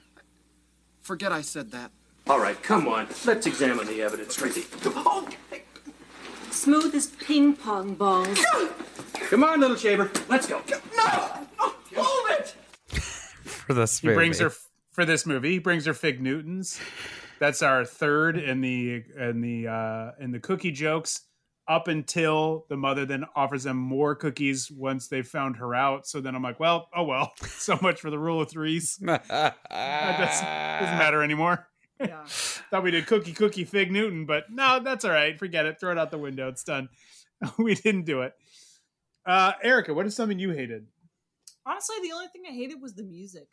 Forget 1.02 1.32
I 1.32 1.42
said 1.42 1.72
that. 1.72 1.92
All 2.30 2.40
right, 2.40 2.62
come 2.64 2.88
on. 2.88 3.08
Let's 3.26 3.46
examine 3.48 3.86
the 3.88 4.02
evidence, 4.02 4.36
Tracy. 4.36 4.66
Oh, 4.86 5.28
Smooth 6.52 6.96
as 6.96 7.08
ping 7.08 7.54
pong 7.56 7.96
balls. 7.96 8.40
come 9.30 9.44
on, 9.44 9.60
little 9.60 9.76
shaver. 9.76 10.10
Let's 10.30 10.48
go. 10.48 10.62
No! 10.96 11.48
Hold 11.96 12.40
it! 12.40 12.56
For 12.94 13.74
this 13.74 14.02
movie. 14.04 14.14
He 14.14 14.16
movie. 14.16 14.16
brings 14.16 14.40
her 14.40 14.52
for 14.92 15.06
this 15.06 15.26
movie. 15.26 15.52
He 15.52 15.60
brings 15.60 15.86
her 15.86 15.94
fig 15.94 16.22
Newtons. 16.22 16.80
That's 17.40 17.62
our 17.62 17.84
third 17.84 18.38
in 18.38 18.62
the 18.62 19.04
in 19.20 19.42
the 19.42 19.68
uh, 19.68 20.12
in 20.20 20.32
the 20.32 20.40
cookie 20.40 20.72
jokes. 20.72 21.22
Up 21.66 21.88
until 21.88 22.66
the 22.68 22.76
mother 22.76 23.06
then 23.06 23.24
offers 23.38 23.64
them 23.64 23.78
more 23.78 24.16
cookies 24.16 24.70
once 24.70 25.08
they 25.08 25.22
found 25.22 25.58
her 25.58 25.74
out. 25.74 26.06
So 26.06 26.20
then 26.20 26.36
I'm 26.36 26.44
like, 26.44 26.60
well, 26.60 26.90
oh 26.96 27.04
well. 27.04 27.32
So 27.48 27.78
much 27.82 28.02
for 28.02 28.10
the 28.10 28.20
rule 28.20 28.42
of 28.42 28.50
threes. 28.50 29.00
That 29.02 29.28
doesn't, 29.70 30.46
doesn't 30.46 30.98
matter 30.98 31.24
anymore. 31.24 31.68
Yeah. 32.04 32.24
Thought 32.26 32.84
we 32.84 32.92
did 32.92 33.08
cookie 33.08 33.34
cookie 33.34 33.66
fig 33.66 33.92
Newton, 33.92 34.26
but 34.26 34.46
no, 34.50 34.80
that's 34.80 35.06
all 35.06 35.12
right. 35.12 35.38
Forget 35.38 35.66
it. 35.66 35.80
Throw 35.80 35.92
it 35.92 35.98
out 35.98 36.12
the 36.12 36.18
window. 36.18 36.48
It's 36.50 36.64
done. 36.64 36.90
we 37.58 37.76
didn't 37.76 38.06
do 38.06 38.22
it. 38.22 38.34
Uh, 39.26 39.54
Erica, 39.64 39.94
what 39.94 40.06
is 40.06 40.16
something 40.16 40.40
you 40.40 40.52
hated? 40.52 40.88
Honestly, 41.66 41.96
the 42.02 42.14
only 42.14 42.28
thing 42.28 42.44
I 42.50 42.54
hated 42.54 42.82
was 42.82 42.94
the 42.94 43.04
music. 43.04 43.48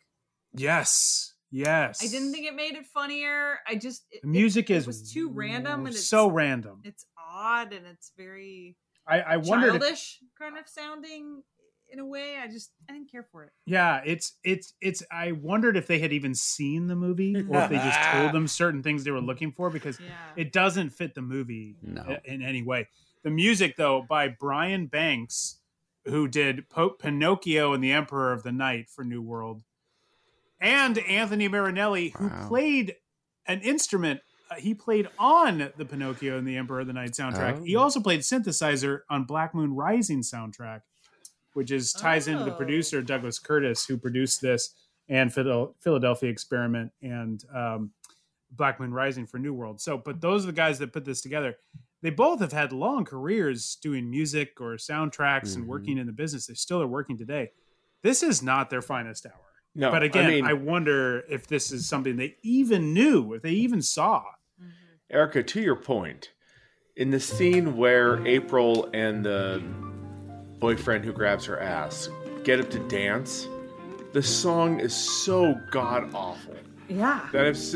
Yes. 0.53 1.33
Yes. 1.49 2.03
I 2.03 2.07
didn't 2.07 2.31
think 2.31 2.45
it 2.45 2.55
made 2.55 2.75
it 2.75 2.85
funnier. 2.87 3.59
I 3.67 3.75
just 3.75 4.03
it, 4.11 4.21
The 4.21 4.27
music 4.27 4.69
it, 4.69 4.75
is 4.75 4.83
it 4.83 4.87
was 4.87 5.11
too 5.11 5.29
random 5.29 5.85
and 5.85 5.95
it's 5.95 6.07
so 6.07 6.29
random. 6.29 6.81
It's 6.83 7.05
odd 7.17 7.73
and 7.73 7.85
it's 7.85 8.11
very 8.17 8.77
I, 9.07 9.21
I 9.21 9.37
wondered 9.37 9.81
if, 9.83 10.17
kind 10.39 10.57
of 10.57 10.67
sounding 10.67 11.43
in 11.91 11.99
a 11.99 12.05
way. 12.05 12.37
I 12.37 12.47
just 12.47 12.71
I 12.89 12.93
didn't 12.93 13.11
care 13.11 13.23
for 13.31 13.43
it. 13.43 13.51
yeah, 13.65 14.01
it's 14.05 14.37
it's 14.43 14.73
it's 14.81 15.03
I 15.11 15.31
wondered 15.33 15.75
if 15.77 15.87
they 15.87 15.99
had 15.99 16.13
even 16.13 16.33
seen 16.35 16.87
the 16.87 16.95
movie 16.95 17.35
or 17.49 17.61
if 17.63 17.69
they 17.69 17.75
just 17.77 18.01
told 18.11 18.31
them 18.33 18.47
certain 18.47 18.81
things 18.81 19.03
they 19.03 19.11
were 19.11 19.19
looking 19.21 19.51
for 19.51 19.69
because 19.69 19.99
Yeah. 19.99 20.07
it 20.35 20.51
doesn't 20.53 20.91
fit 20.91 21.13
the 21.15 21.21
movie 21.21 21.75
No. 21.81 22.01
i- 22.07 22.21
in 22.25 22.41
any 22.41 22.63
way. 22.63 22.87
The 23.23 23.29
music 23.31 23.75
though 23.77 24.01
by 24.07 24.27
Brian 24.29 24.87
Banks 24.87 25.59
who 26.05 26.27
did 26.27 26.67
po- 26.69 26.91
Pinocchio 26.91 27.73
and 27.73 27.83
the 27.83 27.91
Emperor 27.91 28.31
of 28.33 28.41
the 28.43 28.51
Night 28.51 28.89
for 28.89 29.03
New 29.03 29.21
World 29.21 29.61
and 30.59 30.97
Anthony 30.99 31.47
Marinelli 31.47 32.09
who 32.17 32.27
Wow. 32.27 32.47
played 32.47 32.95
an 33.45 33.61
instrument 33.61 34.21
uh, 34.49 34.55
he 34.55 34.73
played 34.73 35.07
on 35.17 35.71
the 35.77 35.85
Pinocchio 35.85 36.37
and 36.37 36.45
the 36.45 36.57
Emperor 36.57 36.81
of 36.81 36.87
the 36.87 36.91
Night 36.91 37.11
soundtrack. 37.11 37.65
He 37.65 37.75
Oh. 37.77 37.81
also 37.83 38.01
played 38.01 38.19
synthesizer 38.19 38.99
on 39.09 39.23
Black 39.23 39.55
Moon 39.55 39.73
Rising 39.73 40.19
soundtrack, 40.23 40.81
which 41.53 41.71
is 41.71 41.93
ties 41.93 42.27
into 42.27 42.43
the 42.43 42.53
Oh. 42.53 42.57
producer 42.57 43.01
Douglas 43.01 43.39
Curtis, 43.39 43.85
who 43.85 43.97
produced 43.97 44.41
this 44.41 44.75
and 45.09 45.33
Philadelphia 45.33 46.29
Experiment 46.29 46.91
and 47.01 47.43
um, 47.53 47.91
Black 48.51 48.79
Moon 48.79 48.93
Rising 48.93 49.25
for 49.27 49.39
New 49.39 49.53
World. 49.53 49.81
So, 49.81 49.97
but 49.97 50.21
those 50.21 50.43
are 50.43 50.47
the 50.47 50.53
guys 50.53 50.79
that 50.79 50.93
put 50.93 51.05
this 51.05 51.21
together. 51.21 51.55
They 52.01 52.09
both 52.11 52.39
have 52.39 52.51
had 52.53 52.71
long 52.71 53.05
careers 53.05 53.77
doing 53.81 54.09
music 54.09 54.59
or 54.61 54.75
soundtracks 54.77 55.55
and 55.55 55.57
Mm-hmm. 55.57 55.63
Mhm. 55.63 55.67
working 55.67 55.97
in 55.97 56.07
the 56.07 56.13
business. 56.13 56.47
They 56.47 56.53
still 56.55 56.81
are 56.81 56.87
working 56.87 57.17
today. 57.17 57.51
This 58.03 58.23
is 58.23 58.41
not 58.41 58.69
their 58.69 58.81
finest 58.81 59.25
hour. 59.25 59.33
No, 59.75 59.91
but 59.91 60.03
again, 60.03 60.45
I 60.45 60.49
I, 60.49 60.53
wonder 60.53 61.23
if 61.29 61.47
this 61.47 61.71
is 61.71 61.87
something 61.87 62.15
they 62.17 62.35
even 62.43 62.93
knew, 62.93 63.33
if 63.33 63.41
they 63.41 63.51
even 63.51 63.81
saw. 63.81 64.23
Erica, 65.09 65.43
to 65.43 65.61
your 65.61 65.75
point, 65.77 66.31
in 66.95 67.11
the 67.11 67.19
scene 67.19 67.77
where 67.77 68.25
April 68.27 68.89
and 68.93 69.23
the 69.23 69.61
boyfriend 70.65 71.03
who 71.03 71.11
grabs 71.11 71.43
her 71.45 71.59
ass 71.59 72.07
get 72.45 72.59
up 72.61 72.69
to 72.69 72.79
dance, 72.87 73.47
the 74.13 74.23
song 74.23 74.79
is 74.79 74.95
so 74.95 75.53
god 75.69 76.09
awful 76.13 76.55
Yeah. 76.87 77.19
that 77.33 77.45
if 77.47 77.55
s- 77.57 77.75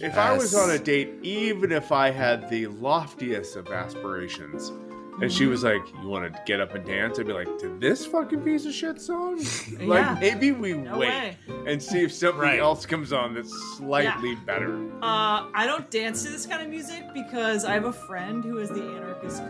if 0.00 0.18
I 0.18 0.36
was 0.36 0.52
on 0.54 0.70
a 0.70 0.78
date, 0.78 1.10
even 1.22 1.70
if 1.70 1.92
I 1.92 2.10
had 2.10 2.50
the 2.50 2.66
loftiest 2.66 3.54
of 3.56 3.68
aspirations, 3.68 4.72
and 5.20 5.32
she 5.32 5.46
was 5.46 5.62
like, 5.62 5.80
"You 6.02 6.08
want 6.08 6.32
to 6.32 6.40
get 6.44 6.60
up 6.60 6.74
and 6.74 6.84
dance?" 6.84 7.18
I'd 7.20 7.26
be 7.28 7.32
like, 7.32 7.46
"To 7.60 7.68
this 7.78 8.04
fucking 8.06 8.40
piece 8.40 8.66
of 8.66 8.72
shit 8.72 9.00
song?" 9.00 9.38
Yeah. 9.78 9.86
like 9.86 10.20
maybe 10.20 10.50
we 10.52 10.72
No 10.72 10.98
wait 10.98 11.08
way. 11.08 11.36
and 11.66 11.80
see 11.80 12.02
if 12.02 12.12
something 12.12 12.40
Right. 12.40 12.58
else 12.58 12.84
comes 12.84 13.12
on 13.12 13.34
that's 13.34 13.52
slightly 13.76 14.34
better. 14.34 14.74
Uh, 15.00 15.46
I 15.54 15.64
don't 15.66 15.88
dance 15.90 16.24
to 16.24 16.30
this 16.30 16.46
kind 16.46 16.62
of 16.62 16.68
music 16.68 17.04
because 17.14 17.64
I 17.64 17.74
have 17.74 17.84
a 17.84 17.92
friend 17.92 18.42
who 18.44 18.58
is 18.58 18.70
the 18.70 18.82
anarchist 18.82 19.42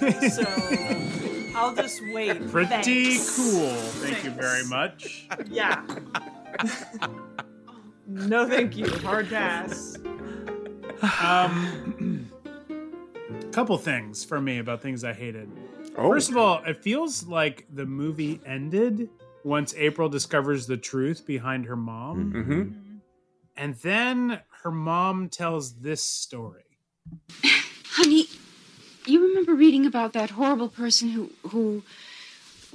cookie. 0.00 0.30
So 0.30 0.44
I'll 1.58 1.74
just 1.74 2.00
wait. 2.12 2.50
Pretty 2.50 2.68
Thanks. 2.68 3.36
cool. 3.36 3.68
Thank 4.00 4.24
you 4.24 4.30
very 4.30 4.64
much. 4.66 5.26
Yeah. 5.50 5.82
no, 8.06 8.48
thank 8.48 8.76
you. 8.76 8.88
Hard 8.98 9.28
pass. 9.28 9.96
Um, 11.22 12.28
couple 13.52 13.76
things 13.78 14.24
for 14.24 14.40
me 14.40 14.58
about 14.58 14.80
things 14.82 15.04
I 15.04 15.12
hated. 15.12 15.50
Oh. 15.96 16.08
First 16.10 16.30
of 16.30 16.36
all, 16.36 16.62
it 16.64 16.82
feels 16.82 17.26
like 17.26 17.66
the 17.72 17.86
movie 17.86 18.40
ended 18.46 19.10
once 19.44 19.74
April 19.76 20.08
discovers 20.08 20.66
the 20.66 20.76
truth 20.76 21.26
behind 21.26 21.66
her 21.66 21.76
mom, 21.76 22.32
Mm-hmm. 22.32 22.70
and 23.56 23.74
then 23.76 24.40
her 24.62 24.70
mom 24.70 25.28
tells 25.28 25.74
this 25.80 26.02
story. 26.04 26.64
Honey, 27.44 28.26
you 29.12 29.26
remember 29.26 29.54
reading 29.54 29.86
about 29.86 30.12
that 30.12 30.30
horrible 30.30 30.68
person 30.68 31.10
who 31.10 31.30
who 31.48 31.82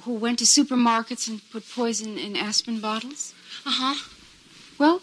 who 0.02 0.14
went 0.14 0.40
to 0.40 0.46
supermarkets 0.46 1.28
and 1.28 1.42
put 1.52 1.70
poison 1.70 2.18
in 2.18 2.36
aspirin 2.36 2.80
bottles? 2.80 3.34
Uh-huh. 3.66 3.96
Well, 4.78 5.02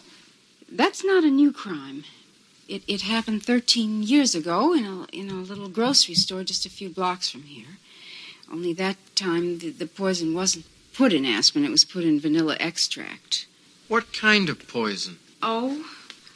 that's 0.69 1.03
not 1.03 1.23
a 1.23 1.29
new 1.29 1.51
crime. 1.51 2.03
It 2.67 2.83
it 2.87 3.01
happened 3.01 3.43
13 3.43 4.03
years 4.03 4.35
ago 4.35 4.73
in 4.73 4.85
a 4.85 5.05
in 5.11 5.29
a 5.29 5.35
little 5.35 5.69
grocery 5.69 6.15
store 6.15 6.43
just 6.43 6.65
a 6.65 6.69
few 6.69 6.89
blocks 6.89 7.29
from 7.29 7.43
here. 7.43 7.77
Only 8.51 8.73
that 8.73 8.97
time 9.15 9.59
the, 9.59 9.69
the 9.69 9.87
poison 9.87 10.33
wasn't 10.33 10.65
put 10.93 11.13
in 11.13 11.25
aspirin, 11.25 11.65
it 11.65 11.71
was 11.71 11.85
put 11.85 12.03
in 12.03 12.19
vanilla 12.19 12.57
extract. 12.59 13.45
What 13.87 14.13
kind 14.13 14.49
of 14.49 14.67
poison? 14.67 15.19
Oh, 15.41 15.85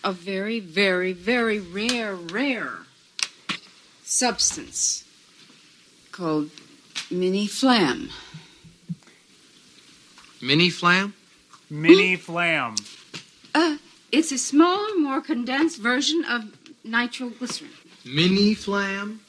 a 0.04 0.12
very, 0.12 0.60
very, 0.60 1.14
very 1.14 1.60
rare, 1.60 2.16
rare 2.16 2.85
substance 4.06 5.04
called 6.12 6.52
mini 7.10 7.48
flam. 7.48 8.10
Mini 10.42 10.70
flam? 10.70 11.14
Mini 11.70 12.16
flam. 12.16 12.76
Uh, 13.54 13.78
it's 14.12 14.32
a 14.32 14.38
smaller, 14.38 14.96
more 14.98 15.22
condensed 15.22 15.82
version 15.82 16.24
of 16.24 16.56
nitroglycerin. 16.84 17.72
Mini 18.06 18.54
flam? 18.54 19.22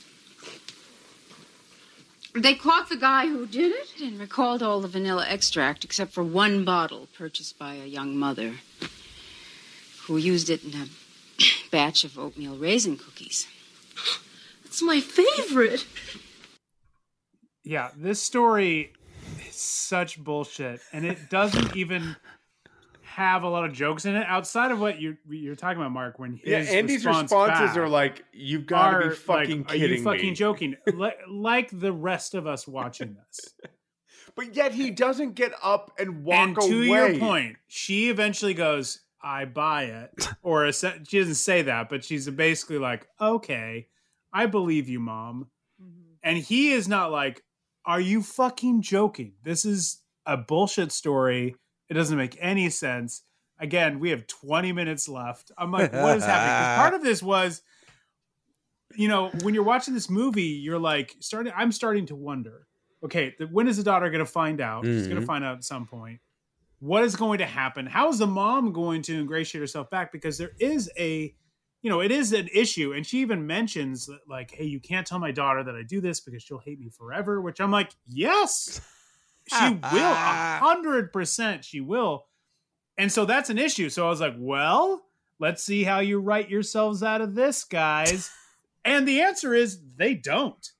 They 2.35 2.55
caught 2.55 2.91
the 2.91 2.99
guy 2.99 3.29
who 3.29 3.47
did 3.47 3.73
it 3.73 4.01
and 4.03 4.21
recalled 4.21 4.63
all 4.63 4.83
the 4.83 4.89
vanilla 4.89 5.25
extract 5.27 5.85
except 5.85 6.13
for 6.13 6.23
one 6.23 6.67
bottle 6.67 7.09
purchased 7.17 7.59
by 7.59 7.77
a 7.77 7.87
young 7.87 8.15
mother 8.15 8.57
who 10.03 10.19
used 10.19 10.51
it 10.51 10.63
in 10.63 10.75
a 10.75 10.87
batch 11.71 12.05
of 12.05 12.19
oatmeal 12.19 12.57
raisin 12.59 12.99
cookies. 12.99 13.47
That's 14.77 14.83
my 14.83 15.01
favorite. 15.01 15.87
Yeah, 17.65 17.93
this 17.97 18.21
story 18.21 18.93
is 19.49 19.55
such 19.55 20.23
bullshit, 20.23 20.83
and 20.93 21.07
it 21.07 21.31
doesn't 21.31 21.75
even 21.77 22.15
have 23.01 23.43
a 23.43 23.49
lot 23.49 23.65
of 23.65 23.73
jokes 23.73 24.05
in 24.05 24.15
it 24.17 24.27
outside 24.29 24.73
of 24.73 24.79
what 24.79 25.01
you're 25.01 25.17
you're 25.31 25.57
talking 25.57 25.79
about, 25.81 25.93
Mark. 25.93 26.19
When 26.19 26.39
Yeah, 26.45 26.59
his 26.59 26.69
Andy's 26.69 27.07
response 27.07 27.33
responses 27.33 27.79
are 27.79 27.89
like, 27.89 28.27
"You've 28.35 28.67
got 28.67 28.91
to 28.91 28.97
are 28.97 29.01
be 29.05 29.09
like, 29.09 29.17
fucking 29.17 29.63
Are 29.63 29.65
kidding 29.65 29.97
you 29.99 30.05
fucking 30.05 30.29
me!" 30.29 30.35
joking? 30.35 30.77
like, 30.93 31.21
like 31.27 31.71
the 31.73 31.93
rest 31.93 32.35
of 32.35 32.47
us 32.47 32.69
watching 32.69 33.15
this. 33.15 33.55
But 34.35 34.55
yet 34.55 34.75
he 34.75 34.91
doesn't 34.91 35.35
get 35.37 35.53
up 35.63 35.93
and 35.99 36.23
walk 36.23 36.49
and 36.49 36.57
to 36.61 36.77
away. 36.77 36.87
your 36.89 37.19
point, 37.19 37.57
she 37.69 38.11
eventually 38.11 38.53
goes, 38.53 39.01
"I 39.23 39.47
buy 39.47 39.85
it," 39.85 40.29
or 40.43 40.67
a 40.67 40.75
se- 40.75 41.01
she 41.09 41.21
doesn't 41.21 41.37
say 41.37 41.63
that, 41.63 41.89
but 41.89 42.05
she's 42.05 42.29
basically 42.29 42.77
like, 42.77 43.09
"Okay, 43.19 43.87
I 44.37 44.47
believe 44.47 44.89
you, 44.89 45.01
mom." 45.01 45.49
Mm-hmm. 45.83 46.13
And 46.23 46.39
he 46.39 46.73
is 46.73 46.89
not 46.89 47.11
like, 47.11 47.43
"Are 47.85 48.01
you 48.01 48.23
fucking 48.23 48.83
joking? 48.83 49.33
This 49.43 49.65
is 49.65 50.03
a 50.27 50.37
bullshit 50.37 50.93
story. 50.93 51.57
It 51.89 51.95
doesn't 51.95 52.17
make 52.17 52.37
any 52.41 52.71
sense." 52.71 53.23
Again, 53.59 54.01
we 54.01 54.11
have 54.11 54.27
20 54.27 54.73
minutes 54.73 55.09
left. 55.09 55.51
I'm 55.57 55.73
like, 55.73 55.91
what 55.91 56.19
is 56.19 56.25
happening? 56.25 56.51
'Cause 56.51 56.77
part 56.77 56.93
of 56.95 57.03
this 57.03 57.23
was, 57.23 57.63
you 58.95 59.09
know, 59.09 59.31
when 59.43 59.55
you're 59.55 59.65
watching 59.65 59.95
this 59.95 60.11
movie, 60.11 60.43
you're 60.43 60.79
like 60.79 61.17
starting. 61.21 61.55
I'm 61.57 61.73
starting 61.73 62.05
to 62.07 62.15
wonder. 62.15 62.67
Okay, 63.03 63.35
the, 63.39 63.47
when 63.47 63.67
is 63.69 63.79
the 63.79 63.83
daughter 63.83 64.11
going 64.11 64.25
to 64.25 64.31
find 64.31 64.61
out? 64.61 64.85
She's 64.85 65.07
going 65.07 65.15
to 65.15 65.21
mm-hmm. 65.23 65.27
find 65.27 65.45
out 65.45 65.57
at 65.57 65.65
some 65.65 65.87
point. 65.87 66.21
What 66.81 67.03
is 67.05 67.17
going 67.17 67.39
to 67.39 67.47
happen? 67.47 67.87
How 67.87 68.11
is 68.11 68.19
the 68.19 68.27
mom 68.27 68.73
going 68.73 69.01
to 69.03 69.19
ingratiate 69.19 69.63
herself 69.63 69.89
back? 69.89 70.13
Because 70.13 70.37
there 70.37 70.53
is 70.59 70.91
a, 70.99 71.35
you 71.83 71.91
know, 71.91 72.01
it 72.01 72.11
is 72.11 72.33
an 72.33 72.49
issue, 72.53 72.93
and 72.93 73.07
she 73.07 73.21
even 73.21 73.47
mentions 73.47 74.07
that, 74.07 74.21
like, 74.29 74.51
"Hey, 74.51 74.65
you 74.65 74.81
can't 74.81 75.07
tell 75.07 75.19
my 75.19 75.31
daughter 75.31 75.63
that 75.63 75.75
I 75.75 75.83
do 75.83 76.01
this 76.01 76.21
because 76.21 76.43
she'll 76.43 76.59
hate 76.59 76.81
me 76.81 76.89
forever." 76.91 77.41
Which 77.41 77.61
I'm 77.61 77.71
like, 77.71 77.93
yes, 78.09 78.81
she 79.49 79.69
will, 79.93 80.13
a 80.13 80.59
hundred 80.61 81.13
percent, 81.13 81.65
she 81.65 81.81
will. 81.81 82.27
And 82.99 83.13
so 83.13 83.25
that's 83.25 83.51
an 83.51 83.59
issue. 83.59 83.91
So 83.91 84.07
I 84.07 84.09
was 84.09 84.21
like, 84.21 84.35
well, 84.39 85.03
let's 85.39 85.63
see 85.63 85.85
how 85.85 86.01
you 86.01 86.19
write 86.19 86.49
yourselves 86.49 87.03
out 87.03 87.21
of 87.21 87.35
this, 87.35 87.65
guys. 87.65 88.31
and 88.85 89.07
the 89.07 89.21
answer 89.21 89.55
is 89.55 89.79
they 89.97 90.15
don't. 90.15 90.71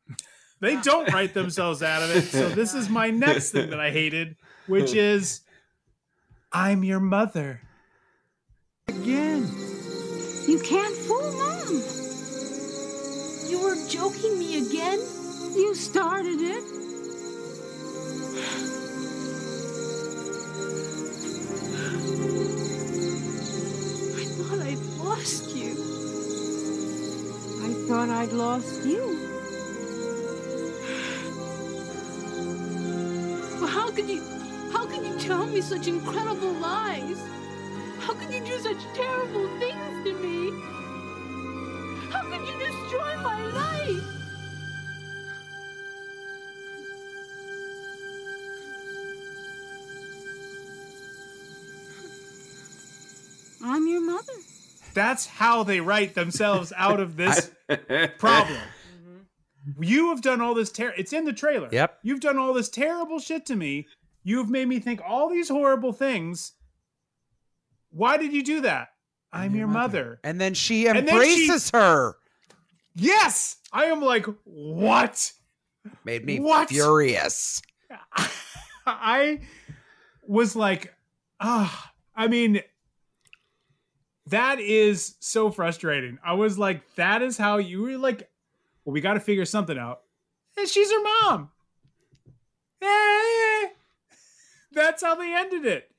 They 0.61 0.77
don't 0.83 1.13
write 1.13 1.35
themselves 1.35 1.83
out 1.83 2.03
of 2.03 2.11
it. 2.17 2.23
So 2.23 2.49
this 2.49 2.75
is 2.75 2.89
my 2.89 3.11
next 3.11 3.51
thing 3.51 3.71
that 3.71 3.81
I 3.81 3.91
hated, 3.91 4.37
which 4.67 4.95
is 4.95 5.43
I'm 6.53 6.85
your 6.85 7.01
mother. 7.01 7.61
Again. 8.89 9.76
You 10.47 10.61
can't 10.61 10.95
fool 10.95 11.33
Mom. 11.33 11.83
You 13.51 13.61
were 13.65 13.77
joking 13.89 14.39
me 14.39 14.65
again? 14.65 15.01
You 15.57 15.75
started 15.75 16.41
it. 16.41 16.63
I 24.15 24.25
thought 24.37 24.61
I'd 24.61 24.79
lost 24.99 25.57
you. 25.57 25.73
I 27.65 27.73
thought 27.89 28.09
I'd 28.09 28.33
lost 28.33 28.85
you. 28.85 29.19
Well, 33.59 33.67
how 33.67 33.91
could 33.91 34.09
you 34.09 34.23
how 34.73 34.87
could 34.87 35.05
you 35.05 35.19
tell 35.19 35.45
me 35.47 35.61
such 35.61 35.89
incredible 35.89 36.53
lies? 36.53 37.19
How 38.07 38.15
could 38.15 38.33
you 38.33 38.39
do 38.45 38.57
such 38.61 38.77
terrible 38.95 39.49
things 39.59 40.05
to 40.05 40.15
me? 40.23 40.53
How 42.13 42.23
could 42.23 42.47
you 42.47 42.57
destroy 42.57 43.17
my 43.17 43.45
life? 43.47 44.05
I'm 53.65 53.89
your 53.89 54.07
mother. 54.07 54.23
That's 54.95 55.27
how 55.27 55.65
they 55.65 55.81
write 55.81 56.15
themselves 56.15 56.73
out 56.77 57.01
of 57.01 57.17
this 57.17 57.51
problem. 58.19 58.61
Mm-hmm. 58.61 59.83
You 59.83 60.11
have 60.11 60.23
done 60.23 60.41
all 60.41 60.55
this 60.55 60.71
ter- 60.71 60.95
it's 60.97 61.13
in 61.13 61.25
the 61.25 61.33
trailer. 61.33 61.71
Yep. 61.73 61.99
You've 62.05 62.21
done 62.21 62.39
all 62.39 62.55
this 62.55 62.69
terrible 62.69 63.19
shit 63.19 63.45
to 63.47 63.57
me. 63.57 63.89
You've 64.23 64.49
made 64.49 64.69
me 64.69 64.79
think 64.79 65.01
all 65.05 65.29
these 65.29 65.49
horrible 65.49 65.93
things. 65.93 66.53
Why 67.97 68.19
did 68.19 68.33
you 68.35 68.43
do 68.43 68.61
that? 68.63 68.89
I'm, 69.33 69.55
your 69.55 69.67
mother. 69.69 70.21
And 70.23 70.39
then 70.41 70.53
she 70.55 70.87
And 70.87 70.99
then 70.99 71.07
she- 71.07 71.13
embraces 71.13 71.71
her. 71.71 72.17
Yes. 72.95 73.57
I 73.73 73.87
am 73.87 74.01
like, 74.03 74.27
what? 74.45 75.33
Made 76.05 76.25
me 76.25 76.41
What? 76.41 76.69
furious. 76.69 77.63
I 78.87 79.41
was 80.27 80.55
like, 80.57 80.95
ah, 81.41 81.93
I 82.15 82.29
mean, 82.29 82.61
that 84.27 84.61
is 84.61 85.15
so 85.21 85.51
frustrating. 85.51 86.19
I 86.25 86.35
was 86.35 86.59
like, 86.59 86.83
that 86.97 87.23
is 87.23 87.37
how 87.39 87.59
you 87.59 87.83
were 87.83 87.97
like, 87.99 88.29
well, 88.85 88.93
we 88.93 89.01
got 89.01 89.15
to 89.15 89.21
figure 89.21 89.45
something 89.45 89.79
out. 89.79 90.01
And 90.59 90.69
she's 90.69 90.91
her 90.91 91.03
mom. 91.03 91.51
Eh. 92.83 93.69
That's 94.73 95.03
how 95.03 95.15
they 95.15 95.35
ended 95.35 95.65
it. 95.67 95.91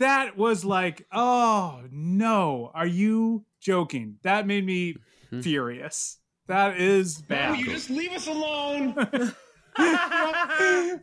That 0.00 0.36
was 0.36 0.64
like, 0.64 1.06
oh 1.12 1.82
no, 1.92 2.70
are 2.74 2.86
you 2.86 3.44
joking? 3.60 4.16
That 4.22 4.46
made 4.46 4.64
me 4.64 4.96
furious. 5.42 6.18
That 6.48 6.80
is 6.80 7.20
bad. 7.22 7.58
you 7.58 7.66
just 7.66 7.90
leave 7.90 8.12
us 8.12 8.26
alone. 8.26 8.94
I 9.78 10.98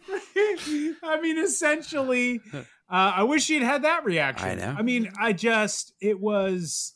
mean, 1.22 1.38
essentially, 1.38 2.41
uh, 2.53 2.64
I 2.90 3.24
wish 3.24 3.44
she'd 3.44 3.61
had 3.61 3.84
that 3.84 4.03
reaction. 4.03 4.49
I 4.49 4.56
know. 4.56 4.76
I 4.78 4.82
mean, 4.82 5.11
I 5.19 5.32
just 5.32 5.94
it 6.02 6.19
was 6.19 6.95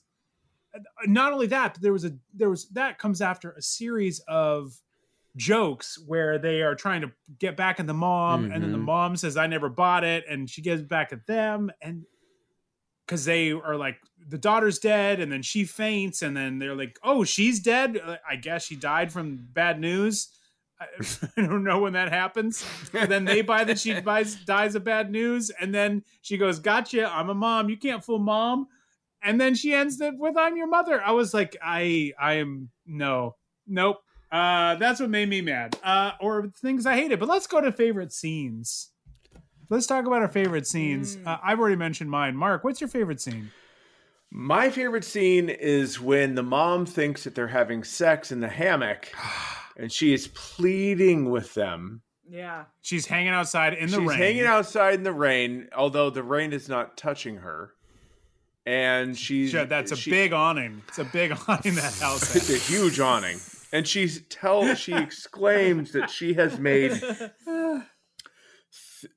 not 1.05 1.33
only 1.33 1.47
that, 1.47 1.75
but 1.75 1.81
there 1.81 1.93
was 1.93 2.05
a 2.05 2.13
there 2.33 2.49
was 2.49 2.67
that 2.69 2.97
comes 2.97 3.21
after 3.21 3.51
a 3.51 3.61
series 3.61 4.19
of 4.27 4.73
jokes 5.37 5.97
where 6.07 6.37
they 6.37 6.61
are 6.61 6.75
trying 6.75 7.01
to 7.01 7.11
get 7.39 7.55
back 7.55 7.79
at 7.79 7.87
the 7.87 7.93
mom, 7.93 8.51
and 8.51 8.63
then 8.63 8.71
the 8.71 8.77
Mhm. 8.77 8.83
mom 8.85 9.15
says, 9.15 9.37
"I 9.37 9.47
never 9.47 9.69
bought 9.69 10.03
it," 10.03 10.25
and 10.29 10.49
she 10.49 10.61
gets 10.61 10.81
back 10.81 11.13
at 11.13 11.25
them, 11.27 11.71
and 11.81 12.05
because 13.05 13.25
they 13.25 13.51
are 13.51 13.75
like 13.75 13.97
the 14.29 14.37
daughter's 14.37 14.79
dead 14.79 15.19
and 15.19 15.29
then 15.29 15.41
she 15.41 15.65
faints 15.65 16.21
and 16.21 16.37
then 16.37 16.59
they're 16.59 16.75
like 16.75 16.97
oh 17.03 17.23
she's 17.25 17.59
dead? 17.59 17.97
Uh, 18.01 18.15
i 18.29 18.35
guess 18.37 18.63
she 18.65 18.75
died 18.75 19.11
from 19.11 19.37
bad 19.51 19.79
news? 19.81 20.29
I, 20.79 20.85
I 21.37 21.41
don't 21.41 21.63
know 21.65 21.79
when 21.79 21.93
that 21.93 22.09
happens. 22.09 22.63
And 22.93 23.11
then 23.11 23.25
they 23.25 23.41
buy 23.41 23.65
that 23.65 23.79
she 23.79 23.99
buys 24.01 24.35
dies 24.45 24.75
of 24.75 24.83
bad 24.85 25.11
news 25.11 25.49
and 25.49 25.73
then 25.73 26.03
she 26.21 26.37
goes 26.37 26.59
gotcha 26.59 27.11
i'm 27.11 27.29
a 27.29 27.33
mom. 27.33 27.69
You 27.69 27.75
can't 27.77 28.03
fool 28.03 28.19
mom. 28.19 28.67
And 29.21 29.41
then 29.41 29.55
she 29.55 29.73
ends 29.73 29.99
it 29.99 30.13
with 30.17 30.37
i'm 30.37 30.55
your 30.55 30.67
mother. 30.67 31.01
I 31.03 31.11
was 31.11 31.33
like 31.33 31.57
i 31.61 32.13
i 32.17 32.33
am 32.35 32.69
no. 32.85 33.35
Nope 33.67 33.97
uh 34.31 34.75
that's 34.75 34.99
what 34.99 35.09
made 35.09 35.27
me 35.29 35.41
mad 35.41 35.75
uh 35.83 36.11
or 36.19 36.47
things 36.61 36.85
i 36.85 36.95
hated 36.95 37.19
but 37.19 37.27
let's 37.27 37.47
go 37.47 37.59
to 37.61 37.71
favorite 37.71 38.13
scenes 38.13 38.89
let's 39.69 39.85
talk 39.87 40.05
about 40.05 40.21
our 40.21 40.27
favorite 40.29 40.65
scenes 40.67 41.17
uh, 41.25 41.37
i've 41.43 41.59
already 41.59 41.75
mentioned 41.75 42.09
mine 42.09 42.35
mark 42.35 42.63
what's 42.63 42.79
your 42.81 42.87
favorite 42.87 43.19
scene 43.21 43.51
My 44.33 44.69
favorite 44.69 45.03
scene 45.03 45.49
is 45.49 45.99
when 45.99 46.35
the 46.35 46.43
mom 46.43 46.85
thinks 46.85 47.25
that 47.25 47.35
they're 47.35 47.47
having 47.49 47.83
sex 47.83 48.31
in 48.31 48.39
the 48.39 48.47
hammock 48.47 49.09
and 49.77 49.91
she 49.91 50.13
is 50.13 50.27
pleading 50.27 51.29
with 51.29 51.53
them. 51.53 52.01
Yeah. 52.29 52.63
She's 52.81 53.05
hanging 53.07 53.33
outside 53.33 53.73
in 53.73 53.89
the 53.91 53.97
She's 53.99 54.07
rain. 54.07 54.17
hanging 54.17 54.45
outside 54.45 54.93
in 54.93 55.03
the 55.03 55.11
rain, 55.11 55.67
although 55.75 56.09
the 56.09 56.23
rain 56.23 56.53
is 56.53 56.69
not 56.69 56.95
touching 56.95 57.37
her. 57.37 57.73
And 58.65 59.17
she's 59.17 59.49
Sure, 59.51 59.65
that's 59.65 59.91
a 59.91 59.97
she- 59.97 60.11
big 60.11 60.31
awning. 60.31 60.81
It's 60.87 60.99
a 60.99 61.03
big 61.03 61.31
awning 61.49 61.75
that 61.75 61.93
house. 61.99 62.33
It's 62.33 62.49
a 62.49 62.57
huge 62.57 62.99
awning. 63.01 63.37
And 63.71 63.87
she 63.87 64.09
tell 64.09 64.75
she 64.75 64.93
exclaims 64.93 65.93
that 65.93 66.09
she 66.09 66.33
has 66.33 66.59
made 66.59 67.01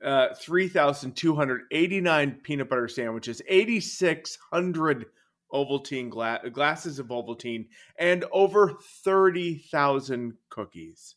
uh, 0.02 0.35
3,289 0.35 2.40
peanut 2.43 2.68
butter 2.68 2.89
sandwiches, 2.89 3.40
8,600 3.48 5.06
Ovaltine 5.52 6.10
gla- 6.10 6.40
glasses 6.52 6.98
of 6.98 7.06
Ovaltine, 7.09 7.66
and 7.98 8.24
over 8.32 8.74
30,000 9.05 10.35
cookies, 10.51 11.16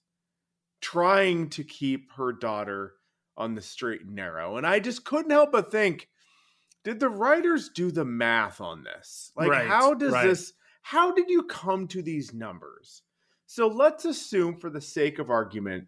trying 0.81 1.49
to 1.49 1.64
keep 1.64 2.11
her 2.14 2.34
daughter 2.34 2.93
on 3.35 3.55
the 3.55 3.61
straight 3.61 4.01
and 4.01 4.15
narrow. 4.15 4.57
And 4.57 4.65
I 4.65 4.80
just 4.80 5.05
couldn't 5.05 5.31
help 5.31 5.51
but 5.51 5.72
think, 5.72 6.07
did 6.84 6.99
the 6.99 7.09
writers 7.09 7.69
do 7.69 7.91
the 7.91 8.05
math 8.05 8.61
on 8.61 8.84
this? 8.84 9.31
Like, 9.35 9.49
Right, 9.49 9.68
how 9.68 9.93
does 9.93 10.14
right. 10.14 10.27
this, 10.27 10.53
how 10.81 11.11
did 11.11 11.30
you 11.30 11.43
come 11.43 11.88
to 11.89 12.01
these 12.01 12.34
numbers? 12.34 13.03
So 13.48 13.68
let's 13.68 14.06
assume, 14.06 14.57
for 14.57 14.69
the 14.69 14.82
sake 14.82 15.19
of 15.19 15.30
argument, 15.30 15.86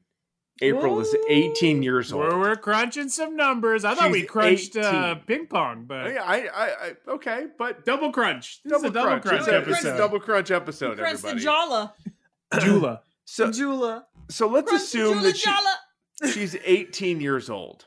April 0.61 0.99
is 0.99 1.14
18 1.30 1.84
years 1.84 2.11
old. 2.11 2.23
We're, 2.23 2.40
we're 2.40 2.56
crunching 2.56 3.10
some 3.10 3.36
numbers. 3.36 3.86
I 3.86 3.95
thought 3.95 4.11
we 4.11 4.22
She's 4.22 4.30
crunched 4.30 4.77
uh, 4.77 5.15
ping 5.15 5.48
pong, 5.48 5.86
but 5.86 6.07
I, 6.07 6.15
I, 6.18 6.36
I, 6.38 6.65
I- 6.68 6.94
okay, 7.11 7.48
but 7.57 7.86
double 7.86 8.11
crunch. 8.11 8.61
This 8.64 8.77
is 8.77 8.84
a 8.86 8.90
double 8.90 9.19
crunch 9.19 9.40
It's 9.41 9.48
a- 9.48 9.57
it's 9.60 9.68
a 9.68 9.72
episode. 9.72 9.98
double 9.98 10.19
crunch 10.19 10.52
episode, 10.52 10.98
Crunch 10.98 11.22
the 11.22 11.27
everybody. 11.30 11.44
Jala. 11.44 11.94
Joola. 12.53 12.99
So, 13.26 13.49
Joola. 13.49 14.03
so 14.30 14.48
let's 14.48 14.69
Crunch 14.69 14.81
assume 14.84 15.19
Joola 15.19 15.23
that 15.23 15.38
she, 15.38 15.49
Jala. 15.49 15.76
she's 16.34 16.56
18 16.64 17.22
years 17.22 17.49
old. 17.49 17.86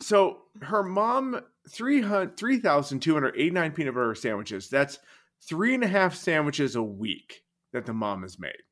So 0.00 0.38
her 0.62 0.82
mom, 0.82 1.40
300 1.68 2.36
3,289 2.36 3.72
peanut 3.72 3.94
butter 3.94 4.14
sandwiches. 4.14 4.68
That's 4.68 4.98
three 5.48 5.74
and 5.74 5.84
a 5.84 5.88
half 5.88 6.14
sandwiches 6.14 6.76
a 6.76 6.82
week 6.82 7.42
that 7.72 7.86
the 7.86 7.92
mom 7.92 8.22
has 8.22 8.38
made. 8.38 8.62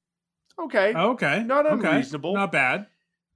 Okay. 0.58 0.92
Okay. 0.94 1.44
Not 1.44 1.66
okay. 1.66 1.88
unreasonable. 1.88 2.34
Not 2.34 2.52
bad. 2.52 2.86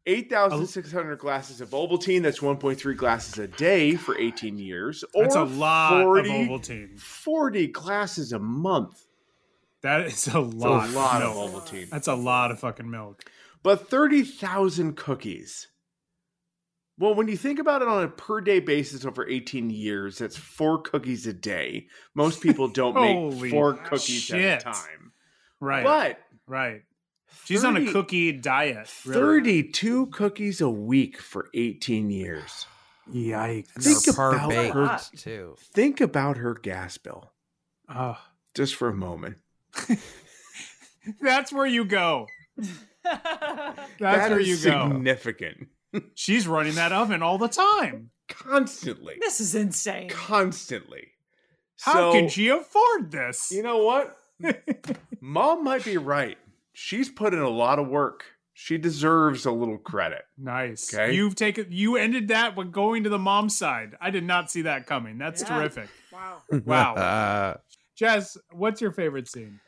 8,600 0.06 1.16
glasses 1.16 1.60
of 1.60 1.70
Ovaltine. 1.70 2.22
That's 2.22 2.40
1.3 2.40 2.96
glasses 2.96 3.38
a 3.38 3.46
day 3.46 3.94
for 3.94 4.18
18 4.18 4.58
years. 4.58 5.04
That's 5.14 5.36
a 5.36 5.44
lot 5.44 6.02
40, 6.02 6.28
of 6.28 6.48
Ovaltine. 6.48 6.98
40 6.98 7.66
glasses 7.68 8.32
a 8.32 8.40
month. 8.40 9.06
That 9.82 10.06
is 10.06 10.26
a 10.28 10.40
lot. 10.40 10.88
a 10.88 10.92
lot 10.92 11.22
of 11.22 11.34
milk. 11.34 11.64
Ovaltine. 11.64 11.90
That's 11.90 12.08
a 12.08 12.14
lot 12.14 12.50
of 12.50 12.60
fucking 12.60 12.90
milk. 12.90 13.24
But 13.62 13.88
30,000 13.88 14.96
cookies. 14.96 15.68
Well, 16.98 17.14
when 17.14 17.28
you 17.28 17.36
think 17.36 17.58
about 17.58 17.82
it 17.82 17.88
on 17.88 18.02
a 18.02 18.08
per 18.08 18.40
day 18.40 18.60
basis 18.60 19.04
over 19.04 19.28
18 19.28 19.70
years, 19.70 20.18
that's 20.18 20.36
four 20.36 20.82
cookies 20.82 21.26
a 21.26 21.32
day. 21.32 21.86
Most 22.14 22.40
people 22.40 22.68
don't 22.68 22.94
make 23.40 23.50
four 23.50 23.74
cookies 23.74 24.30
at 24.30 24.38
shit. 24.38 24.60
a 24.60 24.64
time. 24.64 25.01
Right. 25.62 25.84
But 25.84 26.18
Right. 26.46 26.82
She's 27.44 27.64
on 27.64 27.76
a 27.76 27.92
cookie 27.92 28.32
diet. 28.32 28.92
really. 29.06 29.20
32 29.62 30.06
cookies 30.08 30.60
a 30.60 30.68
week 30.68 31.18
for 31.20 31.48
18 31.54 32.10
years. 32.10 32.66
Yikes. 33.12 33.68
And 33.74 33.84
Think 33.84 34.04
they're 34.04 34.14
par 34.14 34.34
about 34.34 34.52
her- 34.74 34.86
baked 34.88 35.18
too. 35.22 35.56
Think 35.72 36.00
about 36.00 36.36
her 36.36 36.54
gas 36.54 36.98
bill 36.98 37.32
Oh, 37.88 38.18
just 38.54 38.74
for 38.74 38.88
a 38.88 38.94
moment. 38.94 39.38
that's 41.20 41.52
where 41.52 41.66
you 41.66 41.84
go. 41.84 42.26
That's 43.04 43.98
That 43.98 44.30
where 44.30 44.38
is 44.40 44.48
you 44.64 44.70
go. 44.70 44.88
significant. 44.88 45.68
She's 46.14 46.46
running 46.46 46.76
that 46.76 46.92
oven 46.92 47.22
all 47.22 47.36
the 47.38 47.48
time. 47.48 48.10
Constantly. 48.28 49.16
This 49.20 49.40
is 49.40 49.54
insane. 49.56 50.08
Constantly. 50.08 51.08
How 51.80 51.92
So- 51.92 52.12
can 52.12 52.28
she 52.28 52.48
afford 52.48 53.10
this? 53.10 53.50
You 53.50 53.62
know 53.64 53.78
what? 53.78 54.16
Mom 55.20 55.64
might 55.64 55.84
be 55.84 55.96
right. 55.96 56.38
She's 56.72 57.08
put 57.08 57.34
in 57.34 57.40
a 57.40 57.48
lot 57.48 57.78
of 57.78 57.88
work. 57.88 58.24
She 58.54 58.76
deserves 58.78 59.46
a 59.46 59.50
little 59.50 59.78
credit. 59.78 60.22
Nice. 60.38 60.92
Okay. 60.92 61.14
You've 61.14 61.34
taken 61.34 61.66
you 61.70 61.96
ended 61.96 62.28
that 62.28 62.56
with 62.56 62.70
going 62.70 63.04
to 63.04 63.10
the 63.10 63.18
mom 63.18 63.48
side. 63.48 63.96
I 64.00 64.10
did 64.10 64.24
not 64.24 64.50
see 64.50 64.62
that 64.62 64.86
coming. 64.86 65.18
That's 65.18 65.42
Yeah. 65.42 65.58
terrific. 65.58 65.88
Wow. 66.12 66.38
Wow. 66.64 66.94
Uh, 66.94 67.56
Jess, 67.96 68.36
what's 68.52 68.80
your 68.80 68.92
favorite 68.92 69.28
scene? 69.28 69.60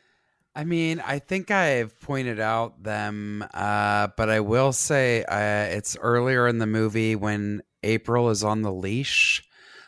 I 0.55 0.63
mean, 0.63 1.01
I 1.05 1.19
think 1.19 1.51
I've 1.51 1.99
pointed 1.99 2.39
out 2.39 2.81
them, 2.81 3.43
uh, 3.53 4.07
but 4.15 4.29
I 4.29 4.39
will 4.39 4.71
say 4.71 5.23
uh, 5.25 5.75
it's 5.75 5.97
earlier 5.97 6.47
in 6.47 6.59
the 6.59 6.67
movie 6.67 7.15
when 7.15 7.61
April 7.83 8.29
is 8.29 8.43
on 8.43 8.61
the 8.61 8.71
leash 8.71 9.43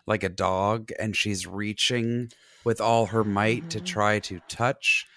like 0.05 0.23
a 0.23 0.30
dog 0.30 0.91
and 0.99 1.15
she's 1.15 1.47
reaching 1.47 2.30
with 2.68 2.81
all 2.81 3.07
her 3.07 3.26
might 3.26 3.69
to 3.72 3.81
try 3.81 4.19
to 4.22 4.41
touch 4.49 5.07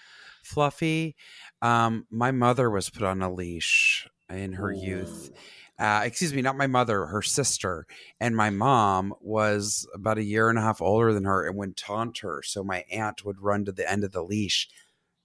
Fluffy. 0.43 1.15
Um, 1.61 2.07
my 2.11 2.31
mother 2.31 2.71
was 2.71 2.89
put 2.89 3.03
on 3.03 3.21
a 3.21 3.31
leash 3.33 4.07
in 4.29 4.53
her 4.53 4.71
youth. 4.73 5.31
Uh, 5.79 6.03
excuse 6.05 6.33
me, 6.33 6.41
not 6.41 6.57
my 6.57 6.67
mother, 6.67 7.07
her 7.07 7.21
sister. 7.21 7.87
And 8.19 8.35
my 8.35 8.49
mom 8.51 9.13
was 9.21 9.87
about 9.95 10.17
a 10.19 10.23
year 10.23 10.49
and 10.49 10.59
a 10.59 10.63
half 10.63 10.81
older 10.81 11.13
than 11.13 11.25
her 11.25 11.47
and 11.47 11.57
would 11.57 11.77
taunt 11.77 12.19
her. 12.19 12.41
So 12.45 12.63
my 12.63 12.85
aunt 12.91 13.25
would 13.25 13.41
run 13.41 13.65
to 13.65 13.73
the 13.73 13.91
end 13.91 14.03
of 14.03 14.13
the 14.13 14.23
leash 14.23 14.69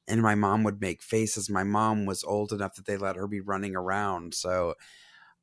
and 0.09 0.23
my 0.23 0.35
mom 0.35 0.65
would 0.65 0.81
make 0.81 1.03
faces. 1.03 1.51
My 1.51 1.65
mom 1.65 2.07
was 2.07 2.24
old 2.24 2.53
enough 2.53 2.74
that 2.77 2.86
they 2.86 2.97
let 2.97 3.16
her 3.16 3.27
be 3.27 3.40
running 3.40 3.74
around. 3.77 4.35
So 4.35 4.74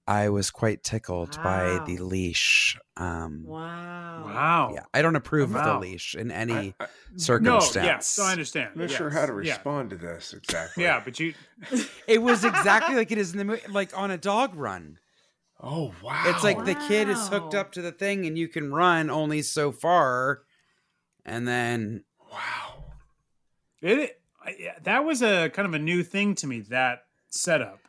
I 0.06 0.30
was 0.30 0.52
quite 0.52 0.84
tickled 0.84 1.42
by 1.42 1.80
the 1.86 1.98
leash. 2.00 2.78
Um, 2.98 3.46
Wow. 3.48 4.24
Wow. 4.26 4.72
yeah, 4.76 4.84
I 4.94 5.02
don't 5.02 5.16
approve 5.16 5.56
of 5.56 5.64
the 5.64 5.80
leash 5.80 6.14
in 6.16 6.30
any 6.30 6.76
I- 6.80 6.84
I- 6.84 6.88
circumstance. 7.16 7.76
No, 7.76 7.84
yes, 7.84 8.08
so 8.08 8.24
I 8.24 8.32
understand. 8.32 8.72
I'm 8.76 8.82
not 8.82 8.92
sure 8.92 9.10
how 9.10 9.26
to 9.26 9.32
yeah. 9.32 9.54
respond 9.54 9.92
to 9.92 9.96
this 9.96 10.34
exactly. 10.38 10.84
Yeah, 10.84 11.02
but 11.04 11.20
you 11.20 11.34
It 12.08 12.22
was 12.22 12.44
exactly 12.44 12.96
like 12.96 13.12
it 13.12 13.18
is 13.18 13.32
in 13.32 13.38
the 13.38 13.46
movie, 13.46 13.62
like 13.70 13.98
on 13.98 14.12
a 14.12 14.18
dog 14.18 14.56
run. 14.56 15.00
Oh 15.62 15.94
wow. 16.04 16.24
It's 16.28 16.44
like 16.44 16.66
the 16.66 16.76
kid 16.76 17.08
is 17.08 17.30
hooked 17.30 17.56
up 17.56 17.72
to 17.74 17.82
the 17.82 17.94
thing 17.94 18.26
and 18.26 18.38
you 18.38 18.50
can 18.50 18.74
run 18.74 19.10
only 19.10 19.42
so 19.42 19.72
far. 19.72 20.42
And 21.26 21.48
then 21.48 22.04
wow. 22.32 22.84
It 23.82 24.20
I- 24.46 24.56
yeah, 24.60 24.76
that 24.84 25.06
was 25.06 25.22
a 25.22 25.50
kind 25.50 25.66
of 25.66 25.74
a 25.74 25.80
new 25.80 26.04
thing 26.04 26.36
to 26.36 26.48
me 26.48 26.60
that 26.70 27.06
setup. 27.30 27.80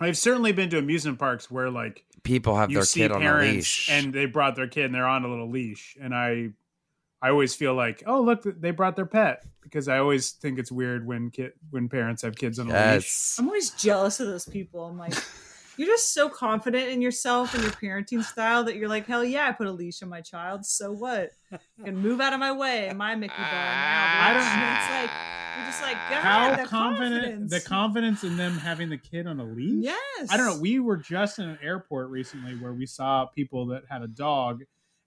I've 0.00 0.16
certainly 0.16 0.52
been 0.52 0.70
to 0.70 0.78
amusement 0.78 1.18
parks 1.18 1.50
where 1.50 1.70
like 1.70 2.04
people 2.22 2.56
have 2.56 2.72
their 2.72 2.84
kid 2.84 3.12
on 3.12 3.22
a 3.22 3.38
leash. 3.38 3.88
and 3.90 4.12
they 4.12 4.26
brought 4.26 4.56
their 4.56 4.66
kid 4.66 4.86
and 4.86 4.94
they're 4.94 5.06
on 5.06 5.24
a 5.24 5.28
little 5.28 5.48
leash 5.50 5.96
and 6.00 6.14
I 6.14 6.50
I 7.22 7.28
always 7.30 7.54
feel 7.54 7.74
like 7.74 8.02
oh 8.06 8.22
look 8.22 8.42
they 8.44 8.70
brought 8.70 8.96
their 8.96 9.06
pet 9.06 9.44
because 9.62 9.88
I 9.88 9.98
always 9.98 10.30
think 10.30 10.58
it's 10.58 10.72
weird 10.72 11.06
when 11.06 11.30
kid 11.30 11.52
when 11.70 11.88
parents 11.88 12.22
have 12.22 12.34
kids 12.34 12.58
on 12.58 12.70
a 12.70 12.94
leash. 12.94 13.36
I'm 13.38 13.46
always 13.46 13.70
jealous 13.70 14.20
of 14.20 14.26
those 14.26 14.46
people. 14.46 14.86
I'm 14.86 14.98
like, 14.98 15.14
you're 15.80 15.88
just 15.88 16.12
so 16.12 16.28
confident 16.28 16.90
in 16.90 17.00
yourself 17.00 17.54
and 17.54 17.62
your 17.62 17.72
parenting 17.72 18.22
style 18.22 18.64
that 18.64 18.76
you're 18.76 18.86
like, 18.88 19.06
hell 19.06 19.24
yeah, 19.24 19.48
I 19.48 19.52
put 19.52 19.66
a 19.66 19.72
leash 19.72 20.02
on 20.02 20.10
my 20.10 20.20
child. 20.20 20.66
So 20.66 20.92
what? 20.92 21.30
And 21.82 21.96
move 21.96 22.20
out 22.20 22.34
of 22.34 22.38
my 22.38 22.52
way, 22.52 22.92
my 22.94 23.14
Mickey 23.14 23.32
ball 23.34 23.46
now. 23.46 23.50
Ah. 23.50 24.28
I 24.28 24.34
don't- 24.34 24.42
And 24.42 24.76
It's 24.76 24.90
like 25.00 25.56
you're 25.56 25.66
just 25.66 25.82
like, 25.82 25.96
God, 26.10 26.22
How 26.22 26.56
that 26.56 26.68
confident 26.68 27.22
confidence. 27.24 27.50
the 27.52 27.60
confidence 27.66 28.24
in 28.24 28.36
them 28.36 28.58
having 28.58 28.90
the 28.90 28.98
kid 28.98 29.26
on 29.26 29.40
a 29.40 29.44
leash? 29.44 29.84
Yes. 29.84 30.28
I 30.30 30.36
don't 30.36 30.46
know. 30.54 30.60
We 30.60 30.80
were 30.80 30.98
just 30.98 31.38
in 31.38 31.48
an 31.48 31.58
airport 31.62 32.10
recently 32.10 32.52
where 32.56 32.74
we 32.74 32.84
saw 32.84 33.24
people 33.24 33.64
that 33.68 33.84
had 33.88 34.02
a 34.02 34.06
dog, 34.08 34.64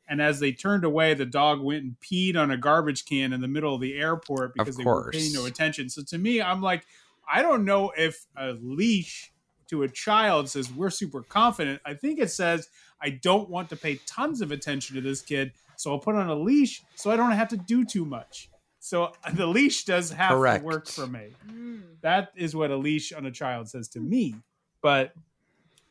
and 0.07 0.19
as 0.23 0.39
they 0.39 0.53
turned 0.53 0.83
away, 0.85 1.13
the 1.13 1.27
dog 1.27 1.61
went 1.61 1.83
and 1.83 1.95
peed 2.01 2.35
on 2.35 2.49
a 2.49 2.57
garbage 2.57 3.05
can 3.05 3.31
in 3.31 3.41
the 3.41 3.47
middle 3.47 3.75
of 3.75 3.79
the 3.81 3.93
airport 3.93 4.55
because 4.55 4.75
they 4.75 4.83
were 4.83 5.11
paying 5.11 5.33
no 5.33 5.45
attention. 5.45 5.87
So 5.89 6.01
to 6.01 6.17
me, 6.17 6.41
I'm 6.41 6.63
like, 6.63 6.83
I 7.31 7.43
don't 7.43 7.63
know 7.63 7.91
if 7.95 8.25
a 8.35 8.53
leash 8.59 9.29
to 9.73 9.81
a 9.81 9.89
child 9.89 10.47
says 10.47 10.71
we're 10.71 10.91
super 10.91 11.23
confident. 11.23 11.81
I 11.83 11.95
think 11.95 12.19
it 12.19 12.29
says 12.29 12.69
I 13.01 13.09
don't 13.09 13.49
want 13.49 13.69
to 13.69 13.75
pay 13.75 13.99
tons 14.05 14.39
of 14.41 14.51
attention 14.51 14.95
to 14.95 15.01
this 15.01 15.21
kid, 15.21 15.51
so 15.77 15.91
I'll 15.91 15.99
put 15.99 16.13
on 16.13 16.29
a 16.29 16.35
leash 16.35 16.83
so 16.93 17.09
I 17.09 17.15
don't 17.15 17.31
have 17.31 17.49
to 17.49 17.57
do 17.57 17.83
too 17.83 18.05
much. 18.05 18.51
So 18.79 19.13
the 19.33 19.47
leash 19.47 19.85
does 19.85 20.11
have 20.11 20.33
Correct. 20.33 20.59
to 20.61 20.65
work 20.65 20.87
for 20.87 21.07
me. 21.07 21.29
Mm. 21.49 21.81
That 22.01 22.31
is 22.35 22.55
what 22.55 22.69
a 22.69 22.77
leash 22.77 23.11
on 23.13 23.25
a 23.25 23.31
child 23.31 23.67
says 23.67 23.87
to 23.89 23.99
me. 23.99 24.35
But 24.83 25.13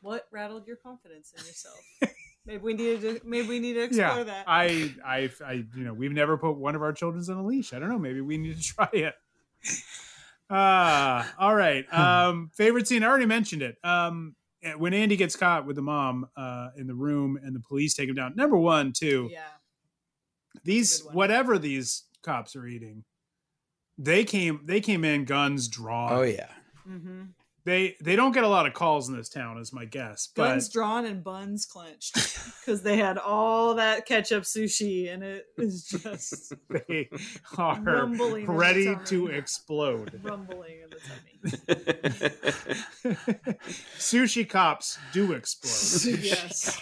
What 0.00 0.28
rattled 0.30 0.68
your 0.68 0.76
confidence 0.76 1.32
in 1.36 1.44
yourself? 1.44 1.80
maybe 2.46 2.62
we 2.62 2.74
need 2.74 3.00
to. 3.00 3.20
Maybe 3.24 3.48
we 3.48 3.58
need 3.58 3.72
to 3.74 3.82
explore 3.82 4.18
yeah, 4.18 4.22
that. 4.22 4.44
I, 4.46 4.94
I, 5.04 5.30
I, 5.44 5.52
you 5.74 5.82
know, 5.84 5.92
we've 5.92 6.12
never 6.12 6.36
put 6.38 6.52
one 6.52 6.76
of 6.76 6.82
our 6.82 6.92
children 6.92 7.24
on 7.28 7.36
a 7.36 7.44
leash. 7.44 7.72
I 7.72 7.80
don't 7.80 7.88
know. 7.88 7.98
Maybe 7.98 8.20
we 8.20 8.38
need 8.38 8.60
to 8.60 8.62
try 8.74 8.88
it. 8.92 9.14
Ah, 10.54 11.32
all 11.38 11.54
right. 11.54 11.84
Um, 11.92 12.50
favorite 12.54 12.86
scene. 12.86 13.02
I 13.02 13.06
already 13.08 13.26
mentioned 13.26 13.62
it. 13.62 13.76
Um, 13.82 14.36
when 14.76 14.92
Andy 14.94 15.16
gets 15.16 15.34
caught 15.34 15.66
with 15.66 15.76
the 15.76 15.82
mom 15.82 16.28
uh, 16.36 16.68
in 16.76 16.86
the 16.86 16.94
room 16.94 17.38
and 17.42 17.56
the 17.56 17.60
police 17.60 17.94
take 17.94 18.08
him 18.08 18.14
down. 18.14 18.34
Number 18.36 18.56
one, 18.56 18.92
too. 18.92 19.28
yeah. 19.32 19.40
These 20.64 21.00
whatever 21.12 21.58
these 21.58 22.04
cops 22.22 22.54
are 22.54 22.66
eating, 22.66 23.04
they 23.96 24.22
came 24.22 24.60
they 24.64 24.80
came 24.82 25.02
in 25.04 25.24
guns 25.24 25.66
drawn. 25.66 26.12
Oh 26.12 26.22
yeah. 26.22 26.50
Mm-hmm. 26.88 27.22
They 27.64 27.94
they 28.02 28.16
don't 28.16 28.32
get 28.32 28.42
a 28.42 28.48
lot 28.48 28.66
of 28.66 28.74
calls 28.74 29.08
in 29.08 29.16
this 29.16 29.28
town, 29.28 29.56
is 29.58 29.72
my 29.72 29.84
guess. 29.84 30.26
But 30.34 30.48
Guns 30.48 30.68
drawn 30.68 31.04
and 31.06 31.22
buns 31.22 31.64
clenched 31.64 32.14
because 32.60 32.82
they 32.82 32.96
had 32.96 33.18
all 33.18 33.76
that 33.76 34.04
ketchup 34.04 34.42
sushi 34.42 35.08
and 35.12 35.22
it 35.22 35.46
is 35.56 35.84
just 35.84 36.54
they 36.68 37.08
are 37.56 37.80
Rumbling 37.80 38.40
in 38.42 38.46
the 38.48 38.52
ready 38.52 38.96
to 39.06 39.28
explode. 39.28 40.18
rumbling 40.24 40.80
in 40.82 40.90
the 40.90 40.98
tummy. 41.06 41.22
Sushi 43.98 44.48
cops 44.48 44.98
do 45.12 45.32
explode. 45.32 46.18
yes. 46.20 46.78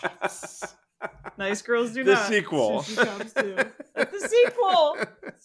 Nice 1.39 1.63
girls 1.63 1.93
do 1.93 2.05
The 2.05 2.13
not. 2.15 2.29
sequel. 2.29 2.83
Sushi 2.83 3.07
cops 3.07 3.33
do. 3.33 3.57
the 3.95 4.29
sequel. 4.29 4.97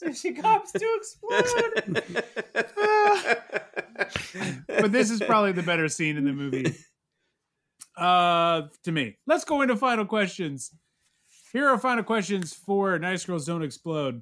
Sushi 0.02 0.42
cops 0.42 0.72
do 0.74 0.90
explode. 0.98 2.04
but 4.68 4.92
this 4.92 5.10
is 5.10 5.22
probably 5.22 5.52
the 5.52 5.64
better 5.64 5.88
scene 5.88 6.18
in 6.18 6.26
the 6.26 6.34
movie. 6.34 6.74
Uh, 7.98 8.64
to 8.84 8.92
me. 8.92 9.18
Let's 9.26 9.46
go 9.46 9.62
into 9.62 9.76
final 9.76 10.06
questions. 10.06 10.72
Here 11.54 11.68
are 11.68 11.78
final 11.78 12.04
questions 12.04 12.54
for 12.54 13.00
Nice 13.00 13.26
Girls 13.26 13.46
Don't 13.46 13.64
Explode. 13.64 14.22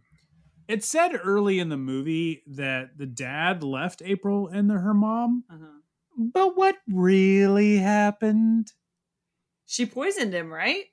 It 0.68 0.84
said 0.84 1.20
early 1.24 1.60
in 1.60 1.70
the 1.70 1.78
movie 1.78 2.44
that 2.48 2.98
the 2.98 3.06
dad 3.08 3.64
left 3.64 4.02
April 4.06 4.48
and 4.48 4.70
the, 4.70 4.76
her 4.76 4.94
mom, 4.94 5.44
Uh-huh. 5.50 5.66
but 6.34 6.56
what 6.56 6.78
really 6.88 7.78
happened? 7.78 8.72
She 9.66 9.86
poisoned 9.86 10.34
him, 10.34 10.54
right? 10.54 10.86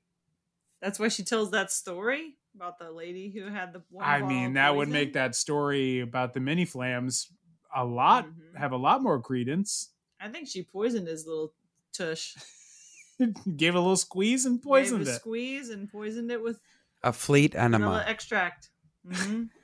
That's 0.81 0.99
why 0.99 1.09
she 1.09 1.23
tells 1.23 1.51
that 1.51 1.71
story 1.71 2.37
about 2.57 2.79
the 2.79 2.91
lady 2.91 3.31
who 3.31 3.45
had 3.51 3.75
the. 3.75 3.83
I 4.01 4.23
mean, 4.23 4.55
that 4.55 4.75
would 4.75 4.89
make 4.89 5.13
that 5.13 5.35
story 5.35 6.01
about 6.01 6.33
the 6.33 6.41
mini 6.41 6.65
flams 6.65 7.27
a 7.75 7.85
lot 7.85 8.27
have 8.57 8.73
a 8.73 8.77
lot 8.77 9.03
more 9.03 9.21
credence. 9.21 9.91
I 10.21 10.29
think 10.29 10.49
she 10.49 10.63
poisoned 10.63 11.07
his 11.09 11.27
little 11.27 11.53
tush. 11.93 12.37
Gave 13.57 13.75
a 13.75 13.81
little 13.81 13.97
squeeze 13.97 14.47
and 14.47 14.63
poisoned 14.63 15.01
Gave 15.05 15.09
a 15.09 15.17
it. 15.17 15.21
squeeze 15.21 15.69
and 15.71 15.91
poisoned 15.91 16.31
it 16.31 16.43
with 16.43 16.59
A 17.03 17.13
fleet 17.13 17.53
vanilla 17.53 17.77
enema. 17.77 18.05
extract. 18.07 18.71
hmm 19.11 19.45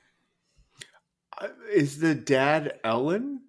Uh, 1.39 1.49
Is 1.71 1.99
the 1.99 2.15
dad 2.15 2.79
Ellen? 2.83 3.41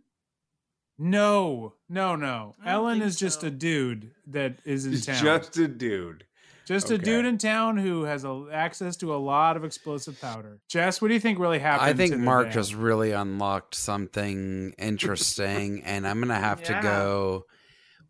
No, 0.99 1.75
no, 1.89 2.17
no. 2.17 2.55
I 2.63 2.73
Ellen 2.73 2.99
think 2.99 3.07
is 3.09 3.19
just 3.19 3.43
a 3.45 3.51
dude 3.51 4.13
that 4.27 4.59
is 4.65 4.85
in 4.85 4.93
He's 4.93 5.07
town. 5.07 5.23
just 5.25 5.57
a 5.57 5.69
dude. 5.69 6.25
Just 6.69 6.91
a 6.91 6.99
dude 6.99 7.25
in 7.25 7.39
town 7.39 7.77
who 7.79 8.03
has 8.05 8.25
a, 8.25 8.47
access 8.53 8.97
to 8.99 9.15
a 9.15 9.17
lot 9.17 9.57
of 9.57 9.65
explosive 9.65 10.21
powder. 10.21 10.61
Jess, 10.69 11.01
what 11.01 11.09
do 11.09 11.15
you 11.15 11.21
think 11.21 11.39
really 11.39 11.59
happened? 11.59 11.89
I 11.89 11.95
think 11.95 12.13
to 12.13 12.19
Mark 12.19 12.49
dad? 12.49 12.53
just 12.53 12.75
really 12.75 13.13
unlocked 13.13 13.75
something 13.75 14.75
interesting, 14.79 15.83
and 15.85 16.07
I'm 16.07 16.21
gonna 16.21 16.35
have 16.39 16.61
Yeah. 16.61 16.77
to 16.77 16.83
go 16.83 17.47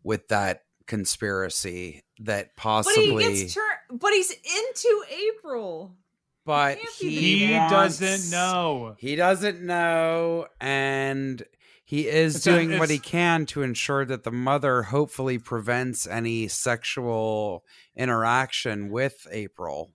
with 0.03 0.27
that 0.27 0.63
conspiracy 0.87 2.03
that 2.19 2.55
possibly. 2.55 2.95
But 2.95 3.13
possibly. 3.15 3.33
he 3.33 3.41
gets 3.43 3.53
turned. 3.53 3.99
But 3.99 4.13
he's 4.13 4.31
into 4.31 5.03
April. 5.09 5.95
but 6.45 6.79
he, 6.99 7.45
He 7.47 7.53
wants- 7.53 7.99
doesn't 7.99 8.31
know. 8.31 8.95
He 8.97 9.15
doesn't 9.15 9.61
know, 9.61 10.47
and 10.59 11.43
he 11.89 12.07
is 12.07 12.35
It's 12.35 12.45
a- 12.45 12.51
doing 12.51 12.77
what 12.77 12.91
he 12.91 12.99
can 12.99 13.47
to 13.47 13.63
ensure 13.63 14.05
that 14.05 14.23
the 14.23 14.31
mother 14.31 14.83
hopefully 14.83 15.39
prevents 15.39 16.05
any 16.05 16.47
sexual 16.47 17.63
interaction 17.95 18.91
with 18.91 19.25
April. 19.31 19.91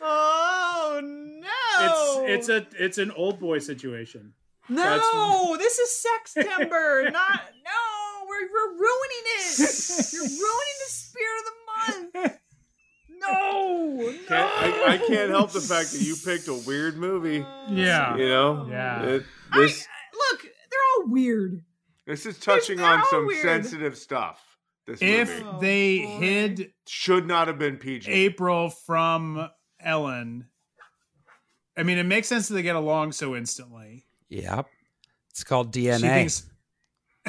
Oh 0.00 1.00
no! 1.02 2.24
It's 2.26 2.48
it's 2.48 2.48
a 2.48 2.84
it's 2.84 2.98
an 2.98 3.12
old 3.12 3.38
boy 3.38 3.58
situation. 3.60 4.32
no. 4.68 4.82
that's- 4.82 5.58
This 5.58 5.78
is 5.78 6.04
Sextember, 6.04 7.12
not 7.12 7.42
no. 7.64 8.26
We're 8.28 8.48
we're 8.52 8.72
ruining 8.72 9.24
it. 9.38 9.58
You're 10.12 10.22
ruining 10.22 10.78
the 10.84 10.90
spirit 10.90 11.38
of 11.38 11.44
the 11.46 12.22
month. 12.22 12.38
No, 13.20 13.30
no. 14.10 14.12
Can't, 14.26 14.50
I, 14.62 14.92
I 14.94 14.98
can't 14.98 15.30
help 15.30 15.52
the 15.52 15.60
fact 15.60 15.92
that 15.92 16.00
you 16.00 16.16
picked 16.16 16.48
a 16.48 16.54
weird 16.66 16.96
movie. 16.96 17.44
Yeah. 17.68 18.16
You 18.16 18.28
know? 18.28 18.66
Yeah. 18.68 19.02
It- 19.04 19.24
this 19.52 19.86
Look, 20.30 20.42
they're 20.42 20.80
all 20.98 21.06
weird. 21.08 21.62
this 22.06 22.26
is 22.26 22.38
touching 22.38 22.78
they're 22.78 22.86
on 22.86 23.04
some 23.10 23.26
weird. 23.26 23.42
sensitive 23.42 23.96
stuff. 23.96 24.40
This 24.86 25.00
If 25.02 25.28
movie 25.30 25.44
Oh, 25.46 25.58
they 25.60 25.98
boy. 26.02 26.18
hid 26.18 26.72
should 26.86 27.26
not 27.26 27.46
have 27.48 27.58
been 27.58 27.76
PG. 27.76 28.10
April 28.10 28.70
from 28.70 29.48
Ellen, 29.80 30.46
I 31.76 31.82
mean, 31.84 31.98
it 31.98 32.04
makes 32.06 32.28
sense 32.28 32.48
that 32.48 32.54
they 32.54 32.62
get 32.62 32.76
along 32.76 33.12
so 33.12 33.34
instantly. 33.36 34.04
Yep. 34.28 34.66
It's 35.30 35.44
called 35.44 35.72
DNA. 35.72 36.00
thinks, 36.00 36.46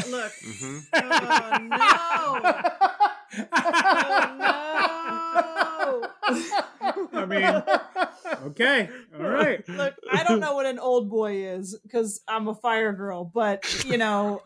Look. 0.09 0.31
Mhm. 0.43 0.81
Oh 0.93 1.57
no. 1.61 2.61
Oh 5.83 6.11
no. 6.31 6.90
I 7.13 7.25
mean, 7.25 7.63
okay, 8.51 8.89
all 9.19 9.25
right. 9.27 9.67
Look, 9.67 9.93
I 10.11 10.23
don't 10.23 10.39
know 10.39 10.55
what 10.55 10.65
an 10.65 10.79
old 10.79 11.09
boy 11.09 11.45
is 11.45 11.77
because 11.83 12.21
I'm 12.27 12.47
a 12.47 12.55
fire 12.55 12.93
girl, 12.93 13.23
but 13.25 13.83
you 13.85 13.97
know, 13.97 14.41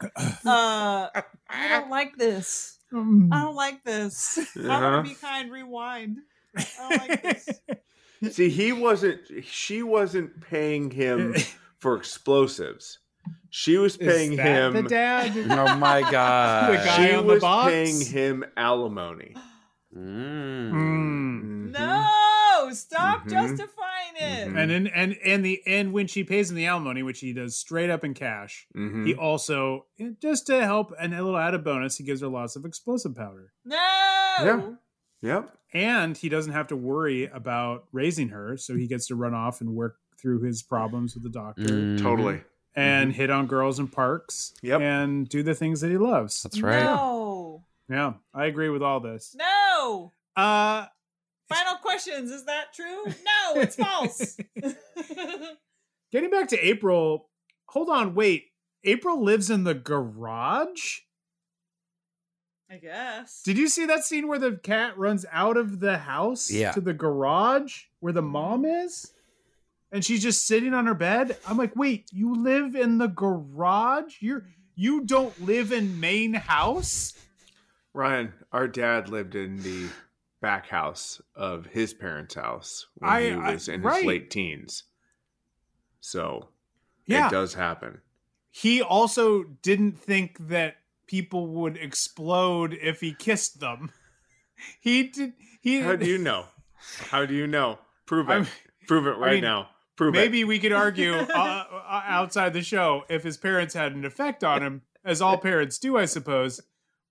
uh, 0.45 1.07
I 1.49 1.69
don't 1.69 1.89
like 1.89 2.15
this. 2.17 2.77
I 2.91 2.95
don't 2.97 3.55
like 3.55 3.83
this. 3.83 4.37
I 4.37 4.59
Uh-huh. 4.59 4.69
want 4.91 5.05
to 5.05 5.09
be 5.11 5.15
kind. 5.19 5.51
Rewind. 5.51 6.19
I 6.57 6.65
don't 6.77 7.09
like 7.09 7.21
this. 7.21 7.49
See, 8.35 8.49
he 8.49 8.71
wasn't. 8.71 9.19
She 9.43 9.83
wasn't 9.83 10.41
paying 10.41 10.89
him 10.91 11.35
for 11.79 11.95
explosives. 11.97 12.99
She 13.49 13.77
was 13.77 13.97
paying 13.97 14.31
Is 14.33 14.37
that 14.37 14.45
him. 14.47 14.73
the 14.73 14.83
dad? 14.83 15.31
oh 15.49 15.75
my 15.77 16.01
god. 16.09 16.71
The 16.73 16.77
guy 16.85 16.95
she 17.07 17.13
on 17.13 17.25
the 17.27 17.33
was 17.33 17.41
box? 17.41 17.69
paying 17.71 18.01
him 18.01 18.45
alimony. 18.57 19.35
Mm. 19.95 20.71
Mm. 20.71 21.71
No, 21.71 22.09
stop 22.73 23.23
Mhm. 23.25 23.29
justifying 23.29 24.15
it. 24.15 24.47
Mhm. 24.49 24.57
And 24.57 24.71
in 24.71 24.87
and 24.87 25.17
and 25.23 25.45
the 25.45 25.61
and 25.67 25.93
when 25.93 26.07
she 26.07 26.23
pays 26.23 26.49
him 26.49 26.55
the 26.57 26.65
alimony, 26.65 27.03
which 27.03 27.19
he 27.19 27.33
does 27.33 27.55
straight 27.55 27.89
up 27.89 28.03
in 28.03 28.13
cash, 28.13 28.67
Mhm. 28.75 29.05
he 29.05 29.13
also 29.15 29.85
just 30.21 30.47
to 30.47 30.63
help 30.63 30.93
and 30.99 31.13
a 31.13 31.23
little 31.23 31.37
added 31.39 31.63
bonus, 31.63 31.97
he 31.97 32.03
gives 32.03 32.21
her 32.21 32.27
lots 32.27 32.55
of 32.55 32.65
explosive 32.65 33.15
powder. 33.15 33.53
No. 33.63 33.75
Yeah. 34.41 34.69
Yep. 35.21 35.57
And 35.73 36.17
he 36.17 36.29
doesn't 36.29 36.53
have 36.53 36.67
to 36.67 36.75
worry 36.75 37.25
about 37.25 37.85
raising 37.91 38.29
her, 38.29 38.55
so 38.57 38.75
he 38.75 38.87
gets 38.87 39.07
to 39.07 39.15
run 39.15 39.33
off 39.33 39.59
and 39.61 39.71
work 39.75 39.97
through 40.17 40.41
his 40.41 40.63
problems 40.63 41.13
with 41.13 41.23
the 41.23 41.29
doctor 41.29 41.63
Mhm. 41.63 42.01
Totally. 42.01 42.41
and 42.75 43.13
hit 43.13 43.29
on 43.29 43.47
girls 43.47 43.79
in 43.79 43.87
parks 43.87 44.53
Yep. 44.61 44.81
and 44.81 45.27
do 45.29 45.43
the 45.43 45.53
things 45.55 45.81
that 45.81 45.89
he 45.91 45.97
loves. 45.97 46.43
That's 46.43 46.61
right. 46.61 46.83
No. 46.83 47.63
Yeah, 47.89 48.13
I 48.33 48.45
agree 48.45 48.69
with 48.69 48.81
all 48.81 48.99
this. 48.99 49.35
No. 49.37 50.11
Uh 50.35 50.87
Final 51.49 51.75
questions. 51.75 52.31
Is 52.31 52.45
that 52.45 52.73
true? 52.73 53.05
No, 53.05 53.61
it's 53.61 53.75
false. 53.75 54.37
getting 56.11 56.29
back 56.29 56.47
to 56.49 56.59
April, 56.65 57.29
hold 57.67 57.89
on, 57.89 58.15
wait. 58.15 58.45
April 58.83 59.23
lives 59.23 59.49
in 59.49 59.63
the 59.63 59.73
garage? 59.73 60.99
I 62.69 62.77
guess. 62.77 63.41
Did 63.43 63.57
you 63.57 63.67
see 63.67 63.85
that 63.85 64.03
scene 64.03 64.27
where 64.27 64.39
the 64.39 64.53
cat 64.63 64.97
runs 64.97 65.25
out 65.31 65.55
of 65.57 65.79
the 65.79 65.97
house 65.99 66.49
Yeah. 66.51 66.71
to 66.71 66.81
the 66.81 66.93
garage 66.93 67.83
where 67.99 68.13
the 68.13 68.21
mom 68.23 68.65
is? 68.65 69.11
And 69.91 70.03
she's 70.03 70.21
just 70.21 70.45
sitting 70.47 70.73
on 70.73 70.87
her 70.87 70.93
bed. 70.95 71.37
I'm 71.47 71.57
like, 71.57 71.75
wait, 71.75 72.09
you 72.11 72.35
live 72.35 72.75
in 72.75 72.97
the 72.97 73.07
garage? 73.07 74.15
You're 74.19 74.45
you 74.75 75.05
don't 75.05 75.39
live 75.45 75.71
in 75.71 75.99
main 76.01 76.33
house? 76.33 77.13
Ryan, 77.93 78.33
our 78.51 78.67
dad 78.67 79.07
lived 79.09 79.35
in 79.35 79.61
the 79.61 79.87
back 80.45 80.67
house 80.67 81.19
of 81.35 81.65
his 81.65 81.91
parents' 81.91 82.35
house 82.35 82.85
when 82.95 83.09
I- 83.09 83.21
he 83.23 83.31
I- 83.31 83.51
was 83.53 83.67
in 83.67 83.81
right. 83.81 83.95
his 83.95 84.05
late 84.05 84.29
teens. 84.29 84.83
So 86.01 86.49
Yeah. 87.07 87.27
it 87.27 87.31
does 87.31 87.55
happen. 87.55 88.01
he 88.51 88.79
also 88.81 89.43
didn't 89.43 89.99
think 89.99 90.37
that 90.47 90.77
people 91.07 91.47
would 91.47 91.75
explode 91.77 92.73
if 92.75 93.01
he 93.01 93.11
kissed 93.13 93.59
them. 93.59 93.91
He 94.79 95.03
did. 95.07 95.33
He. 95.61 95.79
How 95.81 95.95
do 95.97 96.05
you 96.05 96.17
know? 96.17 96.45
How 97.09 97.25
do 97.25 97.33
you 97.33 97.45
know? 97.47 97.79
Prove 98.05 98.29
it. 98.29 98.33
I'm- 98.33 98.47
Prove 98.87 99.05
it 99.07 99.15
I 99.17 99.19
right 99.19 99.33
mean, 99.33 99.41
now. 99.41 99.69
Prove 99.97 100.13
it. 100.15 100.19
Maybe 100.19 100.41
it. 100.41 100.43
we 100.45 100.59
could 100.59 100.71
argue 100.71 101.13
uh, 101.15 101.23
uh, 101.33 102.01
outside 102.05 102.53
the 102.53 102.61
show 102.61 103.03
if 103.09 103.23
his 103.23 103.35
parents 103.35 103.73
had 103.73 103.93
an 103.93 104.05
effect 104.05 104.43
on 104.43 104.61
him, 104.63 104.83
as 105.03 105.21
all 105.21 105.37
parents 105.37 105.77
do, 105.79 105.97
I 105.97 106.05
suppose. 106.05 106.61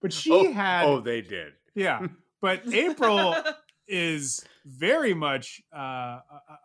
But 0.01 0.13
she 0.13 0.31
oh, 0.33 0.53
had. 0.53 0.87
Oh, 0.87 1.01
they 1.01 1.21
did. 1.21 1.53
Yeah, 1.75 2.07
but 2.45 2.75
April 2.75 3.35
is 3.89 4.45
very 4.67 5.15
much 5.15 5.63
uh, 5.75 5.79
a, 5.79 6.21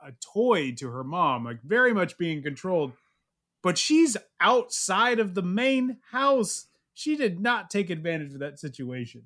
a 0.07 0.11
toy 0.19 0.73
to 0.73 0.89
her 0.89 1.05
mom, 1.05 1.45
like 1.45 1.61
very 1.63 1.93
much 1.93 2.17
being 2.17 2.43
controlled. 2.43 2.91
But 3.63 3.77
she's 3.77 4.17
outside 4.41 5.19
of 5.21 5.35
the 5.35 5.41
main 5.41 5.95
house. 6.11 6.65
She 6.93 7.15
did 7.15 7.39
not 7.39 7.69
take 7.69 7.89
advantage 7.89 8.33
of 8.33 8.39
that 8.41 8.59
situation. 8.59 9.23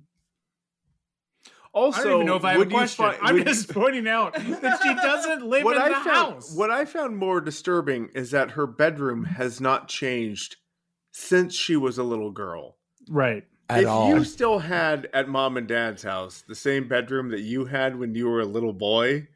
Also, 1.74 2.02
I 2.02 2.04
don't 2.04 2.14
even 2.18 2.28
know 2.28 2.36
if 2.36 2.46
I 2.46 2.52
have 2.52 2.58
a 2.58 2.60
would 2.60 2.72
you 2.72 2.78
question. 2.78 3.04
fi- 3.06 3.18
I'm 3.20 3.34
would- 3.34 3.48
just 3.48 3.74
pointing 3.74 4.08
out 4.08 4.34
that 4.62 4.80
she 4.84 4.94
doesn't 4.94 5.44
live 5.44 5.64
what 5.64 5.76
in 5.78 5.82
I 5.82 5.88
the 5.90 5.96
found, 5.96 6.06
house. 6.36 6.56
What 6.56 6.70
I 6.70 6.86
found 6.86 7.18
more 7.18 7.42
disturbing 7.42 8.10
is 8.14 8.30
that 8.30 8.52
her 8.52 8.68
bedroom 8.68 9.24
has 9.24 9.60
not 9.60 9.88
changed 9.88 10.58
since 11.14 11.56
she 11.56 11.76
was 11.76 11.98
a 11.98 12.04
little 12.04 12.30
girl. 12.30 12.78
Right. 13.10 13.44
At 13.78 13.84
if 13.84 13.88
all. 13.90 14.10
you 14.10 14.24
still 14.24 14.60
had 14.60 15.10
at 15.14 15.28
mom 15.30 15.58
and 15.58 15.68
dad's 15.68 16.04
house 16.04 16.44
the 16.48 16.56
same 16.56 16.88
bedroom 16.88 17.30
that 17.32 17.42
you 17.42 17.66
had 17.66 17.98
when 17.98 18.16
you 18.16 18.28
were 18.30 18.42
a 18.42 18.46
little 18.46 18.74
boy, 18.74 19.28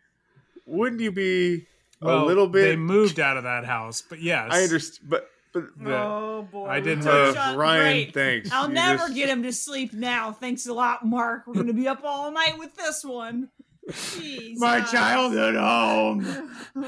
wouldn't 0.65 1.01
you 1.01 1.11
be 1.11 1.65
Well, 2.01 2.23
a 2.23 2.25
little 2.25 2.47
bit? 2.47 2.63
They 2.65 2.75
moved 2.75 3.19
out 3.19 3.37
of 3.37 3.43
that 3.43 3.65
house, 3.65 4.01
but 4.07 4.21
yes, 4.21 4.49
I 4.51 4.63
understand, 4.63 5.09
but 5.09 5.29
but 5.53 5.63
Oh 5.91 6.47
boy. 6.51 6.67
I 6.67 6.79
didn't 6.79 7.07
Uh, 7.07 7.11
know. 7.11 7.33
Shut- 7.33 7.57
Ryan, 7.57 7.81
great. 7.83 8.13
thanks. 8.13 8.51
I'll 8.51 8.67
You 8.67 8.73
never 8.75 9.03
just- 9.05 9.15
get 9.15 9.29
him 9.29 9.41
to 9.43 9.51
sleep 9.51 9.91
now. 9.93 10.31
Thanks 10.31 10.67
a 10.67 10.73
lot, 10.73 11.05
Mark. 11.05 11.47
We're 11.47 11.53
gonna 11.55 11.73
be 11.73 11.87
up 11.87 12.01
all 12.03 12.29
night 12.31 12.57
with 12.59 12.75
this 12.75 13.03
one. 13.03 13.49
Jesus. 13.89 14.59
My 14.59 14.81
childhood 14.81 15.55
home. 15.55 16.25
Oh 16.75 16.81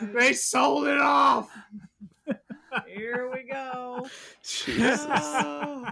boy. 0.00 0.18
They 0.18 0.32
sold 0.32 0.88
it 0.88 0.98
off. 0.98 1.48
Here 2.88 3.30
we 3.32 3.42
go. 3.42 4.08
Jesus. 4.42 5.06
Oh. 5.08 5.86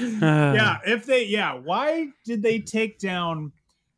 Yeah, 0.00 0.78
if 0.86 1.06
they 1.06 1.24
yeah, 1.26 1.54
why 1.54 2.08
did 2.24 2.42
they 2.42 2.60
take 2.60 2.98
down 2.98 3.52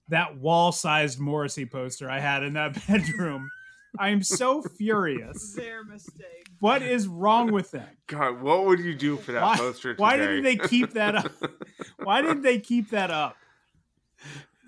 that 0.09 0.37
wall-sized 0.39 1.19
Morrissey 1.19 1.67
poster 1.67 2.09
I 2.09 2.21
had 2.21 2.43
in 2.43 2.55
that 2.55 2.79
bedroom? 2.89 3.51
I'm 3.99 4.23
so 4.23 4.63
furious. 4.63 5.53
Their 5.57 5.83
mistake. 5.85 6.47
What 6.61 6.83
is 6.83 7.09
wrong 7.09 7.51
with 7.53 7.71
that? 7.73 7.95
God, 8.07 8.43
what 8.43 8.67
would 8.67 8.79
you 8.81 8.95
do 8.95 9.17
for 9.17 9.33
that 9.33 9.43
Why, 9.43 9.57
poster 9.57 9.93
today? 9.95 10.03
why 10.03 10.17
didn't 10.17 10.43
they 10.43 10.57
keep 10.57 10.93
that 10.95 11.17
up? 11.17 11.33
Why 12.03 12.23
didn't 12.23 12.43
they 12.43 12.59
keep 12.61 12.91
that 12.91 13.11
up? 13.11 13.37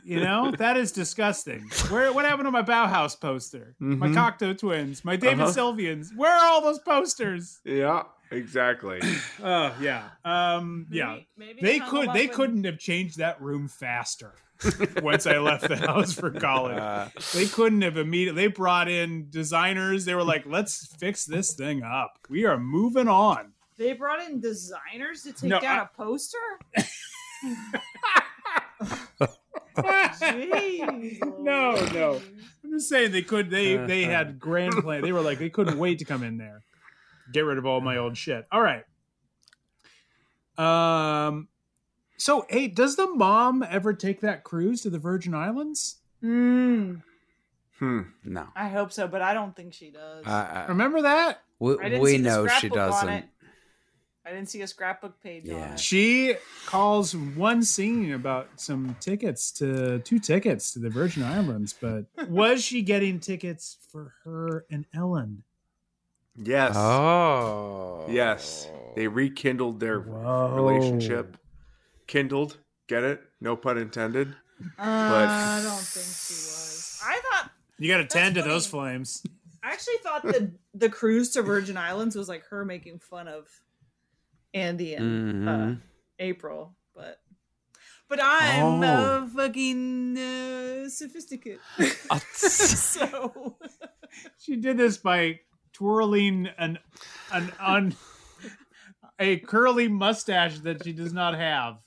You 0.04 0.20
know, 0.20 0.50
that 0.58 0.76
is 0.78 0.90
disgusting. 0.92 1.70
Where 1.90 2.12
what 2.12 2.24
happened 2.24 2.46
to 2.46 2.50
my 2.50 2.62
Bauhaus 2.62 3.20
poster? 3.20 3.74
My 3.78 4.08
Mhm. 4.08 4.14
Cocteau 4.14 4.56
twins, 4.58 5.04
my 5.04 5.16
David 5.16 5.40
Uh-huh. 5.44 5.52
Sylvians. 5.52 6.14
Where 6.16 6.32
are 6.32 6.46
all 6.46 6.62
those 6.62 6.78
posters? 6.78 7.60
Yeah, 7.64 8.04
exactly. 8.30 9.00
Oh 9.42 9.74
yeah. 9.80 10.08
Um 10.24 10.86
yeah. 10.90 11.18
maybe 11.36 11.60
They 11.62 11.78
could 11.80 12.12
they 12.12 12.28
up 12.28 12.34
couldn't 12.34 12.64
have 12.64 12.78
changed 12.78 13.18
that 13.18 13.40
room 13.40 13.68
faster. 13.68 14.34
once 15.02 15.24
I 15.26 15.38
left 15.38 15.68
the 15.68 15.76
house 15.76 16.12
for 16.12 16.32
college. 16.32 16.76
Uh, 16.78 17.08
they 17.32 17.46
couldn't 17.46 17.82
have 17.82 17.96
immediately 17.96 18.42
they 18.42 18.48
brought 18.48 18.88
in 18.88 19.28
designers. 19.30 20.04
They 20.04 20.16
were 20.16 20.24
like, 20.24 20.46
let's 20.46 20.86
fix 20.98 21.24
this 21.24 21.54
thing 21.54 21.84
up. 21.84 22.18
We 22.28 22.44
are 22.44 22.58
moving 22.58 23.06
on. 23.06 23.52
They 23.76 23.92
brought 23.92 24.20
in 24.28 24.40
designers 24.40 25.22
to 25.22 25.32
take 25.32 25.50
No, 25.50 25.60
down 25.60 25.78
I- 25.78 25.82
a 25.84 25.86
poster. 25.96 26.38
Jeez, 29.76 31.20
no, 31.40 31.72
no. 31.92 32.20
I'm 32.64 32.70
just 32.72 32.88
saying 32.88 33.12
they 33.12 33.22
could 33.22 33.50
they 33.50 33.76
they 33.76 34.02
had 34.04 34.38
grand 34.38 34.74
plan. 34.74 35.02
They 35.02 35.12
were 35.12 35.20
like 35.20 35.38
they 35.38 35.50
couldn't 35.50 35.78
wait 35.78 35.98
to 36.00 36.04
come 36.04 36.22
in 36.22 36.36
there. 36.38 36.62
Get 37.32 37.40
rid 37.40 37.58
of 37.58 37.66
all 37.66 37.80
my 37.80 37.96
old 37.96 38.16
shit. 38.16 38.46
All 38.52 38.60
right. 38.62 38.84
Um 40.56 41.48
so 42.16 42.46
hey, 42.48 42.66
does 42.68 42.96
the 42.96 43.06
mom 43.06 43.62
ever 43.68 43.92
take 43.92 44.20
that 44.22 44.42
cruise 44.44 44.82
to 44.82 44.90
the 44.90 44.98
Virgin 44.98 45.34
Islands? 45.34 45.98
Mm, 46.22 47.02
Hmm. 47.78 48.00
no. 48.24 48.48
I 48.56 48.68
hope 48.68 48.92
so, 48.92 49.06
but 49.06 49.22
I 49.22 49.34
don't 49.34 49.54
think 49.54 49.72
she 49.72 49.90
does. 49.90 50.26
Uh, 50.26 50.64
Remember 50.68 51.02
that? 51.02 51.42
we 51.60 51.78
I 51.78 51.84
didn't 51.84 52.00
we 52.00 52.10
see 52.16 52.18
know 52.18 52.46
she 52.48 52.68
doesn't. 52.68 53.26
I 54.26 54.32
didn't 54.32 54.48
see 54.50 54.60
a 54.62 54.66
scrapbook 54.66 55.22
page 55.22 55.48
on 55.48 55.56
Yeah. 55.56 55.72
it. 55.74 55.80
She 55.80 56.34
calls 56.66 57.14
one 57.16 57.62
scene 57.62 58.12
about 58.12 58.48
some 58.56 58.94
tickets 59.00 59.50
to 59.52 60.00
two 60.00 60.18
tickets 60.18 60.72
to 60.72 60.80
the 60.80 60.90
Virgin 60.90 61.22
Islands, 61.22 61.72
but 61.72 62.06
was 62.28 62.62
she 62.64 62.82
getting 62.82 63.20
tickets 63.20 63.78
for 63.90 64.12
her 64.24 64.66
and 64.70 64.84
Ellen? 64.92 65.44
Yes. 66.40 66.74
Oh. 66.76 68.06
Yes. 68.08 68.68
They 68.96 69.08
rekindled 69.08 69.80
their 69.80 70.00
Whoa. 70.00 70.54
relationship. 70.54 71.36
Kindled. 72.06 72.58
Get 72.88 73.04
it? 73.04 73.20
No 73.40 73.56
pun 73.56 73.78
intended. 73.78 74.28
Uh, 74.78 74.82
I 74.82 75.60
don't 75.62 75.78
think 75.78 76.06
she 76.06 76.34
was. 76.34 77.00
I 77.04 77.20
thought 77.20 77.50
You 77.78 77.88
got 77.92 77.98
to 77.98 78.06
tend 78.06 78.34
to 78.36 78.40
funny. 78.40 78.52
those 78.52 78.66
flames. 78.66 79.22
I 79.62 79.72
actually 79.72 79.98
thought 80.02 80.22
the 80.22 80.52
the 80.74 80.88
cruise 80.88 81.30
to 81.30 81.42
Virgin 81.42 81.76
Islands 81.76 82.16
was 82.16 82.28
like 82.28 82.44
her 82.50 82.64
making 82.64 82.98
fun 83.00 83.28
of 83.28 83.46
Andy 84.54 84.94
and 84.94 85.48
uh, 85.48 85.52
Mhm. 85.52 85.80
April, 86.18 86.74
but 86.94 87.20
but 88.08 88.18
I'm 88.22 88.82
Oh. 88.82 88.86
uh, 88.86 89.26
fucking 89.28 90.16
uh, 90.18 90.88
sophisticated, 90.88 91.60
Uh, 92.10 92.18
so 92.32 93.58
She 94.38 94.56
did 94.56 94.76
this 94.78 94.96
by 94.96 95.40
twirling 95.78 96.48
an 96.58 96.78
an 97.32 97.52
un 97.60 97.94
a 99.18 99.36
curly 99.38 99.88
mustache 99.88 100.58
that 100.60 100.82
she 100.84 100.92
does 100.92 101.12
not 101.12 101.34
have. 101.36 101.78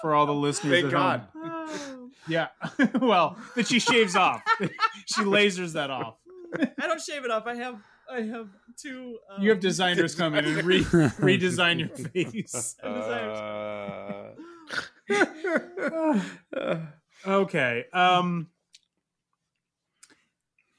For 0.00 0.14
all 0.14 0.26
the 0.26 0.34
listeners, 0.34 0.72
Thank 0.82 0.86
at 0.86 0.90
God. 0.92 1.28
home. 1.32 1.42
Oh. 1.44 2.10
Yeah, 2.28 2.48
well, 3.00 3.38
that 3.56 3.66
she 3.66 3.78
shaves 3.80 4.16
off. 4.16 4.42
she 5.06 5.22
lasers 5.22 5.72
that 5.72 5.90
off. 5.90 6.16
I 6.58 6.86
don't 6.86 7.00
shave 7.00 7.24
it 7.24 7.30
off. 7.30 7.46
I 7.46 7.54
have 7.56 7.76
I 8.10 8.20
have 8.20 8.48
two. 8.76 9.18
Um, 9.30 9.42
You 9.42 9.50
have 9.50 9.60
designers 9.60 10.14
come 10.20 10.34
in 10.34 10.44
and 10.44 10.62
re- 10.62 10.82
redesign 10.84 11.78
your 11.80 11.88
face. 11.88 12.76
Uh, 12.82 14.34
okay. 17.26 17.84
Um 17.92 18.48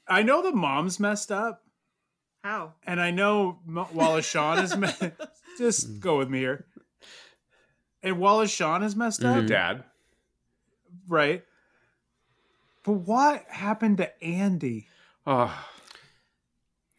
I 0.07 0.21
know 0.21 0.43
the 0.43 0.51
mom's 0.55 0.99
messed 0.99 1.31
up, 1.31 1.63
How? 2.45 2.73
and 2.85 3.01
I 3.01 3.09
know 3.09 3.57
M- 3.67 3.87
Wallace 3.91 4.27
Shawn 4.29 4.59
is 4.59 4.77
me- 4.77 4.87
just 5.57 5.99
go 5.99 6.19
with 6.19 6.29
me 6.29 6.37
here. 6.39 6.65
And 8.03 8.19
Wallace 8.19 8.51
Shawn 8.51 8.83
is 8.83 8.95
messed 8.95 9.21
the 9.21 9.29
up, 9.29 9.35
mm-hmm. 9.37 9.47
dad. 9.47 9.83
right? 11.07 11.43
But 12.83 12.91
what 12.93 13.45
happened 13.49 13.97
to 13.97 14.23
Andy? 14.23 14.87
Oh, 15.25 15.51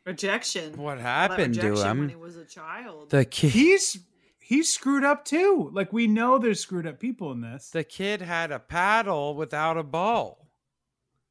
Rejection. 0.04 0.76
What 0.76 0.98
All 0.98 1.04
that 1.04 1.30
happened 1.30 1.54
to 1.54 1.60
rejection 1.70 1.98
When 2.00 2.08
he 2.08 2.14
him? 2.14 2.20
was 2.20 2.36
a 2.36 2.44
child. 2.44 3.10
The 3.10 3.24
kid. 3.24 3.50
He's 3.52 3.98
he's 4.40 4.72
screwed 4.72 5.04
up 5.04 5.24
too. 5.24 5.70
Like 5.72 5.92
we 5.92 6.06
know 6.08 6.38
there's 6.38 6.60
screwed 6.60 6.86
up 6.88 6.98
people 7.00 7.30
in 7.32 7.40
this. 7.40 7.70
The 7.70 7.84
kid 7.84 8.20
had 8.22 8.50
a 8.52 8.58
paddle 8.58 9.34
without 9.36 9.76
a 9.76 9.82
ball. 9.84 10.48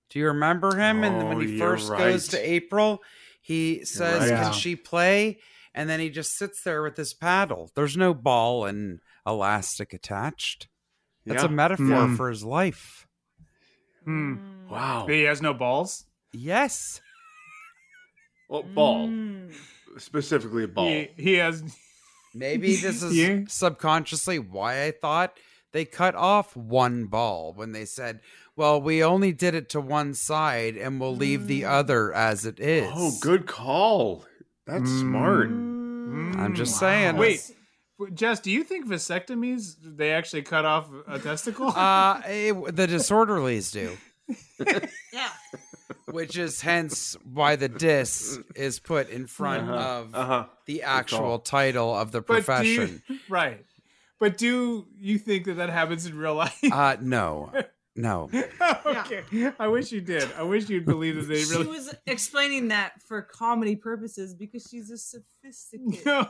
Do 0.10 0.20
you 0.20 0.28
remember 0.28 0.76
him? 0.78 1.04
and 1.04 1.22
Oh, 1.22 1.26
when 1.28 1.42
he 1.42 1.56
you're 1.58 1.68
first 1.78 1.90
goes 1.90 2.28
to. 2.30 2.50
April, 2.50 3.02
he 3.45 3.85
says, 3.85 4.22
right. 4.22 4.30
"Can 4.30 4.38
Yeah. 4.38 4.51
she 4.51 4.76
play?" 4.76 5.39
And 5.73 5.89
then 5.89 5.99
he 5.99 6.09
just 6.09 6.35
sits 6.38 6.63
there 6.63 6.81
with 6.81 6.97
his 6.97 7.13
paddle. 7.13 7.69
There's 7.76 7.95
no 7.97 8.13
ball 8.13 8.65
and 8.65 8.99
elastic 9.27 9.93
attached. 9.93 10.67
That's 11.26 11.43
Yeah. 11.43 11.49
a 11.49 11.51
metaphor 11.51 12.07
Hmm. 12.07 12.15
for 12.15 12.30
his 12.30 12.43
life. 12.43 13.07
Hmm. 14.03 14.67
wow. 14.69 15.05
He 15.07 15.22
has 15.23 15.41
no 15.41 15.53
balls. 15.53 16.05
Yes. 16.31 17.01
Well, 18.49 18.63
ball. 18.63 19.07
Mm. 19.07 19.53
Specifically, 19.97 20.65
ball. 20.67 20.88
He, 20.88 21.09
he 21.17 21.34
has. 21.35 21.63
Maybe 22.34 22.76
this 22.76 23.01
is 23.03 23.15
Yeah. 23.17 23.41
subconsciously 23.47 24.39
why 24.39 24.84
I 24.85 24.91
thought 24.91 25.38
they 25.76 25.84
cut 25.85 26.15
off 26.15 26.56
one 26.56 27.06
ball 27.06 27.52
when 27.53 27.73
they 27.73 27.84
said, 27.84 28.22
"Well, 28.56 28.81
we 28.81 29.03
only 29.03 29.34
did 29.34 29.53
it 29.53 29.68
to 29.69 29.81
one 29.81 30.14
side 30.14 30.77
and 30.77 30.99
we'll 31.02 31.15
leave 31.15 31.47
the 31.47 31.65
other 31.65 32.14
as 32.14 32.45
it 32.45 32.60
is." 32.60 32.89
Oh, 32.95 33.11
good 33.19 33.45
call. 33.45 34.26
That's 34.65 34.89
smart. 34.89 35.49
I'm 35.49 36.56
just 36.56 36.80
saying. 36.80 37.18
Wait, 37.18 37.41
Jess, 38.14 38.39
do 38.39 38.52
you 38.52 38.64
think 38.64 38.88
vasectomies 38.88 39.76
they 39.84 40.11
actually 40.11 40.43
cut 40.43 40.64
off 40.65 40.88
a 41.07 41.19
testicle? 41.19 41.68
Uh, 41.69 42.22
eh, 42.26 42.53
the 42.53 42.88
disorderlies 42.88 43.72
do. 43.72 43.97
Yeah. 45.14 45.30
which 46.11 46.38
is 46.38 46.61
hence 46.61 47.15
why 47.31 47.56
the 47.56 47.69
dis 47.69 48.39
is 48.56 48.80
put 48.80 49.10
in 49.10 49.27
front 49.27 49.69
Uh-huh, 49.69 49.99
of 49.99 50.15
uh-huh. 50.15 50.45
the 50.65 50.81
actual 50.84 51.39
title 51.39 51.93
of 51.95 52.11
the 52.11 52.22
But 52.22 52.27
do 52.27 52.38
you- 52.38 52.43
profession. 52.43 53.03
right. 53.30 53.65
But 54.20 54.38
do 54.38 54.88
you 54.98 55.18
think 55.18 55.46
that 55.46 55.56
that 55.56 55.70
happens 55.70 56.06
in 56.06 56.18
real 56.18 56.36
life? 56.36 56.58
Uh, 56.72 56.96
no, 57.02 57.52
no. 57.96 58.30
okay. 58.86 59.24
I 59.60 59.68
wish 59.68 59.92
you 59.92 60.00
did. 60.02 60.30
I 60.38 60.44
wish 60.44 60.70
you'd 60.70 60.86
believe 60.86 61.16
that 61.16 61.24
they 61.28 61.44
really. 61.44 61.64
She 61.64 61.70
was 61.70 61.96
explaining 62.08 62.70
that 62.70 63.02
for 63.02 63.22
comedy 63.22 63.76
purposes 63.76 64.34
because 64.34 64.68
she's 64.70 64.90
a 64.90 64.98
sophisticated. 64.98 66.06
No. 66.06 66.30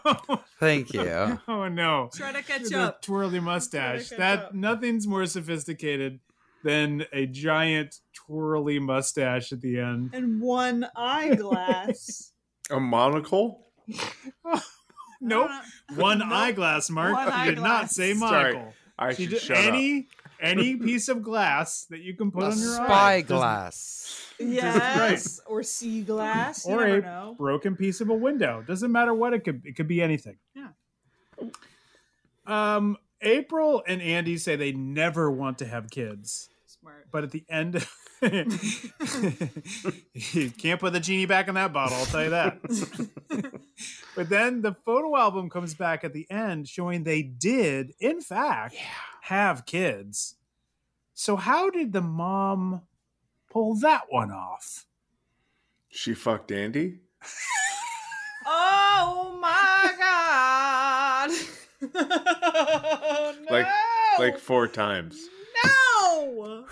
Thank 0.60 0.94
you. 0.94 1.40
Oh 1.48 1.68
no. 1.68 2.10
Try 2.14 2.32
to 2.32 2.42
catch 2.42 2.64
The 2.64 2.80
up. 2.82 3.02
twirly 3.02 3.40
mustache. 3.40 4.10
That 4.10 4.40
up. 4.46 4.54
nothing's 4.54 5.06
more 5.08 5.26
sophisticated 5.28 6.20
than 6.64 7.06
a 7.14 7.28
giant 7.28 8.00
twirly 8.14 8.80
mustache 8.80 9.52
at 9.54 9.62
the 9.62 9.80
end. 9.80 10.10
And 10.14 10.42
one 10.42 10.88
eyeglass. 10.96 12.32
A 12.72 12.80
monocle? 12.80 13.68
Nope. 15.28 15.52
One 15.96 16.22
eyeglass, 16.22 16.90
Mark. 16.90 17.14
One 17.14 17.46
you 17.46 17.56
did 17.56 17.62
not 17.62 17.66
eyeglass. 17.86 17.96
say 17.96 18.14
Sorry. 18.14 18.62
I 18.98 19.14
She 19.14 19.24
should 19.24 19.30
did- 19.32 19.42
shut 19.42 19.58
any 19.58 20.08
any 20.40 20.76
piece 20.76 21.08
of 21.08 21.24
glass 21.24 21.86
that 21.90 22.00
you 22.02 22.14
can 22.16 22.30
put 22.32 22.44
A 22.44 22.48
on 22.48 22.60
your 22.60 22.72
eye. 22.82 22.86
spy 22.86 23.22
Doesn't- 23.22 23.38
glass. 23.38 24.34
yes. 24.40 25.40
Or 25.48 25.64
sea 25.64 26.02
glass. 26.04 26.66
You 26.68 26.74
or 26.76 26.84
a 26.86 27.02
know. 27.02 27.36
broken 27.38 27.76
piece 27.76 28.02
of 28.02 28.10
a 28.10 28.14
window. 28.14 28.64
Doesn't 28.68 28.92
matter 28.92 29.14
what 29.14 29.34
it 29.34 29.44
could. 29.46 29.62
It 29.66 29.76
could 29.76 29.88
be 29.88 30.02
anything. 30.02 30.38
Yeah. 30.54 30.68
Um, 32.46 32.98
April 33.22 33.84
and 33.88 34.02
Andy 34.02 34.38
say 34.38 34.56
they 34.56 34.72
never 34.72 35.32
want 35.32 35.58
to 35.60 35.66
have 35.66 35.90
kids, 35.90 36.50
Smart. 36.50 36.55
But 37.16 37.24
at 37.24 37.32
the 37.32 37.46
end, 37.48 37.76
you 40.12 40.52
can't 40.52 40.82
put 40.82 40.92
the 40.92 41.00
genie 41.00 41.26
back 41.26 41.48
in 41.48 41.56
that 41.56 41.72
bottle. 41.72 41.96
I'll 41.96 42.06
tell 42.06 42.26
you 42.26 42.32
that. 42.32 42.60
but 44.18 44.28
then 44.28 44.62
the 44.62 44.74
photo 44.86 45.16
album 45.16 45.50
comes 45.50 45.74
back 45.76 46.04
at 46.04 46.12
the 46.12 46.30
end, 46.30 46.68
showing 46.68 47.06
they 47.06 47.22
did, 47.22 47.94
in 48.02 48.20
fact, 48.20 48.76
have 49.22 49.66
kids. 49.66 50.36
So 51.14 51.38
how 51.38 51.70
did 51.70 51.94
the 51.94 52.02
mom 52.02 52.82
pull 53.50 53.76
that 53.76 54.08
one 54.10 54.32
off? 54.32 54.86
She 55.88 56.14
fucked 56.14 56.52
Andy? 56.52 57.00
Oh 58.48 59.40
my 59.42 59.92
god! 59.98 61.32
Oh, 61.96 63.36
like 63.50 63.66
no! 63.66 64.24
like 64.24 64.38
four 64.38 64.68
times. 64.68 65.30
No! 66.06 66.66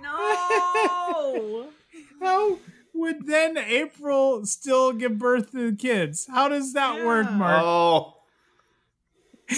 no! 0.00 1.68
How 2.20 2.58
would 2.92 3.26
then 3.26 3.56
April 3.56 4.44
still 4.46 4.92
give 4.92 5.18
birth 5.18 5.52
to 5.52 5.70
the 5.70 5.76
kids? 5.76 6.26
How 6.30 6.48
does 6.48 6.72
that 6.74 7.04
work, 7.04 7.30
Mark? 7.30 7.62
Oh. 7.64 8.16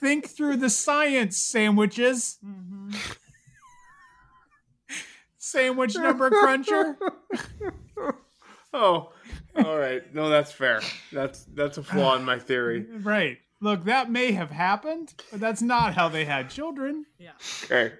Think 0.00 0.28
through 0.28 0.56
the 0.58 0.70
science, 0.70 1.38
sandwiches. 1.38 2.38
Mm-hmm. 2.44 2.90
Sandwich 5.38 5.94
number 5.96 6.30
cruncher. 6.30 6.96
Oh. 8.74 9.12
All 9.56 9.78
right. 9.78 10.14
No, 10.14 10.28
that's 10.28 10.52
fair. 10.52 10.82
That's 11.10 11.44
that's 11.54 11.78
a 11.78 11.82
flaw 11.82 12.14
in 12.16 12.24
my 12.24 12.38
theory. 12.38 12.84
right. 13.00 13.38
Look, 13.60 13.84
that 13.84 14.10
may 14.10 14.32
have 14.32 14.50
happened, 14.50 15.14
but 15.30 15.40
that's 15.40 15.62
not 15.62 15.94
how 15.94 16.08
they 16.08 16.24
had 16.24 16.50
children. 16.50 17.06
Yeah. 17.18 17.32
Okay. 17.64 17.92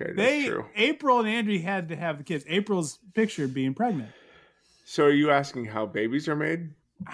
Okay, 0.00 0.12
that's 0.12 0.16
They 0.16 0.46
true. 0.46 0.64
April 0.76 1.20
and 1.20 1.28
Andrew 1.28 1.58
had 1.58 1.88
to 1.90 1.96
have 1.96 2.18
the 2.18 2.24
kids. 2.24 2.44
April's 2.48 2.98
pictured 3.14 3.52
being 3.52 3.74
pregnant. 3.74 4.10
So 4.84 5.04
are 5.04 5.10
you 5.10 5.30
asking 5.30 5.66
how 5.66 5.86
babies 5.86 6.28
are 6.28 6.36
made? 6.36 6.70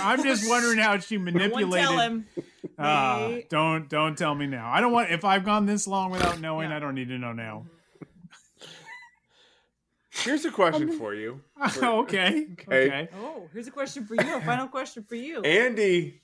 I'm 0.00 0.22
just 0.22 0.48
wondering 0.48 0.78
how 0.78 0.98
she 0.98 1.16
Don't 1.16 1.24
manipulated. 1.24 1.88
tell 1.88 1.98
him. 1.98 2.26
Ah, 2.78 3.28
they- 3.28 3.46
don't 3.48 3.88
don't 3.88 4.16
tell 4.18 4.34
me 4.34 4.46
now. 4.46 4.70
I 4.70 4.80
don't 4.80 4.92
want 4.92 5.10
if 5.10 5.24
I've 5.24 5.44
gone 5.44 5.66
this 5.66 5.86
long 5.86 6.10
without 6.10 6.40
knowing. 6.40 6.70
I 6.70 6.78
don't 6.78 6.94
need 6.94 7.08
to 7.08 7.18
know 7.18 7.32
now. 7.32 7.66
Here's 10.10 10.44
a 10.44 10.50
question 10.50 10.96
for 10.98 11.14
you. 11.14 11.40
For- 11.70 11.84
okay. 12.02 12.46
Okay. 12.52 12.86
Okay. 12.86 13.08
Oh, 13.16 13.48
here's 13.52 13.66
a 13.66 13.70
question 13.72 14.06
for 14.06 14.14
you. 14.14 14.36
A 14.36 14.40
final 14.40 14.68
question 14.68 15.02
for 15.02 15.16
you. 15.16 15.42
Andy 15.42 16.22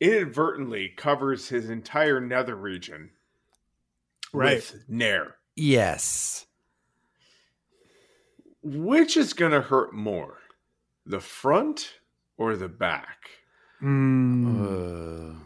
inadvertently 0.00 0.88
covers 0.88 1.48
his 1.48 1.68
entire 1.70 2.20
nether 2.20 2.56
region 2.56 3.10
Right. 4.32 4.56
with 4.56 4.84
Nair. 4.88 5.36
Yes. 5.56 6.46
Which 8.62 9.16
is 9.16 9.32
going 9.32 9.52
to 9.52 9.60
hurt 9.62 9.92
more, 9.94 10.38
the 11.06 11.20
front 11.20 11.94
or 12.36 12.56
the 12.56 12.68
back? 12.68 13.30
Mm. 13.82 15.34
Uh, 15.34 15.44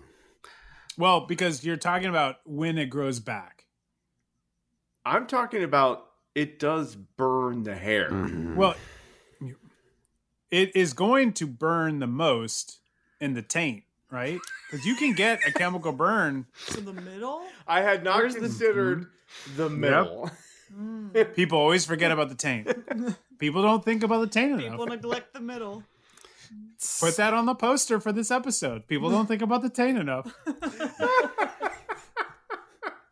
Well, 0.97 1.27
because 1.27 1.65
you're 1.65 1.77
talking 1.77 2.09
about 2.09 2.37
when 2.45 2.79
it 2.79 2.87
grows 2.87 3.21
back. 3.21 3.67
I'm 5.05 5.27
talking 5.27 5.63
about 5.63 6.07
it 6.35 6.59
does 6.59 6.97
burn 6.97 7.63
the 7.65 7.75
hair. 7.77 8.11
mhm. 8.11 8.55
Well, 8.57 8.75
it 10.51 10.75
is 10.77 10.93
going 10.93 11.33
to 11.35 11.47
burn 11.47 11.99
the 12.01 12.07
most 12.07 12.81
in 13.21 13.35
the 13.35 13.43
taint, 13.43 13.85
right? 14.15 14.39
Because 14.71 14.87
you 14.87 14.95
can 14.95 15.13
get 15.13 15.41
a 15.47 15.53
chemical 15.53 15.93
burn. 15.93 16.47
To 16.69 16.81
the 16.81 16.93
middle? 16.93 17.43
I 17.67 17.83
had 17.83 18.05
not 18.05 18.19
Where's 18.19 18.37
considered 18.37 19.07
the, 19.57 19.69
middle. 19.69 20.31
People 21.35 21.59
always 21.59 21.85
forget 21.85 22.11
about 22.13 22.29
the 22.29 22.35
taint. 22.35 22.69
People 23.39 23.63
don't 23.63 23.85
think 23.85 24.03
about 24.03 24.21
the 24.21 24.29
taint 24.29 24.53
enough. 24.53 24.71
People 24.71 24.87
neglect 24.87 25.35
the 25.35 25.41
middle. 25.41 25.83
Put 27.01 27.17
that 27.17 27.35
on 27.35 27.47
the 27.47 27.55
poster 27.55 28.01
for 28.01 28.13
this 28.13 28.31
episode. 28.31 28.87
People 28.87 29.11
don't 29.11 29.27
think 29.27 29.43
about 29.43 29.63
the 29.63 29.71
taint 29.71 29.99
enough. 29.99 30.33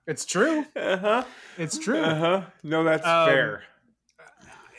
it's 0.07 0.24
true. 0.24 0.65
Uh-huh. 0.77 1.24
It's 1.59 1.79
true. 1.79 2.01
Uh-huh. 2.01 2.43
No, 2.62 2.85
that's 2.85 3.07
Um, 3.07 3.29
fair. 3.29 3.62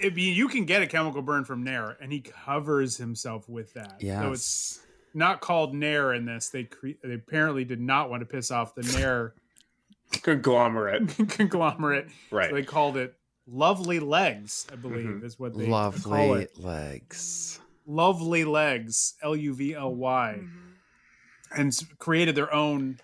I 0.03 0.09
mean, 0.09 0.35
you 0.35 0.47
can 0.47 0.65
get 0.65 0.81
a 0.81 0.87
chemical 0.87 1.21
burn 1.21 1.45
from 1.45 1.63
Nair, 1.63 1.97
and 2.01 2.11
he 2.11 2.21
covers 2.21 2.97
himself 2.97 3.47
with 3.47 3.73
that. 3.73 4.01
So 4.01 4.31
it's 4.31 4.79
yes. 4.79 4.79
Not 5.13 5.41
called 5.41 5.73
Nair 5.75 6.13
in 6.13 6.25
this. 6.25 6.49
They 6.49 6.63
cre- 6.65 6.99
they 7.03 7.13
apparently 7.13 7.65
did 7.65 7.79
not 7.81 8.09
want 8.09 8.21
to 8.21 8.25
piss 8.25 8.51
off 8.51 8.75
the 8.75 8.83
Nair 8.97 9.33
Conglomerate. 10.21 11.07
conglomerate. 11.29 12.07
Right. 12.31 12.49
So 12.49 12.55
they 12.55 12.63
called 12.63 12.97
it 12.97 13.15
Lovely 13.47 13.99
Legs, 13.99 14.67
I 14.71 14.75
believe, 14.75 15.05
Mhm. 15.07 15.23
is 15.23 15.39
what 15.39 15.57
they 15.57 15.65
call 15.67 15.89
it. 15.89 16.05
Lovely 16.05 16.47
legs. 16.59 17.59
Lovely 17.85 18.43
Legs, 18.45 19.15
L 19.21 19.35
U 19.35 19.53
V 19.53 19.73
L 19.75 19.93
Y, 19.95 20.39
and 21.55 21.77
created 21.99 22.35
their 22.35 22.53
own. 22.53 22.99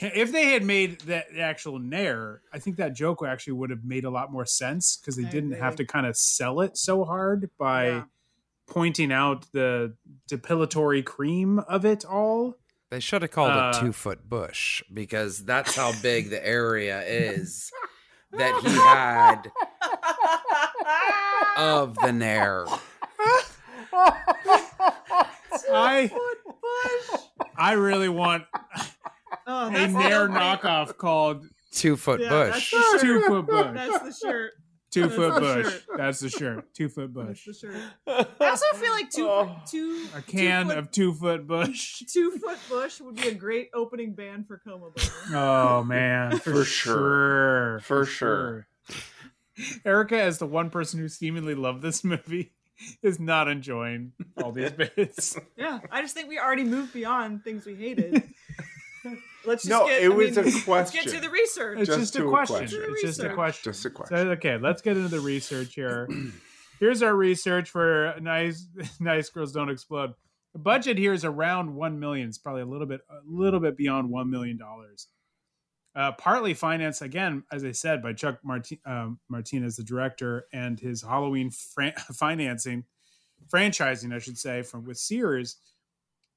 If 0.00 0.32
they 0.32 0.52
had 0.52 0.64
made 0.64 1.00
that 1.02 1.26
actual 1.38 1.78
Nair, 1.78 2.40
I 2.52 2.58
think 2.58 2.76
that 2.78 2.94
joke 2.94 3.22
actually 3.26 3.52
would 3.54 3.70
have 3.70 3.84
made 3.84 4.04
a 4.04 4.10
lot 4.10 4.32
more 4.32 4.46
sense 4.46 4.96
because 4.96 5.16
they 5.16 5.26
I 5.26 5.30
didn't 5.30 5.52
have 5.52 5.76
to 5.76 5.84
kind 5.84 6.06
of 6.06 6.16
sell 6.16 6.60
it 6.62 6.76
so 6.78 7.04
hard 7.04 7.50
by 7.58 7.88
Yeah. 7.88 8.04
Pointing 8.68 9.12
out 9.12 9.46
the 9.52 9.94
depilatory 10.30 11.04
cream 11.04 11.58
of 11.60 11.84
it 11.84 12.04
all. 12.04 12.56
They 12.90 13.00
should 13.00 13.22
have 13.22 13.30
called 13.30 13.52
Uh, 13.52 13.72
it 13.74 13.80
two 13.80 13.92
foot 13.92 14.28
bush 14.28 14.82
because 14.92 15.44
that's 15.44 15.74
how 15.76 15.92
big 16.02 16.30
the 16.30 16.44
area 16.46 17.02
is 17.02 17.70
that 18.32 18.60
he 18.62 18.70
had 18.70 19.50
of 21.56 21.94
the 21.96 22.12
Nair. 22.12 22.66
I 25.74 26.10
I 27.56 27.72
really 27.72 28.08
want 28.08 28.44
Oh, 29.46 29.66
a 29.68 29.88
Nair 29.88 30.28
knockoff 30.28 30.96
called 30.96 31.46
Two 31.72 31.96
Foot 31.96 32.20
yeah, 32.20 32.28
Bush. 32.28 32.72
That's 32.72 33.02
two 33.02 33.22
Foot 33.22 33.46
Bush. 33.46 33.70
That's 33.74 34.04
the 34.20 34.26
shirt. 34.28 34.52
Two 34.92 35.02
That's 35.02 35.14
Foot 35.14 35.40
Bush. 35.40 35.72
shirt. 35.72 35.82
That's 35.96 36.20
the 36.20 36.28
shirt. 36.28 36.74
Two 36.74 36.88
Foot 36.90 37.14
That's 37.14 37.44
Bush. 37.44 37.44
the 37.46 37.54
shirt. 37.54 37.76
I 38.40 38.48
also 38.50 38.66
feel 38.76 38.92
like 38.92 39.10
two 39.10 39.26
Oh. 39.28 39.56
two 39.66 40.06
A 40.14 40.20
can 40.22 40.66
two 40.66 40.68
foot, 40.68 40.78
of 40.78 40.90
Two 40.90 41.12
Foot 41.14 41.46
Bush. 41.46 42.02
two 42.12 42.30
foot 42.32 42.58
bush 42.68 43.00
would 43.00 43.16
be 43.16 43.28
a 43.28 43.34
great 43.34 43.70
opening 43.74 44.12
band 44.14 44.46
for 44.46 44.60
Coma 44.66 44.90
Boner. 44.90 45.36
Oh 45.38 45.82
man, 45.82 46.32
for, 46.38 46.52
For 46.52 46.64
sure, 46.64 47.80
For 47.80 48.04
sure. 48.04 48.66
Erica, 49.84 50.20
as 50.20 50.38
the 50.38 50.46
one 50.46 50.70
person 50.70 50.98
who 51.00 51.08
seemingly 51.08 51.54
loved 51.54 51.82
this 51.82 52.04
movie, 52.04 52.52
is 53.02 53.20
not 53.20 53.48
enjoying 53.48 54.12
all 54.42 54.50
these 54.52 54.72
bits. 54.72 55.38
Yeah, 55.56 55.78
I 55.90 56.02
just 56.02 56.14
think 56.14 56.28
we 56.28 56.38
already 56.38 56.64
moved 56.64 56.92
beyond 56.92 57.44
things 57.44 57.64
we 57.64 57.74
hated. 57.76 58.22
Let's 59.44 59.64
just 59.64 59.70
No, 59.70 59.86
get, 59.86 60.02
it 60.02 60.06
I 60.06 60.14
was 60.14 60.36
a 60.36 60.42
mean, 60.42 60.62
Let's 60.66 60.90
get 60.90 61.08
to 61.08 61.20
the 61.20 61.30
research. 61.30 61.78
It's 61.80 61.86
Just 61.88 61.98
just, 62.00 62.14
to 62.14 62.24
a 62.24 62.26
a 62.26 62.30
question. 62.30 62.56
question. 62.58 62.84
It's 62.88 63.02
just 63.02 63.20
a 63.20 63.34
question. 63.34 63.72
Just 63.72 63.84
a 63.84 63.90
question. 63.90 64.16
So, 64.16 64.30
okay, 64.32 64.56
let's 64.58 64.82
get 64.82 64.96
into 64.96 65.08
the 65.08 65.20
research 65.20 65.74
here. 65.74 66.08
Here's 66.80 67.02
our 67.02 67.14
research 67.14 67.70
for 67.70 68.14
nice, 68.20 68.66
nice 69.00 69.28
girls 69.30 69.52
don't 69.52 69.70
explode. 69.70 70.12
The 70.52 70.58
budget 70.58 70.98
here 70.98 71.12
is 71.12 71.24
around 71.24 71.74
one 71.74 71.98
million. 71.98 72.28
It's 72.28 72.38
probably 72.38 72.62
a 72.62 72.66
little 72.66 72.86
bit, 72.86 73.00
a 73.10 73.20
little 73.26 73.60
bit 73.60 73.76
beyond 73.76 74.10
one 74.10 74.30
million 74.30 74.58
dollars. 74.58 75.08
Uh, 75.94 76.12
partly 76.12 76.54
financed 76.54 77.02
again, 77.02 77.42
as 77.52 77.64
I 77.64 77.72
said, 77.72 78.02
by 78.02 78.12
Chuck 78.14 78.38
Marti- 78.42 78.80
um, 78.86 79.18
Martinez, 79.28 79.76
the 79.76 79.82
director, 79.84 80.46
and 80.52 80.80
his 80.80 81.02
Halloween 81.02 81.50
fran- 81.50 81.92
financing, 82.14 82.84
franchising, 83.52 84.14
I 84.14 84.18
should 84.18 84.38
say, 84.38 84.62
from 84.62 84.86
with 84.86 84.96
Sears. 84.98 85.56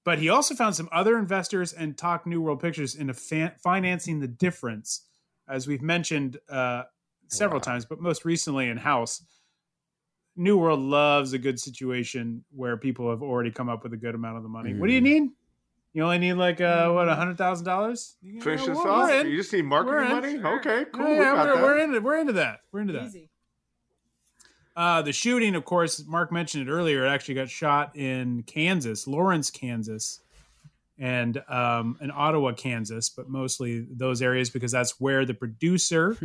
But 0.05 0.19
he 0.19 0.29
also 0.29 0.55
found 0.55 0.75
some 0.75 0.87
other 0.93 1.17
investors 1.17 1.73
and 1.73 1.97
talked 1.97 2.25
New 2.27 2.39
World 2.41 2.61
Pictures 2.61 2.95
into 2.95 3.13
fa- 3.13 3.55
financing 3.61 4.19
the 4.21 4.27
difference, 4.27 5.01
as 5.49 5.67
we've 5.67 5.81
mentioned 5.81 6.37
uh, 6.47 6.83
several 7.27 7.59
times, 7.59 7.83
but 7.85 7.99
most 7.99 8.23
recently 8.23 8.69
in 8.69 8.77
House. 8.77 9.23
New 10.37 10.57
World 10.57 10.79
loves 10.79 11.33
a 11.33 11.37
good 11.39 11.59
situation 11.59 12.43
where 12.55 12.77
people 12.77 13.09
have 13.09 13.23
already 13.23 13.51
come 13.51 13.67
up 13.67 13.83
with 13.83 13.93
a 13.93 13.97
good 13.97 14.15
amount 14.15 14.37
of 14.37 14.43
the 14.43 14.49
money. 14.49 14.73
What 14.73 14.87
do 14.87 14.93
you 14.93 15.01
need? 15.01 15.29
You 15.93 16.03
only 16.03 16.17
need 16.19 16.33
like 16.33 16.59
uh, 16.59 16.91
what 16.91 17.07
a 17.07 17.15
hundred 17.15 17.37
thousand 17.37 17.65
dollars? 17.65 18.17
Finish 18.41 18.61
Yeah, 18.61 18.67
this 18.67 18.77
off. 18.77 19.25
You 19.25 19.37
just 19.37 19.53
need 19.53 19.61
marketing 19.63 20.11
in. 20.11 20.11
money. 20.43 20.57
Okay, 20.57 20.85
cool. 20.93 21.03
Yeah, 21.07 21.09
we 21.11 21.15
yeah, 21.19 21.35
got 21.35 21.47
we're, 21.47 21.55
that. 21.55 21.63
we're 21.63 21.77
into 21.79 22.01
we're 22.01 22.17
into 22.17 22.33
that. 22.33 22.59
We're 22.73 22.81
into 22.81 22.93
that. 22.93 23.13
Uh, 24.75 25.01
the 25.01 25.13
shooting, 25.13 25.55
of 25.55 25.63
course, 25.63 26.03
Mark 26.05 26.31
mentioned 26.31 26.67
it 26.67 26.71
earlier. 26.71 27.05
It 27.05 27.09
actually 27.09 27.35
got 27.35 27.49
shot 27.49 27.95
in 27.95 28.43
Kansas, 28.43 29.07
Lawrence, 29.07 29.49
Kansas, 29.49 30.19
and 30.97 31.41
um, 31.47 31.97
in 32.01 32.11
Ottawa, 32.11 32.51
Kansas, 32.53 33.09
but 33.09 33.29
mostly 33.29 33.85
those 33.89 34.21
areas 34.21 34.49
because 34.49 34.71
that's 34.71 34.99
where 34.99 35.25
the 35.25 35.33
producer, 35.33 36.17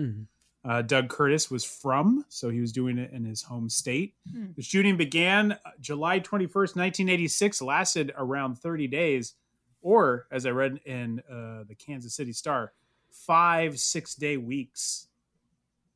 uh, 0.65 0.83
Doug 0.83 1.09
Curtis, 1.09 1.51
was 1.51 1.65
from. 1.65 2.25
So 2.29 2.51
he 2.51 2.61
was 2.61 2.73
doing 2.73 2.99
it 2.99 3.13
in 3.13 3.25
his 3.25 3.43
home 3.43 3.69
state. 3.69 4.15
Hmm. 4.33 4.47
The 4.57 4.63
shooting 4.63 4.97
began 4.97 5.53
uh, 5.53 5.71
July 5.81 6.19
21st, 6.21 6.77
1986, 6.77 7.63
lasted 7.63 8.13
around 8.17 8.59
30 8.59 8.89
days, 8.89 9.35
or 9.81 10.27
as 10.31 10.45
I 10.45 10.51
read 10.51 10.81
in 10.85 11.23
uh, 11.31 11.65
the 11.69 11.77
Kansas 11.77 12.15
City 12.15 12.33
Star, 12.33 12.73
five 13.11 13.79
six 13.79 14.15
day 14.15 14.37
weeks 14.37 15.07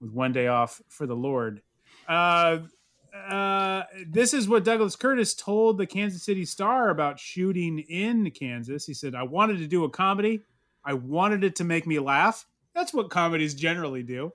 with 0.01 0.11
one 0.11 0.33
day 0.33 0.47
off 0.47 0.83
for 0.89 1.07
the 1.07 1.17
Lord. 1.17 1.63
Uh, 2.09 2.59
uh, 3.15 3.85
this 4.07 4.35
is 4.35 4.49
what 4.49 4.65
Douglas 4.65 4.97
Curtis 4.97 5.35
told 5.35 5.79
the 5.79 5.87
Kansas 5.87 6.25
City 6.25 6.45
Star 6.45 6.91
about 6.91 7.19
shooting 7.19 7.79
in 7.79 8.31
Kansas. 8.33 8.87
He 8.87 8.95
said, 8.95 9.15
I 9.15 9.23
wanted 9.23 9.59
to 9.59 9.67
do 9.67 9.85
a 9.85 9.91
comedy. 9.91 10.43
I 10.85 10.95
wanted 10.95 11.45
it 11.45 11.57
to 11.57 11.65
make 11.65 11.87
me 11.87 11.99
laugh. 11.99 12.47
That's 12.75 12.93
what 12.93 13.11
comedies 13.11 13.55
generally 13.55 14.03
do. 14.03 14.33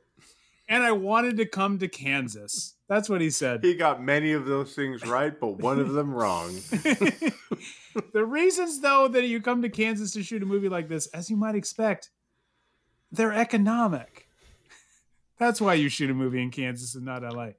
And 0.67 0.83
I 0.83 0.91
wanted 0.91 1.37
to 1.37 1.45
come 1.45 1.79
to 1.79 1.87
Kansas. 1.87 2.75
That's 2.87 3.09
what 3.09 3.21
he 3.21 3.31
said. 3.31 3.63
He 3.63 3.75
got 3.75 4.03
many 4.03 4.33
of 4.33 4.45
those 4.45 4.73
things 4.73 5.05
right, 5.05 5.37
but 5.37 5.57
one 5.59 5.79
of 5.79 5.93
them 5.93 6.13
wrong. 6.13 6.53
the 8.13 8.25
reasons, 8.25 8.79
though, 8.79 9.07
that 9.07 9.25
you 9.25 9.41
come 9.41 9.61
to 9.63 9.69
Kansas 9.69 10.13
to 10.13 10.23
shoot 10.23 10.43
a 10.43 10.45
movie 10.45 10.69
like 10.69 10.87
this, 10.87 11.07
as 11.07 11.29
you 11.29 11.37
might 11.37 11.55
expect, 11.55 12.11
they're 13.11 13.33
economic. 13.33 14.28
That's 15.39 15.61
why 15.61 15.75
you 15.75 15.89
shoot 15.89 16.09
a 16.09 16.13
movie 16.13 16.41
in 16.41 16.51
Kansas 16.51 16.95
and 16.95 17.05
not 17.05 17.23
LA. 17.23 17.51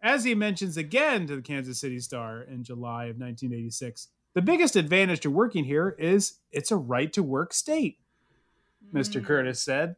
As 0.00 0.24
he 0.24 0.34
mentions 0.34 0.76
again 0.76 1.26
to 1.26 1.36
the 1.36 1.42
Kansas 1.42 1.80
City 1.80 1.98
Star 1.98 2.42
in 2.42 2.62
July 2.62 3.04
of 3.04 3.18
1986, 3.18 4.08
the 4.34 4.42
biggest 4.42 4.76
advantage 4.76 5.20
to 5.20 5.30
working 5.30 5.64
here 5.64 5.96
is 5.98 6.34
it's 6.52 6.70
a 6.70 6.76
right 6.76 7.12
to 7.14 7.22
work 7.22 7.52
state, 7.52 7.98
Mr. 8.94 9.20
Mm. 9.20 9.24
Curtis 9.24 9.60
said. 9.60 9.96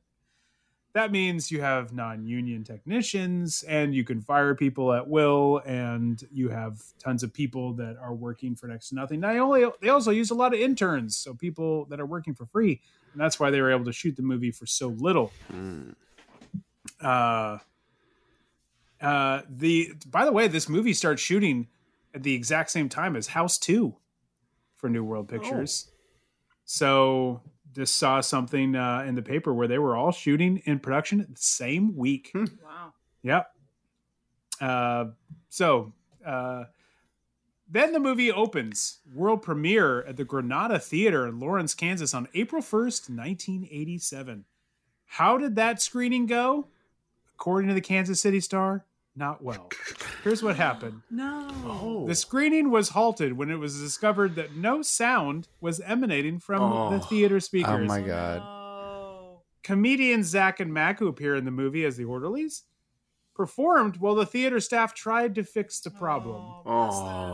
That 0.92 1.12
means 1.12 1.52
you 1.52 1.60
have 1.60 1.92
non 1.92 2.26
union 2.26 2.64
technicians 2.64 3.62
and 3.64 3.94
you 3.94 4.02
can 4.02 4.20
fire 4.20 4.54
people 4.54 4.92
at 4.92 5.06
will, 5.06 5.62
and 5.64 6.20
you 6.32 6.48
have 6.48 6.80
tons 6.98 7.22
of 7.22 7.32
people 7.32 7.74
that 7.74 7.96
are 8.00 8.14
working 8.14 8.56
for 8.56 8.66
next 8.66 8.88
to 8.88 8.96
nothing. 8.96 9.20
Not 9.20 9.36
only, 9.36 9.66
they 9.80 9.90
also 9.90 10.10
use 10.10 10.30
a 10.30 10.34
lot 10.34 10.52
of 10.52 10.58
interns, 10.58 11.16
so 11.16 11.34
people 11.34 11.84
that 11.86 12.00
are 12.00 12.06
working 12.06 12.34
for 12.34 12.46
free. 12.46 12.80
And 13.12 13.20
that's 13.20 13.38
why 13.38 13.50
they 13.50 13.60
were 13.60 13.70
able 13.70 13.84
to 13.84 13.92
shoot 13.92 14.16
the 14.16 14.22
movie 14.22 14.50
for 14.50 14.66
so 14.66 14.88
little. 14.88 15.32
Mm. 15.52 15.94
Uh, 17.00 17.58
uh, 19.00 19.42
the 19.48 19.92
by 20.06 20.24
the 20.24 20.32
way, 20.32 20.48
this 20.48 20.68
movie 20.68 20.92
starts 20.92 21.22
shooting 21.22 21.68
at 22.14 22.22
the 22.22 22.34
exact 22.34 22.70
same 22.70 22.88
time 22.88 23.16
as 23.16 23.28
House 23.28 23.58
Two 23.58 23.96
for 24.76 24.88
New 24.88 25.04
World 25.04 25.28
Pictures. 25.28 25.88
So 26.64 27.40
just 27.72 27.96
saw 27.96 28.20
something 28.20 28.74
uh, 28.74 29.04
in 29.06 29.14
the 29.14 29.22
paper 29.22 29.54
where 29.54 29.68
they 29.68 29.78
were 29.78 29.96
all 29.96 30.12
shooting 30.12 30.62
in 30.64 30.78
production 30.78 31.18
the 31.18 31.36
same 31.36 31.96
week. 31.96 32.32
Wow. 32.34 32.92
Yep. 33.22 33.46
Uh, 34.60 35.04
so 35.48 35.92
uh, 36.24 36.64
then 37.68 37.92
the 37.92 38.00
movie 38.00 38.32
opens 38.32 38.98
world 39.14 39.42
premiere 39.42 40.02
at 40.02 40.16
the 40.16 40.24
Granada 40.24 40.78
Theater 40.78 41.26
in 41.26 41.38
Lawrence, 41.38 41.74
Kansas 41.74 42.14
on 42.14 42.28
April 42.34 42.62
1st, 42.62 43.10
1987. 43.10 44.44
How 45.06 45.38
did 45.38 45.56
that 45.56 45.80
screening 45.80 46.26
go? 46.26 46.68
According 47.40 47.68
to 47.68 47.74
the 47.74 47.80
Kansas 47.80 48.20
City 48.20 48.38
Star, 48.40 48.84
not 49.16 49.42
well. 49.42 49.70
Here's 50.22 50.42
what 50.42 50.56
happened. 50.56 51.00
No. 51.10 51.48
Oh. 51.64 52.06
The 52.06 52.14
screening 52.14 52.70
was 52.70 52.90
halted 52.90 53.32
when 53.32 53.50
it 53.50 53.54
was 53.56 53.80
discovered 53.80 54.34
that 54.34 54.56
no 54.56 54.82
sound 54.82 55.48
was 55.60 55.80
emanating 55.80 56.38
from 56.38 56.60
the 56.60 56.96
Oh. 57.02 57.06
theater 57.08 57.40
speakers. 57.40 57.80
Oh 57.80 57.84
my 57.84 58.02
god. 58.02 59.38
Comedians 59.62 60.26
Zach 60.26 60.60
and 60.60 60.72
Mac, 60.72 60.98
who 60.98 61.08
appear 61.08 61.34
in 61.34 61.44
the 61.46 61.50
movie 61.50 61.84
as 61.86 61.96
the 61.96 62.04
orderlies, 62.04 62.64
performed 63.34 63.96
while 63.96 64.14
the 64.14 64.26
theater 64.26 64.60
staff 64.60 64.92
tried 64.92 65.34
to 65.36 65.42
fix 65.44 65.80
the 65.80 65.90
problem. 65.90 66.42
Oh, 66.66 66.90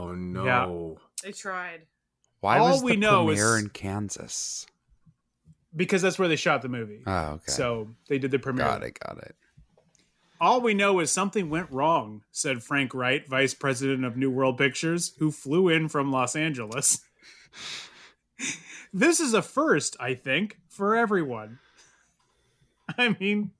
oh 0.09 0.15
no. 0.15 0.45
Yeah. 0.45 1.05
They 1.25 1.33
tried. 1.33 1.83
Why 2.41 2.59
All 2.59 2.71
was 2.73 2.83
we 2.85 2.93
the 2.93 2.99
know 2.99 3.29
is- 3.31 3.39
premiere 3.41 3.59
in 3.59 3.69
Kansas? 3.71 4.67
Because 5.75 6.01
that's 6.01 6.19
where 6.19 6.29
they 6.29 6.37
shot 6.37 6.63
the 6.63 6.69
movie. 6.69 7.03
Oh, 7.07 7.13
okay. 7.35 7.51
So 7.53 7.89
they 8.09 8.19
did 8.19 8.31
the 8.31 8.39
premiere. 8.39 8.67
Got 8.67 8.83
it. 8.85 8.99
Got 9.01 9.19
it. 9.19 9.35
All 10.41 10.61
we 10.61 10.75
know 10.75 11.01
is 11.01 11.11
something 11.11 11.49
went 11.49 11.71
wrong, 11.71 12.23
said 12.31 12.63
Frank 12.63 12.93
Wright, 12.93 13.27
vice 13.27 13.55
president 13.55 14.05
of 14.05 14.17
New 14.17 14.31
World 14.31 14.59
Pictures, 14.59 15.15
who 15.19 15.31
flew 15.31 15.69
in 15.69 15.89
from 15.89 16.13
Los 16.13 16.37
Angeles. 16.37 17.01
this 18.93 19.19
is 19.19 19.33
a 19.33 19.41
first, 19.41 19.97
I 19.99 20.15
think, 20.15 20.59
for 20.69 20.95
everyone. 20.95 21.59
I 22.99 23.17
mean, 23.19 23.53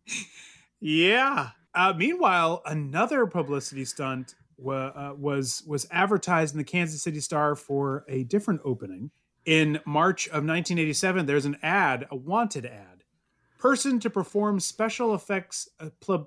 yeah. 0.81 1.51
Uh, 1.75 1.95
meanwhile, 1.97 2.63
another 2.67 3.27
publicity 3.27 3.85
stunt 3.85 4.35
wa- 4.59 4.93
uh, 4.95 5.15
was 5.17 5.63
was 5.67 5.87
advertised 5.91 6.55
in 6.55 6.59
the 6.59 6.65
Kansas 6.65 7.03
City 7.03 7.21
Star 7.21 7.55
for 7.55 8.05
a 8.09 8.25
different 8.25 8.61
opening 8.65 9.11
in 9.45 9.81
March 9.87 10.27
of 10.27 10.45
1987. 10.45 11.27
There's 11.27 11.47
an 11.47 11.57
ad, 11.63 12.07
a 12.11 12.17
wanted 12.17 12.67
ad, 12.67 12.96
person 13.67 13.99
to 13.99 14.09
perform 14.09 14.61
special 14.61 15.13
effects 15.13 15.69
uh, 15.81 15.89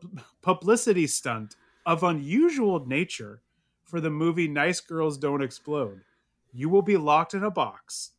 publicity 0.41 1.07
stunt 1.07 1.55
of 1.85 2.03
unusual 2.03 2.85
nature 2.85 3.41
for 3.85 4.01
the 4.01 4.09
movie 4.09 4.49
Nice 4.49 4.81
Girls 4.81 5.17
Don't 5.17 5.41
Explode. 5.41 6.01
You 6.51 6.67
will 6.67 6.81
be 6.81 6.97
locked 6.97 7.33
in 7.33 7.45
a 7.45 7.49
box. 7.49 8.11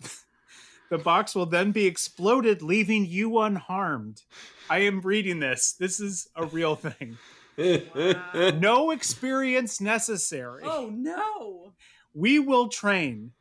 the 0.90 0.98
box 0.98 1.36
will 1.36 1.46
then 1.46 1.70
be 1.70 1.86
exploded, 1.86 2.62
leaving 2.62 3.06
you 3.06 3.38
unharmed. 3.38 4.22
I 4.68 4.78
am 4.78 5.02
reading 5.02 5.38
this. 5.38 5.74
This 5.74 6.00
is 6.00 6.28
a 6.34 6.44
real 6.44 6.74
thing. 6.74 7.16
no 8.58 8.90
experience 8.90 9.80
necessary. 9.80 10.62
Oh 10.64 10.90
no. 10.92 11.74
We 12.12 12.40
will 12.40 12.66
train. 12.66 13.34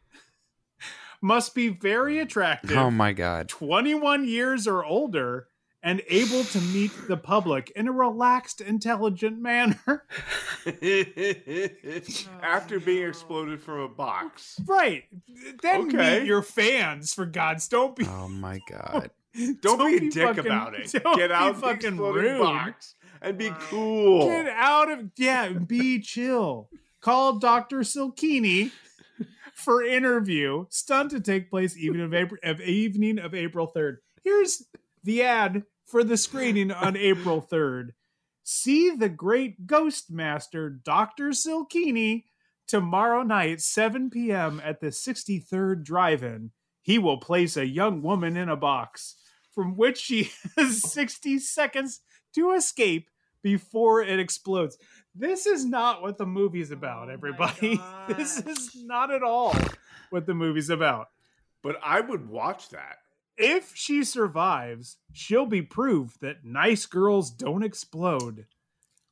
Must 1.24 1.56
be 1.56 1.70
very 1.70 2.20
attractive. 2.20 2.76
Oh 2.78 2.92
my 2.92 3.14
god. 3.14 3.48
21 3.48 4.28
years 4.28 4.68
or 4.68 4.84
older 4.84 5.48
and 5.82 6.02
able 6.10 6.44
to 6.44 6.60
meet 6.60 6.92
the 7.08 7.16
public 7.16 7.72
in 7.78 7.88
a 7.88 7.92
relaxed, 7.94 8.60
intelligent 8.60 9.40
manner. 9.42 9.80
After 12.42 12.80
being 12.80 13.06
oh, 13.06 13.10
exploded 13.10 13.62
from 13.62 13.80
a 13.80 13.88
box. 13.88 14.60
right. 14.66 15.04
Then 15.62 15.88
Okay. 15.88 16.20
meet 16.20 16.28
your 16.28 16.42
fans, 16.42 17.14
for 17.14 17.26
God's 17.26 17.68
don't 17.70 17.96
be 17.96 18.06
Oh 18.08 18.28
my 18.28 18.60
god. 18.70 19.10
Don't, 19.62 19.80
be 19.80 19.98
a 19.98 20.00
be 20.02 20.10
dick 20.10 20.28
fucking- 20.28 20.46
about 20.46 20.76
it. 20.76 20.92
don't 21.04 21.16
Get 21.18 21.32
out 21.32 21.52
of 21.52 21.56
the 21.56 21.62
fucking 21.62 21.90
exploding 21.94 22.24
rude. 22.34 22.40
box 22.42 22.96
and 23.22 23.38
be 23.38 23.50
cool. 23.62 24.28
Get 24.28 24.48
out 24.48 24.92
of 24.92 25.10
yeah, 25.18 25.50
be 25.50 26.00
chill. 26.02 26.70
Call 27.02 27.40
Dr. 27.40 27.80
Silkini 27.80 28.72
for 29.54 29.84
interview. 29.84 30.66
Stunt 30.70 31.12
to 31.12 31.20
take 31.20 31.50
place 31.50 31.78
evening 31.78 32.02
of 32.02 32.14
April 32.14 32.40
of 32.44 32.62
evening 32.62 33.20
of 33.20 33.34
April 33.34 33.72
3rd. 33.74 33.98
Here's 34.24 34.64
the 35.04 35.24
ad 35.24 35.64
for 35.86 36.04
the 36.04 36.18
screening 36.18 36.72
on 36.72 36.98
April 36.98 37.42
3rd. 37.42 37.90
See 38.44 38.90
the 38.90 39.10
great 39.10 39.68
ghost 39.68 40.12
master 40.12 40.70
Dr. 40.70 41.30
Silkini 41.30 42.26
tomorrow 42.68 43.24
night 43.24 43.62
7 43.62 44.10
p.m. 44.10 44.62
at 44.64 44.82
the 44.82 44.88
63rd 44.88 45.84
Drive-In. 45.84 46.52
He 46.82 47.00
will 47.00 47.18
place 47.18 47.56
a 47.56 47.66
young 47.66 48.02
woman 48.02 48.36
in 48.36 48.50
a 48.50 48.58
box 48.58 49.16
from 49.54 49.78
which 49.78 49.98
she 49.98 50.32
has 50.58 50.82
60 50.92 51.40
seconds 51.40 52.02
to 52.36 52.52
escape 52.52 53.10
before 53.42 54.02
it 54.02 54.20
explodes. 54.20 54.78
This 55.16 55.46
is 55.46 55.64
not 55.66 56.02
what 56.02 56.18
the 56.18 56.26
movie's 56.26 56.72
about, 56.72 57.10
everybody. 57.10 57.80
This 58.08 58.40
is 58.40 58.72
not 58.84 59.12
at 59.12 59.24
all 59.24 59.56
what 60.10 60.26
the 60.26 60.34
movie's 60.34 60.70
about. 60.70 61.08
But 61.62 61.78
I 61.84 62.02
would 62.02 62.28
watch 62.30 62.70
that. 62.70 62.98
If 63.38 63.72
she 63.76 64.04
survives, 64.04 64.98
she'll 65.14 65.46
be 65.46 65.62
proof 65.62 66.20
that 66.20 66.44
nice 66.44 66.86
girls 66.86 67.32
don't 67.32 67.64
explode. 67.64 68.46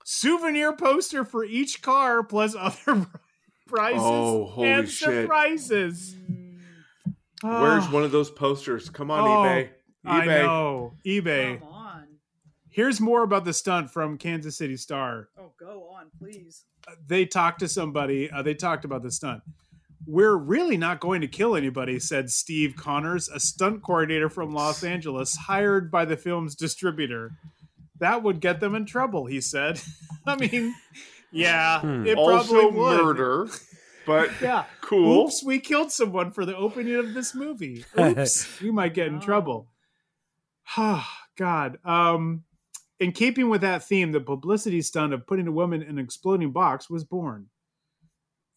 Souvenir 0.03 0.73
poster 0.73 1.23
for 1.23 1.45
each 1.45 1.81
car 1.81 2.23
plus 2.23 2.55
other 2.57 3.07
prizes 3.67 4.01
Oh, 4.03 4.45
holy 4.45 4.69
and 4.69 4.89
shit. 4.89 5.23
surprises. 5.23 6.15
Where's 7.41 7.85
Ah. 7.85 7.91
one 7.91 8.03
of 8.03 8.11
those 8.11 8.29
posters? 8.29 8.89
Come 8.89 9.09
on, 9.09 9.21
Oh, 9.21 9.25
eBay. 9.49 9.69
I 10.05 10.21
eBay. 10.25 10.43
know. 10.43 10.93
eBay. 11.05 11.61
Come 12.71 12.81
on. 12.81 12.85
Here's 12.85 13.01
more 13.01 13.23
about 13.23 13.45
the 13.45 13.53
stunt 13.53 13.91
from 13.91 14.17
Kansas 14.17 14.57
City 14.57 14.77
Star. 14.77 15.29
Oh, 15.39 15.51
go 15.59 15.89
on, 15.97 16.07
please. 16.17 16.63
They 17.07 17.25
talked 17.25 17.59
to 17.59 17.67
somebody. 17.67 18.29
Uh, 18.31 18.41
they 18.41 18.53
talked 18.53 18.85
about 18.85 19.03
the 19.03 19.11
stunt. 19.11 19.41
We're 20.07 20.35
really 20.35 20.77
not 20.77 20.99
going 20.99 21.21
to 21.21 21.27
kill 21.27 21.55
anybody, 21.55 21.99
said 21.99 22.31
Steve 22.31 22.75
Connors, 22.75 23.29
a 23.29 23.39
stunt 23.39 23.83
coordinator 23.83 24.29
from 24.29 24.51
Los 24.53 24.83
Angeles, 24.83 25.35
hired 25.35 25.91
by 25.91 26.05
the 26.05 26.17
film's 26.17 26.55
distributor. 26.55 27.33
That 27.99 28.23
would 28.23 28.39
get 28.39 28.59
them 28.59 28.73
in 28.73 28.85
trouble, 28.87 29.27
he 29.27 29.41
said. 29.41 29.79
I 30.25 30.35
mean, 30.37 30.73
yeah, 31.31 31.81
Hmm. 31.81 32.07
it 32.07 32.15
probably 32.15 32.33
Also 32.35 32.71
would. 32.71 32.97
murder, 33.03 33.47
but 34.07 34.31
Yeah, 34.41 34.65
cool. 34.81 35.25
Oops, 35.25 35.43
we 35.43 35.59
killed 35.59 35.91
someone 35.91 36.31
for 36.31 36.45
the 36.45 36.57
opening 36.57 36.95
of 36.95 37.13
this 37.13 37.35
movie. 37.35 37.85
Oops, 37.99 38.61
we 38.61 38.71
might 38.71 38.95
get 38.95 39.07
in 39.07 39.19
trouble. 39.19 39.67
Oh, 40.77 41.05
God. 41.37 41.77
Um, 41.85 42.43
in 43.01 43.11
keeping 43.11 43.49
with 43.49 43.61
that 43.61 43.83
theme, 43.83 44.11
the 44.11 44.21
publicity 44.21 44.79
stunt 44.79 45.11
of 45.11 45.25
putting 45.25 45.47
a 45.47 45.51
woman 45.51 45.81
in 45.81 45.89
an 45.89 45.99
exploding 45.99 46.51
box 46.51 46.87
was 46.87 47.03
born. 47.03 47.47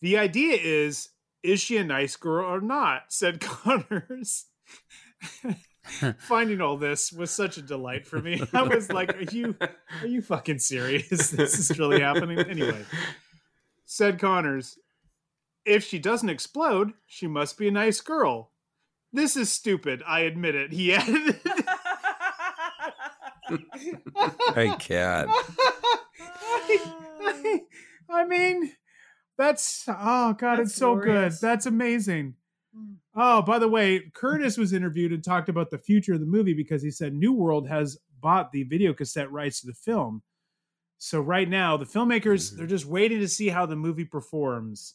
The 0.03 0.19
idea 0.19 0.59
is, 0.61 1.09
is 1.43 1.61
she 1.61 1.79
a 1.79 1.85
nice 1.85 2.15
girl 2.17 2.47
or 2.47 2.61
not? 2.61 3.05
said 3.09 3.41
Connors. 3.41 4.45
Finding 6.19 6.61
all 6.61 6.77
this 6.77 7.11
was 7.11 7.31
such 7.31 7.57
a 7.57 7.63
delight 7.63 8.07
for 8.07 8.21
me. 8.21 8.43
I 8.53 8.63
was 8.63 8.93
like, 8.93 9.17
are 9.17 9.35
you 9.35 9.57
are 9.61 10.07
you 10.07 10.21
fucking 10.21 10.59
serious? 10.59 11.31
This 11.31 11.59
is 11.59 11.79
really 11.79 12.01
happening? 12.01 12.39
Anyway. 12.39 12.85
Said 13.87 14.19
Connors, 14.19 14.79
if 15.65 15.85
she 15.85 15.99
doesn't 15.99 16.29
explode, 16.29 16.93
she 17.07 17.27
must 17.27 17.57
be 17.57 17.69
a 17.69 17.71
nice 17.71 18.03
girl. 18.03 18.51
This 19.11 19.37
is 19.37 19.51
stupid, 19.51 20.03
I 20.07 20.21
admit 20.21 20.55
it. 20.55 20.73
He 20.73 20.93
added. 20.93 21.41
I 23.51 24.77
can't. 24.79 25.31
I, 26.21 27.61
I 28.09 28.25
mean, 28.27 28.73
that's 29.37 29.85
oh 29.89 30.33
god, 30.35 30.59
That's 30.59 30.71
it's 30.71 30.79
so 30.79 30.95
glorious. 30.95 31.41
good. 31.41 31.47
That's 31.47 31.67
amazing. 31.67 32.35
Oh, 33.15 33.43
by 33.43 33.59
the 33.61 33.69
way, 33.69 34.11
Curtis 34.15 34.59
was 34.59 34.73
interviewed 34.73 35.13
and 35.13 35.23
talked 35.23 35.49
about 35.49 35.71
the 35.71 35.79
future 35.79 36.15
of 36.15 36.21
the 36.21 36.27
movie 36.27 36.55
because 36.55 36.83
he 36.83 36.91
said 36.91 37.15
New 37.15 37.33
World 37.33 37.69
has 37.69 37.99
bought 38.21 38.51
the 38.51 38.65
video 38.65 38.93
cassette 38.93 39.31
rights 39.31 39.61
to 39.61 39.67
the 39.69 39.75
film. 39.75 40.23
So 40.99 41.21
right 41.21 41.49
now, 41.49 41.77
the 41.77 41.85
filmmakers 41.85 42.57
they're 42.57 42.67
just 42.67 42.87
waiting 42.87 43.21
to 43.21 43.29
see 43.29 43.49
how 43.49 43.67
the 43.67 43.77
movie 43.77 44.05
performs. 44.05 44.95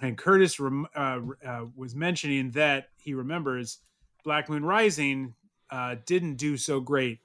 And 0.00 0.16
Curtis 0.16 0.60
rem- 0.60 0.86
uh, 0.94 1.18
uh, 1.44 1.64
was 1.74 1.94
mentioning 1.96 2.52
that 2.52 2.90
he 2.96 3.14
remembers 3.14 3.78
Black 4.22 4.48
Moon 4.48 4.64
Rising 4.64 5.34
uh, 5.70 5.96
didn't 6.06 6.36
do 6.36 6.56
so 6.56 6.78
great 6.80 7.18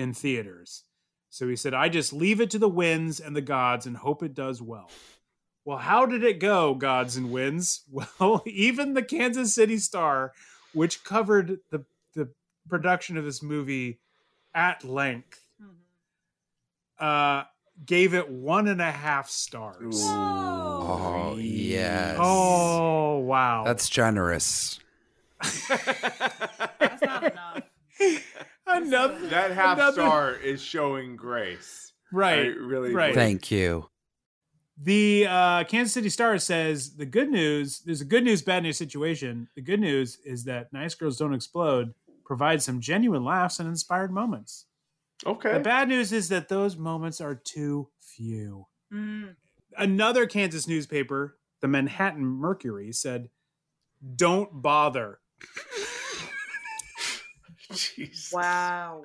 in 0.00 0.14
theaters. 0.14 0.84
So 1.28 1.46
he 1.46 1.54
said, 1.54 1.74
I 1.74 1.88
just 1.88 2.12
leave 2.12 2.40
it 2.40 2.50
to 2.50 2.58
the 2.58 2.68
winds 2.68 3.20
and 3.20 3.36
the 3.36 3.42
gods 3.42 3.86
and 3.86 3.96
hope 3.96 4.22
it 4.22 4.34
does 4.34 4.60
well. 4.60 4.90
Well, 5.64 5.78
how 5.78 6.06
did 6.06 6.24
it 6.24 6.40
go, 6.40 6.74
gods 6.74 7.16
and 7.16 7.30
winds? 7.30 7.82
Well, 8.18 8.42
even 8.46 8.94
the 8.94 9.02
Kansas 9.02 9.54
City 9.54 9.76
Star, 9.76 10.32
which 10.72 11.04
covered 11.04 11.58
the, 11.70 11.84
the 12.14 12.30
production 12.68 13.16
of 13.16 13.24
this 13.24 13.42
movie 13.42 14.00
at 14.54 14.82
length, 14.84 15.44
uh, 16.98 17.44
gave 17.84 18.14
it 18.14 18.30
one 18.30 18.66
and 18.68 18.80
a 18.80 18.90
half 18.90 19.28
stars. 19.28 20.02
Oh, 20.02 21.36
yes. 21.38 22.16
Oh, 22.20 23.18
wow. 23.18 23.64
That's 23.64 23.88
generous. 23.88 24.80
That's 25.68 27.02
not 27.02 27.24
enough. 27.24 27.62
Another 28.70 29.18
That 29.28 29.50
half 29.52 29.78
another- 29.78 29.92
star 30.02 30.34
is 30.34 30.62
showing 30.62 31.16
grace. 31.16 31.92
Right, 32.12 32.38
I 32.38 32.48
really 32.48 32.92
right. 32.92 33.12
believe. 33.12 33.14
Thank 33.14 33.50
you. 33.50 33.88
The 34.82 35.26
uh, 35.28 35.64
Kansas 35.64 35.92
City 35.92 36.08
Star 36.08 36.38
says 36.38 36.96
the 36.96 37.04
good 37.06 37.30
news. 37.30 37.80
There's 37.80 38.00
a 38.00 38.04
good 38.06 38.24
news, 38.24 38.42
bad 38.42 38.62
news 38.62 38.78
situation. 38.78 39.48
The 39.54 39.60
good 39.62 39.78
news 39.80 40.18
is 40.24 40.44
that 40.44 40.72
Nice 40.72 40.94
Girls 40.94 41.18
Don't 41.18 41.34
Explode 41.34 41.94
Provide 42.24 42.62
some 42.62 42.80
genuine 42.80 43.24
laughs 43.24 43.58
and 43.58 43.68
inspired 43.68 44.12
moments. 44.12 44.66
Okay. 45.26 45.52
The 45.52 45.58
bad 45.58 45.88
news 45.88 46.12
is 46.12 46.28
that 46.28 46.48
those 46.48 46.76
moments 46.76 47.20
are 47.20 47.34
too 47.34 47.88
few. 48.00 48.68
Mm. 48.94 49.34
Another 49.76 50.26
Kansas 50.26 50.68
newspaper, 50.68 51.36
the 51.60 51.66
Manhattan 51.66 52.24
Mercury, 52.24 52.92
said, 52.92 53.30
"Don't 54.14 54.62
bother." 54.62 55.18
Jeez. 57.74 58.32
Wow. 58.32 59.04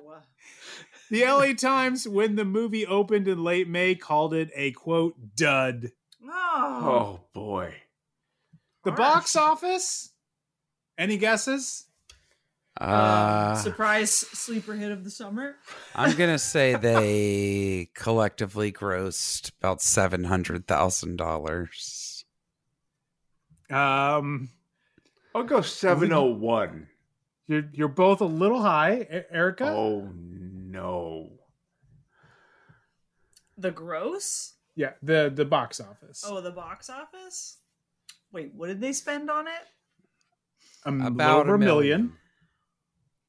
The 1.10 1.24
LA 1.24 1.52
Times, 1.52 2.08
when 2.08 2.34
the 2.34 2.44
movie 2.44 2.86
opened 2.86 3.28
in 3.28 3.44
late 3.44 3.68
May, 3.68 3.94
called 3.94 4.34
it 4.34 4.50
a 4.54 4.72
quote 4.72 5.14
dud. 5.36 5.92
Oh. 6.24 6.30
Oh 6.84 7.20
boy. 7.32 7.74
The 8.84 8.92
box 8.92 9.36
office. 9.36 10.10
Any 10.98 11.16
guesses? 11.16 11.84
Uh, 12.80 13.54
Surprise 13.54 14.12
sleeper 14.12 14.74
hit 14.74 14.90
of 14.90 15.04
the 15.04 15.10
summer. 15.10 15.56
I'm 15.94 16.16
gonna 16.16 16.38
say 16.38 16.74
they 16.74 17.88
collectively 17.94 18.70
grossed 18.70 19.50
about 19.60 19.80
seven 19.80 20.24
hundred 20.24 20.66
thousand 20.66 21.16
dollars. 21.16 22.24
Um, 23.70 24.50
I'll 25.34 25.42
go 25.42 25.60
701. 25.60 26.86
You're 27.48 27.64
you're 27.72 27.88
both 27.88 28.20
a 28.20 28.24
little 28.26 28.60
high, 28.62 29.02
E- 29.02 29.22
Erica. 29.30 29.66
Oh 29.68 30.10
no. 30.14 31.30
The 33.58 33.70
gross? 33.70 34.54
Yeah, 34.74 34.92
the 35.02 35.32
the 35.34 35.44
box 35.44 35.80
office. 35.80 36.24
Oh, 36.26 36.40
the 36.40 36.50
box 36.50 36.90
office? 36.90 37.58
Wait, 38.32 38.52
what 38.54 38.66
did 38.68 38.80
they 38.80 38.92
spend 38.92 39.30
on 39.30 39.46
it? 39.46 39.64
Um, 40.84 41.00
About 41.00 41.40
over 41.46 41.52
a 41.52 41.54
a 41.54 41.58
million. 41.58 42.00
million. 42.00 42.12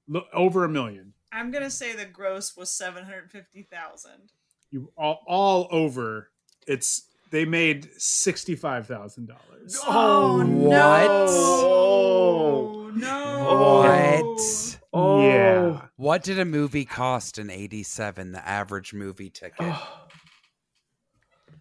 Lo- 0.10 0.27
over 0.34 0.65
a 0.65 0.69
million. 0.69 1.14
I'm 1.31 1.52
gonna 1.52 1.69
say 1.69 1.95
the 1.95 2.06
gross 2.06 2.56
was 2.57 2.72
seven 2.72 3.03
hundred 3.06 3.31
fifty 3.31 3.64
thousand. 3.64 4.31
You 4.72 4.91
all, 4.98 5.22
all 5.27 5.68
over. 5.72 6.30
It's 6.68 7.03
they 7.31 7.45
made 7.45 7.89
sixty 7.97 8.55
five 8.55 8.87
thousand 8.87 9.27
dollars. 9.27 9.79
Oh, 9.85 10.41
no! 10.43 11.25
Oh. 11.29 12.91
no! 12.93 13.83
What? 13.83 14.79
Oh. 14.93 15.27
Yeah. 15.27 15.81
What 15.97 16.23
did 16.23 16.39
a 16.39 16.45
movie 16.45 16.85
cost 16.85 17.37
in 17.37 17.49
'87? 17.49 18.31
The 18.31 18.47
average 18.47 18.93
movie 18.93 19.29
ticket. 19.29 19.73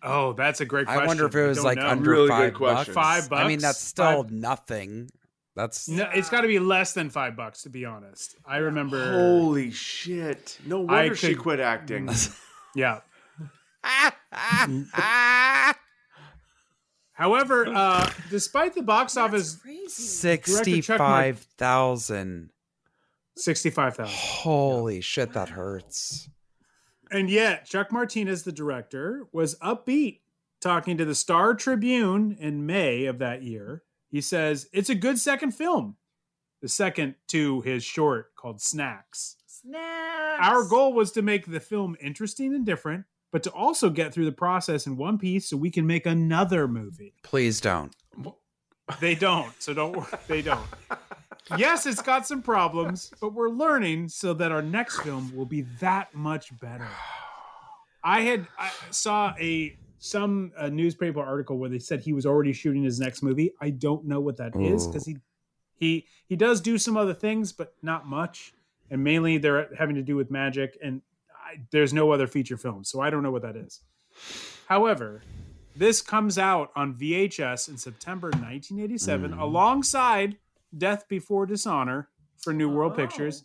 Oh, 0.02 0.34
that's 0.34 0.60
a 0.60 0.64
great 0.64 0.86
question. 0.86 1.02
I 1.02 1.06
wonder 1.06 1.26
if 1.26 1.34
it 1.34 1.46
was 1.46 1.64
like 1.64 1.78
know. 1.78 1.88
under 1.88 2.10
Really 2.10 2.28
good 2.28 2.52
five 2.58 2.86
bucks. 2.86 2.90
Five 2.90 3.32
I 3.32 3.48
mean, 3.48 3.58
that's 3.58 3.80
still 3.80 4.22
Five- 4.22 4.30
nothing. 4.30 5.10
That's 5.56 5.88
No, 5.88 6.08
it's 6.14 6.28
got 6.28 6.42
to 6.42 6.48
be 6.48 6.58
less 6.60 6.92
than 6.92 7.10
five 7.10 7.34
bucks 7.34 7.62
to 7.62 7.70
be 7.70 7.84
honest. 7.84 8.36
I 8.44 8.58
remember. 8.58 9.12
Holy 9.12 9.70
shit. 9.70 10.58
No 10.64 10.86
I 10.86 11.04
wonder 11.04 11.16
she 11.16 11.34
quit 11.34 11.60
acting. 11.60 12.08
Yeah. 12.76 13.00
However, 17.12 17.66
uh, 17.68 18.10
despite 18.30 18.74
the 18.74 18.82
box 18.82 19.16
office, 19.16 19.56
Crazy. 19.56 19.88
sixty-five 19.88 21.38
thousand. 21.56 22.50
sixty-five 23.36 23.96
thousand. 23.96 24.14
Holy 24.14 25.00
shit, 25.00 25.32
that 25.32 25.48
hurts. 25.50 26.28
And 27.10 27.30
yet, 27.30 27.64
Chuck 27.66 27.90
Martinez, 27.92 28.42
the 28.42 28.52
director, 28.52 29.26
was 29.32 29.54
upbeat 29.60 30.20
talking 30.60 30.96
to 30.98 31.04
the 31.04 31.14
Star 31.14 31.54
Tribune 31.54 32.36
in 32.38 32.66
May 32.66 33.06
of 33.06 33.18
that 33.20 33.42
year. 33.42 33.82
He 34.10 34.20
says, 34.20 34.68
It's 34.72 34.90
a 34.90 34.94
good 34.94 35.18
second 35.18 35.52
film, 35.52 35.96
the 36.60 36.68
second 36.68 37.14
to 37.28 37.60
his 37.62 37.84
short 37.84 38.34
called 38.34 38.60
Snacks. 38.60 39.36
Snacks. 39.46 40.46
Our 40.46 40.64
goal 40.64 40.92
was 40.92 41.12
to 41.12 41.22
make 41.22 41.46
the 41.46 41.60
film 41.60 41.96
interesting 42.00 42.54
and 42.54 42.66
different, 42.66 43.04
but 43.36 43.42
to 43.42 43.50
also 43.50 43.90
get 43.90 44.14
through 44.14 44.24
the 44.24 44.32
process 44.32 44.86
in 44.86 44.96
one 44.96 45.18
piece 45.18 45.50
so 45.50 45.58
we 45.58 45.70
can 45.70 45.86
make 45.86 46.06
another 46.06 46.66
movie. 46.66 47.12
Please 47.22 47.60
don't. 47.60 47.94
They 48.98 49.14
don't, 49.14 49.52
so 49.60 49.74
don't 49.74 49.94
worry. 49.94 50.06
They 50.26 50.40
don't. 50.40 50.66
Yes, 51.58 51.84
it's 51.84 52.00
got 52.00 52.26
some 52.26 52.40
problems, 52.40 53.12
but 53.20 53.34
we're 53.34 53.50
learning 53.50 54.08
so 54.08 54.32
that 54.32 54.52
our 54.52 54.62
next 54.62 55.00
film 55.00 55.36
will 55.36 55.44
be 55.44 55.66
that 55.80 56.14
much 56.14 56.58
better. 56.60 56.88
I 58.02 58.22
had 58.22 58.46
I 58.58 58.70
saw 58.90 59.34
a 59.38 59.76
some 59.98 60.52
a 60.56 60.70
newspaper 60.70 61.20
article 61.20 61.58
where 61.58 61.68
they 61.68 61.78
said 61.78 62.00
he 62.00 62.14
was 62.14 62.24
already 62.24 62.54
shooting 62.54 62.84
his 62.84 62.98
next 62.98 63.22
movie. 63.22 63.52
I 63.60 63.68
don't 63.68 64.06
know 64.06 64.20
what 64.20 64.38
that 64.38 64.56
is 64.56 64.86
Ooh. 64.86 64.88
because 64.88 65.04
he 65.04 65.18
He 65.74 66.06
he 66.26 66.36
does 66.36 66.62
do 66.62 66.78
some 66.78 66.96
other 66.96 67.12
things, 67.12 67.52
but 67.52 67.74
not 67.82 68.06
much, 68.06 68.54
and 68.90 69.04
mainly 69.04 69.36
they're 69.36 69.68
having 69.78 69.96
to 69.96 70.02
do 70.02 70.16
with 70.16 70.30
magic. 70.30 70.78
And 70.82 71.02
I, 71.46 71.60
there's 71.70 71.92
no 71.92 72.10
other 72.10 72.26
feature 72.26 72.56
film, 72.56 72.82
so 72.84 73.00
I 73.00 73.10
don't 73.10 73.22
know 73.22 73.30
what 73.30 73.42
that 73.42 73.56
is. 73.56 73.80
However, 74.68 75.22
this 75.76 76.00
comes 76.02 76.38
out 76.38 76.70
on 76.74 76.94
VHS 76.94 77.68
in 77.68 77.76
September 77.76 78.28
1987, 78.28 79.32
Mm. 79.32 79.40
alongside 79.40 80.38
Death 80.76 81.06
Before 81.08 81.46
Dishonor 81.46 82.08
for 82.38 82.52
New 82.52 82.68
World 82.68 82.92
Oh. 82.92 82.96
Pictures, 82.96 83.44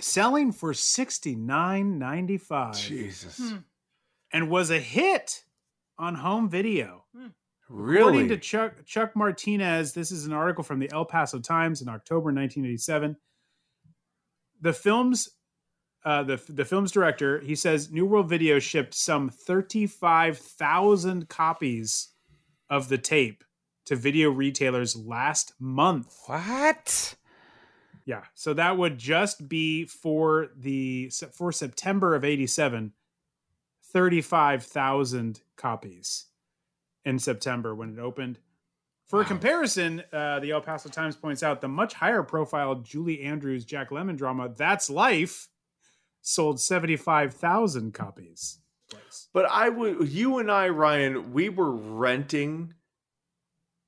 selling 0.00 0.52
for 0.52 0.72
sixty 0.74 1.34
nine 1.34 1.98
ninety 1.98 2.38
five. 2.38 2.76
Jesus. 2.76 3.38
Hmm. 3.38 3.56
and 4.32 4.50
was 4.50 4.70
a 4.70 4.78
hit 4.78 5.44
on 5.98 6.14
home 6.16 6.48
video. 6.48 7.04
Really? 7.68 8.00
According 8.00 8.28
to 8.28 8.36
Chuck 8.38 8.84
Chuck 8.86 9.14
Martinez, 9.16 9.92
this 9.92 10.10
is 10.10 10.24
an 10.26 10.32
article 10.32 10.64
from 10.64 10.78
the 10.78 10.90
El 10.92 11.04
Paso 11.04 11.38
Times 11.38 11.82
in 11.82 11.88
October 11.88 12.26
1987. 12.32 13.16
The 14.60 14.72
film's 14.72 15.28
uh, 16.08 16.22
the 16.22 16.40
the 16.48 16.64
film's 16.64 16.90
director 16.90 17.38
he 17.40 17.54
says 17.54 17.90
New 17.90 18.06
World 18.06 18.30
Video 18.30 18.58
shipped 18.58 18.94
some 18.94 19.28
35,000 19.28 21.28
copies 21.28 22.08
of 22.70 22.88
the 22.88 22.96
tape 22.96 23.44
to 23.84 23.94
video 23.94 24.30
retailers 24.30 24.96
last 24.96 25.52
month. 25.58 26.16
What? 26.24 27.14
Yeah, 28.06 28.22
so 28.32 28.54
that 28.54 28.78
would 28.78 28.96
just 28.96 29.50
be 29.50 29.84
for 29.84 30.48
the 30.56 31.12
for 31.34 31.52
September 31.52 32.14
of 32.14 32.24
87 32.24 32.94
35,000 33.92 35.42
copies 35.56 36.24
in 37.04 37.18
September 37.18 37.74
when 37.74 37.92
it 37.92 37.98
opened. 37.98 38.38
For 39.08 39.20
a 39.20 39.26
comparison, 39.26 40.02
uh, 40.10 40.40
the 40.40 40.52
El 40.52 40.62
Paso 40.62 40.88
Times 40.88 41.16
points 41.16 41.42
out 41.42 41.60
the 41.60 41.68
much 41.68 41.92
higher 41.92 42.22
profile 42.22 42.76
Julie 42.76 43.20
Andrews 43.20 43.66
Jack 43.66 43.90
Lemmon 43.90 44.16
drama 44.16 44.48
That's 44.56 44.88
Life 44.88 45.50
sold 46.22 46.60
75,000 46.60 47.92
copies. 47.94 48.58
But 49.32 49.46
I 49.50 49.68
would, 49.68 50.08
you 50.08 50.38
and 50.38 50.50
I, 50.50 50.68
Ryan, 50.68 51.32
we 51.32 51.48
were 51.48 51.70
renting 51.72 52.74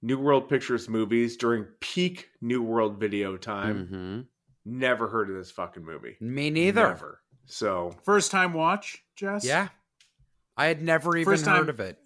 New 0.02 0.19
World 0.19 0.48
Pictures 0.48 0.89
movies 0.89 1.36
during 1.36 1.65
peak 1.81 2.28
New 2.40 2.62
World 2.62 2.98
video 2.98 3.36
time. 3.36 3.86
Mm-hmm. 3.86 4.20
Never 4.78 5.09
heard 5.09 5.31
of 5.31 5.36
this 5.36 5.51
fucking 5.51 5.85
movie. 5.85 6.16
Me 6.20 6.51
neither. 6.51 6.89
Never. 6.89 7.20
So 7.47 7.94
First 8.05 8.31
time 8.31 8.52
watch, 8.52 9.02
Jess? 9.16 9.44
Yeah. 9.44 9.69
I 10.57 10.66
had 10.66 10.82
never 10.82 11.16
even 11.16 11.32
First 11.32 11.44
time- 11.47 11.59
heard 11.59 11.69
of 11.70 11.81
it. 11.81 11.98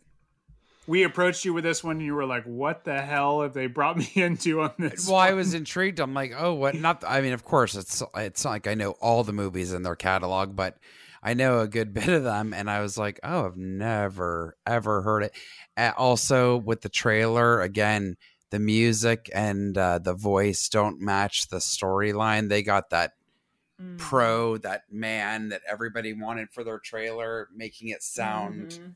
We 0.87 1.03
approached 1.05 1.45
you 1.45 1.55
with 1.55 1.65
this 1.65 1.83
one 1.83 1.97
and 1.97 2.05
you 2.05 2.15
were 2.15 2.27
like, 2.27 2.45
what 2.45 2.85
the 2.85 3.01
hell 3.01 3.41
have 3.43 3.55
they 3.55 3.67
brought 3.67 3.97
me 3.99 4.11
into 4.15 4.61
on 4.61 4.73
this? 4.79 5.07
Well, 5.09 5.17
I 5.17 5.33
was 5.33 5.55
intrigued. 5.55 5.99
I'm 6.01 6.15
like, 6.15 6.33
oh, 6.37 6.55
what? 6.55 6.75
Not. 6.75 7.03
I 7.07 7.21
mean, 7.21 7.33
of 7.33 7.45
course, 7.45 7.75
it's 7.75 8.03
it's 8.17 8.45
not 8.45 8.51
like 8.51 8.67
I 8.67 8.75
know 8.75 8.91
all 9.01 9.25
the 9.25 9.33
movies 9.33 9.73
in 9.73 9.83
their 9.83 9.97
catalog, 9.97 10.55
but 10.57 10.77
I 11.23 11.35
know 11.35 11.61
a 11.61 11.69
good 11.69 11.95
bit 11.95 12.09
of 12.09 12.23
them. 12.25 12.53
And 12.53 12.69
I 12.71 12.81
was 12.81 12.99
like, 12.99 13.19
oh, 13.23 13.47
I've 13.47 13.57
never 13.57 14.57
ever 14.67 15.03
heard 15.03 15.23
it. 15.25 15.33
Uh, 15.77 15.93
also, 15.97 16.57
with 16.57 16.83
the 16.83 16.89
trailer, 16.91 17.61
again, 17.63 18.17
the 18.51 18.59
music 18.59 19.31
and 19.35 19.77
uh, 19.79 19.99
the 19.99 20.15
voice 20.15 20.69
don't 20.69 21.01
match 21.01 21.49
the 21.49 21.57
storyline. 21.59 22.49
They 22.49 22.63
got 22.63 22.91
that 22.91 23.13
Mm. 23.83 23.99
pro, 23.99 24.57
that 24.59 24.83
man 24.89 25.49
that 25.49 25.61
everybody 25.69 26.13
wanted 26.13 26.49
for 26.53 26.63
their 26.63 26.79
trailer, 26.79 27.49
making 27.53 27.89
it 27.89 28.05
sound 28.05 28.69
Mhm. 28.69 28.95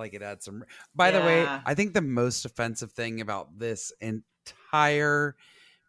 Like 0.00 0.14
it 0.14 0.22
had 0.22 0.42
some. 0.42 0.64
By 0.94 1.12
the 1.12 1.20
way, 1.20 1.46
I 1.64 1.74
think 1.74 1.94
the 1.94 2.00
most 2.02 2.44
offensive 2.44 2.90
thing 2.92 3.20
about 3.20 3.58
this 3.58 3.92
entire 4.00 5.36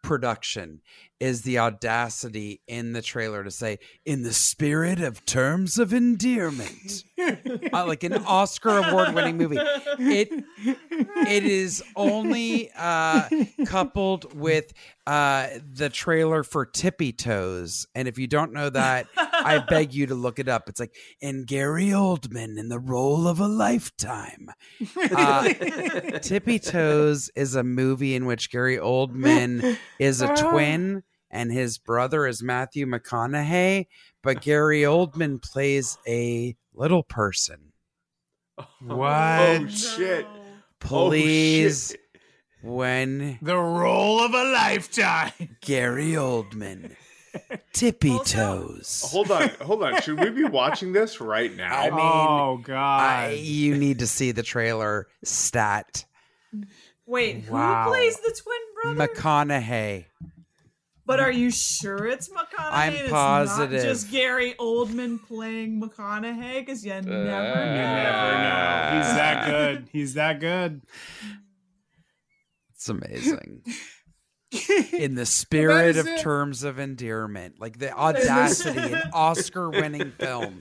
production 0.02 0.80
is 1.22 1.42
the 1.42 1.56
audacity 1.60 2.60
in 2.66 2.94
the 2.94 3.00
trailer 3.00 3.44
to 3.44 3.50
say, 3.50 3.78
"In 4.04 4.22
the 4.22 4.32
spirit 4.32 5.00
of 5.00 5.24
terms 5.24 5.78
of 5.78 5.94
endearment," 5.94 7.04
Uh, 7.72 7.86
like 7.86 8.02
an 8.02 8.14
Oscar 8.14 8.78
award-winning 8.78 9.36
movie. 9.36 9.56
It 9.56 10.32
it 10.58 11.44
is 11.44 11.82
only 11.94 12.70
uh, 12.76 13.28
coupled 13.64 14.34
with 14.34 14.72
uh, 15.06 15.48
the 15.72 15.88
trailer 15.88 16.42
for 16.42 16.66
Tippy 16.66 17.12
Toes, 17.12 17.86
and 17.94 18.08
if 18.08 18.18
you 18.18 18.26
don't 18.26 18.52
know 18.52 18.68
that, 18.70 19.06
I 19.16 19.58
beg 19.68 19.94
you 19.94 20.06
to 20.06 20.16
look 20.16 20.40
it 20.40 20.48
up. 20.48 20.68
It's 20.68 20.80
like, 20.80 20.96
and 21.22 21.46
Gary 21.46 21.90
Oldman 21.90 22.58
in 22.58 22.68
the 22.68 22.80
role 22.80 23.28
of 23.28 23.38
a 23.38 23.48
lifetime. 23.48 24.50
Uh, 24.96 25.52
Tippy 26.22 26.58
Toes 26.58 27.30
is 27.36 27.54
a 27.54 27.62
movie 27.62 28.16
in 28.16 28.26
which 28.26 28.50
Gary 28.50 28.78
Oldman 28.78 29.78
is 30.00 30.20
a 30.20 30.34
twin 30.34 31.04
and 31.32 31.50
his 31.50 31.78
brother 31.78 32.26
is 32.26 32.42
Matthew 32.42 32.86
McConaughey, 32.86 33.86
but 34.22 34.42
Gary 34.42 34.82
Oldman 34.82 35.42
plays 35.42 35.98
a 36.06 36.54
little 36.74 37.02
person. 37.02 37.72
Oh, 38.58 38.66
what? 38.80 39.08
Oh 39.10 39.66
shit! 39.68 40.26
Oh, 40.26 40.38
Please, 40.78 41.88
shit. 41.92 42.00
when 42.62 43.38
the 43.42 43.56
role 43.56 44.20
of 44.20 44.34
a 44.34 44.44
lifetime. 44.52 45.32
Gary 45.62 46.12
Oldman, 46.12 46.94
Tippy 47.72 48.18
Toes. 48.24 49.04
Hold 49.10 49.30
on, 49.30 49.48
hold 49.62 49.82
on. 49.82 50.00
Should 50.02 50.20
we 50.20 50.30
be 50.30 50.44
watching 50.44 50.92
this 50.92 51.20
right 51.20 51.54
now? 51.56 51.74
I 51.80 51.90
mean, 51.90 51.98
oh 52.00 52.60
god. 52.62 53.00
I, 53.00 53.30
you 53.40 53.76
need 53.78 54.00
to 54.00 54.06
see 54.06 54.32
the 54.32 54.42
trailer. 54.42 55.06
Stat 55.24 56.04
Wait, 57.06 57.48
Wow. 57.48 57.84
who 57.84 57.90
plays 57.90 58.16
the 58.16 58.38
twin 58.42 58.96
brother? 58.96 59.14
McConaughey. 59.14 60.04
But 61.06 61.20
are 61.20 61.30
you 61.32 61.50
sure 61.50 62.06
it's 62.06 62.28
McConaughey? 62.28 62.70
I'm 62.70 62.92
and 62.92 63.02
it's 63.02 63.10
positive. 63.10 63.82
Not 63.82 63.88
just 63.88 64.10
Gary 64.10 64.54
Oldman 64.58 65.22
playing 65.26 65.80
McConaughey 65.80 66.60
because 66.60 66.84
you 66.84 66.92
uh, 66.92 67.00
never 67.00 67.14
You 67.14 67.24
know. 67.24 67.34
never 67.34 68.32
know. 68.38 68.96
He's 68.98 69.14
that 69.14 69.46
good. 69.50 69.88
He's 69.92 70.14
that 70.14 70.40
good. 70.40 70.82
It's 72.74 72.88
amazing. 72.88 73.62
In 74.92 75.14
the 75.14 75.24
spirit 75.24 75.96
of 75.96 76.06
terms 76.20 76.62
of 76.62 76.78
endearment, 76.78 77.58
like 77.58 77.78
the 77.78 77.90
audacity, 77.90 78.92
an 78.92 79.02
Oscar 79.14 79.70
winning 79.70 80.12
film 80.18 80.60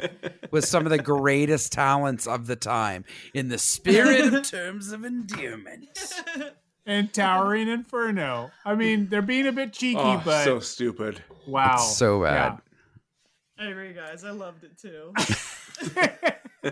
with 0.49 0.63
some 0.63 0.85
of 0.85 0.91
the 0.91 0.97
greatest 0.97 1.73
talents 1.73 2.25
of 2.25 2.47
the 2.47 2.55
time. 2.55 3.03
In 3.33 3.49
the 3.49 3.57
spirit 3.57 4.33
of 4.33 4.49
terms 4.49 4.93
of 4.93 5.03
endearment. 5.03 5.89
And 6.85 7.13
Towering 7.13 7.67
Inferno. 7.67 8.49
I 8.65 8.75
mean, 8.75 9.07
they're 9.07 9.21
being 9.21 9.47
a 9.47 9.51
bit 9.51 9.71
cheeky, 9.73 9.99
Oh, 9.99 10.21
but 10.25 10.43
so 10.43 10.59
stupid. 10.59 11.21
wow. 11.47 11.75
It's 11.75 11.95
so 11.97 12.23
bad. 12.23 12.57
I 13.59 13.65
agree, 13.65 13.93
guys. 13.93 14.23
I 14.23 14.31
loved 14.31 14.63
it 14.63 14.77
too. 14.79 15.13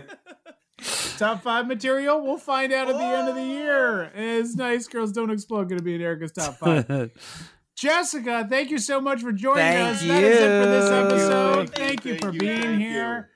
Top 1.18 1.42
five 1.42 1.66
material, 1.66 2.22
we'll 2.22 2.38
find 2.38 2.72
out 2.72 2.88
at 2.88 2.96
the 2.96 3.04
end 3.04 3.28
of 3.28 3.34
the 3.34 3.44
year. 3.44 4.10
Is 4.16 4.56
Nice 4.56 4.88
Girls 4.88 5.12
Don't 5.12 5.30
Explode 5.30 5.68
going 5.68 5.78
to 5.78 5.84
be 5.84 5.94
in 5.94 6.00
Erica's 6.00 6.32
top 6.32 6.56
five? 6.56 7.10
Jessica, 7.76 8.46
thank 8.48 8.70
you 8.70 8.78
so 8.78 9.00
much 9.00 9.20
for 9.20 9.30
joining 9.32 9.56
Thank 9.62 9.96
us. 9.96 10.02
That 10.02 10.22
is 10.24 10.38
it 10.38 10.62
for 10.62 10.70
this 10.70 10.90
episode. 10.90 11.70
Thank 11.70 12.04
you, 12.04 12.12
Thank 12.12 12.22
you 12.22 12.28
for 12.28 12.34
you, 12.34 12.40
being 12.40 12.60
thank 12.62 12.80
here. 12.80 13.28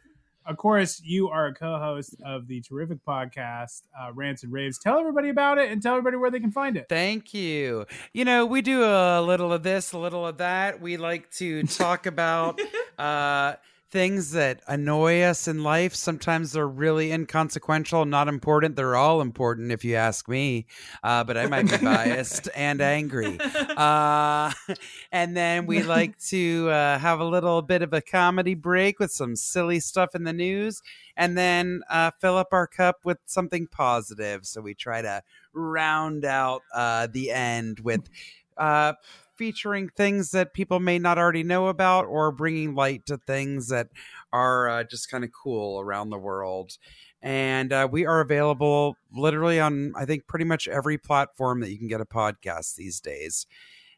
Of 0.46 0.58
course, 0.58 1.00
you 1.02 1.30
are 1.30 1.46
a 1.46 1.54
co-host 1.54 2.16
of 2.24 2.46
the 2.46 2.60
terrific 2.60 3.04
podcast, 3.04 3.82
uh, 3.98 4.12
Rants 4.12 4.42
and 4.42 4.52
Raves. 4.52 4.78
Tell 4.78 4.98
everybody 4.98 5.30
about 5.30 5.56
it 5.56 5.70
and 5.70 5.82
tell 5.82 5.92
everybody 5.94 6.18
where 6.18 6.30
they 6.30 6.40
can 6.40 6.52
find 6.52 6.76
it. 6.76 6.86
Thank 6.88 7.32
you. 7.32 7.86
You 8.12 8.26
know, 8.26 8.44
we 8.44 8.60
do 8.60 8.84
a 8.84 9.22
little 9.22 9.52
of 9.54 9.62
this, 9.62 9.92
a 9.92 9.98
little 9.98 10.26
of 10.26 10.38
that. 10.38 10.82
We 10.82 10.98
like 10.98 11.30
to 11.32 11.62
talk 11.62 12.04
about 12.04 12.60
uh, 12.98 13.54
things 13.94 14.32
that 14.32 14.60
annoy 14.66 15.22
us 15.22 15.46
in 15.46 15.62
life. 15.62 15.94
Sometimes 15.94 16.50
they're 16.50 16.66
really 16.66 17.12
inconsequential, 17.12 18.04
not 18.06 18.26
important. 18.26 18.74
They're 18.74 18.96
all 18.96 19.20
important, 19.20 19.70
if 19.70 19.84
you 19.84 19.94
ask 19.94 20.28
me. 20.28 20.66
Uh, 21.04 21.22
but 21.22 21.36
I 21.36 21.46
might 21.46 21.70
be 21.70 21.76
biased 21.76 22.48
and 22.56 22.80
angry. 22.80 23.38
Uh, 23.40 24.50
and 25.12 25.36
then 25.36 25.66
we 25.66 25.84
like 25.84 26.18
to 26.30 26.70
uh, 26.70 26.98
have 26.98 27.20
a 27.20 27.24
little 27.24 27.62
bit 27.62 27.82
of 27.82 27.92
a 27.92 28.00
comedy 28.00 28.54
break 28.54 28.98
with 28.98 29.12
some 29.12 29.36
silly 29.36 29.78
stuff 29.78 30.16
in 30.16 30.24
the 30.24 30.32
news. 30.32 30.82
And 31.16 31.38
then 31.38 31.82
uh, 31.88 32.10
fill 32.20 32.36
up 32.36 32.48
our 32.50 32.66
cup 32.66 32.96
with 33.04 33.18
something 33.26 33.68
positive. 33.68 34.44
So 34.44 34.60
we 34.60 34.74
try 34.74 35.02
to 35.02 35.22
round 35.52 36.24
out 36.24 36.62
uh, 36.74 37.06
the 37.12 37.30
end 37.30 37.78
with 37.78 38.10
uh, 38.56 38.94
featuring 39.36 39.88
things 39.88 40.30
that 40.30 40.54
people 40.54 40.80
may 40.80 40.98
not 40.98 41.18
already 41.18 41.42
know 41.42 41.68
about 41.68 42.06
or 42.06 42.30
bringing 42.32 42.74
light 42.74 43.04
to 43.06 43.16
things 43.18 43.68
that 43.68 43.88
are 44.32 44.68
uh, 44.68 44.84
just 44.84 45.10
kind 45.10 45.24
of 45.24 45.30
cool 45.32 45.80
around 45.80 46.10
the 46.10 46.18
world. 46.18 46.76
And 47.22 47.72
uh, 47.72 47.88
we 47.90 48.04
are 48.04 48.20
available 48.20 48.96
literally 49.12 49.58
on, 49.58 49.92
I 49.96 50.04
think, 50.04 50.26
pretty 50.26 50.44
much 50.44 50.68
every 50.68 50.98
platform 50.98 51.60
that 51.60 51.70
you 51.70 51.78
can 51.78 51.88
get 51.88 52.00
a 52.00 52.04
podcast 52.04 52.76
these 52.76 53.00
days. 53.00 53.46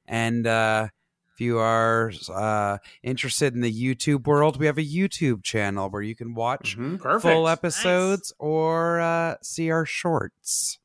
And 0.06 0.46
uh, 0.46 0.88
if 1.34 1.40
you 1.40 1.58
are 1.58 2.12
uh, 2.32 2.78
interested 3.02 3.52
in 3.54 3.62
the 3.62 3.72
YouTube 3.72 4.26
world, 4.26 4.58
we 4.58 4.66
have 4.66 4.78
a 4.78 4.84
YouTube 4.84 5.42
channel 5.42 5.90
where 5.90 6.02
you 6.02 6.14
can 6.14 6.34
watch 6.34 6.78
Mhm. 6.78 7.00
Full 7.32 7.48
episodes 7.48 8.32
or 8.38 9.00
uh, 9.00 9.34
see 9.42 9.70
our 9.70 9.84
shorts. 9.84 10.78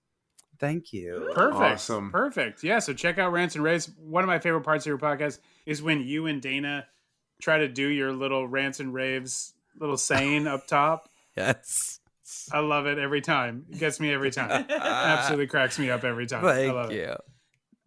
Thank 0.61 0.93
you. 0.93 1.31
Perfect. 1.33 1.61
Awesome. 1.61 2.11
Perfect. 2.11 2.63
Yeah. 2.63 2.79
So 2.79 2.93
check 2.93 3.17
out 3.17 3.33
Rants 3.33 3.55
and 3.55 3.63
Raves. 3.63 3.89
One 3.97 4.23
of 4.23 4.27
my 4.27 4.39
favorite 4.39 4.61
parts 4.61 4.85
of 4.85 4.89
your 4.89 4.99
podcast 4.99 5.39
is 5.65 5.81
when 5.81 6.01
you 6.01 6.27
and 6.27 6.41
Dana 6.41 6.85
try 7.41 7.57
to 7.57 7.67
do 7.67 7.87
your 7.87 8.13
little 8.13 8.47
rants 8.47 8.79
and 8.79 8.93
raves 8.93 9.53
little 9.77 9.97
saying 9.97 10.47
up 10.47 10.67
top. 10.67 11.09
Yes. 11.37 12.01
I 12.51 12.59
love 12.59 12.87
it 12.87 12.97
every 12.97 13.21
time. 13.21 13.65
It 13.71 13.79
gets 13.79 14.01
me 14.01 14.11
every 14.11 14.31
time. 14.31 14.65
Absolutely 14.69 15.47
cracks 15.47 15.79
me 15.79 15.89
up 15.89 16.03
every 16.03 16.27
time. 16.27 16.43
I 16.45 16.55
Thank 16.55 16.73
love 16.73 16.91
you. 16.91 17.15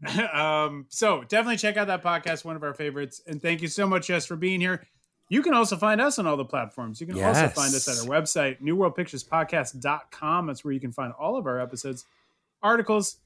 it. 0.03 0.35
um, 0.35 0.87
so 0.89 1.23
definitely 1.29 1.59
check 1.59 1.77
out 1.77 1.89
that 1.89 2.03
podcast, 2.03 2.43
one 2.43 2.57
of 2.57 2.63
our 2.63 2.73
favorites. 2.73 3.21
And 3.27 3.41
thank 3.43 3.61
you 3.61 3.69
so 3.69 3.87
much, 3.87 4.07
Jess, 4.07 4.25
for 4.25 4.37
being 4.37 4.63
here. 4.63 4.87
You 5.29 5.43
can 5.43 5.53
also 5.53 5.77
find 5.77 6.01
us 6.01 6.19
on 6.19 6.27
all 6.27 6.39
the 6.39 6.45
platforms. 6.45 7.03
You 7.03 7.07
can 7.07 7.23
also 7.23 7.49
find 7.49 7.75
us 7.75 7.87
at 7.87 7.99
our 7.99 8.21
website, 8.21 8.63
newworldpicturespodcast.com. 8.63 10.47
That's 10.47 10.65
where 10.65 10.73
you 10.73 10.81
can 10.81 10.93
find 10.93 11.13
all 11.19 11.37
of 11.37 11.47
our 11.47 11.61
episodes, 11.61 12.05
articles, 12.65 13.19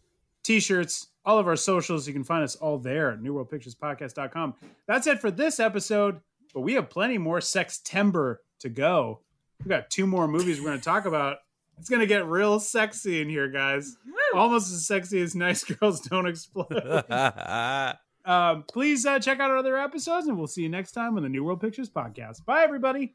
t-shirts, 0.43 1.07
all 1.25 1.39
of 1.39 1.47
our 1.47 1.57
socials. 1.57 2.07
You 2.07 2.13
can 2.13 2.25
find 2.25 2.45
us 2.45 2.57
all 2.57 2.79
there 2.79 3.13
at 3.13 3.21
newworldpicturespodcast.com. 3.21 4.55
That's 4.87 5.07
it 5.07 5.21
for 5.21 5.31
this 5.31 5.61
episode, 5.61 6.21
but 6.53 6.61
we 6.61 6.75
have 6.75 6.91
plenty 6.91 7.17
more 7.17 7.39
Sextember 7.39 8.37
to 8.61 8.69
go. 8.69 9.21
We've 9.61 9.69
got 9.69 9.91
two 9.91 10.07
more 10.07 10.29
movies 10.29 10.61
we're 10.61 10.69
going 10.69 10.79
to 10.79 10.85
talk 10.85 11.07
about. 11.07 11.39
It's 11.79 11.89
going 11.89 12.01
to 12.01 12.07
get 12.07 12.27
real 12.27 12.59
sexy 12.59 13.21
in 13.21 13.29
here, 13.29 13.49
guys. 13.49 13.97
Almost 14.35 14.73
as 14.73 14.87
sexy 14.87 15.21
as 15.21 15.35
Nice 15.35 15.65
Girls 15.65 16.01
Don't 16.01 16.27
Explode. 16.27 17.05
um, 18.25 18.65
please 18.69 19.07
uh, 19.07 19.19
check 19.21 19.41
out 19.41 19.51
our 19.51 19.59
other 19.59 19.79
episodes, 19.79 20.27
and 20.27 20.37
we'll 20.37 20.49
see 20.49 20.63
you 20.63 20.69
next 20.69 20.93
time 20.93 21.17
on 21.17 21.23
the 21.23 21.29
New 21.29 21.45
World 21.45 21.61
Pictures 21.61 21.89
podcast. 21.89 22.45
Bye, 22.45 22.65
everybody. 22.65 23.15